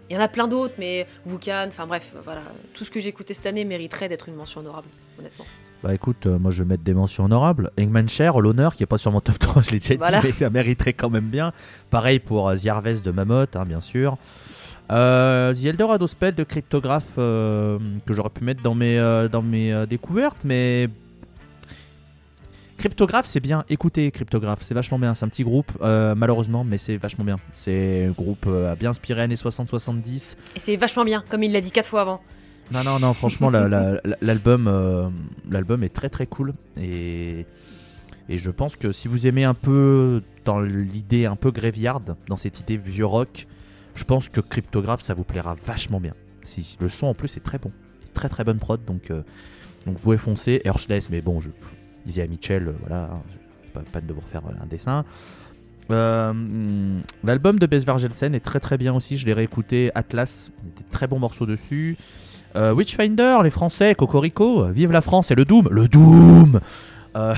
Il 0.08 0.14
y 0.14 0.18
en 0.18 0.22
a 0.22 0.28
plein 0.28 0.46
d'autres, 0.46 0.74
mais 0.78 1.06
Wukan, 1.26 1.66
enfin 1.68 1.86
bref, 1.86 2.12
voilà, 2.24 2.42
tout 2.74 2.84
ce 2.84 2.90
que 2.90 3.00
j'ai 3.00 3.08
écouté 3.08 3.34
cette 3.34 3.46
année 3.46 3.64
mériterait 3.64 4.08
d'être 4.08 4.28
une 4.28 4.36
mention 4.36 4.60
honorable, 4.60 4.86
honnêtement. 5.18 5.44
Bah 5.82 5.92
écoute, 5.94 6.26
euh, 6.26 6.38
moi 6.38 6.50
je 6.52 6.62
vais 6.62 6.68
mettre 6.68 6.84
des 6.84 6.94
mentions 6.94 7.24
honorables. 7.24 7.70
Eggman 7.76 8.08
Cher, 8.08 8.40
l'honneur, 8.40 8.74
qui 8.74 8.82
est 8.82 8.86
pas 8.86 8.98
sur 8.98 9.10
mon 9.12 9.20
top 9.20 9.38
3, 9.40 9.62
je 9.62 9.72
l'ai 9.72 9.78
déjà 9.80 9.96
Voilà. 9.96 10.20
dit, 10.20 10.28
mais 10.28 10.32
ça 10.32 10.48
mériterait 10.50 10.92
quand 10.94 11.10
même 11.10 11.26
bien. 11.26 11.52
Pareil 11.90 12.18
pour 12.18 12.48
euh, 12.48 12.56
The 12.56 12.66
Harvest 12.68 13.04
de 13.04 13.10
Mammoth, 13.10 13.56
hein, 13.56 13.64
bien 13.66 13.80
sûr. 13.80 14.16
Euh, 14.92 15.52
The 15.52 15.64
Eldorado 15.66 16.06
Spell 16.06 16.34
de 16.34 16.44
Cryptographe, 16.44 17.04
euh, 17.18 17.78
que 18.06 18.14
j'aurais 18.14 18.30
pu 18.30 18.44
mettre 18.44 18.62
dans 18.62 18.74
mes, 18.76 18.98
euh, 18.98 19.28
dans 19.28 19.42
mes 19.42 19.86
découvertes, 19.88 20.38
mais. 20.44 20.88
Cryptographe, 22.76 23.26
c'est 23.26 23.40
bien. 23.40 23.64
Écoutez, 23.70 24.10
Cryptographe, 24.10 24.60
c'est 24.62 24.74
vachement 24.74 24.98
bien. 24.98 25.14
C'est 25.14 25.24
un 25.24 25.28
petit 25.28 25.44
groupe, 25.44 25.72
euh, 25.80 26.14
malheureusement, 26.14 26.62
mais 26.64 26.78
c'est 26.78 26.96
vachement 26.98 27.24
bien. 27.24 27.36
C'est 27.52 28.04
un 28.06 28.10
groupe 28.10 28.44
euh, 28.46 28.74
bien 28.76 28.90
inspiré 28.90 29.22
années 29.22 29.34
60-70. 29.36 30.36
Et 30.54 30.58
c'est 30.60 30.76
vachement 30.76 31.04
bien, 31.04 31.24
comme 31.28 31.42
il 31.42 31.52
l'a 31.52 31.60
dit 31.60 31.70
quatre 31.72 31.88
fois 31.88 32.02
avant. 32.02 32.20
Non, 32.72 32.82
non, 32.84 32.98
non, 32.98 33.12
franchement, 33.14 33.48
la- 33.48 33.68
la- 33.68 33.92
la- 34.04 34.16
l'album 34.20 34.66
euh, 34.68 35.08
l'album 35.50 35.84
est 35.84 35.88
très 35.94 36.08
très 36.10 36.26
cool. 36.26 36.52
Et, 36.76 37.46
et 38.28 38.38
je 38.38 38.50
pense 38.50 38.76
que 38.76 38.92
si 38.92 39.06
vous 39.08 39.26
aimez 39.26 39.44
un 39.44 39.54
peu 39.54 40.22
dans 40.44 40.60
l'idée 40.60 41.26
un 41.26 41.36
peu 41.36 41.52
graveyard, 41.52 42.02
dans 42.28 42.36
cette 42.36 42.60
idée 42.60 42.76
vieux 42.76 43.06
rock, 43.06 43.46
je 43.94 44.04
pense 44.04 44.28
que 44.28 44.40
Cryptographe 44.40 45.00
ça 45.00 45.14
vous 45.14 45.24
plaira 45.24 45.54
vachement 45.64 46.00
bien. 46.00 46.14
Si, 46.42 46.76
le 46.80 46.88
son 46.88 47.06
en 47.06 47.14
plus 47.14 47.36
est 47.36 47.40
très 47.40 47.58
bon. 47.58 47.70
Très 48.14 48.28
très 48.28 48.44
bonne 48.44 48.58
prod, 48.58 48.84
donc, 48.84 49.10
euh, 49.10 49.22
donc 49.86 49.94
vous 49.96 50.00
pouvez 50.02 50.18
foncer. 50.18 50.60
Earthless, 50.64 51.08
mais 51.08 51.20
bon, 51.20 51.40
je 51.40 51.48
disais 52.06 52.22
à 52.22 52.26
Mitchell, 52.26 52.68
euh, 52.68 52.72
voilà, 52.80 53.10
hein, 53.12 53.22
pas, 53.74 53.80
pas 53.92 54.00
de 54.00 54.12
vous 54.12 54.20
refaire 54.20 54.42
euh, 54.46 54.62
un 54.62 54.66
dessin. 54.66 55.04
Euh, 55.90 56.30
hum, 56.30 57.00
L'album 57.24 57.58
de 57.58 57.66
Bess 57.66 57.84
Vergelsen 57.84 58.34
est 58.34 58.40
très 58.40 58.60
très 58.60 58.76
bien 58.78 58.94
aussi, 58.94 59.18
je 59.18 59.26
l'ai 59.26 59.32
réécouté. 59.32 59.90
Atlas, 59.94 60.50
il 60.62 60.68
y 60.68 60.72
a 60.72 60.78
des 60.82 60.84
très 60.90 61.06
bons 61.06 61.18
morceaux 61.18 61.46
dessus. 61.46 61.96
Euh, 62.56 62.72
Witchfinder, 62.72 63.38
les 63.44 63.50
Français, 63.50 63.94
Cocorico, 63.94 64.64
vive 64.72 64.90
la 64.92 65.00
France 65.02 65.30
et 65.30 65.34
le 65.34 65.44
Doom, 65.44 65.68
le 65.70 65.88
Doom 65.88 66.60
Euh, 67.16 67.34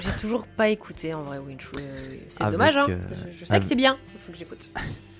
J'ai 0.00 0.10
toujours 0.20 0.46
pas 0.46 0.68
écouté 0.68 1.14
en 1.14 1.22
vrai 1.22 1.38
Winch. 1.38 1.66
euh, 1.78 2.16
C'est 2.28 2.50
dommage, 2.50 2.76
hein. 2.76 2.84
Je, 2.88 2.94
je 3.40 3.44
sais 3.46 3.52
avec- 3.52 3.62
que 3.62 3.68
c'est 3.68 3.74
bien, 3.74 3.96
il 4.14 4.20
faut 4.20 4.32
que 4.32 4.38
j'écoute. 4.38 4.70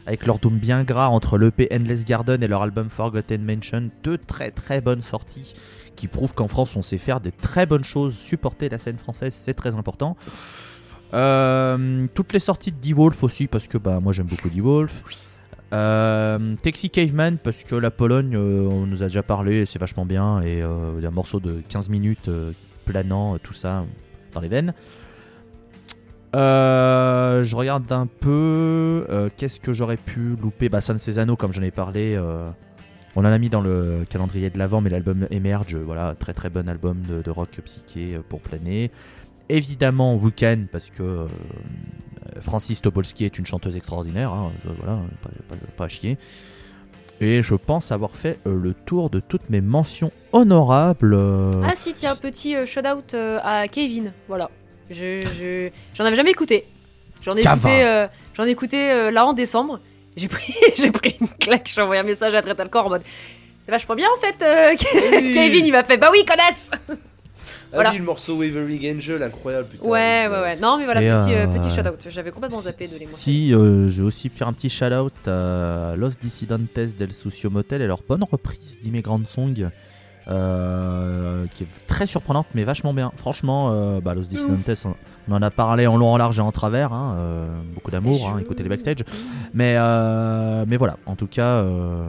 avec 0.06 0.26
leur 0.26 0.38
Doom 0.38 0.58
bien 0.58 0.82
gras 0.84 1.08
entre 1.08 1.38
l'EP 1.38 1.68
Endless 1.72 2.04
Garden 2.04 2.42
et 2.42 2.48
leur 2.48 2.62
album 2.62 2.88
Forgotten 2.90 3.42
Mansion, 3.42 3.90
deux 4.02 4.18
très 4.18 4.50
très 4.50 4.80
bonnes 4.82 5.00
sorties 5.02 5.54
qui 5.98 6.06
prouvent 6.06 6.32
qu'en 6.32 6.46
France 6.46 6.76
on 6.76 6.82
sait 6.82 6.96
faire 6.96 7.20
des 7.20 7.32
très 7.32 7.66
bonnes 7.66 7.84
choses, 7.84 8.16
supporter 8.16 8.68
la 8.68 8.78
scène 8.78 8.98
française 8.98 9.36
c'est 9.44 9.54
très 9.54 9.74
important. 9.74 10.16
Euh, 11.12 12.06
toutes 12.14 12.32
les 12.32 12.38
sorties 12.38 12.70
de 12.70 12.76
D-Wolf 12.76 13.22
aussi 13.24 13.48
parce 13.48 13.66
que 13.66 13.78
bah, 13.78 13.98
moi 14.00 14.12
j'aime 14.12 14.26
beaucoup 14.26 14.48
D-Wolf. 14.48 15.34
Euh, 15.74 16.54
Taxi 16.62 16.88
Caveman 16.88 17.38
parce 17.38 17.64
que 17.64 17.74
la 17.74 17.90
Pologne 17.90 18.34
euh, 18.36 18.66
on 18.68 18.86
nous 18.86 19.02
a 19.02 19.06
déjà 19.06 19.22
parlé 19.22 19.66
c'est 19.66 19.78
vachement 19.78 20.06
bien 20.06 20.40
et 20.40 20.62
un 20.62 21.10
morceau 21.10 21.40
de 21.40 21.60
15 21.68 21.88
minutes 21.88 22.30
planant 22.84 23.36
tout 23.38 23.52
ça 23.52 23.84
dans 24.32 24.40
les 24.40 24.48
veines. 24.48 24.72
Je 26.32 27.56
regarde 27.56 27.90
un 27.90 28.06
peu. 28.06 29.04
Qu'est-ce 29.36 29.58
que 29.58 29.72
j'aurais 29.72 29.96
pu 29.96 30.36
louper? 30.40 30.68
Bah, 30.68 30.80
San 30.80 30.98
Cesano, 30.98 31.34
comme 31.34 31.52
j'en 31.52 31.62
ai 31.62 31.72
parlé. 31.72 32.16
On 33.16 33.20
en 33.22 33.24
a 33.32 33.38
mis 33.38 33.48
dans 33.50 33.60
le 33.60 34.04
calendrier 34.08 34.50
de 34.50 34.58
l'avant, 34.58 34.80
mais 34.80 34.90
l'album 34.90 35.26
Emerge, 35.30 35.74
euh, 35.74 35.82
voilà, 35.84 36.14
très 36.14 36.34
très 36.34 36.50
bon 36.50 36.68
album 36.68 37.02
de, 37.08 37.22
de 37.22 37.30
rock 37.30 37.50
psyché 37.64 38.14
euh, 38.14 38.20
pour 38.28 38.40
planer. 38.40 38.90
Évidemment, 39.48 40.14
Wukan, 40.16 40.66
parce 40.70 40.90
que 40.90 41.02
euh, 41.02 41.26
Francis 42.40 42.80
Topolsky 42.82 43.24
est 43.24 43.38
une 43.38 43.46
chanteuse 43.46 43.76
extraordinaire, 43.76 44.30
hein, 44.32 44.52
euh, 44.66 44.70
voilà, 44.78 45.00
pas, 45.22 45.30
pas- 45.48 45.56
pas 45.76 45.84
à 45.86 45.88
chier. 45.88 46.18
Et 47.20 47.42
je 47.42 47.54
pense 47.56 47.90
avoir 47.90 48.12
fait 48.14 48.38
euh, 48.46 48.56
le 48.60 48.74
tour 48.74 49.10
de 49.10 49.18
toutes 49.18 49.50
mes 49.50 49.60
mentions 49.60 50.12
honorables. 50.32 51.14
euh, 51.14 51.62
Ah 51.64 51.72
si, 51.74 51.92
tiens, 51.92 52.14
petit 52.14 52.54
euh, 52.54 52.64
shout-out 52.66 53.14
à 53.42 53.66
Kevin, 53.68 54.12
voilà. 54.28 54.50
Je, 54.90 55.20
je- 55.38 55.70
j'en 55.94 56.04
avais 56.04 56.14
jamais 56.16 56.30
écouté. 56.30 56.66
J'en 57.20 57.36
ai 57.36 57.40
écouté, 57.40 58.06
j'en 58.34 58.44
ai 58.44 58.50
écouté 58.50 59.10
là 59.10 59.26
en 59.26 59.32
décembre. 59.32 59.80
J'ai 60.18 60.28
pris, 60.28 60.54
j'ai 60.76 60.90
pris 60.90 61.16
une 61.20 61.28
claque, 61.28 61.70
j'ai 61.74 61.80
envoyé 61.80 62.00
un 62.00 62.04
message 62.04 62.34
à 62.34 62.42
Tretalcor 62.42 62.86
en 62.86 62.90
mode 62.90 63.02
C'est 63.64 63.70
vachement 63.70 63.94
bien 63.94 64.08
en 64.14 64.20
fait, 64.20 64.42
euh, 64.42 64.74
Oui. 65.12 65.32
Kevin 65.32 65.66
il 65.66 65.72
m'a 65.72 65.84
fait 65.84 65.96
Bah 65.96 66.10
oui, 66.12 66.24
connasse 66.24 66.70
Voilà. 67.72 67.90
Ah 67.90 67.92
oui, 67.92 67.98
le 67.98 68.04
morceau 68.04 68.36
Wavering 68.36 68.96
Angel, 68.96 69.22
incroyable, 69.22 69.68
putain. 69.68 69.88
Ouais, 69.88 70.28
ouais, 70.30 70.40
ouais. 70.40 70.56
Non, 70.56 70.78
mais 70.78 70.84
voilà, 70.84 71.02
Et, 71.02 71.24
petit, 71.24 71.34
euh, 71.34 71.46
euh, 71.46 71.58
petit 71.58 71.74
shout-out. 71.74 72.06
J'avais 72.08 72.30
complètement 72.30 72.60
zappé 72.60 72.86
de 72.86 72.98
les. 72.98 73.08
Si, 73.12 73.54
euh, 73.54 73.88
je 73.88 74.02
vais 74.02 74.06
aussi 74.06 74.28
faire 74.28 74.48
un 74.48 74.52
petit 74.52 74.70
shout-out 74.70 75.26
à 75.26 75.94
Los 75.96 76.18
Dissidentes 76.20 76.74
del 76.74 77.12
Sucio 77.12 77.50
Motel 77.50 77.82
et 77.82 77.86
leur 77.86 78.02
bonne 78.06 78.24
reprise 78.24 78.78
d'Immigrant 78.82 79.20
Song. 79.26 79.70
Euh, 80.28 81.46
qui 81.54 81.64
est 81.64 81.86
très 81.86 82.06
surprenante 82.06 82.46
mais 82.54 82.64
vachement 82.64 82.92
bien. 82.94 83.12
Franchement, 83.16 83.70
euh, 83.72 84.00
bah, 84.00 84.14
Los 84.14 84.22
Dissidentes, 84.24 84.68
on, 84.84 84.94
on 85.28 85.36
en 85.36 85.42
a 85.42 85.50
parlé 85.50 85.86
en 85.86 85.96
long, 85.96 86.08
en 86.12 86.16
large 86.16 86.38
et 86.38 86.42
en 86.42 86.52
travers. 86.52 86.92
hein, 86.92 87.14
euh, 87.18 87.46
beaucoup 87.74 87.90
d'amour, 87.90 88.28
hein, 88.28 88.38
écoutez 88.40 88.62
les 88.62 88.68
backstage. 88.68 89.04
Mais, 89.54 89.74
euh, 89.78 90.64
mais 90.66 90.76
voilà, 90.76 90.96
en 91.06 91.16
tout 91.16 91.26
cas, 91.26 91.56
euh, 91.62 92.08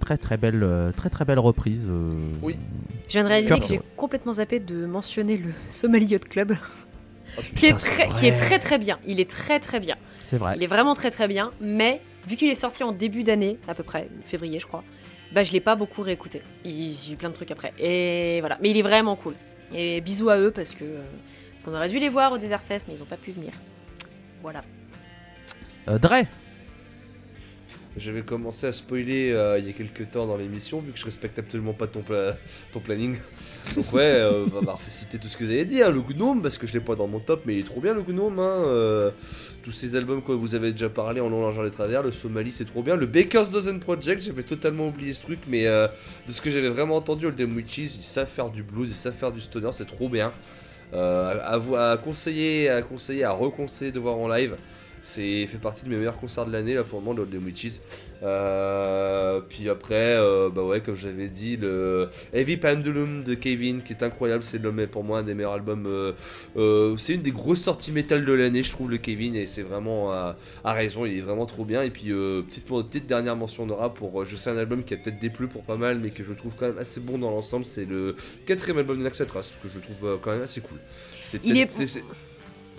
très 0.00 0.16
très 0.18 0.36
belle, 0.36 0.66
très 0.96 1.10
très 1.10 1.24
belle 1.24 1.38
reprise. 1.38 1.86
euh, 1.88 2.12
Oui. 2.42 2.58
Je 3.06 3.12
viens 3.12 3.24
de 3.24 3.28
réaliser 3.28 3.48
Cœur, 3.54 3.60
que 3.60 3.66
j'ai 3.66 3.78
ouais. 3.78 3.84
complètement 3.96 4.34
zappé 4.34 4.60
de 4.60 4.84
mentionner 4.86 5.36
le 5.38 5.50
Somali 5.70 6.06
Yacht 6.06 6.24
Club, 6.28 6.54
Oh, 7.36 7.42
qui 7.54 7.66
est, 7.66 7.74
très, 7.74 8.08
qui 8.08 8.26
est 8.26 8.34
très 8.34 8.58
très 8.58 8.78
bien. 8.78 8.98
Il 9.06 9.20
est 9.20 9.28
très 9.30 9.60
très 9.60 9.80
bien. 9.80 9.96
C'est 10.24 10.38
vrai. 10.38 10.54
Il 10.56 10.62
est 10.62 10.66
vraiment 10.66 10.94
très 10.94 11.10
très 11.10 11.28
bien, 11.28 11.50
mais 11.60 12.00
vu 12.26 12.36
qu'il 12.36 12.50
est 12.50 12.54
sorti 12.54 12.82
en 12.82 12.90
début 12.92 13.22
d'année, 13.22 13.58
à 13.68 13.74
peu 13.74 13.82
près, 13.82 14.08
février 14.22 14.58
je 14.58 14.66
crois, 14.66 14.82
bah 15.32 15.44
je 15.44 15.52
l'ai 15.52 15.60
pas 15.60 15.74
beaucoup 15.74 16.02
réécouté. 16.02 16.42
J'ai 16.64 17.12
eu 17.12 17.16
plein 17.16 17.28
de 17.28 17.34
trucs 17.34 17.50
après. 17.50 17.72
Et 17.78 18.40
voilà, 18.40 18.58
mais 18.60 18.70
il 18.70 18.76
est 18.76 18.82
vraiment 18.82 19.16
cool. 19.16 19.34
Et 19.74 20.00
bisous 20.00 20.30
à 20.30 20.38
eux 20.38 20.50
parce 20.50 20.74
que 20.74 20.84
euh, 20.84 21.02
parce 21.52 21.64
qu'on 21.64 21.74
aurait 21.74 21.88
dû 21.88 21.98
les 21.98 22.08
voir 22.08 22.32
au 22.32 22.38
Desert 22.38 22.62
Fest, 22.62 22.86
mais 22.88 22.94
ils 22.94 23.02
ont 23.02 23.06
pas 23.06 23.16
pu 23.16 23.32
venir. 23.32 23.52
Voilà. 24.42 24.62
Euh, 25.88 25.98
Dre, 25.98 26.24
J'avais 27.98 28.22
commencé 28.22 28.66
à 28.66 28.72
spoiler 28.72 29.32
euh, 29.32 29.58
il 29.58 29.66
y 29.66 29.70
a 29.70 29.72
quelques 29.72 30.10
temps 30.10 30.26
dans 30.26 30.36
l'émission, 30.36 30.80
vu 30.80 30.92
que 30.92 30.98
je 30.98 31.04
respecte 31.04 31.38
absolument 31.38 31.72
pas 31.72 31.86
ton, 31.86 32.00
pla- 32.00 32.36
ton 32.72 32.80
planning. 32.80 33.16
Donc 33.76 33.92
ouais, 33.92 34.02
euh, 34.02 34.46
on 34.54 34.60
va 34.64 34.78
citer 34.86 35.18
tout 35.18 35.28
ce 35.28 35.36
que 35.36 35.44
vous 35.44 35.50
avez 35.50 35.64
dit, 35.64 35.82
hein, 35.82 35.90
le 35.90 36.00
Gnome, 36.00 36.40
parce 36.42 36.58
que 36.58 36.66
je 36.66 36.74
l'ai 36.74 36.80
pas 36.80 36.94
dans 36.94 37.06
mon 37.06 37.18
top, 37.20 37.42
mais 37.44 37.54
il 37.54 37.60
est 37.60 37.64
trop 37.64 37.80
bien 37.80 37.94
le 37.94 38.02
Gnome. 38.02 38.38
Hein, 38.38 38.62
euh, 38.66 39.10
tous 39.62 39.72
ces 39.72 39.96
albums 39.96 40.22
que 40.22 40.32
vous 40.32 40.54
avez 40.54 40.72
déjà 40.72 40.88
parlé 40.88 41.20
en 41.20 41.28
long, 41.28 41.42
large, 41.42 41.60
les 41.62 41.70
travers, 41.70 42.02
le 42.02 42.12
Somalie 42.12 42.52
c'est 42.52 42.64
trop 42.64 42.82
bien. 42.82 42.96
Le 42.96 43.06
Baker's 43.06 43.50
Dozen 43.50 43.80
Project, 43.80 44.22
j'avais 44.22 44.44
totalement 44.44 44.88
oublié 44.88 45.12
ce 45.12 45.22
truc, 45.22 45.40
mais 45.48 45.66
euh, 45.66 45.88
de 46.26 46.32
ce 46.32 46.40
que 46.40 46.50
j'avais 46.50 46.68
vraiment 46.70 46.96
entendu, 46.96 47.30
Dem 47.32 47.54
Witches, 47.56 47.78
ils 47.96 48.02
savent 48.02 48.28
faire 48.28 48.50
du 48.50 48.62
blues, 48.62 48.90
ils 48.90 48.94
savent 48.94 49.14
faire 49.14 49.32
du 49.32 49.40
stoner, 49.40 49.70
c'est 49.72 49.86
trop 49.86 50.08
bien. 50.08 50.32
Euh, 50.94 51.34
à, 51.42 51.90
à 51.92 51.96
conseiller, 51.98 52.70
à 52.70 52.80
conseiller, 52.80 53.24
à 53.24 53.32
reconseiller 53.32 53.92
de 53.92 53.98
voir 54.00 54.16
en 54.16 54.28
live. 54.28 54.56
C'est 55.00 55.46
fait 55.46 55.58
partie 55.58 55.84
de 55.84 55.90
mes 55.90 55.96
meilleurs 55.96 56.18
concerts 56.18 56.46
de 56.46 56.52
l'année 56.52 56.74
là 56.74 56.82
pour 56.84 57.00
le 57.00 57.04
moment, 57.06 57.20
Old 57.20 57.30
Dem 57.30 57.44
Witches. 57.44 57.80
Euh, 58.22 59.40
puis 59.48 59.68
après, 59.68 59.94
euh, 60.16 60.50
bah 60.50 60.62
ouais, 60.62 60.80
comme 60.80 60.96
j'avais 60.96 61.28
dit, 61.28 61.56
le 61.56 62.08
Heavy 62.32 62.56
Pendulum 62.56 63.22
de 63.24 63.34
Kevin 63.34 63.82
qui 63.82 63.92
est 63.92 64.02
incroyable. 64.02 64.44
C'est 64.44 64.60
le 64.62 64.68
pour 64.86 65.02
moi 65.04 65.18
un 65.20 65.22
des 65.22 65.34
meilleurs 65.34 65.52
albums. 65.54 65.86
euh, 65.86 66.12
euh, 66.56 66.96
c'est 66.96 67.14
une 67.14 67.22
des 67.22 67.30
grosses 67.30 67.60
sorties 67.62 67.92
métal 67.92 68.24
de 68.24 68.32
l'année, 68.32 68.62
je 68.62 68.70
trouve, 68.70 68.90
le 68.90 68.98
Kevin, 68.98 69.34
et 69.34 69.46
c'est 69.46 69.62
vraiment 69.62 70.12
à, 70.12 70.36
à 70.64 70.72
raison. 70.72 71.04
Il 71.06 71.18
est 71.18 71.20
vraiment 71.20 71.46
trop 71.46 71.64
bien. 71.64 71.82
Et 71.82 71.90
puis 71.90 72.10
petite, 72.48 72.64
petite 72.66 73.06
dernière 73.06 73.36
mention 73.36 73.66
d'Aura 73.66 73.92
pour, 73.94 74.24
je 74.24 74.36
sais 74.36 74.50
un 74.50 74.58
album 74.58 74.84
qui 74.84 74.94
a 74.94 74.96
peut-être 74.96 75.18
déplu 75.18 75.48
pour 75.48 75.62
pas 75.62 75.76
mal, 75.76 75.98
mais 75.98 76.10
que 76.10 76.22
je 76.24 76.32
trouve 76.32 76.52
quand 76.56 76.66
même 76.66 76.78
assez 76.78 77.00
bon 77.00 77.18
dans 77.18 77.30
l'ensemble. 77.30 77.64
C'est 77.64 77.84
le 77.84 78.14
quatrième 78.46 78.78
album 78.78 78.96
d'Inaxatras 78.98 79.52
que 79.62 79.68
je 79.68 79.78
trouve 79.78 80.18
quand 80.22 80.30
même 80.32 80.42
assez 80.42 80.60
cool. 80.60 80.78
C'est 81.22 81.40
Il 81.44 81.56
est- 81.56 82.02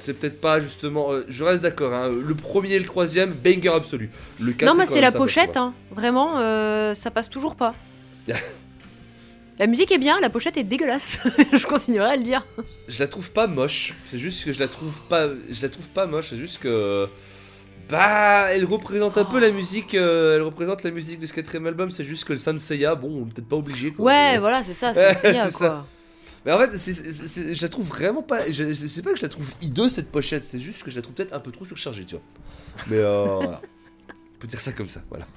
c'est 0.01 0.13
peut-être 0.13 0.39
pas 0.41 0.59
justement. 0.59 1.11
euh, 1.11 1.23
je 1.29 1.43
reste 1.43 1.61
d'accord. 1.61 1.93
hein, 1.93 2.09
le 2.09 2.35
premier 2.35 2.73
et 2.73 2.79
le 2.79 2.85
troisième, 2.85 3.31
banger 3.33 3.69
absolu. 3.69 4.09
Le 4.39 4.47
non, 4.47 4.51
quatrième, 4.53 4.77
mais 4.77 4.85
c'est 4.85 5.01
la 5.01 5.11
pochette, 5.11 5.57
hein. 5.57 5.73
Vraiment, 5.91 6.37
euh, 6.39 6.93
ça 6.93 7.11
passe 7.11 7.29
toujours 7.29 7.55
pas. 7.55 7.73
la 9.59 9.67
musique 9.67 9.91
est 9.91 9.97
bien, 9.97 10.19
la 10.21 10.29
pochette 10.29 10.57
est 10.57 10.63
dégueulasse. 10.63 11.19
je 11.53 11.65
continuerai 11.65 12.11
à 12.11 12.15
le 12.15 12.23
dire. 12.23 12.45
Je 12.87 12.99
la 12.99 13.07
trouve 13.07 13.31
pas 13.31 13.47
moche. 13.47 13.93
C'est 14.07 14.19
juste 14.19 14.45
que 14.45 14.53
je 14.53 14.59
la 14.59 14.67
trouve 14.67 15.01
pas. 15.09 15.27
Je 15.49 15.61
la 15.61 15.69
trouve 15.69 15.87
pas 15.89 16.05
moche. 16.05 16.27
C'est 16.29 16.37
juste 16.37 16.59
que. 16.59 17.07
Bah, 17.89 18.49
elle 18.51 18.65
représente 18.65 19.17
un 19.17 19.25
peu 19.25 19.39
la 19.39 19.49
musique. 19.49 19.95
euh, 19.95 20.35
elle 20.35 20.43
représente 20.43 20.83
la 20.83 20.91
musique 20.91 21.19
de 21.19 21.25
ce 21.25 21.33
quatrième 21.33 21.65
album. 21.65 21.89
C'est 21.91 22.03
juste 22.05 22.23
que 22.23 22.33
le 22.33 22.39
Sanseiya, 22.39 22.93
bon, 22.95 23.25
peut-être 23.25 23.47
pas 23.47 23.55
obligé. 23.55 23.91
Quoi, 23.91 24.05
Ouais, 24.05 24.31
mais- 24.33 24.37
voilà, 24.37 24.61
c'est 24.63 24.73
ça, 24.75 24.91
Ouais, 24.95 25.13
c'est 25.15 25.31
Seiya, 25.31 25.45
c'est 25.49 25.57
quoi. 25.57 25.67
ça. 25.67 25.85
Mais 26.49 26.55
en 26.55 26.57
fait, 26.71 27.53
je 27.55 27.61
la 27.61 27.69
trouve 27.69 27.85
vraiment 27.87 28.23
pas. 28.23 28.39
C'est 28.41 29.03
pas 29.03 29.11
que 29.11 29.17
je 29.17 29.21
la 29.23 29.29
trouve 29.29 29.51
hideuse 29.61 29.91
cette 29.91 30.11
pochette. 30.11 30.43
C'est 30.45 30.59
juste 30.59 30.81
que 30.81 30.89
je 30.89 30.95
la 30.95 31.01
trouve 31.03 31.13
peut-être 31.13 31.33
un 31.33 31.39
peu 31.39 31.51
trop 31.51 31.63
surchargée, 31.65 32.05
tu 32.05 32.15
vois. 32.15 32.23
Mais 32.89 32.97
euh, 32.97 33.35
voilà. 33.41 33.61
On 34.07 34.39
peut 34.39 34.47
dire 34.47 34.59
ça 34.61 34.71
comme 34.71 34.87
ça, 34.87 35.01
voilà. 35.09 35.27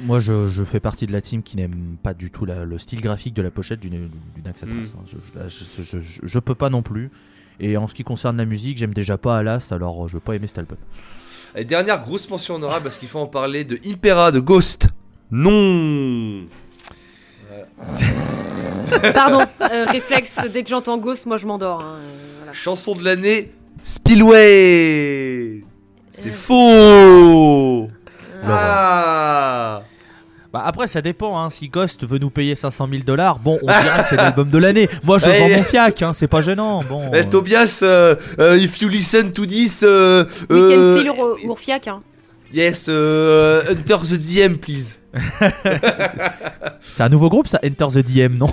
moi 0.00 0.18
je, 0.18 0.48
je 0.48 0.64
fais 0.64 0.80
partie 0.80 1.06
de 1.06 1.12
la 1.12 1.20
team 1.20 1.42
qui 1.42 1.56
n'aime 1.56 1.96
pas 2.02 2.12
du 2.14 2.30
tout 2.30 2.44
la- 2.44 2.64
le 2.64 2.78
style 2.78 3.00
graphique 3.00 3.32
de 3.34 3.42
la 3.42 3.50
pochette 3.50 3.80
d'une 3.80 4.10
Axatras, 4.44 4.74
Mm. 4.74 5.38
hein. 5.38 5.46
Je, 5.48 6.38
peux 6.40 6.54
pas 6.54 6.68
non 6.68 6.82
plus. 6.82 7.10
Et 7.60 7.76
en 7.76 7.86
ce 7.88 7.94
qui 7.94 8.04
concerne 8.04 8.36
la 8.36 8.44
musique, 8.44 8.76
j'aime 8.78 8.92
déjà 8.94 9.16
pas 9.18 9.38
Alas, 9.38 9.68
alors 9.70 10.04
euh, 10.04 10.08
je 10.08 10.14
veux 10.14 10.20
pas 10.20 10.34
aimer 10.34 10.46
cet 10.46 10.58
album. 10.58 10.78
Et 11.56 11.64
dernière 11.64 12.02
grosse 12.02 12.28
mention 12.28 12.56
honorable 12.56 12.84
parce 12.84 12.98
qu'il 12.98 13.08
faut 13.08 13.18
en 13.20 13.26
parler 13.26 13.64
de 13.64 13.78
Impera 13.86 14.30
de 14.32 14.40
Ghost. 14.40 14.88
Non. 15.30 16.44
Pardon, 19.14 19.42
euh, 19.60 19.84
réflexe, 19.86 20.40
dès 20.52 20.62
que 20.62 20.68
j'entends 20.70 20.98
Ghost, 20.98 21.26
moi 21.26 21.36
je 21.36 21.46
m'endors. 21.46 21.80
hein, 21.80 21.96
euh, 22.00 22.08
voilà. 22.38 22.52
Chanson 22.52 22.94
de 22.94 23.04
l'année, 23.04 23.52
Spillway. 23.82 25.62
C'est 26.12 26.30
Euh. 26.30 26.32
faux. 26.32 26.70
Euh, 27.84 27.86
Ah. 28.46 29.82
Bah 30.50 30.62
après 30.64 30.88
ça 30.88 31.02
dépend, 31.02 31.38
hein. 31.38 31.50
si 31.50 31.68
Ghost 31.68 32.06
veut 32.08 32.16
nous 32.18 32.30
payer 32.30 32.54
500 32.54 32.88
000 32.90 33.02
dollars, 33.04 33.38
bon 33.38 33.58
on 33.62 33.66
dirait 33.66 34.02
que 34.02 34.08
c'est 34.08 34.16
l'album 34.16 34.48
de 34.48 34.56
l'année. 34.58 34.88
Moi 35.04 35.18
je 35.18 35.26
Ouais. 35.26 35.38
vends 35.40 35.56
mon 35.58 35.62
fiac, 35.62 36.00
hein, 36.02 36.12
c'est 36.14 36.26
pas 36.26 36.40
gênant. 36.40 36.82
Bon, 36.88 37.02
Eh, 37.12 37.18
euh, 37.18 37.24
Tobias, 37.24 37.80
euh, 37.82 38.14
euh, 38.38 38.56
if 38.56 38.80
you 38.80 38.88
listen 38.88 39.30
to 39.32 39.44
this, 39.44 39.82
euh, 39.82 40.24
We 40.48 40.58
euh, 40.58 40.94
can 40.96 41.00
see 41.02 41.06
Ur- 41.06 41.36
Urfiak. 41.50 41.88
Hein. 41.88 42.00
Yes, 42.52 42.86
euh, 42.88 43.62
Enter 43.70 43.96
the 44.04 44.18
DM, 44.18 44.56
please. 44.56 44.96
c'est 46.90 47.02
un 47.02 47.08
nouveau 47.08 47.28
groupe 47.28 47.48
ça, 47.48 47.58
Enter 47.64 47.86
the 48.02 48.06
DM, 48.06 48.36
non 48.36 48.48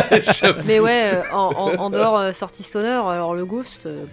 Mais 0.66 0.80
ouais, 0.80 1.10
euh, 1.14 1.22
en, 1.32 1.50
en, 1.56 1.74
en 1.76 1.90
dehors 1.90 2.18
euh, 2.18 2.32
sortie 2.32 2.62
stoner, 2.62 2.88
alors 2.88 3.34
le 3.34 3.44
Ghost. 3.44 3.86
euh, 3.86 4.06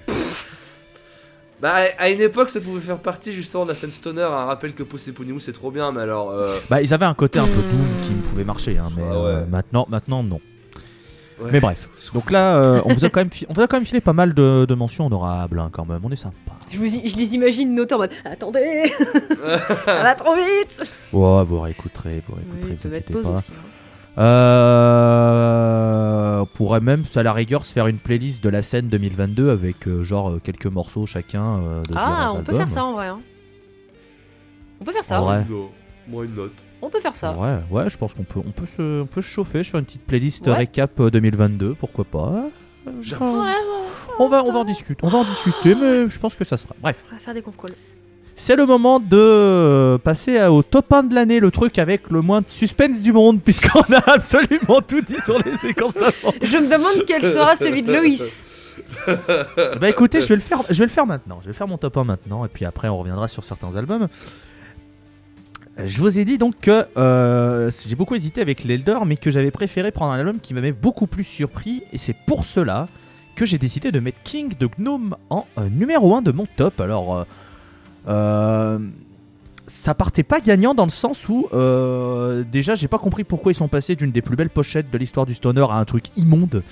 Bah, 1.61 1.75
à 1.97 2.09
une 2.11 2.21
époque, 2.21 2.49
ça 2.49 2.61
pouvait 2.61 2.81
faire 2.81 2.99
partie 2.99 3.33
justement 3.33 3.63
de 3.63 3.69
la 3.69 3.75
scène 3.75 3.91
stoner. 3.91 4.21
Un 4.23 4.45
rappel 4.45 4.73
que 4.73 4.83
Posseponimou, 4.83 5.39
c'est 5.39 5.53
trop 5.53 5.71
bien, 5.71 5.91
mais 5.91 6.01
alors. 6.01 6.29
euh, 6.31 6.55
Bah 6.69 6.81
ils 6.81 6.93
avaient 6.93 7.05
un 7.05 7.13
côté 7.15 7.39
un 7.39 7.45
peu 7.45 7.49
Hmm. 7.49 7.71
doom 7.71 7.87
qui 8.03 8.11
pouvait 8.29 8.43
marcher, 8.43 8.77
hein, 8.77 8.89
mais 8.95 9.03
Ah 9.09 9.13
ouais. 9.19 9.25
euh, 9.29 9.45
maintenant, 9.49 9.87
maintenant 9.89 10.21
non. 10.23 10.39
Ouais. 11.39 11.49
Mais 11.51 11.59
bref, 11.59 11.89
donc 12.13 12.31
là 12.31 12.57
euh, 12.57 12.81
on, 12.85 12.93
vous 12.93 13.05
a 13.05 13.09
quand 13.09 13.19
même 13.21 13.31
fi- 13.31 13.45
on 13.49 13.53
vous 13.53 13.61
a 13.61 13.67
quand 13.67 13.77
même 13.77 13.85
filé 13.85 14.01
pas 14.01 14.13
mal 14.13 14.33
de, 14.33 14.65
de 14.65 14.73
mentions 14.75 15.05
honorables 15.07 15.59
hein, 15.59 15.69
quand 15.71 15.85
même, 15.85 15.99
on 16.03 16.09
est 16.11 16.15
sympa. 16.15 16.35
je, 16.69 16.77
vous, 16.77 16.95
y- 16.95 17.07
je 17.07 17.15
les 17.17 17.35
imagine 17.35 17.73
noter 17.75 17.95
en 17.95 17.99
mode 17.99 18.11
Attendez, 18.25 18.91
ça 19.85 20.03
va 20.03 20.15
trop 20.15 20.35
vite. 20.35 20.91
Ouais, 21.13 21.43
vous 21.43 21.59
réécouterez, 21.61 22.21
vous 22.27 22.35
réécouterez, 22.35 22.69
Oui, 22.71 22.75
vous 22.75 22.83
peut 22.83 22.89
mettre 22.89 23.07
inquiétez 23.09 23.13
pause 23.13 23.27
pas. 23.27 23.33
aussi. 23.37 23.51
hein. 23.53 24.19
Euh, 25.07 26.39
on 26.41 26.45
pourrait 26.47 26.79
même, 26.81 27.03
à 27.15 27.23
la 27.23 27.33
rigueur, 27.33 27.65
se 27.65 27.73
faire 27.73 27.87
une 27.87 27.97
playlist 27.99 28.43
de 28.43 28.49
la 28.49 28.63
scène 28.63 28.87
2022 28.87 29.49
avec 29.49 29.87
euh, 29.87 30.03
genre 30.03 30.35
quelques 30.43 30.65
morceaux 30.67 31.05
chacun 31.05 31.43
euh, 31.59 31.81
de 31.83 31.93
Ah, 31.95 32.27
différents 32.27 32.37
on 32.39 32.43
peut 32.43 32.55
faire 32.55 32.67
ça 32.67 32.83
en 32.83 32.93
vrai. 32.93 33.07
hein. 33.07 33.19
On 34.81 34.85
peut 34.85 34.91
faire 34.91 35.03
ça. 35.03 35.21
En 35.21 35.25
vrai. 35.25 35.45
Non, 35.49 35.69
moi 36.07 36.25
une 36.25 36.35
note. 36.35 36.63
On 36.81 36.89
peut 36.89 36.99
faire 36.99 37.15
ça. 37.15 37.33
Ouais, 37.33 37.57
ouais, 37.71 37.89
je 37.89 37.97
pense 37.97 38.13
qu'on 38.13 38.23
peut, 38.23 38.39
on 38.45 38.51
peut 38.51 38.65
se, 38.67 39.01
on 39.01 39.05
peut 39.07 39.21
se 39.21 39.27
chauffer, 39.27 39.63
je 39.63 39.71
fais 39.71 39.79
une 39.79 39.85
petite 39.85 40.03
playlist 40.05 40.45
Ouais. 40.47 40.53
récap 40.53 40.99
euh, 40.99 41.09
2022, 41.09 41.73
pourquoi 41.73 42.05
pas. 42.05 42.45
Euh, 42.87 42.91
on- 43.19 43.39
Ouais, 43.39 43.45
ouais, 43.47 43.53
On 44.19 44.27
va, 44.29 44.43
on 44.43 44.51
va 44.51 44.59
en 44.59 44.63
discuter, 44.63 44.99
on 45.03 45.09
va 45.09 45.17
en 45.19 45.23
discuter, 45.23 45.75
mais 45.75 46.09
je 46.09 46.19
pense 46.19 46.35
que 46.35 46.45
ça 46.45 46.55
sera. 46.57 46.75
Bref, 46.81 46.97
on 47.11 47.15
va 47.15 47.19
faire 47.19 47.33
des 47.33 47.41
conf 47.41 47.57
calls. 47.57 47.75
c'est 48.35 48.55
le 48.55 48.65
moment 48.65 48.99
de 48.99 49.17
euh, 49.17 49.97
passer 49.97 50.41
au 50.45 50.61
top 50.63 50.93
1 50.93 51.03
de 51.03 51.15
l'année, 51.15 51.39
le 51.39 51.49
truc 51.51 51.79
avec 51.79 52.09
le 52.11 52.21
moins 52.21 52.41
de 52.41 52.47
suspense 52.47 53.01
du 53.01 53.11
monde, 53.11 53.41
puisqu'on 53.45 53.81
a 53.93 54.11
absolument 54.13 54.81
tout 54.87 55.01
dit 55.01 55.19
sur 55.25 55.37
les 55.43 55.55
séquences 55.57 55.95
d'avant. 55.95 56.33
Je 56.41 56.57
me 56.57 56.71
demande 56.71 57.05
quel 57.07 57.21
sera 57.23 57.55
celui 57.55 57.81
de 57.81 57.91
Loïs. 57.93 58.49
Bah 59.81 59.89
écoutez, 59.89 60.21
je 60.21 60.27
vais 60.27 60.35
le 60.35 60.41
faire, 60.41 60.61
je 60.69 60.75
vais 60.77 60.85
le 60.85 60.91
faire 60.91 61.05
maintenant. 61.05 61.39
Je 61.41 61.47
vais 61.47 61.53
faire 61.53 61.67
mon 61.67 61.77
top 61.77 61.97
1 61.97 62.03
maintenant 62.03 62.45
et 62.45 62.47
puis 62.47 62.63
après 62.65 62.87
on 62.87 62.97
reviendra 62.97 63.27
sur 63.27 63.43
certains 63.43 63.75
albums. 63.75 64.07
Je 65.83 66.01
vous 66.01 66.17
ai 66.17 66.25
dit 66.25 66.37
donc 66.39 66.55
que 66.59 66.85
euh, 66.97 67.69
j'ai 67.85 67.95
beaucoup 67.95 68.15
hésité 68.15 68.41
avec 68.41 68.63
l'Elder, 68.63 68.97
mais 69.05 69.15
que 69.15 69.29
j'avais 69.29 69.51
préféré 69.51 69.91
prendre 69.91 70.11
un 70.13 70.17
album 70.19 70.39
qui 70.39 70.53
m'avait 70.53 70.71
beaucoup 70.71 71.05
plus 71.05 71.23
surpris, 71.23 71.83
et 71.93 71.97
c'est 71.99 72.15
pour 72.25 72.45
cela 72.45 72.87
que 73.35 73.45
j'ai 73.45 73.59
décidé 73.59 73.91
de 73.91 73.99
mettre 73.99 74.17
King 74.23 74.53
de 74.59 74.67
Gnome 74.79 75.15
en 75.29 75.45
euh, 75.59 75.69
numéro 75.69 76.15
1 76.15 76.23
de 76.23 76.31
mon 76.31 76.47
top. 76.55 76.81
Alors, 76.81 77.25
euh, 78.07 78.79
ça 79.67 79.93
partait 79.93 80.23
pas 80.23 80.39
gagnant 80.39 80.73
dans 80.73 80.85
le 80.85 80.89
sens 80.91 81.29
où 81.29 81.47
déjà 82.51 82.73
j'ai 82.73 82.87
pas 82.87 82.97
compris 82.97 83.23
pourquoi 83.23 83.51
ils 83.51 83.55
sont 83.55 83.67
passés 83.67 83.95
d'une 83.95 84.11
des 84.11 84.21
plus 84.23 84.35
belles 84.35 84.49
pochettes 84.49 84.89
de 84.89 84.97
l'histoire 84.97 85.25
du 85.27 85.35
stoner 85.35 85.65
à 85.69 85.75
un 85.75 85.85
truc 85.85 86.05
immonde 86.17 86.63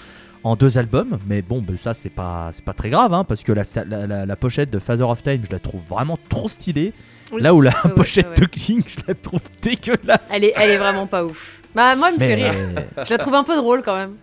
en 0.44 0.56
deux 0.56 0.78
albums, 0.80 1.18
mais 1.28 1.42
bon, 1.44 1.62
ben 1.62 1.78
ça 1.78 1.94
c'est 1.94 2.10
pas 2.12 2.52
très 2.76 2.90
grave, 2.90 3.14
hein, 3.14 3.24
parce 3.24 3.44
que 3.44 3.52
la- 3.52 4.26
la 4.26 4.36
pochette 4.36 4.72
de 4.72 4.80
Father 4.80 5.08
of 5.10 5.22
Time, 5.22 5.42
je 5.46 5.52
la 5.52 5.60
trouve 5.60 5.82
vraiment 5.90 6.18
trop 6.30 6.48
stylée. 6.50 6.94
Oui. 7.32 7.42
Là 7.42 7.54
où 7.54 7.62
la 7.62 7.72
Ouais, 7.84 7.92
pochette 7.96 8.26
ouais, 8.26 8.32
ouais. 8.32 8.36
de 8.42 8.46
King, 8.46 8.84
je 8.88 8.98
la 9.08 9.14
trouve 9.16 9.40
dégueulasse. 9.62 10.22
Elle 10.32 10.44
est, 10.44 10.54
elle 10.56 10.70
est 10.70 10.78
vraiment 10.78 11.08
pas 11.08 11.26
ouf. 11.26 11.60
Bah, 11.74 11.96
moi, 11.96 12.10
elle 12.10 12.16
me 12.16 12.20
fait 12.20 12.36
Mais 12.36 12.50
rire. 12.50 12.84
Je 13.06 13.12
la 13.12 13.18
trouve 13.18 13.34
un 13.36 13.44
peu 13.44 13.56
drôle 13.56 13.84
quand 13.84 13.96
même. 13.96 14.14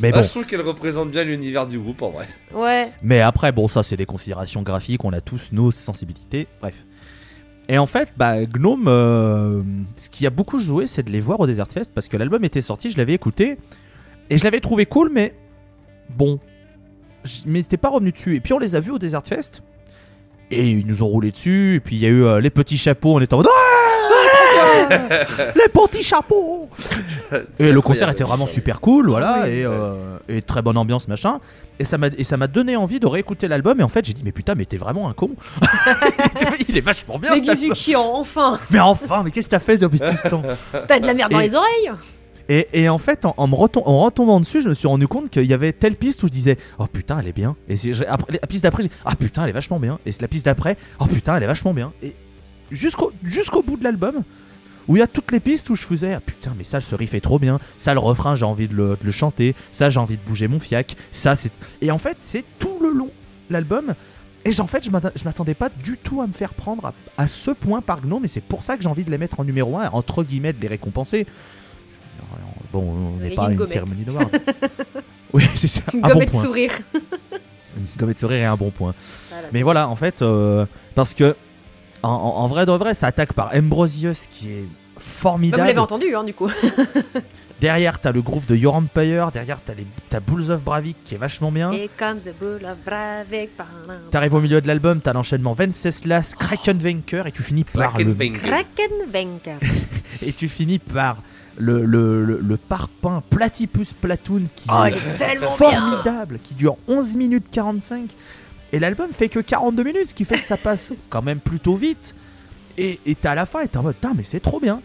Mais 0.00 0.10
Ah, 0.12 0.18
bon. 0.18 0.22
je 0.22 0.28
trouve 0.28 0.46
qu'elle 0.46 0.60
représente 0.60 1.10
bien 1.10 1.24
l'univers 1.24 1.66
du 1.66 1.78
groupe 1.78 2.02
en 2.02 2.10
vrai. 2.10 2.28
Ouais. 2.52 2.88
Mais 3.02 3.20
après, 3.20 3.52
bon, 3.52 3.68
ça, 3.68 3.82
c'est 3.82 3.96
des 3.96 4.06
considérations 4.06 4.62
graphiques. 4.62 5.04
On 5.04 5.12
a 5.12 5.20
tous 5.20 5.48
nos 5.52 5.70
sensibilités. 5.70 6.46
Bref. 6.60 6.74
Et 7.68 7.78
en 7.78 7.86
fait, 7.86 8.12
bah, 8.16 8.44
Gnome, 8.46 8.86
euh, 8.88 9.62
ce 9.96 10.08
qui 10.08 10.26
a 10.26 10.30
beaucoup 10.30 10.58
joué, 10.58 10.86
c'est 10.86 11.02
de 11.02 11.10
les 11.10 11.20
voir 11.20 11.38
au 11.40 11.46
Desert 11.46 11.66
Fest 11.68 11.90
parce 11.94 12.08
que 12.08 12.16
l'album 12.16 12.42
était 12.44 12.62
sorti, 12.62 12.90
je 12.90 12.96
l'avais 12.96 13.12
écouté 13.14 13.58
et 14.30 14.38
je 14.38 14.44
l'avais 14.44 14.60
trouvé 14.60 14.86
cool, 14.86 15.10
mais 15.12 15.34
bon, 16.08 16.38
je 17.24 17.46
m'étais 17.46 17.76
pas 17.76 17.90
revenu 17.90 18.10
dessus. 18.12 18.36
Et 18.36 18.40
puis 18.40 18.52
on 18.54 18.58
les 18.58 18.74
a 18.74 18.80
vus 18.80 18.92
au 18.92 18.98
Desert 18.98 19.22
Fest 19.26 19.62
et 20.50 20.68
ils 20.70 20.86
nous 20.86 21.02
ont 21.02 21.06
roulé 21.08 21.30
dessus. 21.30 21.76
Et 21.76 21.80
puis 21.80 21.96
il 21.96 22.02
y 22.02 22.06
a 22.06 22.10
eu 22.10 22.24
euh, 22.24 22.40
les 22.40 22.50
petits 22.50 22.78
chapeaux, 22.78 23.14
on 23.16 23.20
était 23.20 23.34
en 23.34 23.38
mode 23.38 23.46
Ouais 23.46 23.52
les 25.56 25.68
petits 25.68 26.02
chapeaux. 26.02 26.68
Et 27.58 27.72
le 27.72 27.80
concert 27.80 28.08
était 28.08 28.24
vraiment 28.24 28.46
super 28.46 28.80
cool, 28.80 29.08
voilà, 29.08 29.42
Oui. 29.44 29.50
et, 29.50 29.64
euh, 29.64 30.16
et 30.28 30.42
très 30.42 30.62
bonne 30.62 30.76
ambiance, 30.76 31.08
machin. 31.08 31.40
Et 31.78 31.84
ça 31.84 31.96
m'a 31.98 32.08
et 32.16 32.24
ça 32.24 32.36
m'a 32.36 32.46
donné 32.48 32.74
envie 32.76 32.98
de 32.98 33.06
réécouter 33.06 33.46
l'album. 33.48 33.78
Et 33.80 33.82
en 33.82 33.88
fait, 33.88 34.04
j'ai 34.04 34.12
dit 34.12 34.22
mais 34.24 34.32
putain, 34.32 34.54
mais 34.56 34.64
t'es 34.64 34.76
vraiment 34.78 35.08
un 35.08 35.12
con. 35.12 35.30
Il 36.68 36.76
est 36.76 36.80
vachement 36.80 37.18
bien. 37.18 37.30
Mais. 37.36 37.44
Gizukian, 37.54 38.14
enfin 38.14 38.58
Mais 38.70 38.80
enfin, 38.80 39.22
mais 39.24 39.30
qu'est-ce 39.30 39.46
que 39.46 39.50
t'as 39.52 39.60
fait 39.60 39.78
depuis 39.78 40.00
tout 40.00 40.06
ce 40.22 40.28
temps? 40.28 40.42
T'as 40.88 40.98
de 40.98 41.06
la 41.06 41.14
merde 41.14 41.30
dans 41.32 41.40
Et- 41.40 41.44
les 41.48 41.54
oreilles 41.54 41.90
et, 42.48 42.88
en 42.88 42.98
fait, 42.98 43.24
en, 43.24 43.46
me 43.46 43.54
en 43.54 43.98
retombant 44.00 44.40
dessus, 44.40 44.62
je 44.62 44.70
me 44.70 44.74
suis 44.74 44.88
rendu 44.88 45.06
compte 45.06 45.28
qu'il 45.28 45.44
y 45.44 45.52
avait 45.52 45.72
telle 45.72 45.96
piste 45.96 46.22
où 46.22 46.28
je 46.28 46.32
disais 46.32 46.56
oh 46.78 46.86
putain, 46.86 47.18
elle 47.18 47.28
est 47.28 47.32
bien. 47.32 47.56
Et 47.68 47.76
la 47.76 48.46
piste 48.46 48.64
d'après, 48.64 48.84
j'ai 48.84 48.90
ah 49.04 49.14
putain, 49.16 49.44
elle 49.44 49.50
est 49.50 49.52
vachement 49.52 49.78
bien. 49.78 49.98
Et 50.06 50.12
la 50.20 50.28
piste 50.28 50.46
d'après, 50.46 50.78
oh 50.98 51.06
putain, 51.06 51.36
elle 51.36 51.42
est 51.42 51.46
vachement 51.48 51.74
bien. 51.74 51.92
Et 52.02 52.14
jusqu'au 52.70 53.12
jusqu'au 53.22 53.62
bout 53.62 53.76
de 53.76 53.84
l'album, 53.84 54.22
où 54.88 54.96
il 54.96 55.00
y 55.00 55.02
a 55.02 55.06
toutes 55.06 55.32
les 55.32 55.40
pistes 55.40 55.68
où 55.68 55.76
je 55.76 55.82
faisais 55.82 56.14
ah 56.14 56.20
putain, 56.20 56.54
mais 56.56 56.64
ça, 56.64 56.80
ce 56.80 56.94
riff 56.94 57.12
est 57.12 57.20
trop 57.20 57.38
bien. 57.38 57.58
Ça, 57.76 57.92
le 57.92 58.00
refrain, 58.00 58.34
j'ai 58.34 58.46
envie 58.46 58.68
de 58.68 58.74
le, 58.74 59.12
chanter. 59.12 59.54
Ça, 59.72 59.90
j'ai 59.90 60.00
envie 60.00 60.16
de 60.16 60.22
bouger 60.22 60.48
mon 60.48 60.58
fiac. 60.58 60.96
Ça, 61.12 61.36
c'est. 61.36 61.52
Et 61.82 61.90
en 61.90 61.98
fait, 61.98 62.16
c'est 62.20 62.44
tout 62.58 62.78
le 62.80 62.90
long 62.90 63.10
l'album. 63.50 63.94
Et 64.44 64.60
en 64.60 64.66
fait, 64.66 64.82
je 64.82 65.24
m'attendais 65.24 65.54
pas 65.54 65.68
du 65.68 65.98
tout 65.98 66.22
à 66.22 66.26
me 66.26 66.32
faire 66.32 66.54
prendre 66.54 66.94
à, 67.18 67.26
ce 67.26 67.50
point 67.50 67.82
par 67.82 68.00
Gnome, 68.00 68.24
et 68.24 68.28
c'est 68.28 68.40
pour 68.40 68.62
ça 68.62 68.76
que 68.76 68.82
j'ai 68.82 68.88
envie 68.88 69.04
de 69.04 69.10
les 69.10 69.18
mettre 69.18 69.40
en 69.40 69.44
numéro 69.44 69.76
1, 69.76 69.90
entre 69.90 70.24
guillemets, 70.24 70.54
de 70.54 70.60
les 70.60 70.68
récompenser. 70.68 71.26
Bon, 72.72 72.82
on 72.82 73.16
n'est 73.18 73.34
pas 73.34 73.42
une 73.44 73.48
à 73.48 73.50
une 73.52 73.56
gommette. 73.58 73.72
cérémonie 73.72 74.04
d'award. 74.04 74.28
oui, 75.32 75.44
c'est 75.56 75.68
ça. 75.68 75.82
Une 75.92 76.00
un 76.04 76.08
bon 76.08 76.14
gommette 76.14 76.30
point. 76.30 76.42
sourire. 76.44 76.72
Une 76.94 77.84
gommette 77.98 78.16
de 78.16 78.20
sourire 78.20 78.38
et 78.38 78.44
un 78.44 78.56
bon 78.56 78.70
point. 78.70 78.94
Voilà, 79.30 79.48
Mais 79.52 79.62
voilà, 79.62 79.88
en 79.88 79.96
fait, 79.96 80.20
euh, 80.22 80.66
parce 80.94 81.14
que 81.14 81.34
en, 82.02 82.08
en- 82.10 82.12
en 82.42 82.46
vrai 82.46 82.66
de 82.66 82.72
vrai, 82.72 82.94
ça 82.94 83.06
attaque 83.08 83.32
par 83.32 83.50
Ambrosius 83.54 84.26
qui 84.30 84.50
est 84.50 84.62
Bah, 84.62 84.68
vous 84.96 85.00
formidable. 85.00 85.66
l'avez 85.66 85.78
entendu, 85.78 86.14
hein, 86.14 86.24
du 86.24 86.34
coup. 86.34 86.50
derrière, 87.60 87.98
t'as 88.00 88.12
le 88.12 88.20
groove 88.22 88.46
de 88.46 88.54
Your 88.56 88.74
Empire. 88.74 89.30
Derrière, 89.32 89.60
t'as 89.64 89.74
les- 89.74 89.86
t'as 90.08 90.20
Bulls 90.20 90.50
of 90.50 90.62
Bravik 90.62 90.96
qui 91.04 91.14
est 91.14 91.18
vachement 91.18 91.50
bien. 91.52 91.72
Et 91.72 91.88
comme 91.98 92.18
the 92.18 92.32
bull 92.38 92.64
of 92.64 92.76
Bravik. 92.84 93.50
T'arrives 94.10 94.34
au 94.34 94.40
milieu 94.40 94.60
de 94.60 94.66
l'album, 94.66 95.00
t'as 95.00 95.12
l'enchaînement 95.12 95.52
Venceslas, 95.52 96.34
Krakenvenker 96.38 97.26
et 97.26 97.32
tu 97.32 97.42
finis 97.42 97.64
par 97.64 97.96
le 97.98 98.04
Krakenbanger. 98.14 98.40
Krakenvenker. 98.40 99.58
et 100.22 100.32
tu 100.32 100.48
finis 100.48 100.78
par 100.78 101.18
le 101.58 101.84
le, 101.84 102.24
le, 102.24 102.40
le 102.40 102.56
parpaing 102.56 103.22
Platypus 103.30 103.92
Platoon 103.92 104.42
qui 104.56 104.68
Oh, 104.72 104.84
est 104.84 104.90
il 104.90 104.96
est 104.96 105.16
tellement 105.16 105.56
bien 105.58 105.70
formidable, 105.70 106.38
qui 106.42 106.54
dure 106.54 106.76
11 106.88 107.16
minutes 107.16 107.46
45. 107.50 108.10
Et 108.72 108.78
l'album 108.78 109.10
fait 109.12 109.28
que 109.28 109.40
42 109.40 109.82
minutes, 109.82 110.08
ce 110.10 110.14
qui 110.14 110.24
fait 110.24 110.38
que 110.38 110.46
ça 110.46 110.56
passe 110.56 110.92
quand 111.10 111.22
même 111.22 111.40
plutôt 111.40 111.74
vite. 111.74 112.14
Et 112.76 113.00
et 113.06 113.14
t'es 113.14 113.28
à 113.28 113.34
la 113.34 113.46
fin 113.46 113.60
et 113.60 113.68
t'es 113.68 113.76
en 113.78 113.82
mode, 113.82 113.96
mais 114.16 114.24
c'est 114.24 114.40
trop 114.40 114.60
bien. 114.60 114.80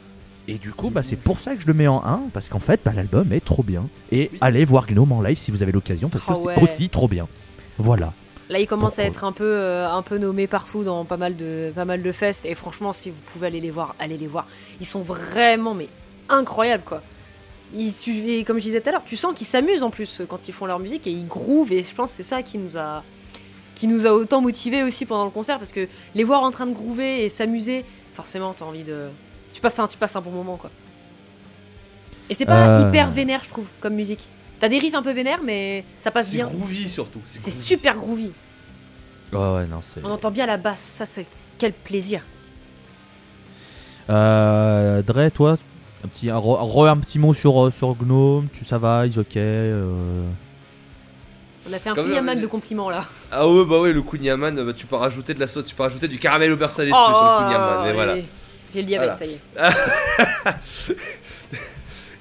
Et 0.48 0.56
du 0.56 0.72
coup, 0.72 0.90
bah, 0.90 1.04
c'est 1.04 1.16
pour 1.16 1.40
ça 1.40 1.56
que 1.56 1.62
je 1.62 1.68
le 1.68 1.74
mets 1.74 1.88
en 1.88 2.04
1, 2.04 2.24
parce 2.34 2.50
qu'en 2.50 2.60
fait, 2.60 2.82
bah, 2.84 2.92
l'album 2.94 3.32
est 3.32 3.44
trop 3.46 3.64
bien. 3.64 3.86
Et 4.12 4.30
Oui. 4.34 4.38
allez 4.42 4.66
voir 4.66 4.88
Gnome 4.88 5.14
en 5.14 5.22
live 5.22 5.38
si 5.38 5.52
vous 5.52 5.64
avez 5.64 5.72
l'occasion, 5.72 6.10
parce 6.10 6.26
que 6.26 6.34
Ah 6.34 6.38
ouais. 6.38 6.56
c'est 6.58 6.62
aussi 6.64 6.90
trop 6.90 7.08
bien. 7.08 7.28
Voilà. 7.78 8.12
Là, 8.50 8.60
il 8.60 8.68
commence 8.68 9.00
à 9.00 9.04
être 9.06 9.24
un 9.24 9.32
peu, 9.32 9.46
euh, 9.46 9.90
un 9.90 10.02
peu 10.02 10.18
nommé 10.18 10.48
partout 10.48 10.84
dans 10.84 11.06
pas 11.06 11.16
mal 11.16 11.38
de, 11.38 11.72
pas 11.74 11.86
mal 11.86 12.02
de 12.04 12.12
fests. 12.12 12.46
Et 12.46 12.56
franchement, 12.56 12.92
si 12.92 13.10
vous 13.10 13.16
pouvez 13.26 13.48
aller 13.48 13.62
les 13.62 13.72
voir, 13.72 13.96
allez 14.00 14.18
les 14.18 14.28
voir. 14.28 14.46
Ils 14.82 14.86
sont 14.86 15.02
vraiment, 15.02 15.74
mais 15.74 15.88
incroyables, 16.34 16.84
quoi. 16.84 17.02
Ils, 17.76 17.94
tu- 17.94 18.30
et 18.30 18.44
comme 18.44 18.58
je 18.58 18.64
disais 18.64 18.82
tout 18.82 18.90
à 18.90 18.92
l'heure, 18.92 19.04
tu 19.04 19.16
sens 19.16 19.34
qu'ils 19.36 19.48
s'amusent 19.48 19.82
en 19.84 19.90
plus 19.90 20.22
quand 20.30 20.48
ils 20.48 20.54
font 20.54 20.66
leur 20.66 20.80
musique 20.80 21.08
et 21.08 21.12
ils 21.12 21.28
groovent. 21.28 21.72
Et 21.74 21.82
je 21.84 21.94
pense 21.96 22.12
que 22.12 22.18
c'est 22.18 22.24
ça 22.24 22.44
qui 22.44 22.58
nous 22.60 22.78
a, 22.78 23.04
qui 23.76 23.88
nous 23.88 24.06
a 24.06 24.12
autant 24.12 24.42
motivés 24.42 24.84
aussi 24.84 25.06
pendant 25.06 25.26
le 25.26 25.32
concert 25.32 25.58
parce 25.58 25.72
que 25.72 25.88
les 26.14 26.24
voir 26.24 26.44
en 26.44 26.52
train 26.52 26.66
de 26.68 26.74
groover 26.74 27.26
et 27.26 27.30
s'amuser, 27.30 27.84
forcément, 28.14 28.54
t'as 28.54 28.66
envie 28.66 28.84
de, 28.84 29.08
tu 29.54 29.60
passes, 29.62 29.74
enfin, 29.74 29.88
tu 29.88 29.98
passes 29.98 30.16
un 30.16 30.22
bon 30.22 30.30
moment, 30.32 30.58
quoi. 30.58 30.70
Et 32.30 32.36
c'est 32.36 32.46
pas 32.46 32.80
Euh. 32.80 32.88
hyper 32.90 33.10
vénère, 33.10 33.44
je 33.44 33.50
trouve, 33.50 33.68
comme 33.82 33.96
musique. 33.96 34.28
T'as 34.60 34.70
des 34.70 34.78
riffs 34.80 34.94
un 34.96 35.02
peu 35.02 35.12
vénères, 35.12 35.42
mais 35.44 35.84
ça 36.00 36.10
passe 36.12 36.28
C'est 36.28 36.36
bien. 36.38 36.46
groovy 36.46 36.88
surtout. 36.88 37.20
C'est 37.26 37.50
super 37.52 37.98
groovy. 37.98 38.32
Ouais, 39.34 39.40
ouais, 39.40 39.66
non, 39.66 39.82
c'est. 39.82 40.00
On 40.06 40.12
entend 40.12 40.30
bien 40.32 40.46
la 40.46 40.58
basse, 40.58 40.80
ça 40.80 41.06
c'est 41.06 41.26
quel 41.58 41.74
plaisir. 41.74 42.22
Euh, 44.10 45.02
Dre, 45.02 45.30
toi, 45.34 45.58
un 46.04 46.08
petit, 46.08 46.30
un, 46.30 46.38
re- 46.38 46.88
un 46.90 46.98
petit 46.98 47.20
mot 47.20 47.34
sur, 47.34 47.66
euh, 47.68 47.72
sur 47.72 47.96
Gnome, 47.96 48.48
tu, 48.54 48.66
ça 48.66 48.78
va, 48.78 49.06
ils 49.06 49.20
ok. 49.20 49.38
euh, 49.38 50.24
On 51.70 51.74
a 51.74 51.80
fait 51.80 51.90
un 51.90 51.94
Kunyaman 51.96 52.40
de 52.42 52.48
compliments 52.48 52.90
là. 52.90 53.06
Ah 53.32 53.48
ouais, 53.48 53.66
bah 53.66 53.80
ouais, 53.80 53.94
le 53.94 54.02
Kunyaman, 54.02 54.54
bah, 54.66 54.74
tu 54.74 54.86
peux 54.86 54.96
rajouter 54.98 55.34
de 55.34 55.40
la 55.40 55.48
sauce, 55.48 55.66
tu 55.66 55.76
peux 55.76 55.84
rajouter 55.84 56.08
du 56.08 56.18
caramel 56.20 56.52
au 56.52 56.58
beurre 56.58 56.72
salé 56.72 56.92
dessus 56.92 57.02
sur 57.02 57.12
le 57.40 57.44
Kunyaman. 57.46 57.88
Et 57.90 57.94
voilà. 57.94 58.16
J'ai 58.74 58.82
le 58.82 58.88
diabète, 58.88 59.12
Voilà. 59.18 59.26
ça 59.26 59.26
y 59.26 59.34
est. 59.34 60.56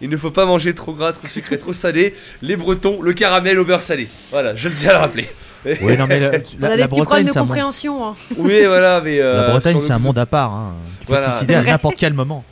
Il 0.00 0.08
ne 0.10 0.16
faut 0.16 0.32
pas 0.32 0.46
manger 0.46 0.74
trop 0.74 0.92
gras, 0.94 1.12
trop 1.12 1.28
sucré, 1.28 1.58
trop 1.58 1.72
salé. 1.72 2.14
Les 2.42 2.56
Bretons, 2.56 3.00
le 3.02 3.12
caramel 3.12 3.58
au 3.60 3.64
beurre 3.64 3.82
salé. 3.82 4.08
Voilà, 4.32 4.56
je 4.56 4.68
le 4.68 4.74
tiens 4.74 4.90
à 4.90 4.94
le 4.94 4.98
rappeler. 5.00 5.28
Oui, 5.80 5.96
non, 5.96 6.08
mais 6.08 6.18
la, 6.18 6.40
tu- 6.40 6.56
On 6.60 6.64
a 6.64 6.70
la 6.70 6.76
des 6.76 6.88
petits 6.88 7.02
problèmes 7.02 7.04
Bretagne, 7.04 7.26
de 7.26 7.30
c'est 7.30 7.38
un, 7.38 7.40
monde- 7.42 7.48
compréhension. 7.50 8.04
hein. 8.08 8.14
Oui, 8.36 8.64
voilà, 8.66 9.00
mais. 9.00 9.20
euh, 9.20 9.42
la 9.46 9.50
Bretagne, 9.50 9.78
c'est 9.80 9.92
un 9.92 9.98
monde 10.00 10.18
à 10.18 10.26
part. 10.26 10.50
Hein. 10.52 10.72
Tu 10.98 11.06
peux 11.06 11.12
Voilà. 11.12 11.26
te 11.28 11.32
suicider 11.34 11.54
à 11.54 11.62
n'importe 11.62 11.94
quel 11.96 12.14
moment. 12.14 12.42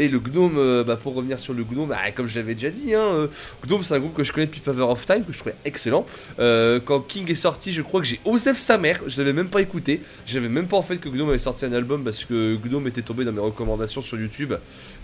Et 0.00 0.08
le 0.08 0.18
Gnome, 0.18 0.56
euh, 0.56 0.82
bah, 0.82 0.96
pour 0.96 1.14
revenir 1.14 1.38
sur 1.38 1.52
le 1.52 1.62
Gnome, 1.62 1.90
bah, 1.90 1.98
comme 2.14 2.26
je 2.26 2.34
l'avais 2.34 2.54
déjà 2.54 2.70
dit, 2.70 2.94
hein, 2.94 3.02
euh, 3.02 3.26
Gnome 3.66 3.82
c'est 3.82 3.92
un 3.92 3.98
groupe 3.98 4.14
que 4.14 4.24
je 4.24 4.32
connais 4.32 4.46
depuis 4.46 4.62
Power 4.62 4.84
of 4.84 5.04
Time, 5.04 5.26
que 5.26 5.32
je 5.34 5.38
trouvais 5.38 5.54
excellent. 5.66 6.06
Euh, 6.38 6.80
quand 6.82 7.00
King 7.00 7.30
est 7.30 7.34
sorti, 7.34 7.70
je 7.70 7.82
crois 7.82 8.00
que 8.00 8.06
j'ai 8.06 8.18
Osef 8.24 8.56
sa 8.56 8.78
mère, 8.78 8.98
je 9.06 9.18
l'avais 9.18 9.34
même 9.34 9.50
pas 9.50 9.60
écouté. 9.60 10.00
J'avais 10.24 10.48
même 10.48 10.66
pas 10.68 10.78
en 10.78 10.82
fait 10.82 10.96
que 10.96 11.10
Gnome 11.10 11.28
avait 11.28 11.36
sorti 11.36 11.66
un 11.66 11.74
album 11.74 12.02
parce 12.02 12.24
que 12.24 12.56
Gnome 12.56 12.86
était 12.86 13.02
tombé 13.02 13.26
dans 13.26 13.32
mes 13.32 13.42
recommandations 13.42 14.00
sur 14.00 14.18
YouTube. 14.18 14.54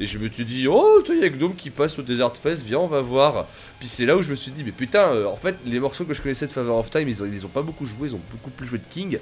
Et 0.00 0.06
je 0.06 0.16
me 0.16 0.28
suis 0.28 0.46
dit, 0.46 0.66
oh, 0.66 1.02
il 1.10 1.18
y 1.18 1.24
a 1.24 1.28
Gnome 1.28 1.56
qui 1.56 1.68
passe 1.68 1.98
au 1.98 2.02
Desert 2.02 2.34
Fest, 2.34 2.64
viens, 2.64 2.78
on 2.78 2.86
va 2.86 3.02
voir. 3.02 3.48
Puis 3.78 3.88
c'est 3.88 4.06
là 4.06 4.16
où 4.16 4.22
je 4.22 4.30
me 4.30 4.34
suis 4.34 4.50
dit, 4.50 4.64
mais 4.64 4.72
putain, 4.72 5.26
en 5.26 5.36
fait, 5.36 5.56
les 5.66 5.78
morceaux 5.78 6.06
que 6.06 6.14
je 6.14 6.22
connaissais 6.22 6.46
de 6.46 6.52
Power 6.52 6.70
of 6.70 6.90
Time, 6.90 7.06
ils, 7.06 7.22
ont, 7.22 7.26
ils 7.26 7.46
pas 7.48 7.60
beaucoup 7.60 7.84
joué, 7.84 8.08
ils 8.08 8.14
ont 8.14 8.20
beaucoup 8.30 8.48
plus 8.48 8.66
joué 8.66 8.78
de 8.78 8.84
King. 8.88 9.18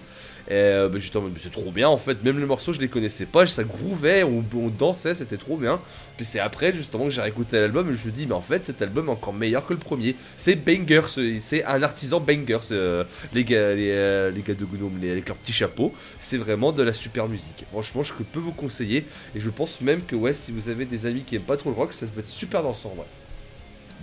Et 0.47 0.53
euh, 0.53 0.91
bah, 0.91 0.99
j'étais 0.99 1.17
en 1.17 1.23
mode, 1.23 1.33
c'est 1.39 1.51
trop 1.51 1.71
bien 1.71 1.89
en 1.89 1.97
fait, 1.97 2.23
même 2.23 2.39
les 2.39 2.45
morceaux 2.45 2.75
je 2.75 2.81
les 2.81 2.89
connaissais 2.89 3.25
pas, 3.25 3.47
ça 3.47 3.65
groovait, 3.65 4.25
on, 4.25 4.43
dansait, 4.69 5.15
c'était 5.15 5.39
trop 5.39 5.57
bien. 5.57 5.81
Puis 6.17 6.27
c'est 6.27 6.39
après 6.39 6.75
justement 6.75 7.05
que 7.05 7.11
j'ai 7.11 7.23
réécouté 7.23 7.59
l'album 7.59 7.91
et 7.91 7.95
je 7.95 8.07
me 8.07 8.13
dis, 8.13 8.27
mais 8.27 8.35
en 8.35 8.43
fait 8.43 8.63
cet 8.63 8.83
album 8.83 9.09
est 9.09 9.13
encore 9.13 9.33
meilleur 9.33 9.65
que 9.67 9.73
le 9.73 9.79
premier. 9.79 10.17
C'est 10.37 10.57
banger, 10.57 11.03
c'est 11.09 11.41
c'est 11.41 11.65
un 11.65 11.83
artisan 11.83 12.21
banger, 12.21 12.59
euh, 12.73 13.05
les, 13.33 13.45
gars, 13.45 13.75
les, 13.75 13.91
euh, 13.91 14.31
les 14.31 14.43
gars 14.43 14.53
de 14.53 14.67
Gnome, 14.67 14.99
avec 15.03 15.29
leurs 15.29 15.39
petits 15.39 15.53
chapeaux. 15.53 15.95
C'est 16.19 16.39
vraiment 16.39 16.73
de 16.73 16.83
la 16.83 16.93
super 16.93 17.27
musique. 17.27 17.65
Franchement, 17.71 18.03
je 18.03 18.13
peux 18.13 18.41
vous 18.41 18.53
conseiller 18.53 19.07
et 19.35 19.41
je 19.41 19.49
pense 19.49 19.81
même 19.81 20.03
que 20.03 20.15
ouais, 20.15 20.35
si 20.35 20.53
vous 20.53 20.69
avez 20.69 20.85
des 20.85 21.07
amis 21.07 21.23
qui 21.23 21.37
aiment 21.37 21.43
pas 21.43 21.57
trop 21.57 21.71
le 21.71 21.77
rock, 21.77 21.95
ça 21.95 22.07
peut 22.07 22.21
être 22.21 22.27
super 22.27 22.63
dansant. 22.63 22.93
Ouais. 22.99 23.07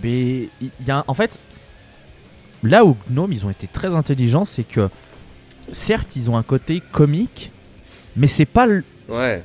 Mais 0.02 0.48
il 0.60 0.86
y 0.86 0.90
a, 0.90 1.04
en 1.06 1.14
fait, 1.14 1.38
là 2.64 2.84
où 2.84 2.96
Gnome, 3.08 3.32
ils 3.32 3.46
ont 3.46 3.50
été 3.50 3.68
très 3.68 3.94
intelligents, 3.94 4.44
c'est 4.44 4.64
que 4.64 4.88
certes, 5.72 6.16
ils 6.16 6.30
ont 6.30 6.36
un 6.36 6.42
côté 6.42 6.82
comique, 6.92 7.52
mais 8.16 8.26
c'est 8.26 8.44
pas 8.46 8.66
le, 8.66 8.84
Ouais, 9.08 9.44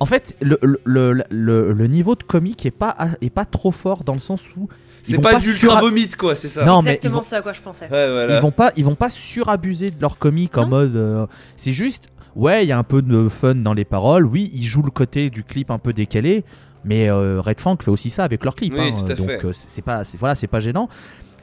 En 0.00 0.06
fait, 0.06 0.36
le, 0.40 0.58
le, 0.84 1.24
le, 1.30 1.86
niveau 1.88 2.14
de 2.14 2.22
comique 2.22 2.64
est 2.66 2.70
pas, 2.70 2.96
est 3.20 3.30
pas 3.30 3.44
trop 3.44 3.72
fort 3.72 4.04
dans 4.04 4.12
le 4.14 4.20
sens 4.20 4.42
où. 4.56 4.68
ils 5.04 5.10
c'est 5.10 5.16
vont 5.16 5.22
pas, 5.22 5.38
du 5.40 5.50
ultra 5.50 5.80
vomite 5.80 6.14
quoi, 6.16 6.36
c'est 6.36 6.48
ça. 6.48 6.64
Non, 6.64 6.80
C'est 6.80 6.84
mais 6.84 6.90
exactement 6.94 7.16
vont, 7.16 7.22
ce 7.22 7.34
à 7.34 7.42
quoi 7.42 7.52
je 7.52 7.60
pensais. 7.60 7.86
Ouais, 7.86 8.10
voilà. 8.10 8.36
ils 8.38 8.42
vont 8.42 8.52
pas, 8.52 8.72
ils 8.76 8.84
vont 8.84 8.94
pas 8.94 9.10
surabuser 9.10 9.90
de 9.90 10.00
leur 10.00 10.18
comique 10.18 10.56
en 10.56 10.66
mode. 10.66 10.94
euh, 10.94 11.26
c'est 11.56 11.72
juste, 11.72 12.10
ouais, 12.36 12.64
il 12.64 12.68
y 12.68 12.72
a 12.72 12.78
un 12.78 12.84
peu 12.84 13.02
de 13.02 13.28
fun 13.28 13.56
dans 13.56 13.74
les 13.74 13.84
paroles. 13.84 14.24
Oui, 14.26 14.50
ils 14.54 14.66
jouent 14.66 14.82
le 14.84 14.90
côté 14.92 15.30
du 15.30 15.42
clip 15.42 15.70
un 15.72 15.78
peu 15.78 15.92
décalé, 15.92 16.44
mais 16.84 17.10
euh, 17.10 17.40
Red 17.40 17.60
Fang 17.60 17.76
fait 17.82 17.90
aussi 17.90 18.10
ça 18.10 18.22
avec 18.22 18.44
leurs 18.44 18.54
clips. 18.54 18.74
Oui, 18.76 18.90
hein, 18.90 18.94
tout 19.04 19.10
à 19.10 19.14
donc 19.16 19.26
fait. 19.26 19.44
euh, 19.44 19.52
c'est 19.52 19.68
c'est 19.70 19.82
pas, 19.82 20.04
c'est- 20.04 20.18
voilà, 20.18 20.36
c'est 20.36 20.46
pas 20.46 20.60
gênant. 20.60 20.88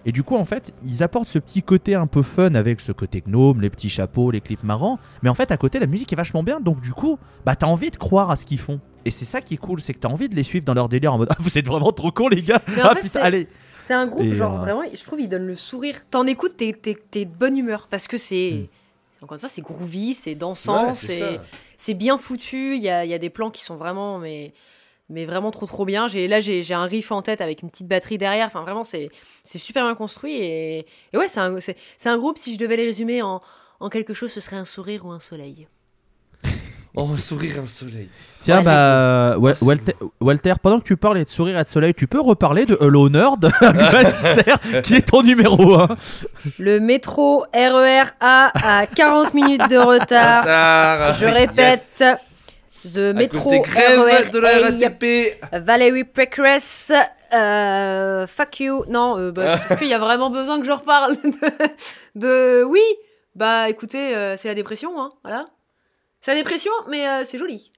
Et 0.05 0.11
du 0.11 0.21
coup, 0.23 0.35
en 0.35 0.45
fait, 0.45 0.71
ils 0.85 1.01
apportent 1.01 1.27
ce 1.27 1.39
petit 1.39 1.63
côté 1.63 1.95
un 1.95 2.05
peu 2.05 2.21
fun 2.21 2.53
avec 2.53 2.79
ce 2.79 2.91
côté 2.91 3.23
gnome, 3.25 3.61
les 3.61 3.71
petits 3.71 3.89
chapeaux, 3.89 4.29
les 4.29 4.39
clips 4.39 4.63
marrants. 4.63 4.99
Mais 5.23 5.29
en 5.29 5.33
fait, 5.33 5.51
à 5.51 5.57
côté, 5.57 5.79
la 5.79 5.87
musique 5.87 6.13
est 6.13 6.15
vachement 6.15 6.43
bien. 6.43 6.59
Donc, 6.59 6.79
du 6.79 6.93
coup, 6.93 7.17
bah, 7.43 7.55
t'as 7.55 7.65
envie 7.65 7.89
de 7.89 7.97
croire 7.97 8.29
à 8.29 8.35
ce 8.35 8.45
qu'ils 8.45 8.59
font. 8.59 8.79
Et 9.03 9.11
c'est 9.11 9.25
ça 9.25 9.41
qui 9.41 9.55
est 9.55 9.57
cool, 9.57 9.81
c'est 9.81 9.93
que 9.93 9.99
t'as 9.99 10.07
envie 10.07 10.29
de 10.29 10.35
les 10.35 10.43
suivre 10.43 10.63
dans 10.63 10.73
leur 10.73 10.89
délire 10.89 11.13
en 11.13 11.17
mode 11.17 11.29
Ah, 11.31 11.37
vous 11.39 11.57
êtes 11.57 11.65
vraiment 11.65 11.91
trop 11.91 12.11
cons, 12.11 12.27
les 12.27 12.43
gars. 12.43 12.61
Mais 12.67 12.81
en 12.81 12.85
ah 12.85 12.89
fait, 12.95 13.01
putain, 13.01 13.09
c'est- 13.09 13.19
allez. 13.19 13.47
C'est 13.77 13.93
un 13.93 14.07
groupe, 14.07 14.23
Et, 14.23 14.35
genre 14.35 14.59
euh, 14.59 14.63
vraiment, 14.63 14.83
je 14.91 15.03
trouve, 15.03 15.19
il 15.19 15.27
donne 15.27 15.45
le 15.45 15.55
sourire. 15.55 15.95
T'en 16.09 16.25
écoutes, 16.25 16.57
t'es, 16.57 16.73
t'es, 16.73 16.97
t'es 17.11 17.25
de 17.25 17.33
bonne 17.33 17.57
humeur 17.57 17.87
parce 17.89 18.07
que 18.07 18.17
c'est. 18.17 18.51
Mm. 19.21 19.23
Encore 19.23 19.35
une 19.35 19.39
fois, 19.39 19.49
c'est 19.49 19.61
groovy, 19.61 20.13
c'est 20.13 20.35
dansant, 20.35 20.87
Ouais, 20.87 20.93
c'est 20.93 21.39
c'est, 21.77 21.93
bien 21.93 22.17
foutu. 22.17 22.75
Il 22.75 22.81
y 22.81 22.89
a, 22.89 23.05
il 23.05 23.09
y 23.09 23.13
a 23.13 23.17
des 23.17 23.29
plans 23.29 23.49
qui 23.49 23.63
sont 23.63 23.75
vraiment 23.75 24.19
mais, 24.19 24.53
mais 25.09 25.25
vraiment 25.25 25.51
trop 25.51 25.65
trop 25.65 25.85
bien. 25.85 26.07
J'ai 26.07 26.27
là 26.27 26.39
j'ai 26.39 26.63
j'ai 26.63 26.73
un 26.73 26.85
riff 26.85 27.11
en 27.11 27.21
tête 27.21 27.41
avec 27.41 27.61
une 27.61 27.69
petite 27.69 27.87
batterie 27.87 28.17
derrière. 28.17 28.47
Enfin 28.47 28.61
vraiment 28.61 28.83
c'est 28.83 29.09
c'est 29.43 29.59
super 29.59 29.83
bien 29.85 29.95
construit 29.95 30.33
et, 30.35 30.85
et 31.13 31.17
ouais 31.17 31.27
c'est 31.27 31.39
un 31.39 31.59
c'est 31.59 31.75
c'est 31.97 32.09
un 32.09 32.17
groupe 32.17 32.37
si 32.37 32.53
je 32.53 32.59
devais 32.59 32.75
les 32.77 32.85
résumer 32.85 33.21
en 33.21 33.41
en 33.79 33.89
quelque 33.89 34.13
chose 34.13 34.31
ce 34.31 34.39
serait 34.39 34.55
un 34.57 34.65
sourire 34.65 35.05
ou 35.05 35.11
un 35.11 35.19
soleil. 35.19 35.67
Oh, 36.97 37.09
un 37.13 37.17
sourire, 37.17 37.59
un 37.61 37.65
soleil. 37.65 38.07
Tiens, 38.41 38.59
Ouais, 38.59 38.63
bah, 38.63 39.35
Wa- 39.37 39.51
Ah, 39.51 39.65
Walter, 39.65 39.93
Walter, 40.21 40.53
pendant 40.63 40.79
que 40.79 40.85
tu 40.85 40.95
parles 40.95 41.17
et 41.17 41.25
de 41.25 41.29
sourire 41.29 41.59
et 41.59 41.63
de 41.65 41.69
soleil, 41.69 41.93
tu 41.93 42.07
peux 42.07 42.21
reparler 42.21 42.65
de 42.65 42.77
l'honneur 42.79 43.35
de 43.35 43.49
Gvalser, 43.49 44.53
qui 44.81 44.95
est 44.95 45.01
ton 45.09 45.21
numéro 45.21 45.73
1. 45.77 45.89
Le 46.57 46.79
métro 46.79 47.43
RER 47.53 48.11
A 48.21 48.51
a 48.79 48.87
40 48.87 49.33
minutes 49.33 49.69
de 49.69 49.75
retard. 49.85 50.45
Tard. 50.45 51.13
Je 51.15 51.25
répète. 51.25 51.81
Yes. 51.99 52.03
The 52.93 53.15
À 53.17 53.27
cause 53.27 53.45
des 53.49 53.59
grèves 53.59 54.29
de 54.31 54.39
la 54.39 54.49
RER 54.49 54.63
RATP. 54.63 55.39
Valérie 55.53 56.03
Pécresse. 56.03 56.91
euh, 57.33 58.27
fuck 58.27 58.59
you. 58.59 58.85
Non, 58.87 59.17
euh, 59.17 59.31
bah, 59.31 59.55
est-ce 59.69 59.77
qu'il 59.79 59.87
y 59.87 59.93
a 59.93 59.99
vraiment 59.99 60.29
besoin 60.29 60.59
que 60.59 60.65
je 60.65 60.71
reparle 60.71 61.15
de, 61.15 62.19
de- 62.19 62.63
Oui, 62.63 62.81
bah 63.35 63.69
écoutez, 63.69 64.15
euh, 64.15 64.37
c'est 64.37 64.47
la 64.47 64.53
dépression, 64.55 64.99
hein, 65.01 65.11
voilà. 65.23 65.47
C'est 66.21 66.31
la 66.33 66.37
dépression, 66.37 66.71
mais 66.89 67.07
euh, 67.07 67.23
c'est 67.23 67.37
joli. 67.37 67.71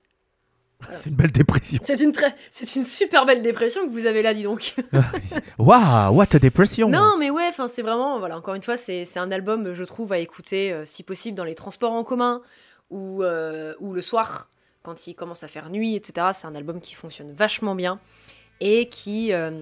C'est 1.02 1.10
une 1.10 1.16
belle 1.16 1.32
dépression. 1.32 1.80
C'est 1.84 2.00
une, 2.02 2.12
très, 2.12 2.36
c'est 2.52 2.76
une 2.76 2.84
super 2.84 3.26
belle 3.26 3.42
dépression 3.42 3.88
que 3.88 3.92
vous 3.92 4.06
avez 4.06 4.22
là, 4.22 4.36
dis 4.36 4.44
donc. 4.44 4.76
Waouh, 5.58 6.14
what 6.14 6.28
a 6.36 6.40
dépression. 6.40 6.88
Non, 6.88 7.16
mais 7.18 7.32
ouais, 7.32 7.50
c'est 7.68 7.82
vraiment, 7.82 8.20
voilà, 8.20 8.38
encore 8.38 8.54
une 8.54 8.62
fois, 8.62 8.78
c'est 8.78 9.04
c'est 9.04 9.20
un 9.20 9.32
album, 9.32 9.74
je 9.74 9.84
trouve, 9.84 10.14
à 10.14 10.20
écouter, 10.20 10.72
euh, 10.72 10.84
si 10.86 11.02
possible, 11.02 11.36
dans 11.36 11.46
les 11.46 11.56
transports 11.56 11.94
en 11.94 12.04
commun 12.04 12.42
ou, 12.92 13.24
euh, 13.24 13.74
ou 13.80 13.92
le 13.92 14.04
soir, 14.04 14.50
quand 14.84 15.08
il 15.08 15.14
commence 15.14 15.44
à 15.44 15.48
faire 15.48 15.70
nuit, 15.70 15.96
etc. 15.96 16.28
C'est 16.34 16.48
un 16.48 16.56
album 16.56 16.80
qui 16.82 16.96
fonctionne 16.96 17.34
vachement 17.34 17.76
bien 17.76 18.00
et 18.60 18.90
qui 18.90 19.34
euh, 19.34 19.62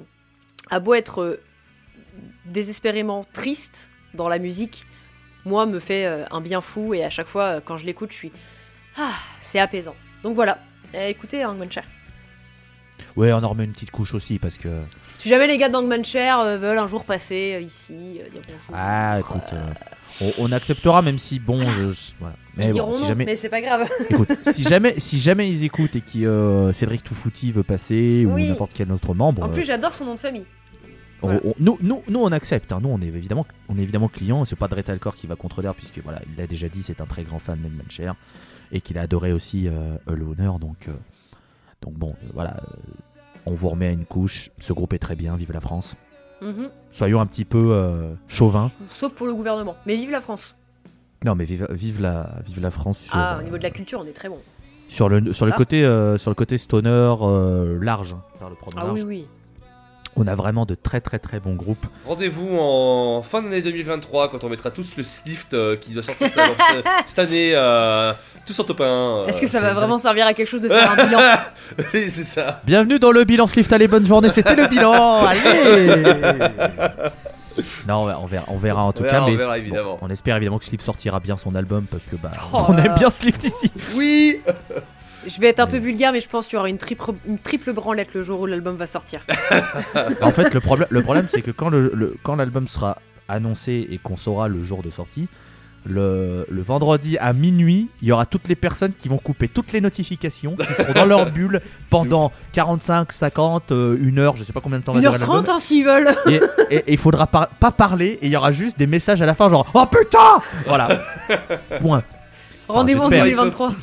a 0.69 0.79
beau 0.79 0.93
être 0.93 1.21
euh, 1.21 1.41
désespérément 2.45 3.23
triste 3.33 3.89
dans 4.13 4.29
la 4.29 4.39
musique, 4.39 4.85
moi, 5.45 5.65
me 5.65 5.79
fait 5.79 6.05
euh, 6.05 6.25
un 6.31 6.41
bien 6.41 6.61
fou 6.61 6.93
et 6.93 7.03
à 7.03 7.09
chaque 7.09 7.27
fois, 7.27 7.43
euh, 7.57 7.61
quand 7.63 7.77
je 7.77 7.85
l'écoute, 7.85 8.11
je 8.11 8.17
suis. 8.17 8.31
Ah, 8.97 9.13
c'est 9.41 9.59
apaisant. 9.59 9.95
Donc 10.23 10.35
voilà, 10.35 10.59
Euh, 10.93 11.07
écoutez, 11.09 11.43
Hangman 11.43 11.69
Chair. 11.69 11.83
Ouais, 13.15 13.31
on 13.31 13.37
en 13.43 13.47
remet 13.49 13.63
une 13.63 13.71
petite 13.71 13.91
couche 13.91 14.13
aussi 14.13 14.39
parce 14.39 14.57
que. 14.57 14.67
Si 15.17 15.29
jamais 15.29 15.47
les 15.47 15.57
gars 15.57 15.69
Chair 16.03 16.39
euh, 16.39 16.57
veulent 16.57 16.77
un 16.77 16.87
jour 16.87 17.05
passer 17.05 17.53
euh, 17.55 17.61
ici, 17.61 17.93
euh, 18.19 18.29
dire 18.29 18.41
bonjour. 18.47 18.73
Ah, 18.73 19.17
écoute, 19.19 19.53
euh, 19.53 19.61
on, 20.21 20.31
on 20.45 20.51
acceptera 20.51 21.01
même 21.01 21.17
si 21.17 21.39
bon. 21.39 21.59
je- 21.61 21.91
je- 21.93 22.11
voilà. 22.19 22.35
Ils 22.57 22.59
Mais 22.59 22.67
bon, 22.67 22.73
diront 22.73 22.93
si 22.93 23.01
non, 23.03 23.07
jamais, 23.07 23.25
mais 23.25 23.35
c'est 23.35 23.49
pas 23.49 23.61
grave. 23.61 23.89
écoute, 24.09 24.29
si 24.51 24.63
jamais, 24.63 24.95
si 24.99 25.19
jamais 25.19 25.49
ils 25.49 25.63
écoutent 25.63 25.95
et 25.95 26.01
que 26.01 26.19
euh, 26.25 26.73
Cédric 26.73 27.03
Toufouti 27.03 27.51
veut 27.53 27.63
passer 27.63 28.25
Oui. 28.29 28.45
ou 28.45 28.49
n'importe 28.49 28.71
quel 28.73 28.91
autre 28.91 29.13
membre, 29.13 29.43
En 29.43 29.49
plus, 29.49 29.63
j'adore 29.63 29.93
son 29.93 30.05
nom 30.05 30.15
de 30.15 30.19
famille. 30.19 30.45
on- 31.21 31.27
voilà. 31.27 31.39
on- 31.45 31.53
nous, 31.59 31.77
nous, 31.81 32.03
nous, 32.09 32.19
on 32.19 32.31
accepte. 32.33 32.73
hein. 32.73 32.79
Nous, 32.83 32.89
on 32.89 33.01
est 33.01 33.07
évidemment, 33.07 33.45
on 33.69 33.77
est 33.77 33.81
évidemment 33.81 34.09
client. 34.09 34.43
C'est 34.43 34.57
pas 34.57 34.67
Dretalcore 34.67 35.15
qui 35.15 35.27
va 35.27 35.37
contredire 35.37 35.73
puisque 35.73 35.99
voilà, 36.03 36.21
il 36.29 36.37
l'a 36.37 36.47
déjà 36.47 36.67
dit, 36.67 36.83
c'est 36.83 36.99
un 36.99 37.05
très 37.05 37.23
grand 37.23 37.39
fan 37.39 37.59
d'Edmund 37.61 37.89
Cher 37.89 38.15
et 38.73 38.81
qu'il 38.81 38.97
a 38.97 39.01
adoré 39.01 39.31
aussi 39.31 39.67
euh, 39.69 39.95
L'Honneur. 40.07 40.59
Donc, 40.59 40.75
euh, 40.89 40.93
donc 41.81 41.93
bon, 41.93 42.09
euh, 42.23 42.27
voilà, 42.33 42.57
euh, 42.57 42.91
on 43.45 43.53
vous 43.53 43.69
remet 43.69 43.87
à 43.87 43.91
une 43.91 44.05
couche. 44.05 44.49
Ce 44.59 44.73
groupe 44.73 44.93
est 44.93 44.99
très 44.99 45.15
bien. 45.15 45.35
Vive 45.35 45.51
la 45.51 45.61
France. 45.61 45.95
Mhm. 46.41 46.69
Soyons 46.91 47.19
un 47.21 47.25
petit 47.25 47.45
peu 47.45 47.71
euh, 47.71 48.13
chauvins. 48.27 48.71
Sauf 48.91 49.13
pour 49.13 49.27
le 49.27 49.33
gouvernement. 49.35 49.75
Mais 49.85 49.95
vive 49.95 50.11
la 50.11 50.19
France. 50.21 50.57
Non, 51.23 51.33
mais 51.35 51.45
vive, 51.45 51.67
vive 51.71 52.01
la, 52.01 52.29
vive 52.45 52.61
la 52.61 52.71
France 52.71 52.99
sur, 52.99 53.15
Ah, 53.15 53.37
au 53.39 53.43
niveau 53.43 53.57
de 53.57 53.63
la 53.63 53.71
culture, 53.71 53.99
on 53.99 54.05
est 54.05 54.13
très 54.13 54.29
bon. 54.29 54.37
sur 54.89 55.09
le 55.09 55.33
sur 55.33 55.45
le 55.45 55.51
Ça. 55.51 55.57
côté 55.57 55.83
euh, 55.83 56.17
sur 56.17 56.29
le 56.29 56.35
côté 56.35 56.57
stoner 56.57 56.89
euh, 57.21 57.79
large, 57.81 58.13
hein, 58.13 58.21
par 58.39 58.49
le 58.49 58.55
pronom 58.55 58.77
Ah 58.81 58.85
large. 58.87 59.03
oui, 59.03 59.05
oui. 59.21 59.27
On 60.17 60.27
a 60.27 60.35
vraiment 60.35 60.65
de 60.65 60.75
très 60.75 61.01
très 61.01 61.19
très 61.19 61.39
bons 61.39 61.55
groupes. 61.55 61.85
Rendez-vous 62.05 62.55
en 62.57 63.21
fin 63.21 63.41
d'année 63.41 63.61
2023 63.61 64.29
quand 64.31 64.43
on 64.43 64.49
mettra 64.49 64.71
tous 64.71 64.95
le 64.97 65.03
Slift 65.03 65.53
euh, 65.53 65.75
qui 65.75 65.93
doit 65.93 66.03
sortir 66.03 66.27
cette, 66.27 66.37
euh, 66.39 66.81
cette 67.05 67.19
année, 67.19 67.53
euh, 68.45 68.53
tous 68.53 68.59
en 68.59 68.63
top 68.63 68.81
1. 68.81 69.25
Est-ce 69.27 69.41
que 69.41 69.47
ça 69.47 69.59
va 69.61 69.73
vraiment 69.73 69.97
servir 69.97 70.25
à 70.27 70.33
quelque 70.33 70.47
chose 70.47 70.61
de 70.61 70.69
faire 70.69 70.91
un 70.91 71.05
bilan 71.05 71.19
Oui, 71.93 72.09
c'est 72.09 72.23
ça. 72.23 72.61
Bienvenue 72.65 72.99
dans 72.99 73.11
le 73.11 73.23
bilan 73.23 73.47
Slift. 73.47 73.71
Allez, 73.73 73.87
bonne 73.87 74.05
journée. 74.05 74.29
C'était 74.29 74.55
le 74.55 74.67
bilan. 74.67 75.25
Allez. 75.25 76.03
Non, 77.87 78.01
on 78.21 78.25
verra, 78.25 78.43
on 78.49 78.57
verra 78.57 78.83
en 78.83 78.91
tout 78.91 79.01
On 79.01 79.05
cas. 79.05 79.11
verra, 79.11 79.25
on 79.25 79.29
mais 79.31 79.35
verra, 79.37 79.53
bon, 79.53 79.59
évidemment. 79.61 79.97
on 80.01 80.09
espère 80.09 80.35
évidemment 80.35 80.59
que 80.59 80.65
Slift 80.65 80.83
sortira 80.83 81.19
bien 81.21 81.37
son 81.37 81.55
album 81.55 81.85
parce 81.89 82.03
que 82.03 82.15
bah, 82.17 82.31
Oh 82.53 82.65
on 82.67 82.77
aime 82.77 82.95
bien 82.95 83.09
Slift 83.11 83.43
ici. 83.45 83.71
Oui 83.95 84.41
Je 85.27 85.41
vais 85.41 85.47
être 85.47 85.59
un 85.59 85.65
peu 85.65 85.77
vulgaire, 85.77 86.11
mais 86.11 86.19
je 86.21 86.29
pense 86.29 86.45
qu'il 86.47 86.55
y 86.55 86.59
aura 86.59 86.69
une 86.69 86.77
triple, 86.77 87.03
une 87.27 87.39
triple 87.39 87.73
branlette 87.73 88.13
le 88.13 88.21
jour 88.21 88.41
où 88.41 88.45
l'album 88.45 88.75
va 88.75 88.85
sortir. 88.85 89.21
en 90.21 90.31
fait, 90.31 90.53
le 90.53 90.59
problème, 90.59 90.87
le 90.91 91.01
problème 91.01 91.25
c'est 91.29 91.41
que 91.41 91.49
quand 91.49 91.69
le, 91.69 91.91
le- 91.95 92.15
quand 92.21 92.35
l'album 92.35 92.67
sera 92.67 92.97
annoncé 93.27 93.87
et 93.89 93.97
qu'on 93.97 94.17
saura 94.17 94.47
le 94.49 94.61
jour 94.61 94.83
de 94.83 94.91
sortie, 94.91 95.27
le, 95.85 96.45
le 96.49 96.61
vendredi 96.63 97.17
à 97.19 97.31
minuit, 97.33 97.89
il 98.01 98.07
y 98.07 98.11
aura 98.11 98.25
toutes 98.25 98.47
les 98.47 98.55
personnes 98.55 98.91
qui 98.97 99.07
vont 99.07 99.17
couper 99.19 99.47
toutes 99.47 99.71
les 99.71 99.81
notifications, 99.81 100.55
qui 100.55 100.73
seront 100.73 100.93
dans 100.93 101.05
leur 101.05 101.31
bulle 101.31 101.61
pendant 101.91 102.31
45, 102.53 103.11
50, 103.11 103.71
euh, 103.71 103.97
une 104.01 104.17
heure, 104.19 104.35
je 104.35 104.43
sais 104.43 104.51
pas 104.53 104.61
combien 104.61 104.79
de 104.79 104.83
temps 104.83 104.93
va 104.93 104.99
durer 104.99 105.17
1h30 105.17 105.19
l'album. 105.19 105.55
hein, 105.55 105.59
s'ils 105.59 105.85
veulent. 105.85 106.15
Et, 106.71 106.83
il 106.87 106.97
faudra 106.97 107.27
par- 107.27 107.47
pas 107.49 107.71
parler 107.71 108.17
et 108.21 108.25
il 108.25 108.31
y 108.31 108.35
aura 108.35 108.51
juste 108.51 108.77
des 108.79 108.87
messages 108.87 109.21
à 109.21 109.25
la 109.27 109.35
fin 109.35 109.47
genre 109.49 109.69
Oh 109.75 109.85
putain 109.85 110.41
Voilà. 110.65 111.03
Point. 111.79 112.03
Rendez-vous 112.67 113.01
en 113.03 113.09
j'espère. 113.09 113.25
2023. 113.25 113.73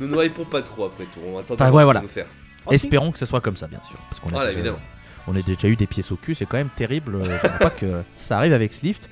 Nous 0.00 0.08
ne 0.08 0.16
répondons 0.16 0.48
pas 0.50 0.60
trop 0.62 0.84
après 0.84 1.04
tout. 1.04 1.20
On 1.26 1.38
attend 1.38 1.54
Enfin, 1.54 1.70
de 1.70 1.74
ouais, 1.74 1.84
voilà. 1.84 2.00
nous 2.02 2.08
faire. 2.08 2.26
Espérons 2.70 3.10
que 3.12 3.18
ce 3.18 3.24
soit 3.24 3.40
comme 3.40 3.56
ça, 3.56 3.66
bien 3.66 3.80
sûr. 3.88 3.98
Parce 4.10 4.20
qu'on 4.20 4.28
a, 4.28 4.32
Voilà, 4.32 4.52
déjà, 4.54 4.74
on 5.26 5.34
a 5.36 5.40
déjà 5.42 5.68
eu 5.68 5.76
des 5.76 5.86
pièces 5.86 6.12
au 6.12 6.16
cul, 6.16 6.34
c'est 6.34 6.44
quand 6.44 6.58
même 6.58 6.68
terrible. 6.76 7.14
euh, 7.14 7.38
Je 7.42 7.46
ne 7.46 7.58
pas 7.58 7.70
que 7.70 8.02
ça 8.18 8.36
arrive 8.36 8.52
avec 8.52 8.74
Slift. 8.74 9.08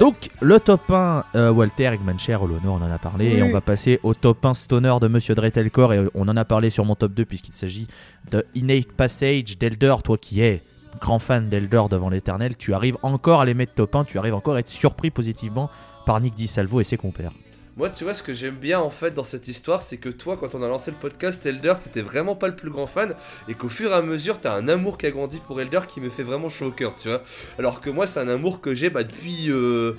Donc, 0.00 0.30
le 0.40 0.58
top 0.58 0.90
1, 0.90 1.24
euh, 1.34 1.50
Walter 1.50 1.92
Eggmancher, 1.92 2.38
l'honneur, 2.40 2.72
on 2.72 2.82
en 2.82 2.90
a 2.90 2.96
parlé. 2.96 3.32
Oui. 3.32 3.36
Et 3.36 3.42
on 3.42 3.50
va 3.50 3.60
passer 3.60 4.00
au 4.02 4.14
top 4.14 4.46
1 4.46 4.54
stoner 4.54 4.94
de 4.98 5.08
Monsieur 5.08 5.34
Dretelcore. 5.34 5.92
Et 5.92 6.08
on 6.14 6.26
en 6.26 6.38
a 6.38 6.44
parlé 6.46 6.70
sur 6.70 6.86
mon 6.86 6.94
top 6.94 7.12
2, 7.12 7.26
puisqu'il 7.26 7.52
s'agit 7.52 7.86
de 8.30 8.46
Innate 8.54 8.90
Passage 8.92 9.58
d'Elder. 9.58 9.96
Toi 10.02 10.16
qui 10.16 10.40
es 10.40 10.62
grand 11.02 11.18
fan 11.18 11.50
d'Elder 11.50 11.82
devant 11.90 12.08
l'éternel, 12.08 12.56
tu 12.56 12.72
arrives 12.72 12.96
encore 13.02 13.42
à 13.42 13.44
les 13.44 13.52
mettre 13.52 13.74
top 13.74 13.94
1. 13.94 14.04
Tu 14.04 14.16
arrives 14.16 14.32
encore 14.32 14.54
à 14.54 14.60
être 14.60 14.70
surpris 14.70 15.10
positivement 15.10 15.68
par 16.06 16.18
Nick 16.18 16.32
DiSalvo 16.32 16.80
et 16.80 16.84
ses 16.84 16.96
compères. 16.96 17.32
Moi, 17.80 17.88
tu 17.88 18.04
vois, 18.04 18.12
ce 18.12 18.22
que 18.22 18.34
j'aime 18.34 18.56
bien 18.56 18.78
en 18.78 18.90
fait 18.90 19.14
dans 19.14 19.24
cette 19.24 19.48
histoire, 19.48 19.80
c'est 19.80 19.96
que 19.96 20.10
toi, 20.10 20.36
quand 20.36 20.54
on 20.54 20.62
a 20.62 20.68
lancé 20.68 20.90
le 20.90 20.98
podcast 20.98 21.46
Elder, 21.46 21.72
c'était 21.80 22.02
vraiment 22.02 22.36
pas 22.36 22.46
le 22.46 22.54
plus 22.54 22.68
grand 22.68 22.86
fan, 22.86 23.14
et 23.48 23.54
qu'au 23.54 23.70
fur 23.70 23.90
et 23.90 23.94
à 23.94 24.02
mesure, 24.02 24.38
t'as 24.38 24.54
un 24.54 24.68
amour 24.68 24.98
qui 24.98 25.06
a 25.06 25.10
grandi 25.10 25.40
pour 25.46 25.58
Elder 25.62 25.80
qui 25.88 26.02
me 26.02 26.10
fait 26.10 26.22
vraiment 26.22 26.50
chaud 26.50 26.66
au 26.66 26.72
cœur, 26.72 26.94
tu 26.94 27.08
vois. 27.08 27.22
Alors 27.58 27.80
que 27.80 27.88
moi, 27.88 28.06
c'est 28.06 28.20
un 28.20 28.28
amour 28.28 28.60
que 28.60 28.74
j'ai 28.74 28.90
bah, 28.90 29.02
depuis, 29.02 29.46
euh, 29.48 29.94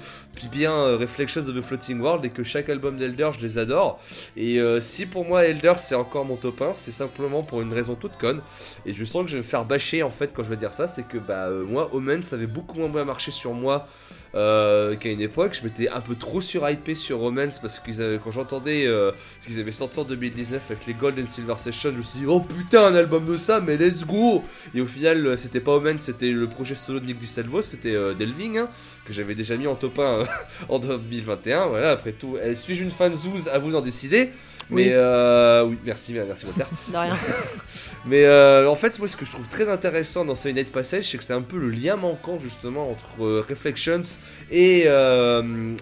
bien 0.52 0.72
euh, 0.74 0.96
Reflections 0.96 1.42
of 1.42 1.56
the 1.56 1.62
Floating 1.64 2.00
World, 2.00 2.24
et 2.24 2.30
que 2.30 2.44
chaque 2.44 2.70
album 2.70 2.98
d'Elder, 2.98 3.32
je 3.36 3.42
les 3.44 3.58
adore. 3.58 4.00
Et 4.38 4.60
euh, 4.60 4.80
si 4.80 5.08
pour 5.08 5.26
moi, 5.26 5.46
Elder, 5.46 5.74
c'est 5.78 5.96
encore 5.96 6.24
mon 6.24 6.36
top 6.36 6.62
1, 6.62 6.74
c'est 6.74 6.92
simplement 6.92 7.42
pour 7.42 7.64
une 7.64 7.74
raison 7.74 7.96
toute 7.96 8.16
conne, 8.18 8.42
et 8.86 8.94
je 8.94 9.04
sens 9.04 9.24
que 9.24 9.32
je 9.32 9.38
vais 9.38 9.42
me 9.42 9.48
faire 9.48 9.66
bâcher 9.66 10.04
en 10.04 10.12
fait 10.12 10.34
quand 10.36 10.44
je 10.44 10.50
vais 10.50 10.56
dire 10.56 10.74
ça, 10.74 10.86
c'est 10.86 11.08
que 11.08 11.18
bah, 11.18 11.50
moi, 11.50 11.90
Omen, 11.94 12.22
ça 12.22 12.36
avait 12.36 12.46
beaucoup 12.46 12.78
moins 12.78 12.90
bien 12.90 13.06
marché 13.06 13.32
sur 13.32 13.54
moi 13.56 13.88
euh, 14.34 14.96
qu'à 14.96 15.10
une 15.10 15.22
époque, 15.22 15.58
je 15.60 15.66
m'étais 15.66 15.90
un 15.90 16.02
peu 16.02 16.16
trop 16.16 16.42
surhypé 16.42 16.96
sur 16.96 17.20
Romance 17.20 17.60
parce 17.60 17.80
que 17.80 18.18
quand 18.18 18.32
j'entendais 18.32 18.88
euh, 18.88 19.12
ce 19.40 19.48
qu'ils 19.48 19.60
avaient 19.60 19.72
sorti 19.72 20.00
en 20.00 20.04
2019 20.04 20.64
avec 20.70 20.86
les 20.86 20.94
Gold 20.94 21.20
and 21.20 21.26
Silver 21.26 21.56
Sessions, 21.58 21.92
je 21.92 21.98
me 21.98 22.02
suis 22.02 22.20
dit 22.20 22.26
oh 22.28 22.40
putain 22.40 22.86
un 22.86 22.96
album 22.96 23.26
de 23.26 23.36
ça, 23.36 23.60
mais 23.60 23.78
let's 23.78 24.06
go! 24.06 24.44
Et 24.74 24.82
au 24.82 24.88
final, 24.88 25.26
euh, 25.26 25.38
c'était 25.38 25.60
pas 25.60 25.74
Romance, 25.74 26.02
c'était 26.02 26.30
le 26.30 26.48
projet 26.48 26.76
solo 26.76 27.00
de 27.00 27.06
Nick 27.06 27.18
DiSalvo, 27.18 27.62
c'était 27.62 27.96
euh, 27.96 28.14
Delving 28.14 28.58
hein, 28.60 28.70
que 29.06 29.14
j'avais 29.14 29.36
déjà 29.36 29.56
mis 29.58 29.68
en 29.68 29.76
top 29.76 30.00
1 30.00 30.02
euh, 30.04 30.26
en 30.70 30.80
2021. 30.80 31.68
Voilà, 31.68 31.92
après 31.92 32.12
tout, 32.12 32.38
euh, 32.42 32.54
suis-je 32.54 32.84
une 32.84 32.92
fan 32.92 33.14
Zouz? 33.14 33.48
À 33.48 33.58
vous 33.60 33.72
d'en 33.72 33.82
décider. 33.82 34.30
Mais 34.70 34.86
Oui. 34.86 34.90
euh, 34.94 35.66
oui, 35.66 35.78
merci, 35.86 36.14
merci 36.14 36.46
Walter. 36.46 36.64
De 36.92 36.98
rien. 36.98 37.16
Mais 38.06 38.26
euh, 38.26 38.68
en 38.70 38.76
fait, 38.76 38.98
moi, 39.00 39.08
ce 39.08 39.16
que 39.18 39.26
je 39.26 39.32
trouve 39.32 39.48
très 39.48 39.70
intéressant 39.70 40.26
dans 40.26 40.34
ce 40.36 40.48
Night 40.50 40.72
Passage, 40.72 41.10
c'est 41.10 41.18
que 41.18 41.24
c'est 41.24 41.34
un 41.34 41.42
peu 41.42 41.58
le 41.58 41.70
lien 41.70 41.98
manquant 41.98 42.40
justement 42.40 42.90
entre 42.90 43.24
euh, 43.24 43.46
Reflections 43.48 44.02
et, 44.50 44.86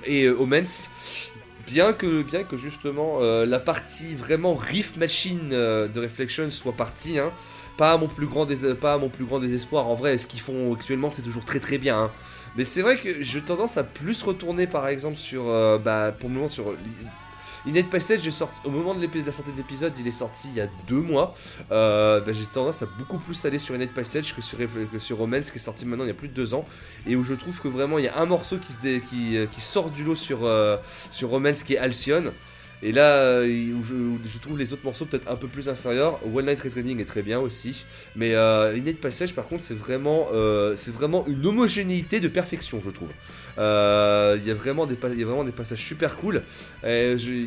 et 0.06 0.30
Omens. 0.30 0.90
Bien 1.68 1.94
que, 1.94 2.24
bien 2.24 2.44
que 2.44 2.58
justement 2.58 3.20
la 3.20 3.60
partie 3.60 4.16
vraiment 4.16 4.56
riff 4.56 4.98
machine 4.98 5.50
de 5.50 6.00
Reflections 6.00 6.50
soit 6.50 6.74
partie, 6.74 7.20
hein, 7.20 7.32
pas 7.80 7.98
mon 7.98 8.10
plus 8.10 8.28
grand 8.28 8.46
désespoir. 9.40 9.88
En 9.88 9.96
vrai, 9.96 10.18
ce 10.18 10.28
qu'ils 10.28 10.42
font 10.42 10.74
actuellement, 10.74 11.10
c'est 11.12 11.22
toujours 11.22 11.46
très 11.46 11.62
très 11.62 11.78
bien. 11.78 11.98
hein. 11.98 12.12
Mais 12.58 12.66
c'est 12.66 12.82
vrai 12.82 12.98
que 12.98 13.24
j'ai 13.24 13.42
tendance 13.42 13.78
à 13.78 13.84
plus 13.84 14.22
retourner, 14.22 14.68
par 14.68 14.88
exemple, 14.90 15.16
sur, 15.16 15.48
euh, 15.48 15.78
bah, 15.78 16.12
pour 16.12 16.28
le 16.28 16.36
moment, 16.36 16.50
sur 16.50 16.76
Innate 17.66 17.90
Passage. 17.90 18.30
Au 18.66 18.70
moment 18.70 18.96
de, 18.96 19.08
la 19.26 19.32
sortie 19.32 19.52
de 19.54 19.58
l'épisode, 19.58 19.94
il 19.98 20.06
est 20.06 20.12
sorti 20.12 20.50
il 20.52 20.58
y 20.58 20.62
a 20.62 20.68
deux 20.90 21.00
mois. 21.00 21.34
Euh, 21.72 22.20
bah, 22.20 22.34
j'ai 22.34 22.46
tendance 22.48 22.82
à 22.82 22.86
beaucoup 22.98 23.18
plus 23.18 23.46
aller 23.46 23.60
sur 23.60 23.76
Innate 23.76 23.94
Passage 23.94 24.36
que 24.36 24.42
sur, 24.42 24.58
que 24.58 25.00
sur 25.00 25.18
Romance 25.18 25.50
qui 25.50 25.58
est 25.58 25.62
sorti 25.62 25.86
maintenant 25.86 26.04
il 26.04 26.08
y 26.08 26.12
a 26.12 26.16
plus 26.16 26.28
de 26.28 26.34
deux 26.34 26.54
ans 26.54 26.66
et 27.08 27.16
où 27.16 27.24
je 27.24 27.34
trouve 27.34 27.58
que 27.60 27.70
vraiment 27.70 27.98
il 27.98 28.06
y 28.06 28.08
a 28.08 28.18
un 28.18 28.26
morceau 28.26 28.58
qui, 28.58 29.38
euh, 29.38 29.48
sort 29.58 29.90
du 29.90 30.04
lot 30.04 30.16
sur, 30.16 30.40
sur 31.12 31.30
Romance 31.30 31.64
qui 31.64 31.76
est 31.76 31.78
Halcyon 31.78 32.34
Et 32.82 32.92
là, 32.94 33.16
euh, 33.16 33.74
où 33.74 33.84
je, 33.84 33.94
où 33.94 34.20
je 34.26 34.38
trouve 34.40 34.58
les 34.58 34.72
autres 34.72 34.86
morceaux 34.86 35.06
peut-être 35.06 35.30
un 35.30 35.36
peu 35.36 35.48
plus 35.48 35.68
inférieurs, 35.68 36.20
One 36.34 36.46
Night 36.46 36.62
Retraining 36.62 37.00
est 37.02 37.06
très 37.06 37.22
bien 37.22 37.40
aussi. 37.40 37.86
Mais 38.16 38.36
euh, 38.36 38.74
Innate 38.78 38.98
Passage, 38.98 39.34
par 39.34 39.48
contre, 39.48 39.64
c'est 39.64 39.78
vraiment, 39.78 40.28
euh, 40.34 40.76
c'est 40.76 40.92
vraiment 40.94 41.26
une 41.28 41.46
homogénéité 41.46 42.20
de 42.22 42.30
perfection, 42.30 42.82
je 42.84 42.90
trouve. 42.90 43.10
Euh, 43.58 44.38
Il 44.40 44.48
y, 44.48 44.52
a 44.52 44.54
vraiment 44.54 44.86
des 44.86 44.96
pas- 44.96 45.10
il 45.10 45.20
y 45.20 45.24
a 45.24 45.26
vraiment 45.26 45.44
des 45.44 45.52
passages 45.52 45.80
super 45.84 46.16
cool. 46.16 46.44
Et 46.86 47.18
je- 47.18 47.46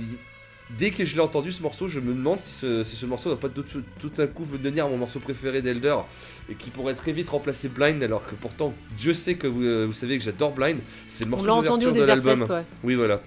Dès 0.79 0.91
que 0.91 1.05
je 1.05 1.15
l'ai 1.17 1.21
entendu 1.21 1.53
ce 1.53 1.61
morceau, 1.61 1.87
je 1.87 2.01
me 2.01 2.15
demande 2.15 2.39
si 2.41 2.53
ce, 2.55 2.83
si 2.83 2.97
ce 2.97 3.05
morceau 3.05 3.29
va 3.29 3.37
pas 3.37 3.51
tout, 3.51 3.63
tout, 3.63 4.11
un 4.19 4.27
coup 4.27 4.47
devenir 4.57 4.89
mon 4.89 4.97
morceau 4.97 5.21
préféré 5.21 5.61
d'Elder 5.61 5.97
et 6.49 6.55
qui 6.55 6.71
pourrait 6.71 6.95
très 6.95 7.13
vite 7.13 7.29
remplacer 7.29 7.69
Blind 7.69 8.03
alors 8.03 8.25
que 8.25 8.35
pourtant 8.35 8.73
Dieu 8.97 9.13
sait 9.13 9.35
que 9.35 9.47
vous, 9.47 9.87
vous 9.87 9.93
savez 9.93 10.17
que 10.17 10.25
j'adore 10.25 10.53
Blind, 10.53 10.79
c'est 11.07 11.25
le 11.25 11.29
On 11.29 11.31
morceau 11.33 11.47
l'a 11.47 11.55
entendu 11.57 11.85
d'ouverture 11.87 12.23
de 12.23 12.29
l'album. 12.29 12.57
Ouais. 12.57 12.63
Oui 12.85 12.95
voilà. 12.95 13.21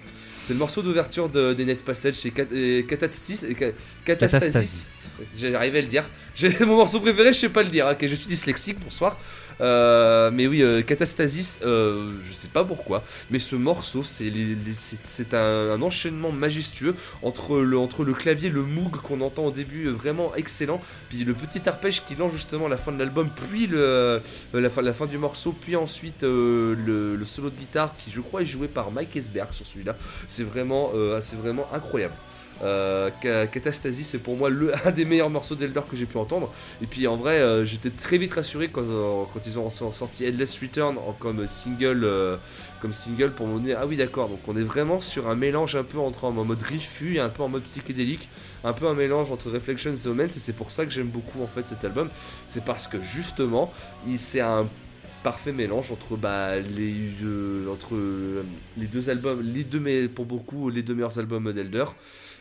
C'est 0.46 0.52
le 0.52 0.60
morceau 0.60 0.80
d'ouverture 0.80 1.28
de, 1.28 1.54
des 1.54 1.64
Net 1.64 1.84
Passage, 1.84 2.14
c'est 2.14 2.30
Cat- 2.30 2.44
euh, 2.52 2.82
Catastasis. 2.82 3.42
et 3.42 3.56
Ca- 3.58 3.72
Catastasis. 4.04 4.46
Catastasis. 4.52 5.08
J'arrivais 5.36 5.78
à 5.78 5.82
le 5.82 5.88
dire. 5.88 6.04
J'ai 6.36 6.50
mon 6.60 6.76
morceau 6.76 7.00
préféré, 7.00 7.32
je 7.32 7.38
sais 7.40 7.48
pas 7.48 7.64
le 7.64 7.68
dire. 7.70 7.84
Ok, 7.90 8.06
je 8.06 8.14
suis 8.14 8.28
dyslexique, 8.28 8.78
bonsoir. 8.78 9.18
Euh, 9.60 10.30
mais 10.32 10.46
oui, 10.46 10.62
euh, 10.62 10.82
Catastasis, 10.82 11.60
euh, 11.64 12.12
je 12.22 12.32
sais 12.32 12.48
pas 12.48 12.64
pourquoi, 12.64 13.02
mais 13.30 13.38
ce 13.38 13.56
morceau, 13.56 14.02
c'est 14.02 15.34
un, 15.34 15.82
enchaînement 15.82 16.32
majestueux 16.32 16.94
entre 17.22 17.58
le, 17.58 17.78
entre 17.78 18.04
le 18.04 18.12
clavier, 18.12 18.50
le 18.50 18.62
Moog 18.62 18.96
qu'on 18.96 19.20
entend 19.20 19.46
au 19.46 19.50
début, 19.50 19.86
euh, 19.86 19.92
vraiment 19.92 20.34
excellent, 20.34 20.80
puis 21.08 21.24
le 21.24 21.34
petit 21.34 21.68
arpège 21.68 22.04
qui 22.04 22.14
lance 22.16 22.32
justement 22.32 22.68
la 22.68 22.76
fin 22.76 22.92
de 22.92 22.98
l'album, 22.98 23.30
puis 23.30 23.68
la, 23.68 24.70
fin, 24.70 25.06
du 25.06 25.18
morceau, 25.18 25.52
puis 25.52 25.76
ensuite 25.76 26.22
le, 26.22 27.18
solo 27.24 27.50
de 27.50 27.56
guitare 27.56 27.94
qui, 27.98 28.10
je 28.10 28.20
crois, 28.20 28.42
est 28.42 28.46
joué 28.46 28.68
par 28.68 28.90
Mike 28.90 29.16
Esberg 29.16 29.52
sur 29.52 29.66
celui-là. 29.66 29.96
C'est 30.28 30.44
vraiment 30.44 30.92
incroyable. 31.72 32.14
Euh, 32.62 33.10
c'est 34.02 34.18
pour 34.18 34.36
moi 34.36 34.48
le, 34.50 34.72
un 34.86 34.90
des 34.90 35.04
meilleurs 35.04 35.30
morceaux 35.30 35.54
d'Elder 35.54 35.80
que 35.88 35.96
j'ai 35.96 36.06
pu 36.06 36.16
entendre. 36.16 36.52
Et 36.82 36.86
puis 36.86 37.06
en 37.06 37.16
vrai, 37.16 37.38
euh, 37.40 37.64
j'étais 37.64 37.90
très 37.90 38.18
vite 38.18 38.32
rassuré 38.32 38.68
quand, 38.68 38.82
euh, 38.82 39.24
quand 39.32 39.46
ils 39.46 39.58
ont 39.58 39.70
sor- 39.70 39.92
sorti 39.92 40.26
Endless 40.28 40.60
Return 40.60 40.96
en- 40.98 41.12
comme 41.12 41.46
single, 41.46 42.02
euh, 42.04 42.36
comme 42.80 42.92
single 42.92 43.32
pour 43.32 43.46
me 43.46 43.60
dire 43.60 43.78
ah 43.80 43.86
oui 43.86 43.96
d'accord. 43.96 44.28
Donc 44.28 44.40
on 44.48 44.56
est 44.56 44.62
vraiment 44.62 45.00
sur 45.00 45.28
un 45.28 45.34
mélange 45.34 45.76
un 45.76 45.84
peu 45.84 45.98
entre 45.98 46.24
en 46.24 46.32
mode 46.32 46.62
riffu 46.62 47.16
et 47.16 47.20
un 47.20 47.28
peu 47.28 47.42
en 47.42 47.48
mode 47.48 47.62
psychédélique, 47.64 48.28
un 48.64 48.72
peu 48.72 48.86
un 48.86 48.94
mélange 48.94 49.30
entre 49.30 49.50
Reflections 49.50 49.94
et 49.94 50.06
Omens. 50.08 50.36
Et 50.36 50.40
c'est 50.40 50.54
pour 50.56 50.70
ça 50.70 50.84
que 50.86 50.92
j'aime 50.92 51.08
beaucoup 51.08 51.42
en 51.42 51.46
fait 51.46 51.66
cet 51.68 51.84
album. 51.84 52.08
C'est 52.48 52.64
parce 52.64 52.86
que 52.88 53.02
justement, 53.02 53.72
il 54.06 54.18
c'est 54.18 54.40
un 54.40 54.66
parfait 55.22 55.52
mélange 55.52 55.90
entre 55.90 56.16
bah, 56.16 56.56
les 56.58 56.94
euh, 57.24 57.68
entre 57.72 57.96
euh, 57.96 58.44
les 58.76 58.86
deux 58.86 59.10
albums, 59.10 59.40
les 59.42 59.64
deux 59.64 60.08
pour 60.08 60.24
beaucoup 60.24 60.70
les 60.70 60.82
deux 60.82 60.94
meilleurs 60.94 61.18
albums 61.18 61.52
d'Elder. 61.52 61.84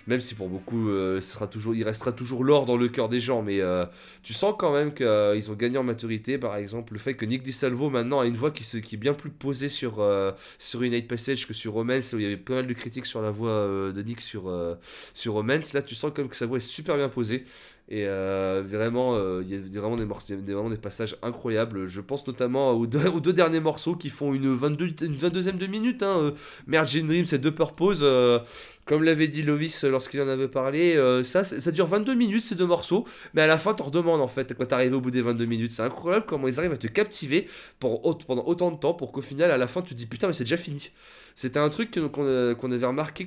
Même 0.08 0.20
si 0.20 0.36
pour 0.36 0.50
beaucoup, 0.50 0.90
euh, 0.90 1.20
ce 1.22 1.34
sera 1.34 1.48
toujours, 1.48 1.74
il 1.74 1.84
restera 1.84 2.12
toujours 2.12 2.44
l'or 2.44 2.66
dans 2.66 2.78
le 2.78 2.88
cœur 2.88 3.10
des 3.10 3.20
gens, 3.20 3.42
mais 3.42 3.62
euh, 3.62 3.86
tu 4.24 4.34
sens 4.34 4.54
quand 4.58 4.72
même 4.72 4.94
qu'ils 4.94 5.52
ont 5.52 5.56
gagné 5.56 5.78
en 5.78 5.84
maturité. 5.84 6.38
Par 6.38 6.56
exemple, 6.58 6.94
le 6.94 7.00
fait 7.00 7.16
que 7.16 7.26
Nick 7.26 7.44
DiSalvo 7.44 7.90
maintenant 7.90 8.20
a 8.20 8.26
une 8.26 8.36
voix 8.36 8.52
qui, 8.52 8.64
se, 8.64 8.78
qui 8.78 8.96
est 8.96 8.98
bien 8.98 9.14
plus 9.14 9.30
posée 9.30 9.70
sur, 9.70 10.00
euh, 10.00 10.32
sur 10.60 10.84
United 10.84 11.08
Passage 11.08 11.48
que 11.48 11.54
sur 11.54 11.74
Romance, 11.74 12.14
où 12.14 12.20
il 12.20 12.24
y 12.24 12.26
avait 12.26 12.38
pas 12.38 12.54
mal 12.54 12.68
de 12.68 12.74
critiques 12.74 13.06
sur 13.06 13.22
la 13.22 13.32
voix 13.32 13.50
euh, 13.50 13.92
de 13.92 14.02
Nick 14.02 14.22
sur, 14.22 14.48
euh, 14.48 14.76
sur 15.14 15.34
Romance. 15.34 15.74
Là, 15.74 15.82
tu 15.82 15.96
sens 15.96 16.12
quand 16.16 16.22
même 16.22 16.30
que 16.30 16.36
sa 16.36 16.46
voix 16.46 16.58
est 16.58 16.62
super 16.62 16.98
bien 16.98 17.10
posée. 17.10 17.44
Et 17.88 18.06
euh, 18.08 18.64
vraiment, 18.68 19.14
euh, 19.14 19.44
il 19.46 19.54
y 19.54 19.78
a 19.78 19.80
vraiment 19.80 19.96
des, 19.96 20.06
morceaux, 20.06 20.34
vraiment 20.36 20.72
des 20.72 20.78
passages 20.78 21.16
incroyables. 21.22 21.88
Je 21.88 22.02
pense 22.02 22.26
notamment 22.26 22.72
aux 22.72 22.88
deux, 22.88 23.34
derniers 23.34 23.60
morceaux 23.60 23.96
qui 23.96 24.10
font 24.10 24.34
une, 24.34 24.56
22, 24.56 25.06
une 25.06 25.18
22e 25.18 25.58
de 25.58 25.68
minute. 25.68 26.02
Hein. 26.02 26.34
Euh, 26.68 27.02
Dream, 27.04 27.26
c'est 27.26 27.38
deux 27.38 27.54
purposes. 27.54 28.02
euh, 28.04 28.40
comme 28.86 29.04
l'avait 29.04 29.28
dit 29.28 29.44
Lovis 29.44 29.84
lorsqu'il 29.84 30.22
en 30.22 30.28
avait 30.28 30.48
parlé, 30.48 30.96
ça, 31.24 31.44
ça 31.44 31.72
dure 31.72 31.88
22 31.88 32.14
minutes 32.14 32.44
ces 32.44 32.54
deux 32.54 32.68
morceaux, 32.68 33.04
mais 33.34 33.42
à 33.42 33.48
la 33.48 33.58
fin, 33.58 33.74
t'en 33.74 33.86
redemandes 33.86 34.22
en 34.22 34.28
fait 34.28 34.54
quand 34.54 34.66
t'arrives 34.68 34.94
au 34.94 35.02
bout 35.02 35.10
des 35.10 35.24
22 35.24 35.46
minutes. 35.46 35.72
C'est 35.72 35.82
incroyable 35.82 36.26
comment 36.28 36.48
ils 36.48 36.60
arrivent 36.60 36.74
à 36.74 36.78
te 36.78 36.86
captiver 36.86 37.48
pour, 37.80 38.18
pendant 38.28 38.46
autant 38.46 38.70
de 38.70 38.78
temps 38.78 38.94
pour 38.94 39.12
qu'au 39.12 39.24
final, 39.24 39.50
à 39.50 39.58
la 39.58 39.66
fin, 39.66 39.82
tu 39.82 39.96
te 39.96 39.98
dis 39.98 40.06
putain, 40.06 40.28
mais 40.28 40.34
c'est 40.34 40.44
déjà 40.44 40.58
fini. 40.58 40.92
C'était 41.36 41.60
un 41.60 41.68
truc 41.68 41.98
euh, 41.98 42.56
qu'on 42.56 42.72
avait 42.72 42.86
remarqué 42.86 43.26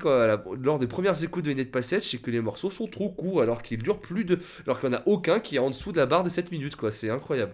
lors 0.59 0.78
des 0.78 0.86
premières 0.86 1.22
écoutes 1.22 1.44
de 1.44 1.52
Net 1.52 1.70
Passage, 1.70 2.05
c'est 2.05 2.18
que 2.18 2.30
les 2.30 2.40
morceaux 2.40 2.70
sont 2.70 2.86
trop 2.86 3.10
courts 3.10 3.43
alors 3.43 3.62
qu'ils 3.62 3.82
durent 3.82 4.01
plus 4.01 4.24
de. 4.24 4.39
alors 4.66 4.80
qu'il 4.80 4.89
n'y 4.89 4.97
en 4.97 4.98
a 4.98 5.02
aucun 5.06 5.40
qui 5.40 5.56
est 5.56 5.59
en 5.59 5.68
dessous 5.68 5.93
de 5.93 5.98
la 5.98 6.06
barre 6.06 6.24
des 6.24 6.30
7 6.30 6.51
minutes, 6.51 6.74
quoi. 6.74 6.90
C'est 6.90 7.10
incroyable. 7.10 7.52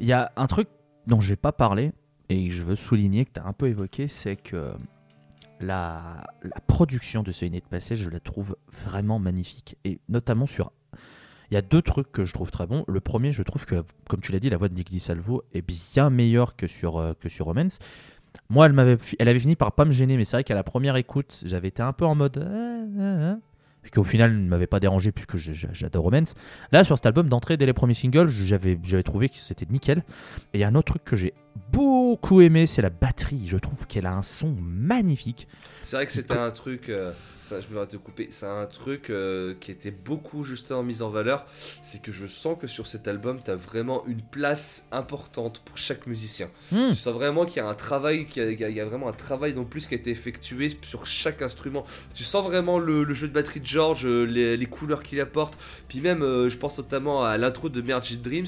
Il 0.00 0.06
y 0.06 0.12
a 0.12 0.32
un 0.36 0.48
truc 0.48 0.68
dont 1.06 1.20
j'ai 1.20 1.36
pas 1.36 1.52
parlé 1.52 1.92
et 2.28 2.48
que 2.48 2.54
je 2.54 2.64
veux 2.64 2.76
souligner 2.76 3.24
que 3.24 3.32
tu 3.34 3.40
as 3.40 3.46
un 3.46 3.52
peu 3.52 3.68
évoqué, 3.68 4.08
c'est 4.08 4.36
que 4.36 4.72
la, 5.60 6.26
production 6.66 7.22
de 7.22 7.30
ce 7.30 7.44
Innate 7.44 7.68
Passage, 7.68 7.98
je 7.98 8.10
la 8.10 8.18
trouve 8.18 8.56
vraiment 8.72 9.20
magnifique. 9.20 9.76
Et 9.84 10.00
notamment 10.08 10.46
sur. 10.46 10.72
Il 11.50 11.54
y 11.54 11.56
a 11.56 11.62
deux 11.62 11.82
trucs 11.82 12.12
que 12.12 12.24
je 12.24 12.32
trouve 12.32 12.50
très 12.50 12.66
bons. 12.66 12.84
Le 12.86 13.00
premier, 13.00 13.32
je 13.32 13.42
trouve 13.42 13.64
que, 13.66 13.82
comme 14.08 14.20
tu 14.20 14.30
l'as 14.30 14.38
dit, 14.38 14.50
la 14.50 14.56
voix 14.56 14.68
de 14.68 14.74
Nick 14.74 14.88
DiSalvo 14.88 15.42
est 15.52 15.62
bien 15.62 16.08
meilleure 16.08 16.54
que 16.54 16.68
sur, 16.68 16.98
euh, 16.98 17.12
que 17.18 17.28
sur 17.28 17.46
Romance. 17.46 17.80
Moi, 18.48 18.66
elle, 18.66 18.72
m'avait, 18.72 18.98
elle 19.18 19.28
avait 19.28 19.40
fini 19.40 19.56
par 19.56 19.72
pas 19.72 19.84
me 19.84 19.92
gêner, 19.92 20.16
mais 20.16 20.24
c'est 20.24 20.36
vrai 20.36 20.44
qu'à 20.44 20.54
la 20.54 20.64
première 20.64 20.96
écoute, 20.96 21.42
j'avais 21.44 21.68
été 21.68 21.82
un 21.82 21.92
peu 21.92 22.04
en 22.04 22.14
mode. 22.14 22.44
ah, 22.44 23.00
ah, 23.00 23.32
ah. 23.32 23.38
Puis 23.82 23.90
qu'au 23.90 24.04
final, 24.04 24.30
elle 24.30 24.44
ne 24.44 24.48
m'avait 24.48 24.66
pas 24.66 24.80
dérangé 24.80 25.10
puisque 25.12 25.36
j'adore 25.36 26.04
Romance. 26.04 26.34
Là, 26.72 26.84
sur 26.84 26.96
cet 26.96 27.06
album, 27.06 27.28
d'entrée, 27.28 27.56
dès 27.56 27.66
les 27.66 27.72
premiers 27.72 27.94
singles, 27.94 28.28
j'avais, 28.28 28.78
j'avais 28.82 29.02
trouvé 29.02 29.28
que 29.28 29.36
c'était 29.36 29.66
nickel. 29.70 30.04
Et 30.52 30.58
il 30.58 30.60
y 30.60 30.64
a 30.64 30.68
un 30.68 30.74
autre 30.74 30.92
truc 30.92 31.04
que 31.04 31.16
j'ai 31.16 31.32
beaucoup 31.72 32.40
aimé, 32.40 32.66
c'est 32.66 32.82
la 32.82 32.90
batterie. 32.90 33.42
Je 33.46 33.56
trouve 33.56 33.86
qu'elle 33.86 34.06
a 34.06 34.12
un 34.14 34.22
son 34.22 34.54
magnifique. 34.60 35.48
C'est 35.82 35.96
vrai 35.96 36.06
que 36.06 36.12
c'était 36.12 36.34
un 36.36 36.50
truc. 36.50 36.88
euh, 36.88 37.12
je 37.50 37.74
me 37.74 37.80
vais 37.80 37.86
te 37.88 37.96
couper. 37.96 38.28
C'est 38.30 38.46
un 38.46 38.66
truc 38.66 39.10
euh, 39.10 39.54
qui 39.58 39.72
était 39.72 39.90
beaucoup 39.90 40.44
justement 40.44 40.84
mis 40.84 41.02
en 41.02 41.10
valeur. 41.10 41.46
C'est 41.82 42.00
que 42.00 42.12
je 42.12 42.26
sens 42.26 42.56
que 42.60 42.68
sur 42.68 42.86
cet 42.86 43.08
album, 43.08 43.40
tu 43.44 43.50
as 43.50 43.56
vraiment 43.56 44.04
une 44.06 44.22
place 44.22 44.86
importante 44.92 45.60
pour 45.64 45.76
chaque 45.76 46.06
musicien. 46.06 46.48
Hmm. 46.70 46.90
Tu 46.90 46.96
sens 46.96 47.12
vraiment 47.12 47.44
qu'il 47.44 47.56
y 47.56 47.66
a 47.66 47.68
un 47.68 47.74
travail, 47.74 48.26
qu'il 48.26 48.52
y 48.52 48.72
y 48.72 48.80
a- 48.80 48.84
vraiment 48.84 49.08
un 49.08 49.12
travail 49.12 49.52
non 49.54 49.64
plus 49.64 49.88
qui 49.88 49.94
a 49.94 49.96
été 49.96 50.10
effectué 50.10 50.68
sur 50.82 51.06
chaque 51.06 51.42
instrument. 51.42 51.84
Tu 52.14 52.22
sens 52.22 52.44
vraiment 52.46 52.78
le, 52.78 53.02
le 53.02 53.14
jeu 53.14 53.26
de 53.26 53.32
batterie 53.32 53.58
de 53.60 53.66
George, 53.66 54.06
euh, 54.06 54.22
les, 54.26 54.56
les 54.56 54.66
couleurs 54.66 55.02
qu'il 55.02 55.18
apporte. 55.20 55.58
Puis 55.88 56.00
même, 56.00 56.22
euh, 56.22 56.48
je 56.50 56.56
pense 56.56 56.78
notamment 56.78 57.24
à 57.24 57.36
l'intro 57.36 57.68
de 57.68 57.80
Merged 57.82 58.22
Dreams. 58.22 58.46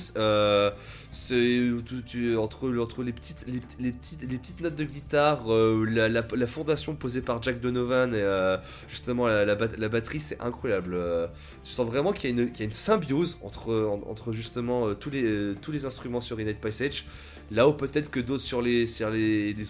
Entre, 2.38 3.02
les, 3.02 3.12
petites, 3.12 4.60
notes 4.60 4.74
de 4.74 4.84
guitare, 4.84 5.52
euh, 5.52 5.84
la, 5.84 6.46
fondation 6.46 6.94
posée 6.94 7.20
par 7.20 7.42
Jack 7.42 7.60
Donovan 7.60 8.14
et 8.14 8.18
euh, 8.18 8.56
justement 8.88 9.26
la, 9.26 9.44
la 9.44 9.54
bat- 9.54 9.76
la 9.76 9.88
batterie, 9.90 10.20
c'est 10.20 10.40
incroyable. 10.40 10.94
Euh, 10.94 11.26
tu 11.64 11.70
sens 11.70 11.86
vraiment 11.86 12.12
qu'il 12.12 12.38
y, 12.38 12.40
a 12.40 12.64
une- 12.64 12.72
symbiose 12.72 13.38
entre, 13.42 13.74
en- 13.74 14.10
entre 14.10 14.32
justement 14.32 14.94
tous, 14.94 15.10
les, 15.10 15.84
instruments 15.84 16.22
sur 16.22 16.40
Innate 16.40 16.56
Passage. 16.56 17.04
Là 17.50 17.68
où 17.68 17.74
peut-être 17.74 18.10
que 18.10 18.20
d'autres 18.20 18.42
sur 18.42 18.62
les, 18.62 18.86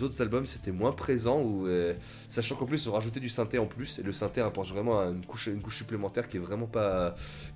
autres 0.02 0.23
albums 0.23 0.47
c'était 0.47 0.70
moins 0.70 0.93
présent, 0.93 1.64
sachant 2.28 2.55
qu'en 2.55 2.66
plus 2.66 2.86
on 2.86 2.93
rajoutait 2.93 3.19
du 3.19 3.28
synthé 3.28 3.59
en 3.59 3.66
plus, 3.66 3.98
et 3.98 4.05
le 4.05 4.12
synthé 4.12 4.40
apporte 4.40 4.69
vraiment 4.69 5.01
une 5.02 5.27
couche, 5.27 5.48
supplémentaire 5.70 6.28
qui 6.28 6.36
est 6.36 6.40
vraiment 6.40 6.70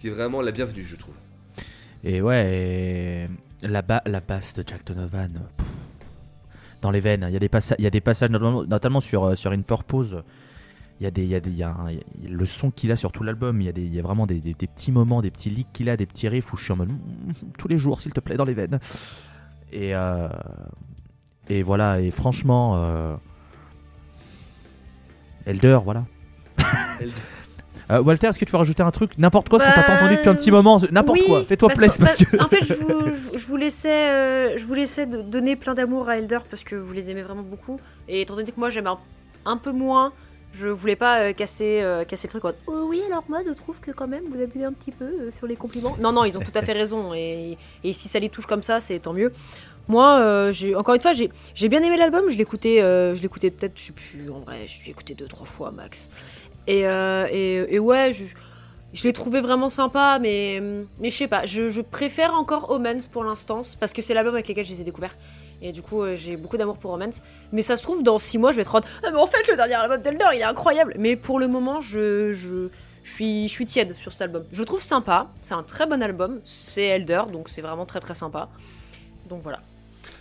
qui 0.01 0.09
est 0.09 0.11
vraiment 0.11 0.43
la 0.43 0.51
bienvenue, 0.51 0.83
je 0.83 0.97
trouve. 0.97 1.15
Et 2.03 2.21
ouais, 2.21 3.29
la, 3.67 3.83
ba- 3.83 4.03
la 4.07 4.21
basse 4.21 4.55
de 4.55 4.65
Jack 4.67 4.85
Donovan, 4.87 5.41
dans 6.83 6.91
les 6.91 7.01
veines. 7.01 7.25
Il 7.29 7.33
y 7.33 7.37
a 7.37 7.41
des, 7.41 7.49
passages, 8.01 8.31
notamment, 8.31 9.01
sur, 9.01 9.25
euh, 9.25 9.37
sur 9.37 9.53
In 9.53 9.63
Purpose. 9.63 10.23
Il 11.01 11.05
y 11.05 11.07
a, 11.07 11.11
des, 11.11 11.25
il 11.25 11.31
y 11.31 11.35
a, 11.35 11.41
des, 11.41 12.29
le 12.29 12.47
son 12.47 12.71
qu'il 12.71 12.91
a 12.91 12.97
sur 12.97 13.13
tout 13.13 13.23
l'album. 13.23 13.61
Il 13.61 13.67
y 13.67 13.69
a, 13.69 13.73
des, 13.73 13.83
il 13.83 13.95
y 13.95 13.99
a 13.99 14.03
vraiment 14.03 14.27
des, 14.27 14.41
petits 14.55 14.93
moments, 14.93 15.21
des 15.21 15.31
petits 15.31 15.51
leaks 15.51 15.73
qu'il 15.73 15.91
a, 15.91 15.97
des 15.97 16.07
petits 16.07 16.29
riffs 16.29 16.53
où 16.53 16.57
je 16.57 16.65
suis 16.65 16.73
en 16.73 16.77
mode 16.77 16.89
Mm, 16.91 17.33
tous 17.59 17.69
les 17.69 17.79
jours, 17.79 18.01
s'il 18.01 18.13
te 18.13 18.21
plaît, 18.21 18.37
dans 18.37 18.45
les 18.45 18.55
veines. 18.55 18.79
Et, 19.73 19.95
euh, 19.95 20.29
et 21.49 21.63
voilà, 21.63 22.01
et 22.01 22.11
franchement, 22.11 22.77
euh, 22.77 23.17
Elder, 25.45 25.79
voilà. 25.85 26.05
Euh, 27.91 28.03
Walter, 28.03 28.27
est-ce 28.29 28.39
que 28.39 28.45
tu 28.45 28.53
veux 28.53 28.59
rajouter 28.59 28.83
un 28.83 28.91
truc 28.91 29.13
N'importe 29.19 29.49
quoi, 29.49 29.61
ce 29.61 29.65
qu'on 29.65 29.71
t'a 29.73 29.83
pas 29.83 29.89
Bah, 29.95 29.97
entendu 30.01 30.17
depuis 30.17 30.29
un 30.29 30.35
petit 30.35 30.51
moment. 30.51 30.81
N'importe 30.91 31.19
oui, 31.21 31.27
quoi, 31.27 31.45
fais-toi 31.45 31.69
plaisir. 31.69 31.97
que- 31.97 32.03
Parce 32.03 32.19
bah, 32.19 32.25
que... 32.39 32.43
En 32.45 32.49
fait, 32.49 32.65
je 32.65 32.75
vous, 32.75 33.11
je- 33.33 33.39
je 33.39 33.47
vous 33.47 33.57
laissais, 33.57 34.09
euh, 34.11 34.57
je 34.59 34.65
vous 34.65 34.75
laissais 34.75 35.07
de- 35.07 35.23
donner 35.23 35.55
plein 35.57 35.75
d'amour 35.75 36.09
à 36.09 36.19
Elder 36.19 36.39
parce 36.51 36.65
que 36.65 36.75
vous 36.75 36.93
les 36.93 37.11
aimez 37.11 37.23
vraiment 37.23 37.43
beaucoup. 37.43 37.79
Et 38.09 38.23
étant 38.23 38.35
donné 38.37 38.51
que 38.51 38.59
moi 38.59 38.71
j'aime 38.71 38.87
un, 38.89 38.99
un 39.45 39.57
peu 39.57 39.71
moins, 39.73 40.13
je 40.53 40.69
voulais 40.69 40.97
pas 40.97 41.21
euh, 41.21 41.33
casser, 41.33 41.81
euh, 41.83 42.05
casser 42.05 42.27
le 42.27 42.31
truc. 42.31 42.45
en 42.45 42.49
mode, 42.49 42.57
Oh 42.67 42.87
oui, 42.89 43.03
alors 43.09 43.23
moi 43.29 43.39
je 43.47 43.53
trouve 43.53 43.81
que 43.81 43.93
quand 43.93 44.09
même 44.09 44.25
vous 44.33 44.41
abusez 44.43 44.65
un 44.65 44.73
petit 44.73 44.91
peu 44.93 45.05
euh, 45.05 45.31
sur 45.31 45.47
les 45.47 45.55
compliments. 45.57 45.97
Non, 46.03 46.11
non, 46.13 46.25
ils 46.25 46.37
ont 46.37 46.41
tout 46.43 46.57
à 46.57 46.63
fait 46.63 46.73
raison. 46.73 47.15
Et, 47.15 47.57
et 47.85 47.93
si 47.93 48.09
ça 48.09 48.19
les 48.19 48.31
touche 48.31 48.47
comme 48.47 48.63
ça, 48.65 48.81
c'est 48.81 48.99
tant 48.99 49.13
mieux. 49.13 49.33
Moi, 49.89 50.19
euh, 50.19 50.51
j'ai 50.51 50.75
encore 50.75 50.97
une 50.97 51.01
fois, 51.01 51.13
j'ai 51.13 51.31
j'ai 51.55 51.69
bien 51.69 51.81
aimé 51.81 51.97
l'album. 51.97 52.25
Je 52.29 52.37
l'écoutais, 52.37 52.83
euh, 52.83 53.15
je 53.15 53.23
l'écoutais 53.23 53.53
peut-être, 53.53 53.79
je 53.79 53.85
sais 53.85 53.93
plus, 53.93 54.29
en 54.33 54.41
vrai, 54.41 54.67
je 54.67 54.85
l'ai 54.85 54.91
écouté 54.91 55.15
deux 55.15 55.29
trois 55.29 55.47
fois 55.47 55.71
max. 55.71 56.11
Et, 56.67 56.87
euh, 56.87 57.27
et, 57.31 57.79
ouais, 57.79 58.13
je, 58.13 59.05
l'ai 59.05 59.13
trouvé 59.13 59.41
vraiment 59.41 59.69
sympa, 59.69 60.19
mais, 60.21 60.61
je 61.03 61.11
sais 61.11 61.29
pas, 61.29 61.47
je, 61.47 61.81
préfère 61.81 62.35
encore 62.35 62.71
Omens 62.71 63.07
pour 63.11 63.25
l'instant, 63.25 63.63
parce 63.79 63.93
que 63.93 64.03
c'est 64.03 64.15
l'album 64.15 64.35
avec 64.35 64.49
lequel 64.49 64.65
je 64.65 64.73
les 64.73 64.81
ai 64.81 64.85
découverts. 64.85 65.17
Et 65.63 65.73
du 65.73 65.81
coup, 65.81 66.03
euh, 66.03 66.17
j'ai 66.17 66.37
beaucoup 66.37 66.59
d'amour 66.59 66.77
pour 66.77 66.91
Romance. 66.91 67.23
Mais 67.51 67.63
ça 67.63 67.77
se 67.77 67.83
trouve, 67.83 68.03
dans 68.03 68.19
6 68.19 68.37
mois, 68.37 68.53
je 68.53 68.57
vais 68.57 68.63
être 68.63 68.75
en 68.75 68.79
mode, 68.79 68.89
ah, 69.03 69.11
mais 69.11 69.19
en 69.19 69.27
fait, 69.27 69.49
le 69.49 69.57
dernier 69.57 69.75
album 69.75 70.01
d'Elder, 70.01 70.27
il 70.35 70.41
est 70.41 70.45
incroyable. 70.45 70.95
Mais 70.99 71.17
pour 71.17 71.39
le 71.39 71.49
moment, 71.49 71.81
je, 71.81 72.33
je, 72.35 72.69
je 73.03 73.11
suis, 73.11 73.49
je 73.49 73.53
suis 73.53 73.65
tiède 73.65 73.97
sur 73.97 74.13
cet 74.13 74.21
album. 74.21 74.45
Je 74.53 74.59
le 74.59 74.67
trouve 74.67 74.83
sympa. 74.83 75.29
C'est 75.41 75.55
un 75.55 75.63
très 75.63 75.87
bon 75.87 76.03
album. 76.03 76.41
C'est 76.45 76.83
Elder, 76.83 77.23
donc 77.33 77.49
c'est 77.49 77.63
vraiment 77.63 77.87
très 77.87 78.01
très 78.01 78.15
sympa. 78.15 78.51
Donc 79.31 79.43
voilà. 79.43 79.61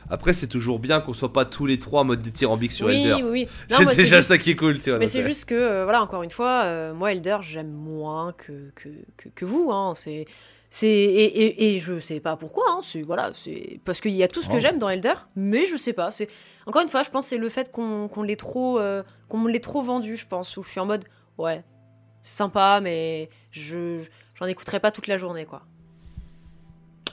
Après, 0.10 0.34
c'est 0.34 0.48
toujours 0.48 0.80
bien 0.80 0.99
qu'on 1.02 1.14
soit 1.14 1.34
pas 1.34 1.45
tous 1.45 1.65
les 1.65 1.80
trois 1.80 2.02
en 2.02 2.06
mode 2.06 2.22
dithyrambique 2.22 2.72
sur 2.72 2.88
oui, 2.88 3.03
Elder. 3.07 3.23
oui, 3.23 3.30
oui. 3.30 3.48
C'est 3.69 3.95
déjà 3.95 4.18
juste- 4.18 4.27
ça 4.30 4.38
qui 4.38 4.52
est 4.52 4.56
cool, 4.56 4.80
tu 4.80 4.90
vois. 4.91 4.99
Mais 4.99 5.07
c'est 5.07 5.23
juste 5.23 5.45
que, 5.45 5.56
euh, 5.56 5.84
voilà, 5.84 6.02
encore 6.03 6.22
une 6.23 6.30
fois, 6.30 6.64
euh, 6.65 6.94
moi, 6.94 7.11
Elder, 7.11 7.38
j'aime 7.41 7.72
moins 7.72 8.32
que, 8.34 8.69
que, 8.76 8.90
que, 9.18 9.30
que 9.30 9.45
vous. 9.45 9.72
Hein. 9.72 9.94
C'est, 9.95 10.26
c'est, 10.69 10.88
et, 10.88 11.23
et, 11.26 11.76
et 11.76 11.80
je 11.80 11.99
sais 11.99 12.19
pas 12.19 12.36
pourquoi. 12.38 12.65
Hein. 12.69 12.80
C'est, 12.84 13.02
voilà, 13.02 13.32
c'est 13.34 13.80
parce 13.84 13.99
qu'il 13.99 14.11
y 14.11 14.22
a 14.23 14.27
tout 14.27 14.41
ce 14.41 14.49
que 14.49 14.57
Oh. 14.57 14.60
j'aime 14.60 14.77
dans 14.77 14.90
Elder, 14.90 15.14
mais 15.36 15.65
je 15.65 15.76
sais 15.76 15.94
pas. 15.94 16.11
C'est, 16.11 16.27
encore 16.68 16.82
une 16.84 16.90
fois, 16.90 17.02
je 17.03 17.10
pense 17.10 17.26
que 17.26 17.30
c'est 17.30 17.38
le 17.38 17.49
fait 17.49 17.72
qu'on, 17.72 18.07
qu'on 18.07 18.22
l'ait 18.23 18.36
trop, 18.36 18.80
euh, 18.80 19.02
qu'on 19.27 19.45
l'ait 19.48 19.60
trop 19.60 19.82
vendu, 19.82 20.18
je 20.18 20.27
pense, 20.27 20.56
où 20.57 20.61
je 20.64 20.69
suis 20.69 20.80
en 20.80 20.86
mode, 20.86 21.03
ouais, 21.40 21.64
c'est 22.22 22.38
sympa, 22.38 22.80
mais 22.82 23.30
je, 23.52 23.98
je- 23.98 24.10
j'en 24.36 24.45
écouterai 24.45 24.80
pas 24.80 24.91
toute 24.91 25.07
la 25.07 25.18
journée, 25.18 25.45
quoi. 25.45 25.64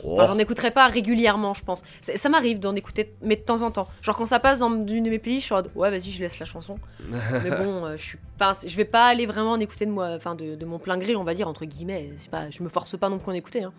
Oh, 0.02 0.14
Enfin, 0.14 0.26
j'en 0.26 0.38
écouterai 0.38 0.70
pas 0.70 0.88
régulièrement, 0.88 1.54
je 1.54 1.64
pense. 1.64 1.82
Ça 2.00 2.28
m'arrive 2.28 2.58
d'en 2.58 2.74
écouter, 2.74 3.14
mais 3.22 3.36
de 3.36 3.42
temps 3.42 3.62
en 3.62 3.70
temps. 3.70 3.88
Genre 4.02 4.16
quand 4.16 4.26
ça 4.26 4.40
passe 4.40 4.58
dans 4.60 4.70
une 4.70 5.04
de 5.04 5.10
mes 5.10 5.18
playlists, 5.18 5.42
je 5.42 5.46
suis 5.46 5.54
en 5.54 5.58
mode, 5.58 5.70
ouais, 5.74 5.90
vas-y, 5.90 6.10
je 6.10 6.20
laisse 6.20 6.38
la 6.38 6.46
chanson. 6.46 6.78
mais 7.44 7.50
bon, 7.50 7.86
euh, 7.86 7.96
je 7.96 8.02
suis 8.02 8.18
pas, 8.38 8.52
je 8.64 8.76
vais 8.76 8.84
pas 8.84 9.06
aller 9.06 9.26
vraiment 9.26 9.52
en 9.52 9.60
écouter 9.60 9.86
de 9.86 9.90
moi, 9.90 10.10
enfin 10.16 10.34
de, 10.34 10.54
de 10.54 10.64
mon 10.64 10.78
plein 10.78 10.98
gré, 10.98 11.16
on 11.16 11.24
va 11.24 11.34
dire 11.34 11.48
entre 11.48 11.64
guillemets. 11.64 12.10
C'est 12.18 12.30
pas, 12.30 12.50
je 12.50 12.62
me 12.62 12.68
force 12.68 12.96
pas 12.98 13.08
non 13.08 13.18
plus 13.18 13.30
à 13.30 13.32
en 13.32 13.36
écouter. 13.36 13.62
Hein. 13.62 13.72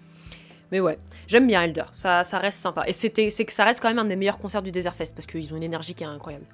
Mais 0.72 0.80
ouais, 0.80 0.98
j'aime 1.28 1.46
bien 1.46 1.62
Elder. 1.62 1.84
Ça, 1.92 2.24
ça 2.24 2.40
reste 2.40 2.60
sympa. 2.60 2.84
Et 2.88 2.94
c'était, 2.94 3.30
c'est 3.30 3.46
que 3.46 3.54
ça 3.54 3.64
reste 3.64 3.80
quand 3.80 3.90
même 3.90 4.00
un 4.00 4.06
des 4.06 4.16
meilleurs 4.16 4.40
concerts 4.40 4.64
du 4.64 4.72
Desert 4.72 4.96
Fest 4.96 5.14
parce 5.16 5.28
qu'ils 5.28 5.54
ont 5.54 5.58
une 5.58 5.64
énergie 5.64 5.94
qui 5.94 6.04
est 6.04 6.08
incroyable. 6.08 6.46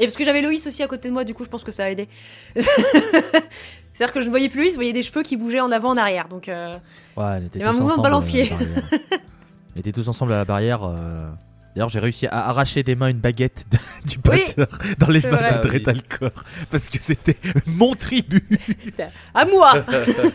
Et 0.00 0.04
parce 0.06 0.16
que 0.16 0.24
j'avais 0.24 0.40
Loïs 0.42 0.66
aussi 0.66 0.82
à 0.82 0.86
côté 0.88 1.08
de 1.08 1.12
moi, 1.12 1.24
du 1.24 1.34
coup, 1.34 1.44
je 1.44 1.48
pense 1.50 1.62
que 1.62 1.70
ça 1.72 1.84
a 1.84 1.90
aidé. 1.90 2.08
C'est-à-dire 3.92 4.14
que 4.14 4.20
je 4.20 4.26
ne 4.26 4.30
voyais 4.30 4.48
plus 4.48 4.60
Loïs, 4.60 4.70
je 4.72 4.76
voyais 4.76 4.92
des 4.92 5.02
cheveux 5.02 5.22
qui 5.22 5.36
bougeaient 5.36 5.60
en 5.60 5.70
avant, 5.70 5.90
en 5.90 5.96
arrière. 5.96 6.28
Donc, 6.28 6.48
euh, 6.48 6.76
Ouais, 7.16 7.24
elle 7.36 7.44
était 7.46 7.58
Il 7.58 7.62
y 7.62 7.64
avait 7.64 7.76
un 7.76 7.78
mouvement 7.80 7.96
de 7.98 8.02
balancier. 8.02 8.50
euh. 8.52 8.96
Ils 9.76 9.80
étaient 9.80 9.92
tous 9.92 10.08
ensemble 10.08 10.32
à 10.32 10.36
la 10.38 10.44
barrière. 10.44 10.80
euh. 10.84 11.28
D'ailleurs, 11.76 11.88
j'ai 11.90 11.98
réussi 12.00 12.26
à 12.26 12.48
arracher 12.48 12.82
des 12.82 12.94
mains 12.96 13.08
une 13.08 13.18
baguette 13.20 13.66
de- 13.70 13.76
du 14.08 14.16
Oui, 14.28 14.42
batteur 14.56 14.78
dans 14.98 15.08
les 15.08 15.20
c'est 15.20 15.30
mains 15.30 15.36
vrai. 15.36 15.58
de 15.58 15.62
Dretalcore 15.68 16.30
parce 16.70 16.88
que 16.88 17.00
c'était 17.00 17.36
mon 17.66 17.94
tribut. 17.94 18.42
à 19.34 19.44
moi 19.44 19.74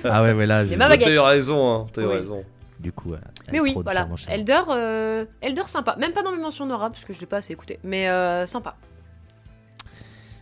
ah 0.06 0.24
ouais, 0.24 0.32
ouais, 0.34 0.46
là, 0.46 0.64
J'ai 0.64 0.72
j'ai- 0.72 0.76
ma 0.78 0.86
bah, 0.86 0.90
baguette. 0.92 1.08
T'as 1.08 1.14
eu 1.14 1.20
raison, 1.20 1.74
hein. 1.74 1.88
T'as 1.92 2.02
eu 2.04 2.06
Oui. 2.06 2.14
raison. 2.14 2.44
du 2.80 2.92
coup. 2.94 3.14
Mais 3.52 3.60
oui, 3.60 3.76
voilà. 3.84 4.06
mon. 4.06 4.16
Elder, 4.30 4.62
euh, 4.70 5.26
Elder 5.42 5.64
sympa. 5.68 5.96
Même 5.98 6.14
pas 6.14 6.24
dans 6.24 6.32
mes 6.32 6.42
mentions 6.42 6.66
Nora, 6.68 6.90
parce 6.90 7.04
que 7.04 7.12
je 7.14 7.20
l'ai 7.20 7.26
pas 7.26 7.38
assez 7.38 7.52
écouté. 7.52 7.80
Mais 7.84 8.08
euh, 8.10 8.46
sympa. 8.46 8.76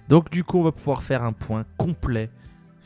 Donc 0.10 0.30
du 0.30 0.44
coup, 0.44 0.60
on 0.60 0.64
va 0.64 0.72
pouvoir 0.72 1.04
faire 1.04 1.24
un 1.24 1.34
point 1.34 1.66
complet 1.78 2.30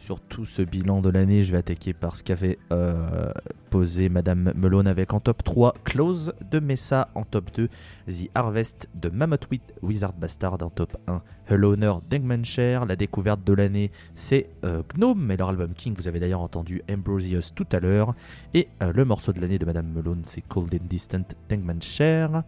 sur 0.08 0.22
tout 0.22 0.46
ce 0.46 0.62
bilan 0.62 1.02
de 1.02 1.10
l'année. 1.10 1.44
Je 1.44 1.52
vais 1.52 1.58
attaquer 1.58 1.94
par 1.94 2.16
ce 2.16 2.24
qu'avait 2.24 2.60
euh, 2.72 3.32
posé 3.70 4.08
Madame 4.08 4.54
Melone 4.56 4.88
avec 4.88 5.14
en 5.14 5.20
top 5.20 5.44
3 5.44 5.74
Close 5.84 6.34
de 6.50 6.60
Messa, 6.60 7.10
en 7.16 7.24
top 7.24 7.52
2 7.56 7.68
The 8.08 8.30
Harvest 8.36 8.88
de 8.96 9.10
Mammoth 9.10 9.48
Wizard 9.82 10.14
Bastard, 10.14 10.58
en 10.62 10.70
top 10.70 10.96
1 11.08 11.22
Hello 11.50 11.74
Honor 11.74 12.02
d'Engmanshare. 12.10 12.86
La 12.86 12.96
découverte 12.96 13.44
de 13.44 13.54
l'année, 13.54 13.92
c'est 14.16 14.50
euh, 14.64 14.84
Gnome 14.96 15.32
et 15.32 15.38
leur 15.38 15.50
album 15.50 15.74
King. 15.74 15.94
Vous 15.98 16.08
avez 16.08 16.20
d'ailleurs 16.20 16.42
entendu 16.42 16.82
Ambrosius 16.90 17.54
tout 17.54 17.68
à 17.72 17.80
l'heure. 17.80 18.14
Et 18.54 18.70
euh, 18.82 18.94
le 18.94 19.04
morceau 19.04 19.34
de 19.34 19.42
l'année 19.42 19.60
de 19.60 19.66
Madame 19.66 19.92
Melone, 19.92 20.22
c'est 20.26 20.42
Cold 20.42 20.74
and 20.74 20.86
Distant 20.88 21.26
d'Engmanshare. 21.50 22.44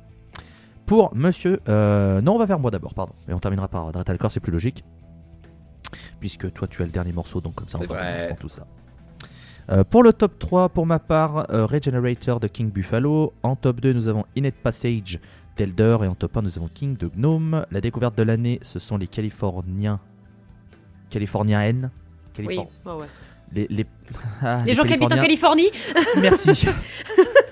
Pour 0.89 1.15
monsieur. 1.15 1.59
euh, 1.69 2.19
non, 2.19 2.33
on 2.33 2.39
va 2.39 2.47
faire 2.47 2.57
moi 2.59 2.71
d'abord, 2.71 2.95
pardon. 2.95 3.13
Et 3.27 3.33
on 3.33 3.39
terminera 3.39 3.67
par 3.67 3.91
Dretalcore, 3.91 4.31
c'est 4.31 4.39
plus 4.39 4.51
logique. 4.51 4.83
Puisque 6.19 6.51
toi, 6.51 6.67
tu 6.67 6.81
as 6.81 6.85
le 6.85 6.91
dernier 6.91 7.11
morceau, 7.13 7.41
donc 7.41 7.53
comme 7.53 7.69
ça, 7.69 7.77
on 7.79 7.85
va 7.85 8.33
tout 8.33 8.49
ça. 8.49 8.65
Euh, 9.71 9.83
pour 9.83 10.01
le 10.01 10.13
top 10.13 10.39
3, 10.39 10.69
pour 10.69 10.87
ma 10.87 10.97
part, 10.97 11.45
euh, 11.51 11.67
Regenerator 11.67 12.39
de 12.39 12.47
King 12.47 12.71
Buffalo. 12.71 13.33
En 13.43 13.55
top 13.55 13.81
2, 13.81 13.93
nous 13.93 14.07
avons 14.07 14.25
Inet 14.35 14.51
Passage 14.51 15.19
d'Elder. 15.57 15.97
Et 16.03 16.07
en 16.07 16.15
top 16.15 16.37
1, 16.37 16.41
nous 16.41 16.57
avons 16.57 16.67
King 16.67 16.97
de 16.97 17.07
Gnome. 17.07 17.67
La 17.69 17.81
découverte 17.81 18.17
de 18.17 18.23
l'année, 18.23 18.57
ce 18.63 18.79
sont 18.79 18.97
les 18.97 19.05
Californiens. 19.07 19.99
Californiennes. 21.11 21.91
Oui, 22.39 22.45
Califor- 22.57 22.67
ouais, 22.87 23.01
ouais. 23.01 23.07
Les, 23.53 23.67
les... 23.69 23.85
Ah, 24.41 24.63
Les 24.65 24.73
gens 24.73 24.83
qui 24.85 24.93
habitent 24.93 25.13
en 25.13 25.17
Californiens. 25.17 25.65
Californie, 25.69 26.19
Merci. 26.19 26.67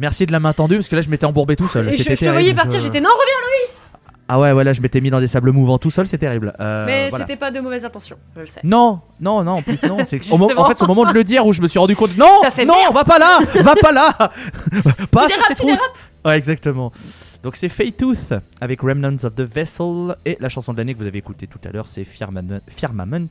Merci 0.00 0.24
de 0.24 0.32
la 0.32 0.40
main 0.40 0.54
tendue 0.54 0.76
parce 0.76 0.88
que 0.88 0.96
là 0.96 1.02
je 1.02 1.10
m'étais 1.10 1.26
embourbé 1.26 1.56
tout 1.56 1.68
seul. 1.68 1.92
je, 1.92 2.02
te 2.02 2.30
voyais 2.30 2.54
partir, 2.54 2.80
j'étais 2.80 3.02
non, 3.02 3.10
reviens 3.10 3.74
Ah 4.28 4.40
ouais, 4.40 4.52
ouais, 4.52 4.64
là 4.64 4.72
je 4.72 4.80
m'étais 4.80 5.02
mis 5.02 5.10
dans 5.10 5.20
des 5.20 5.28
sables 5.28 5.52
mouvants 5.52 5.76
tout 5.76 5.90
seul, 5.90 6.06
c'est 6.06 6.16
terrible. 6.16 6.54
Euh, 6.58 6.86
Mais 6.86 7.10
voilà. 7.10 7.26
c'était 7.26 7.38
pas 7.38 7.50
de 7.50 7.60
mauvaise 7.60 7.84
intention, 7.84 8.16
je 8.34 8.40
le 8.40 8.46
sais. 8.46 8.60
Non, 8.64 9.00
non, 9.20 9.44
non, 9.44 9.52
en 9.52 9.62
plus 9.62 9.82
non. 9.82 9.98
C'est 10.06 10.20
au 10.32 10.58
en 10.58 10.68
fait, 10.68 10.78
c'est 10.78 10.84
au 10.84 10.86
moment 10.86 11.04
de 11.04 11.12
le 11.12 11.22
dire 11.22 11.46
où 11.46 11.52
je 11.52 11.60
me 11.60 11.68
suis 11.68 11.78
rendu 11.78 11.94
compte. 11.94 12.16
Non, 12.16 12.40
fait 12.50 12.64
non, 12.64 12.74
merde. 12.76 12.94
va 12.94 13.04
pas 13.04 13.18
là, 13.18 13.40
va 13.62 13.74
pas 13.74 13.92
là, 13.92 14.12
pas 15.10 15.26
Tu 15.26 15.34
sur 15.34 15.36
dérapes, 15.36 15.44
cette 15.48 15.56
tu 15.58 15.64
route. 15.64 15.78
Ouais, 16.24 16.38
exactement. 16.38 16.92
Donc 17.42 17.56
c'est 17.56 17.68
Faytooth 17.68 18.32
avec 18.60 18.80
Remnants 18.80 19.24
of 19.24 19.34
the 19.34 19.40
Vessel 19.40 20.16
et 20.24 20.38
la 20.40 20.48
chanson 20.48 20.72
de 20.72 20.78
l'année 20.78 20.94
que 20.94 20.98
vous 20.98 21.06
avez 21.06 21.18
écoutée 21.18 21.46
tout 21.46 21.60
à 21.66 21.72
l'heure, 21.72 21.86
c'est 21.86 22.04
Firmament 22.04 23.28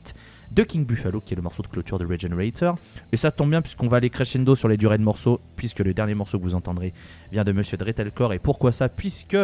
de 0.50 0.62
King 0.62 0.84
Buffalo 0.84 1.20
qui 1.20 1.34
est 1.34 1.36
le 1.36 1.42
morceau 1.42 1.62
de 1.62 1.68
clôture 1.68 1.98
de 1.98 2.06
Regenerator. 2.06 2.76
Et 3.12 3.16
ça 3.16 3.30
tombe 3.30 3.50
bien 3.50 3.62
puisqu'on 3.62 3.88
va 3.88 3.98
aller 3.98 4.10
crescendo 4.10 4.54
sur 4.56 4.68
les 4.68 4.76
durées 4.76 4.98
de 4.98 5.02
morceaux 5.04 5.40
puisque 5.56 5.80
le 5.80 5.94
dernier 5.94 6.14
morceau 6.14 6.38
que 6.38 6.44
vous 6.44 6.54
entendrez 6.54 6.92
vient 7.32 7.44
de 7.44 7.52
Monsieur 7.52 7.76
Dretelcore. 7.76 8.32
Et 8.32 8.38
pourquoi 8.38 8.72
ça 8.72 8.88
Puisque 8.88 9.36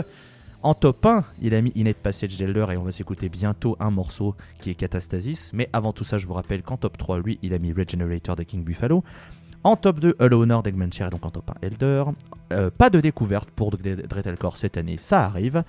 en 0.62 0.74
top 0.74 1.06
1, 1.06 1.24
il 1.42 1.54
a 1.54 1.60
mis 1.62 1.70
Inet 1.76 1.94
Passage 1.94 2.36
d'Elder 2.36 2.66
et 2.72 2.76
on 2.76 2.82
va 2.82 2.90
s'écouter 2.90 3.28
bientôt 3.28 3.76
un 3.78 3.90
morceau 3.90 4.34
qui 4.60 4.70
est 4.70 4.74
Catastasis. 4.74 5.52
Mais 5.52 5.68
avant 5.72 5.92
tout 5.92 6.02
ça, 6.02 6.18
je 6.18 6.26
vous 6.26 6.34
rappelle 6.34 6.62
qu'en 6.62 6.76
top 6.76 6.98
3, 6.98 7.20
lui, 7.20 7.38
il 7.42 7.54
a 7.54 7.58
mis 7.58 7.72
Regenerator 7.72 8.34
de 8.34 8.42
King 8.42 8.64
Buffalo. 8.64 9.04
En 9.62 9.76
top 9.76 10.00
2, 10.00 10.16
Hello 10.18 10.42
Honor 10.42 10.62
d'Eggmanshare 10.62 11.08
et 11.08 11.10
donc 11.10 11.24
en 11.24 11.30
top 11.30 11.50
1, 11.50 11.66
Elder. 11.66 12.04
Euh, 12.52 12.70
pas 12.76 12.90
de 12.90 13.00
découverte 13.00 13.50
pour 13.50 13.70
Dre- 13.76 14.06
Dretelcore 14.06 14.56
cette 14.56 14.76
année, 14.76 14.96
ça 14.98 15.24
arrive. 15.24 15.62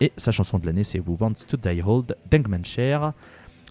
Et 0.00 0.12
sa 0.16 0.30
chanson 0.30 0.58
de 0.58 0.66
l'année, 0.66 0.84
c'est 0.84 1.00
Who 1.00 1.16
Wants 1.18 1.44
to 1.48 1.56
Die 1.56 1.80
Hold 1.84 2.16
d'Eggmanshare. 2.30 3.14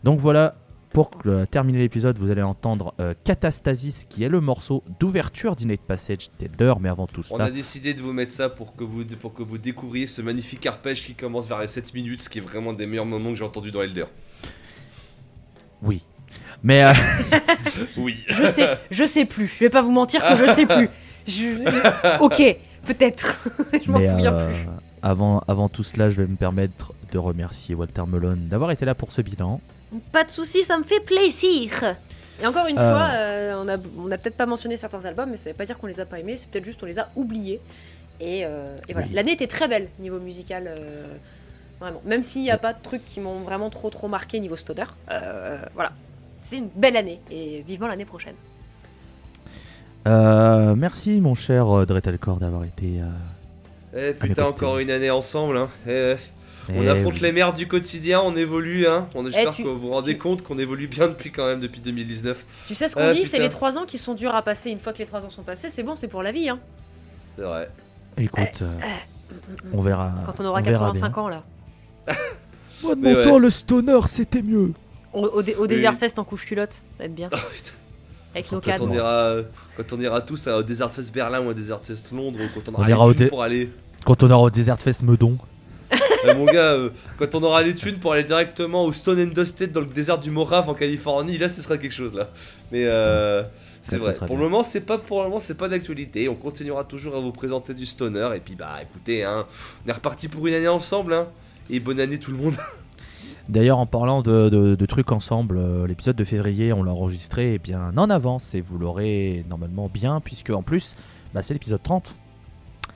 Donc 0.04 0.20
voilà, 0.20 0.56
pour 0.96 1.12
euh, 1.26 1.46
terminer 1.46 1.80
l'épisode, 1.80 2.18
vous 2.18 2.32
allez 2.32 2.42
entendre 2.42 2.94
euh, 3.02 3.14
Catastasis 3.26 4.06
qui 4.06 4.24
est 4.24 4.30
le 4.30 4.40
morceau 4.40 4.82
d'ouverture 4.98 5.58
d'Innate 5.58 5.82
Passage 5.82 6.30
d'Elder. 6.40 6.76
Mais 6.80 6.88
avant 6.88 7.06
tout 7.06 7.20
On 7.32 7.36
cela, 7.36 7.46
a 7.46 7.52
décidé 7.52 7.94
de 7.94 8.02
vous 8.02 8.14
mettre 8.14 8.32
ça 8.32 8.48
pour 8.48 8.78
que 8.78 8.86
vous, 8.86 9.04
pour 9.20 9.34
que 9.34 9.44
vous 9.44 9.58
découvriez 9.58 10.08
ce 10.08 10.22
magnifique 10.22 10.66
arpège 10.66 11.06
qui 11.06 11.14
commence 11.14 11.50
vers 11.50 11.60
les 11.60 11.68
7 11.68 11.94
minutes, 11.94 12.22
ce 12.22 12.30
qui 12.30 12.38
est 12.38 12.42
vraiment 12.42 12.72
des 12.72 12.86
meilleurs 12.86 13.06
moments 13.06 13.32
que 13.32 13.36
j'ai 13.36 13.44
entendu 13.44 13.72
dans 13.72 13.82
Elder. 13.82 14.06
oui. 15.82 16.06
Mais 16.64 16.86
euh, 16.86 16.94
Oui. 17.98 18.24
Je 18.28 18.46
sais, 18.46 18.78
je 18.90 19.06
sais 19.06 19.26
plus. 19.26 19.48
Je 19.48 19.60
vais 19.60 19.70
pas 19.70 19.82
vous 19.82 19.92
mentir 19.92 20.26
que 20.26 20.38
je 20.38 20.50
sais 20.50 20.66
plus. 20.66 20.90
Je... 21.28 22.22
Ok, 22.24 22.42
peut-être. 22.86 23.46
je 23.86 23.92
m'en 23.92 24.00
souviens 24.00 24.34
euh, 24.34 24.48
plus. 24.48 24.66
Avant, 25.02 25.44
avant 25.50 25.68
tout 25.68 25.84
cela, 25.84 26.10
je 26.10 26.22
vais 26.22 26.28
me 26.28 26.38
permettre 26.38 26.94
de 27.12 27.18
remercier 27.18 27.76
Walter 27.76 28.04
Melon 28.08 28.38
d'avoir 28.38 28.72
été 28.72 28.86
là 28.86 28.96
pour 28.96 29.12
ce 29.12 29.22
bilan. 29.22 29.60
Pas 30.12 30.24
de 30.24 30.32
soucis, 30.32 30.64
ça 30.64 30.78
me 30.78 30.84
fait 30.84 31.00
plaisir. 31.00 31.96
Et 32.42 32.46
encore 32.48 32.68
une 32.68 32.78
Euh. 32.80 32.92
fois, 32.92 33.10
euh, 33.14 33.64
on 33.64 33.68
a, 33.70 33.78
on 33.98 34.12
a 34.12 34.18
peut-être 34.18 34.36
pas 34.36 34.46
mentionné 34.46 34.76
certains 34.78 35.06
albums, 35.06 35.30
mais 35.32 35.38
ça 35.38 35.50
veut 35.52 35.56
pas 35.56 35.66
dire 35.66 35.78
qu'on 35.78 35.88
les 35.88 36.00
a 36.00 36.06
pas 36.06 36.20
aimés, 36.20 36.36
c'est 36.38 36.50
peut-être 36.50 36.66
juste 36.66 36.80
qu'on 36.80 36.86
les 36.86 37.00
a 37.00 37.10
oubliés. 37.16 37.62
Et, 38.20 38.46
euh, 38.46 38.76
et 38.88 38.94
voilà, 38.94 39.08
Oui. 39.08 39.14
l'année 39.14 39.32
était 39.34 39.48
très 39.48 39.68
belle 39.68 39.88
niveau 40.00 40.20
musical, 40.20 40.66
euh, 40.68 41.06
vraiment. 41.80 42.02
Même 42.06 42.24
s'il 42.24 42.42
n'y 42.44 42.52
a 42.52 42.58
pas 42.58 42.74
de 42.74 42.82
trucs 42.82 43.06
qui 43.06 43.20
m'ont 43.22 43.40
vraiment 43.40 43.70
trop 43.70 43.90
trop 43.90 44.08
marqué 44.08 44.40
niveau 44.40 44.56
stoner, 44.56 44.84
euh, 45.12 45.58
voilà. 45.76 45.92
C'est 46.42 46.58
une 46.58 46.70
belle 46.76 46.96
année 46.98 47.20
et 47.32 47.64
vivement 47.68 47.88
l'année 47.88 48.06
prochaine. 48.06 48.36
Euh, 50.08 50.76
merci 50.76 51.20
mon 51.20 51.34
cher 51.36 51.86
Dretelcore 51.86 52.38
d'avoir 52.38 52.64
été. 52.64 53.00
euh, 53.96 54.12
Eh 54.12 54.14
putain, 54.14 54.44
encore 54.46 54.78
une 54.78 54.92
année 54.92 55.10
ensemble. 55.10 55.58
Hein. 55.58 55.70
Eh, 55.88 56.16
on 56.70 56.82
eh 56.84 56.88
affronte 56.90 57.14
oui. 57.14 57.20
les 57.22 57.32
merdes 57.32 57.56
du 57.56 57.68
quotidien, 57.68 58.22
on 58.22 58.36
évolue. 58.36 58.88
Hein. 58.88 59.08
On 59.16 59.24
j'espère 59.26 59.54
tu- 59.54 59.64
que 59.64 59.68
vous 59.68 59.80
vous 59.80 59.90
rendez 59.90 60.14
tu- 60.14 60.20
compte 60.20 60.42
qu'on 60.44 60.58
évolue 60.58 60.88
bien 60.88 61.08
depuis 61.08 61.32
quand 61.32 61.46
même 61.46 61.60
depuis 61.60 61.80
2019. 61.82 62.46
Tu 62.68 62.76
sais 62.76 62.88
ce 62.88 62.96
qu'on 62.96 63.02
Ah, 63.02 63.14
dit, 63.14 63.26
c'est 63.26 63.40
les 63.40 63.50
trois 63.50 63.78
ans 63.78 63.86
qui 63.86 63.98
sont 63.98 64.14
durs 64.14 64.34
à 64.36 64.42
passer. 64.42 64.72
Une 64.72 64.80
fois 64.80 64.94
que 64.94 65.00
les 65.00 65.06
trois 65.06 65.26
ans 65.26 65.30
sont 65.30 65.44
passés, 65.44 65.70
c'est 65.70 65.84
bon, 65.84 65.96
c'est 65.96 66.08
pour 66.08 66.24
la 66.24 66.32
vie. 66.32 66.50
Hein. 66.50 66.60
C'est 67.38 67.44
vrai. 67.44 67.70
Écoute, 68.18 68.62
euh, 68.62 68.78
on 69.74 69.82
verra. 69.82 70.14
Quand 70.26 70.40
on 70.40 70.46
aura 70.46 70.62
verra 70.62 70.86
85 70.92 71.14
bien. 71.14 71.22
ans 71.24 71.28
là. 71.28 71.44
Moi 72.84 72.96
de 72.96 73.02
Mais 73.02 73.12
mon 73.12 73.18
ouais. 73.18 73.24
temps, 73.24 73.40
le 73.40 73.50
stoner 73.50 74.00
c'était 74.08 74.42
mieux. 74.42 74.72
Au, 75.14 75.22
au, 75.28 75.42
dé- 75.44 75.56
au 75.56 75.62
Oui. 75.64 75.68
Desert 75.68 75.96
Fest 75.96 76.20
en 76.20 76.24
couche 76.24 76.46
culotte, 76.46 76.74
ça 76.74 76.80
va 77.00 77.06
être 77.06 77.16
bien. 77.16 77.30
Oh. 78.36 78.38
Avec 78.38 78.52
nos 78.52 78.60
Quand 78.60 78.70
cadres. 78.72 78.88
on, 78.92 78.94
ira, 78.94 79.36
quand 79.78 79.94
on 79.94 80.00
ira 80.02 80.20
tous 80.20 80.46
à- 80.48 80.58
au 80.58 80.62
Desert 80.64 80.94
Fest 80.94 81.14
Berlin 81.14 81.40
ou 81.40 81.48
au 81.48 81.54
Desert 81.54 81.80
Fest 81.82 82.12
Londres, 82.12 82.38
ou 82.44 82.48
quand 82.54 82.70
on 82.70 82.74
On 82.76 82.80
aura 82.82 82.90
ira 82.90 83.08
au 83.08 83.14
pour 83.30 83.42
aller. 83.44 83.70
Quand 84.06 84.24
on 84.24 84.30
aura 84.30 84.44
au 84.44 84.50
Desert 84.50 84.78
Fest 84.82 85.04
Meudon. 85.04 85.38
Euh, 86.26 86.35
mon 86.35 86.45
gars, 86.45 86.73
euh, 86.73 86.89
quand 87.18 87.35
on 87.35 87.43
aura 87.43 87.61
les 87.64 87.76
thunes 87.76 87.97
pour 87.97 88.14
aller 88.14 88.23
directement 88.23 88.84
au 88.85 88.91
Stone 88.91 89.19
and 89.19 89.34
Dusted 89.34 89.72
dans 89.72 89.81
le 89.81 89.85
désert 89.88 90.19
du 90.19 90.31
Morave 90.31 90.69
en 90.69 90.73
Californie, 90.73 91.38
là 91.38 91.49
ce 91.49 91.61
sera 91.61 91.77
quelque 91.77 91.93
chose 91.93 92.14
là. 92.14 92.30
Mais 92.72 92.85
euh, 92.85 93.43
c'est 93.81 93.97
vrai. 93.97 94.14
Pour 94.14 94.27
bien. 94.27 94.38
le 94.38 94.43
moment, 94.43 94.64
c'est 94.64 94.81
pas 94.81 94.97
pour 94.97 95.19
le 95.23 95.30
moment, 95.30 95.39
c'est 95.39 95.57
pas 95.57 95.69
d'actualité. 95.69 96.27
On 96.30 96.35
continuera 96.35 96.84
toujours 96.84 97.15
à 97.15 97.19
vous 97.19 97.31
présenter 97.31 97.73
du 97.73 97.85
stoner 97.85 98.30
et 98.35 98.39
puis 98.39 98.56
bah 98.56 98.77
écoutez, 98.81 99.23
hein, 99.23 99.45
on 99.85 99.89
est 99.89 99.93
reparti 99.93 100.27
pour 100.27 100.45
une 100.47 100.53
année 100.56 100.68
ensemble. 100.68 101.14
Hein, 101.14 101.27
et 101.69 101.80
bonne 101.80 101.99
année 101.99 102.18
tout 102.19 102.31
le 102.31 102.38
monde. 102.38 102.56
D'ailleurs, 103.49 103.77
en 103.77 103.85
parlant 103.85 104.22
de, 104.23 104.49
de- 104.49 104.73
de 104.76 104.85
trucs 104.88 105.11
ensemble, 105.11 105.57
euh, 105.60 105.85
l'épisode 105.85 106.15
de 106.15 106.23
février, 106.23 106.73
on 106.73 106.81
l'a 106.84 106.91
enregistré 106.91 107.53
eh 107.56 107.60
bien 107.60 107.93
en 107.95 108.10
avance 108.10 108.56
et 108.56 108.61
vous 108.61 108.80
l'aurez 108.80 109.45
normalement 109.49 109.88
bien, 109.93 110.19
puisque 110.19 110.49
en 110.49 110.64
plus, 110.64 110.95
bah, 111.34 111.43
c'est 111.43 111.53
l'épisode 111.53 111.81
30. 111.84 112.15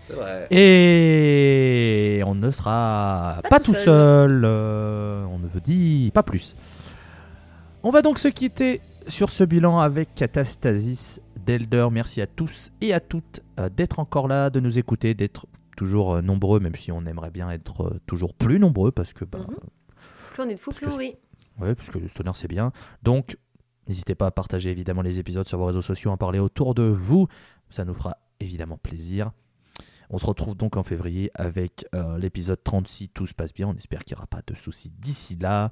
Vrai. 0.10 0.48
Et 0.52 2.22
on 2.26 2.36
ne 2.36 2.52
sera 2.52 3.40
pas, 3.44 3.50
Pas 3.50 3.60
tout 3.60 3.74
seul, 3.74 3.84
seul. 3.86 4.42
euh, 4.46 5.24
on 5.26 5.40
ne 5.40 5.48
veut 5.48 5.62
dire 5.62 6.12
pas 6.12 6.24
plus. 6.24 6.56
On 7.84 7.92
va 7.92 8.02
donc 8.02 8.20
se 8.20 8.28
quitter 8.28 8.82
sur 9.08 9.30
ce 9.30 9.44
bilan 9.44 9.80
avec 9.80 10.14
Catastasis 10.16 11.22
d'Elder. 11.46 11.88
Merci 11.92 12.22
à 12.22 12.28
tous 12.28 12.72
et 12.82 12.94
à 12.94 13.00
toutes 13.00 13.42
euh, 13.60 13.70
d'être 13.70 14.00
encore 14.00 14.28
là, 14.28 14.50
de 14.50 14.60
nous 14.60 14.78
écouter, 14.78 15.14
d'être 15.14 15.46
toujours 15.78 16.16
euh, 16.16 16.22
nombreux, 16.22 16.60
même 16.60 16.76
si 16.76 16.92
on 16.92 17.06
aimerait 17.06 17.32
bien 17.32 17.50
être 17.52 17.96
toujours 18.06 18.34
plus 18.34 18.60
nombreux, 18.60 18.92
parce 18.92 19.14
que 19.14 19.26
bah, 19.26 19.40
Mhm. 19.40 19.56
Plus 20.34 20.44
on 20.44 20.50
est 20.50 20.56
de 20.56 20.60
fous, 20.60 20.72
Parce 20.72 20.84
plus 20.84 20.96
rit. 20.98 21.16
Ouais, 21.60 21.76
parce 21.76 21.90
que 21.90 21.98
le 22.00 22.08
stoner 22.08 22.32
c'est 22.36 22.48
bien. 22.48 22.72
Donc, 23.04 23.38
n'hésitez 23.88 24.16
pas 24.16 24.28
à 24.28 24.32
partager 24.32 24.70
évidemment 24.72 25.02
les 25.02 25.20
épisodes 25.20 25.48
sur 25.48 25.58
vos 25.58 25.66
réseaux 25.66 25.82
sociaux, 25.82 26.12
à 26.12 26.14
en 26.14 26.18
parler 26.18 26.40
autour 26.40 26.74
de 26.76 26.84
vous. 26.84 27.28
Ça 27.70 27.86
nous 27.86 27.94
fera 27.94 28.18
évidemment 28.40 28.78
plaisir. 28.78 29.32
On 30.10 30.18
se 30.18 30.26
retrouve 30.26 30.56
donc 30.56 30.76
en 30.76 30.84
février 30.84 31.30
avec 31.36 31.86
euh, 31.94 32.18
l'épisode 32.18 32.64
36, 32.64 33.10
tout 33.10 33.28
se 33.28 33.34
passe 33.34 33.54
bien, 33.54 33.68
on 33.68 33.76
espère 33.76 34.04
qu'il 34.04 34.16
n'y 34.16 34.20
aura 34.20 34.28
pas 34.28 34.42
de 34.46 34.56
soucis 34.56 34.92
d'ici 34.98 35.38
là. 35.40 35.70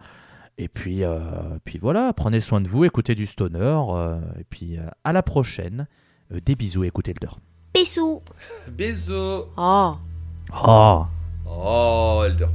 Et 0.59 0.69
euh, 0.87 1.59
puis, 1.63 1.77
voilà, 1.79 2.13
prenez 2.13 2.39
soin 2.39 2.61
de 2.61 2.67
vous, 2.67 2.83
écoutez 2.85 3.15
du 3.15 3.25
stoner, 3.25 3.77
euh, 3.89 4.19
et 4.39 4.43
puis 4.43 4.77
à 5.03 5.13
la 5.13 5.23
prochaine. 5.23 5.87
des 6.31 6.55
bisous, 6.55 6.83
écoutez 6.83 7.13
le 7.13 7.25
Elder. 7.27 7.35
Bisous. 7.73 8.21
Bisous. 8.69 9.45
Ah. 9.55 9.97
Ah. 10.51 11.07
Oh. 11.45 11.47
Oh. 11.47 12.19
Oh, 12.19 12.23
Elder. 12.25 12.47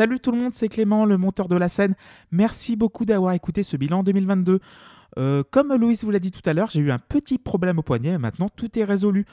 Salut 0.00 0.18
tout 0.18 0.32
le 0.32 0.38
monde, 0.38 0.54
c'est 0.54 0.70
Clément, 0.70 1.04
le 1.04 1.18
monteur 1.18 1.46
de 1.46 1.56
la 1.56 1.68
scène. 1.68 1.94
Merci 2.32 2.74
beaucoup 2.74 3.04
d'avoir 3.04 3.34
écouté 3.34 3.62
ce 3.62 3.76
bilan 3.76 4.02
2022. 4.02 4.58
Euh, 5.18 5.42
comme 5.50 5.74
Louise 5.74 6.04
vous 6.04 6.10
l'a 6.10 6.18
dit 6.18 6.30
tout 6.30 6.40
à 6.48 6.54
l'heure, 6.54 6.70
j'ai 6.70 6.80
eu 6.80 6.90
un 6.90 6.98
petit 6.98 7.36
problème 7.36 7.78
au 7.78 7.82
poignet, 7.82 8.12
mais 8.12 8.18
maintenant 8.18 8.48
tout 8.48 8.78
est 8.78 8.84
résolu. 8.84 9.26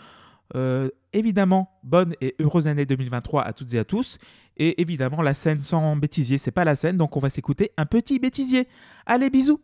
Euh, 0.55 0.89
évidemment, 1.13 1.79
bonne 1.83 2.15
et 2.19 2.35
heureuse 2.41 2.67
année 2.67 2.85
2023 2.85 3.43
à 3.43 3.53
toutes 3.53 3.73
et 3.75 3.79
à 3.79 3.85
tous. 3.85 4.17
Et 4.57 4.81
évidemment, 4.81 5.21
la 5.21 5.33
scène 5.33 5.61
sans 5.61 5.95
bêtisier, 5.95 6.37
c'est 6.37 6.51
pas 6.51 6.65
la 6.65 6.75
scène, 6.75 6.97
donc 6.97 7.15
on 7.15 7.21
va 7.21 7.29
s'écouter 7.29 7.71
un 7.77 7.85
petit 7.85 8.19
bêtisier. 8.19 8.67
Allez, 9.05 9.29
bisous 9.29 9.61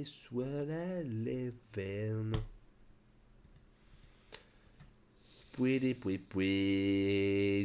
Des 0.00 0.06
soirs 0.06 0.46
à 0.70 1.02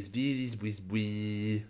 sbilis 0.02 0.54
bouis 0.54 0.82
boui. 0.82 1.64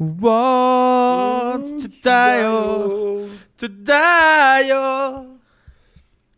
Want 0.00 1.82
to 1.82 1.86
die, 2.02 2.42
oh, 2.42 3.30
to 3.58 3.68
die, 3.68 4.70
oh, 4.72 5.31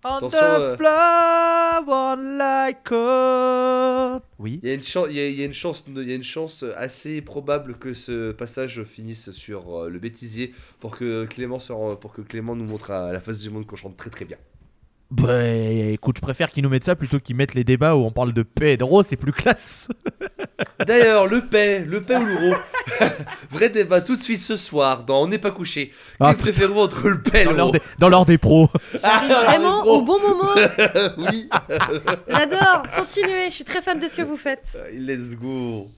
on 0.04 0.16
Attention, 0.18 0.38
the 0.38 0.60
euh. 0.60 0.76
floor, 0.76 1.88
one 1.88 2.38
like 2.38 2.84
cold. 2.84 4.22
Oui. 4.38 4.60
Il 4.62 4.68
y, 4.68 4.72
a 4.72 4.74
une 4.74 4.82
chan- 4.82 5.06
il, 5.08 5.16
y 5.16 5.20
a, 5.20 5.28
il 5.28 5.34
y 5.38 5.42
a 5.42 5.46
une 5.46 5.52
chance, 5.54 5.84
il 5.88 6.08
y 6.08 6.12
a 6.12 6.14
une 6.14 6.22
chance 6.22 6.64
assez 6.76 7.22
probable 7.22 7.74
que 7.78 7.94
ce 7.94 8.32
passage 8.32 8.82
finisse 8.84 9.30
sur 9.32 9.74
euh, 9.84 9.88
le 9.88 9.98
bêtisier 9.98 10.52
pour 10.80 10.90
que 10.96 11.24
Clément 11.26 11.58
se 11.58 11.72
rend- 11.72 11.96
pour 11.96 12.12
que 12.12 12.20
Clément 12.22 12.54
nous 12.54 12.64
montre 12.64 12.90
à 12.90 13.12
la 13.12 13.20
face 13.20 13.40
du 13.40 13.50
monde 13.50 13.66
qu'on 13.66 13.76
chante 13.76 13.96
très 13.96 14.10
très 14.10 14.24
bien. 14.24 14.36
Bah 15.16 15.46
écoute, 15.46 16.16
je 16.16 16.22
préfère 16.22 16.50
qu'ils 16.50 16.64
nous 16.64 16.68
mettent 16.68 16.84
ça 16.84 16.96
plutôt 16.96 17.20
qu'ils 17.20 17.36
mettent 17.36 17.54
les 17.54 17.62
débats 17.62 17.94
où 17.94 18.00
on 18.04 18.10
parle 18.10 18.32
de 18.32 18.42
Pedro, 18.42 19.04
c'est 19.04 19.16
plus 19.16 19.32
classe. 19.32 19.86
D'ailleurs, 20.86 21.28
le 21.28 21.40
paix, 21.42 21.84
le 21.86 22.02
paix 22.02 22.16
ou 22.16 22.24
l'euro 22.24 22.54
Vrai 23.50 23.68
débat 23.68 24.00
tout 24.00 24.16
de 24.16 24.20
suite 24.20 24.40
ce 24.40 24.56
soir 24.56 25.04
dans 25.04 25.22
On 25.22 25.26
n'est 25.28 25.38
pas 25.38 25.52
couché. 25.52 25.92
Ah, 26.18 26.34
Que 26.34 26.40
préférez-vous 26.40 26.80
entre 26.80 27.08
le 27.08 27.20
paix 27.22 27.42
et 27.42 27.44
l'euro 27.44 27.70
des, 27.70 27.80
dans 27.98 28.08
l'heure 28.08 28.26
des 28.26 28.38
pros. 28.38 28.68
Ah, 29.04 29.22
vraiment 29.46 29.84
au 29.84 30.02
bon 30.02 30.18
moment. 30.20 30.50
Oui, 31.18 31.48
J'adore. 32.28 32.82
Continuez. 32.96 33.46
Je 33.50 33.54
suis 33.54 33.64
très 33.64 33.82
fan 33.82 34.00
de 34.00 34.08
ce 34.08 34.16
que 34.16 34.22
vous 34.22 34.36
faites. 34.36 34.76
let's 34.92 35.36
go. 35.36 35.88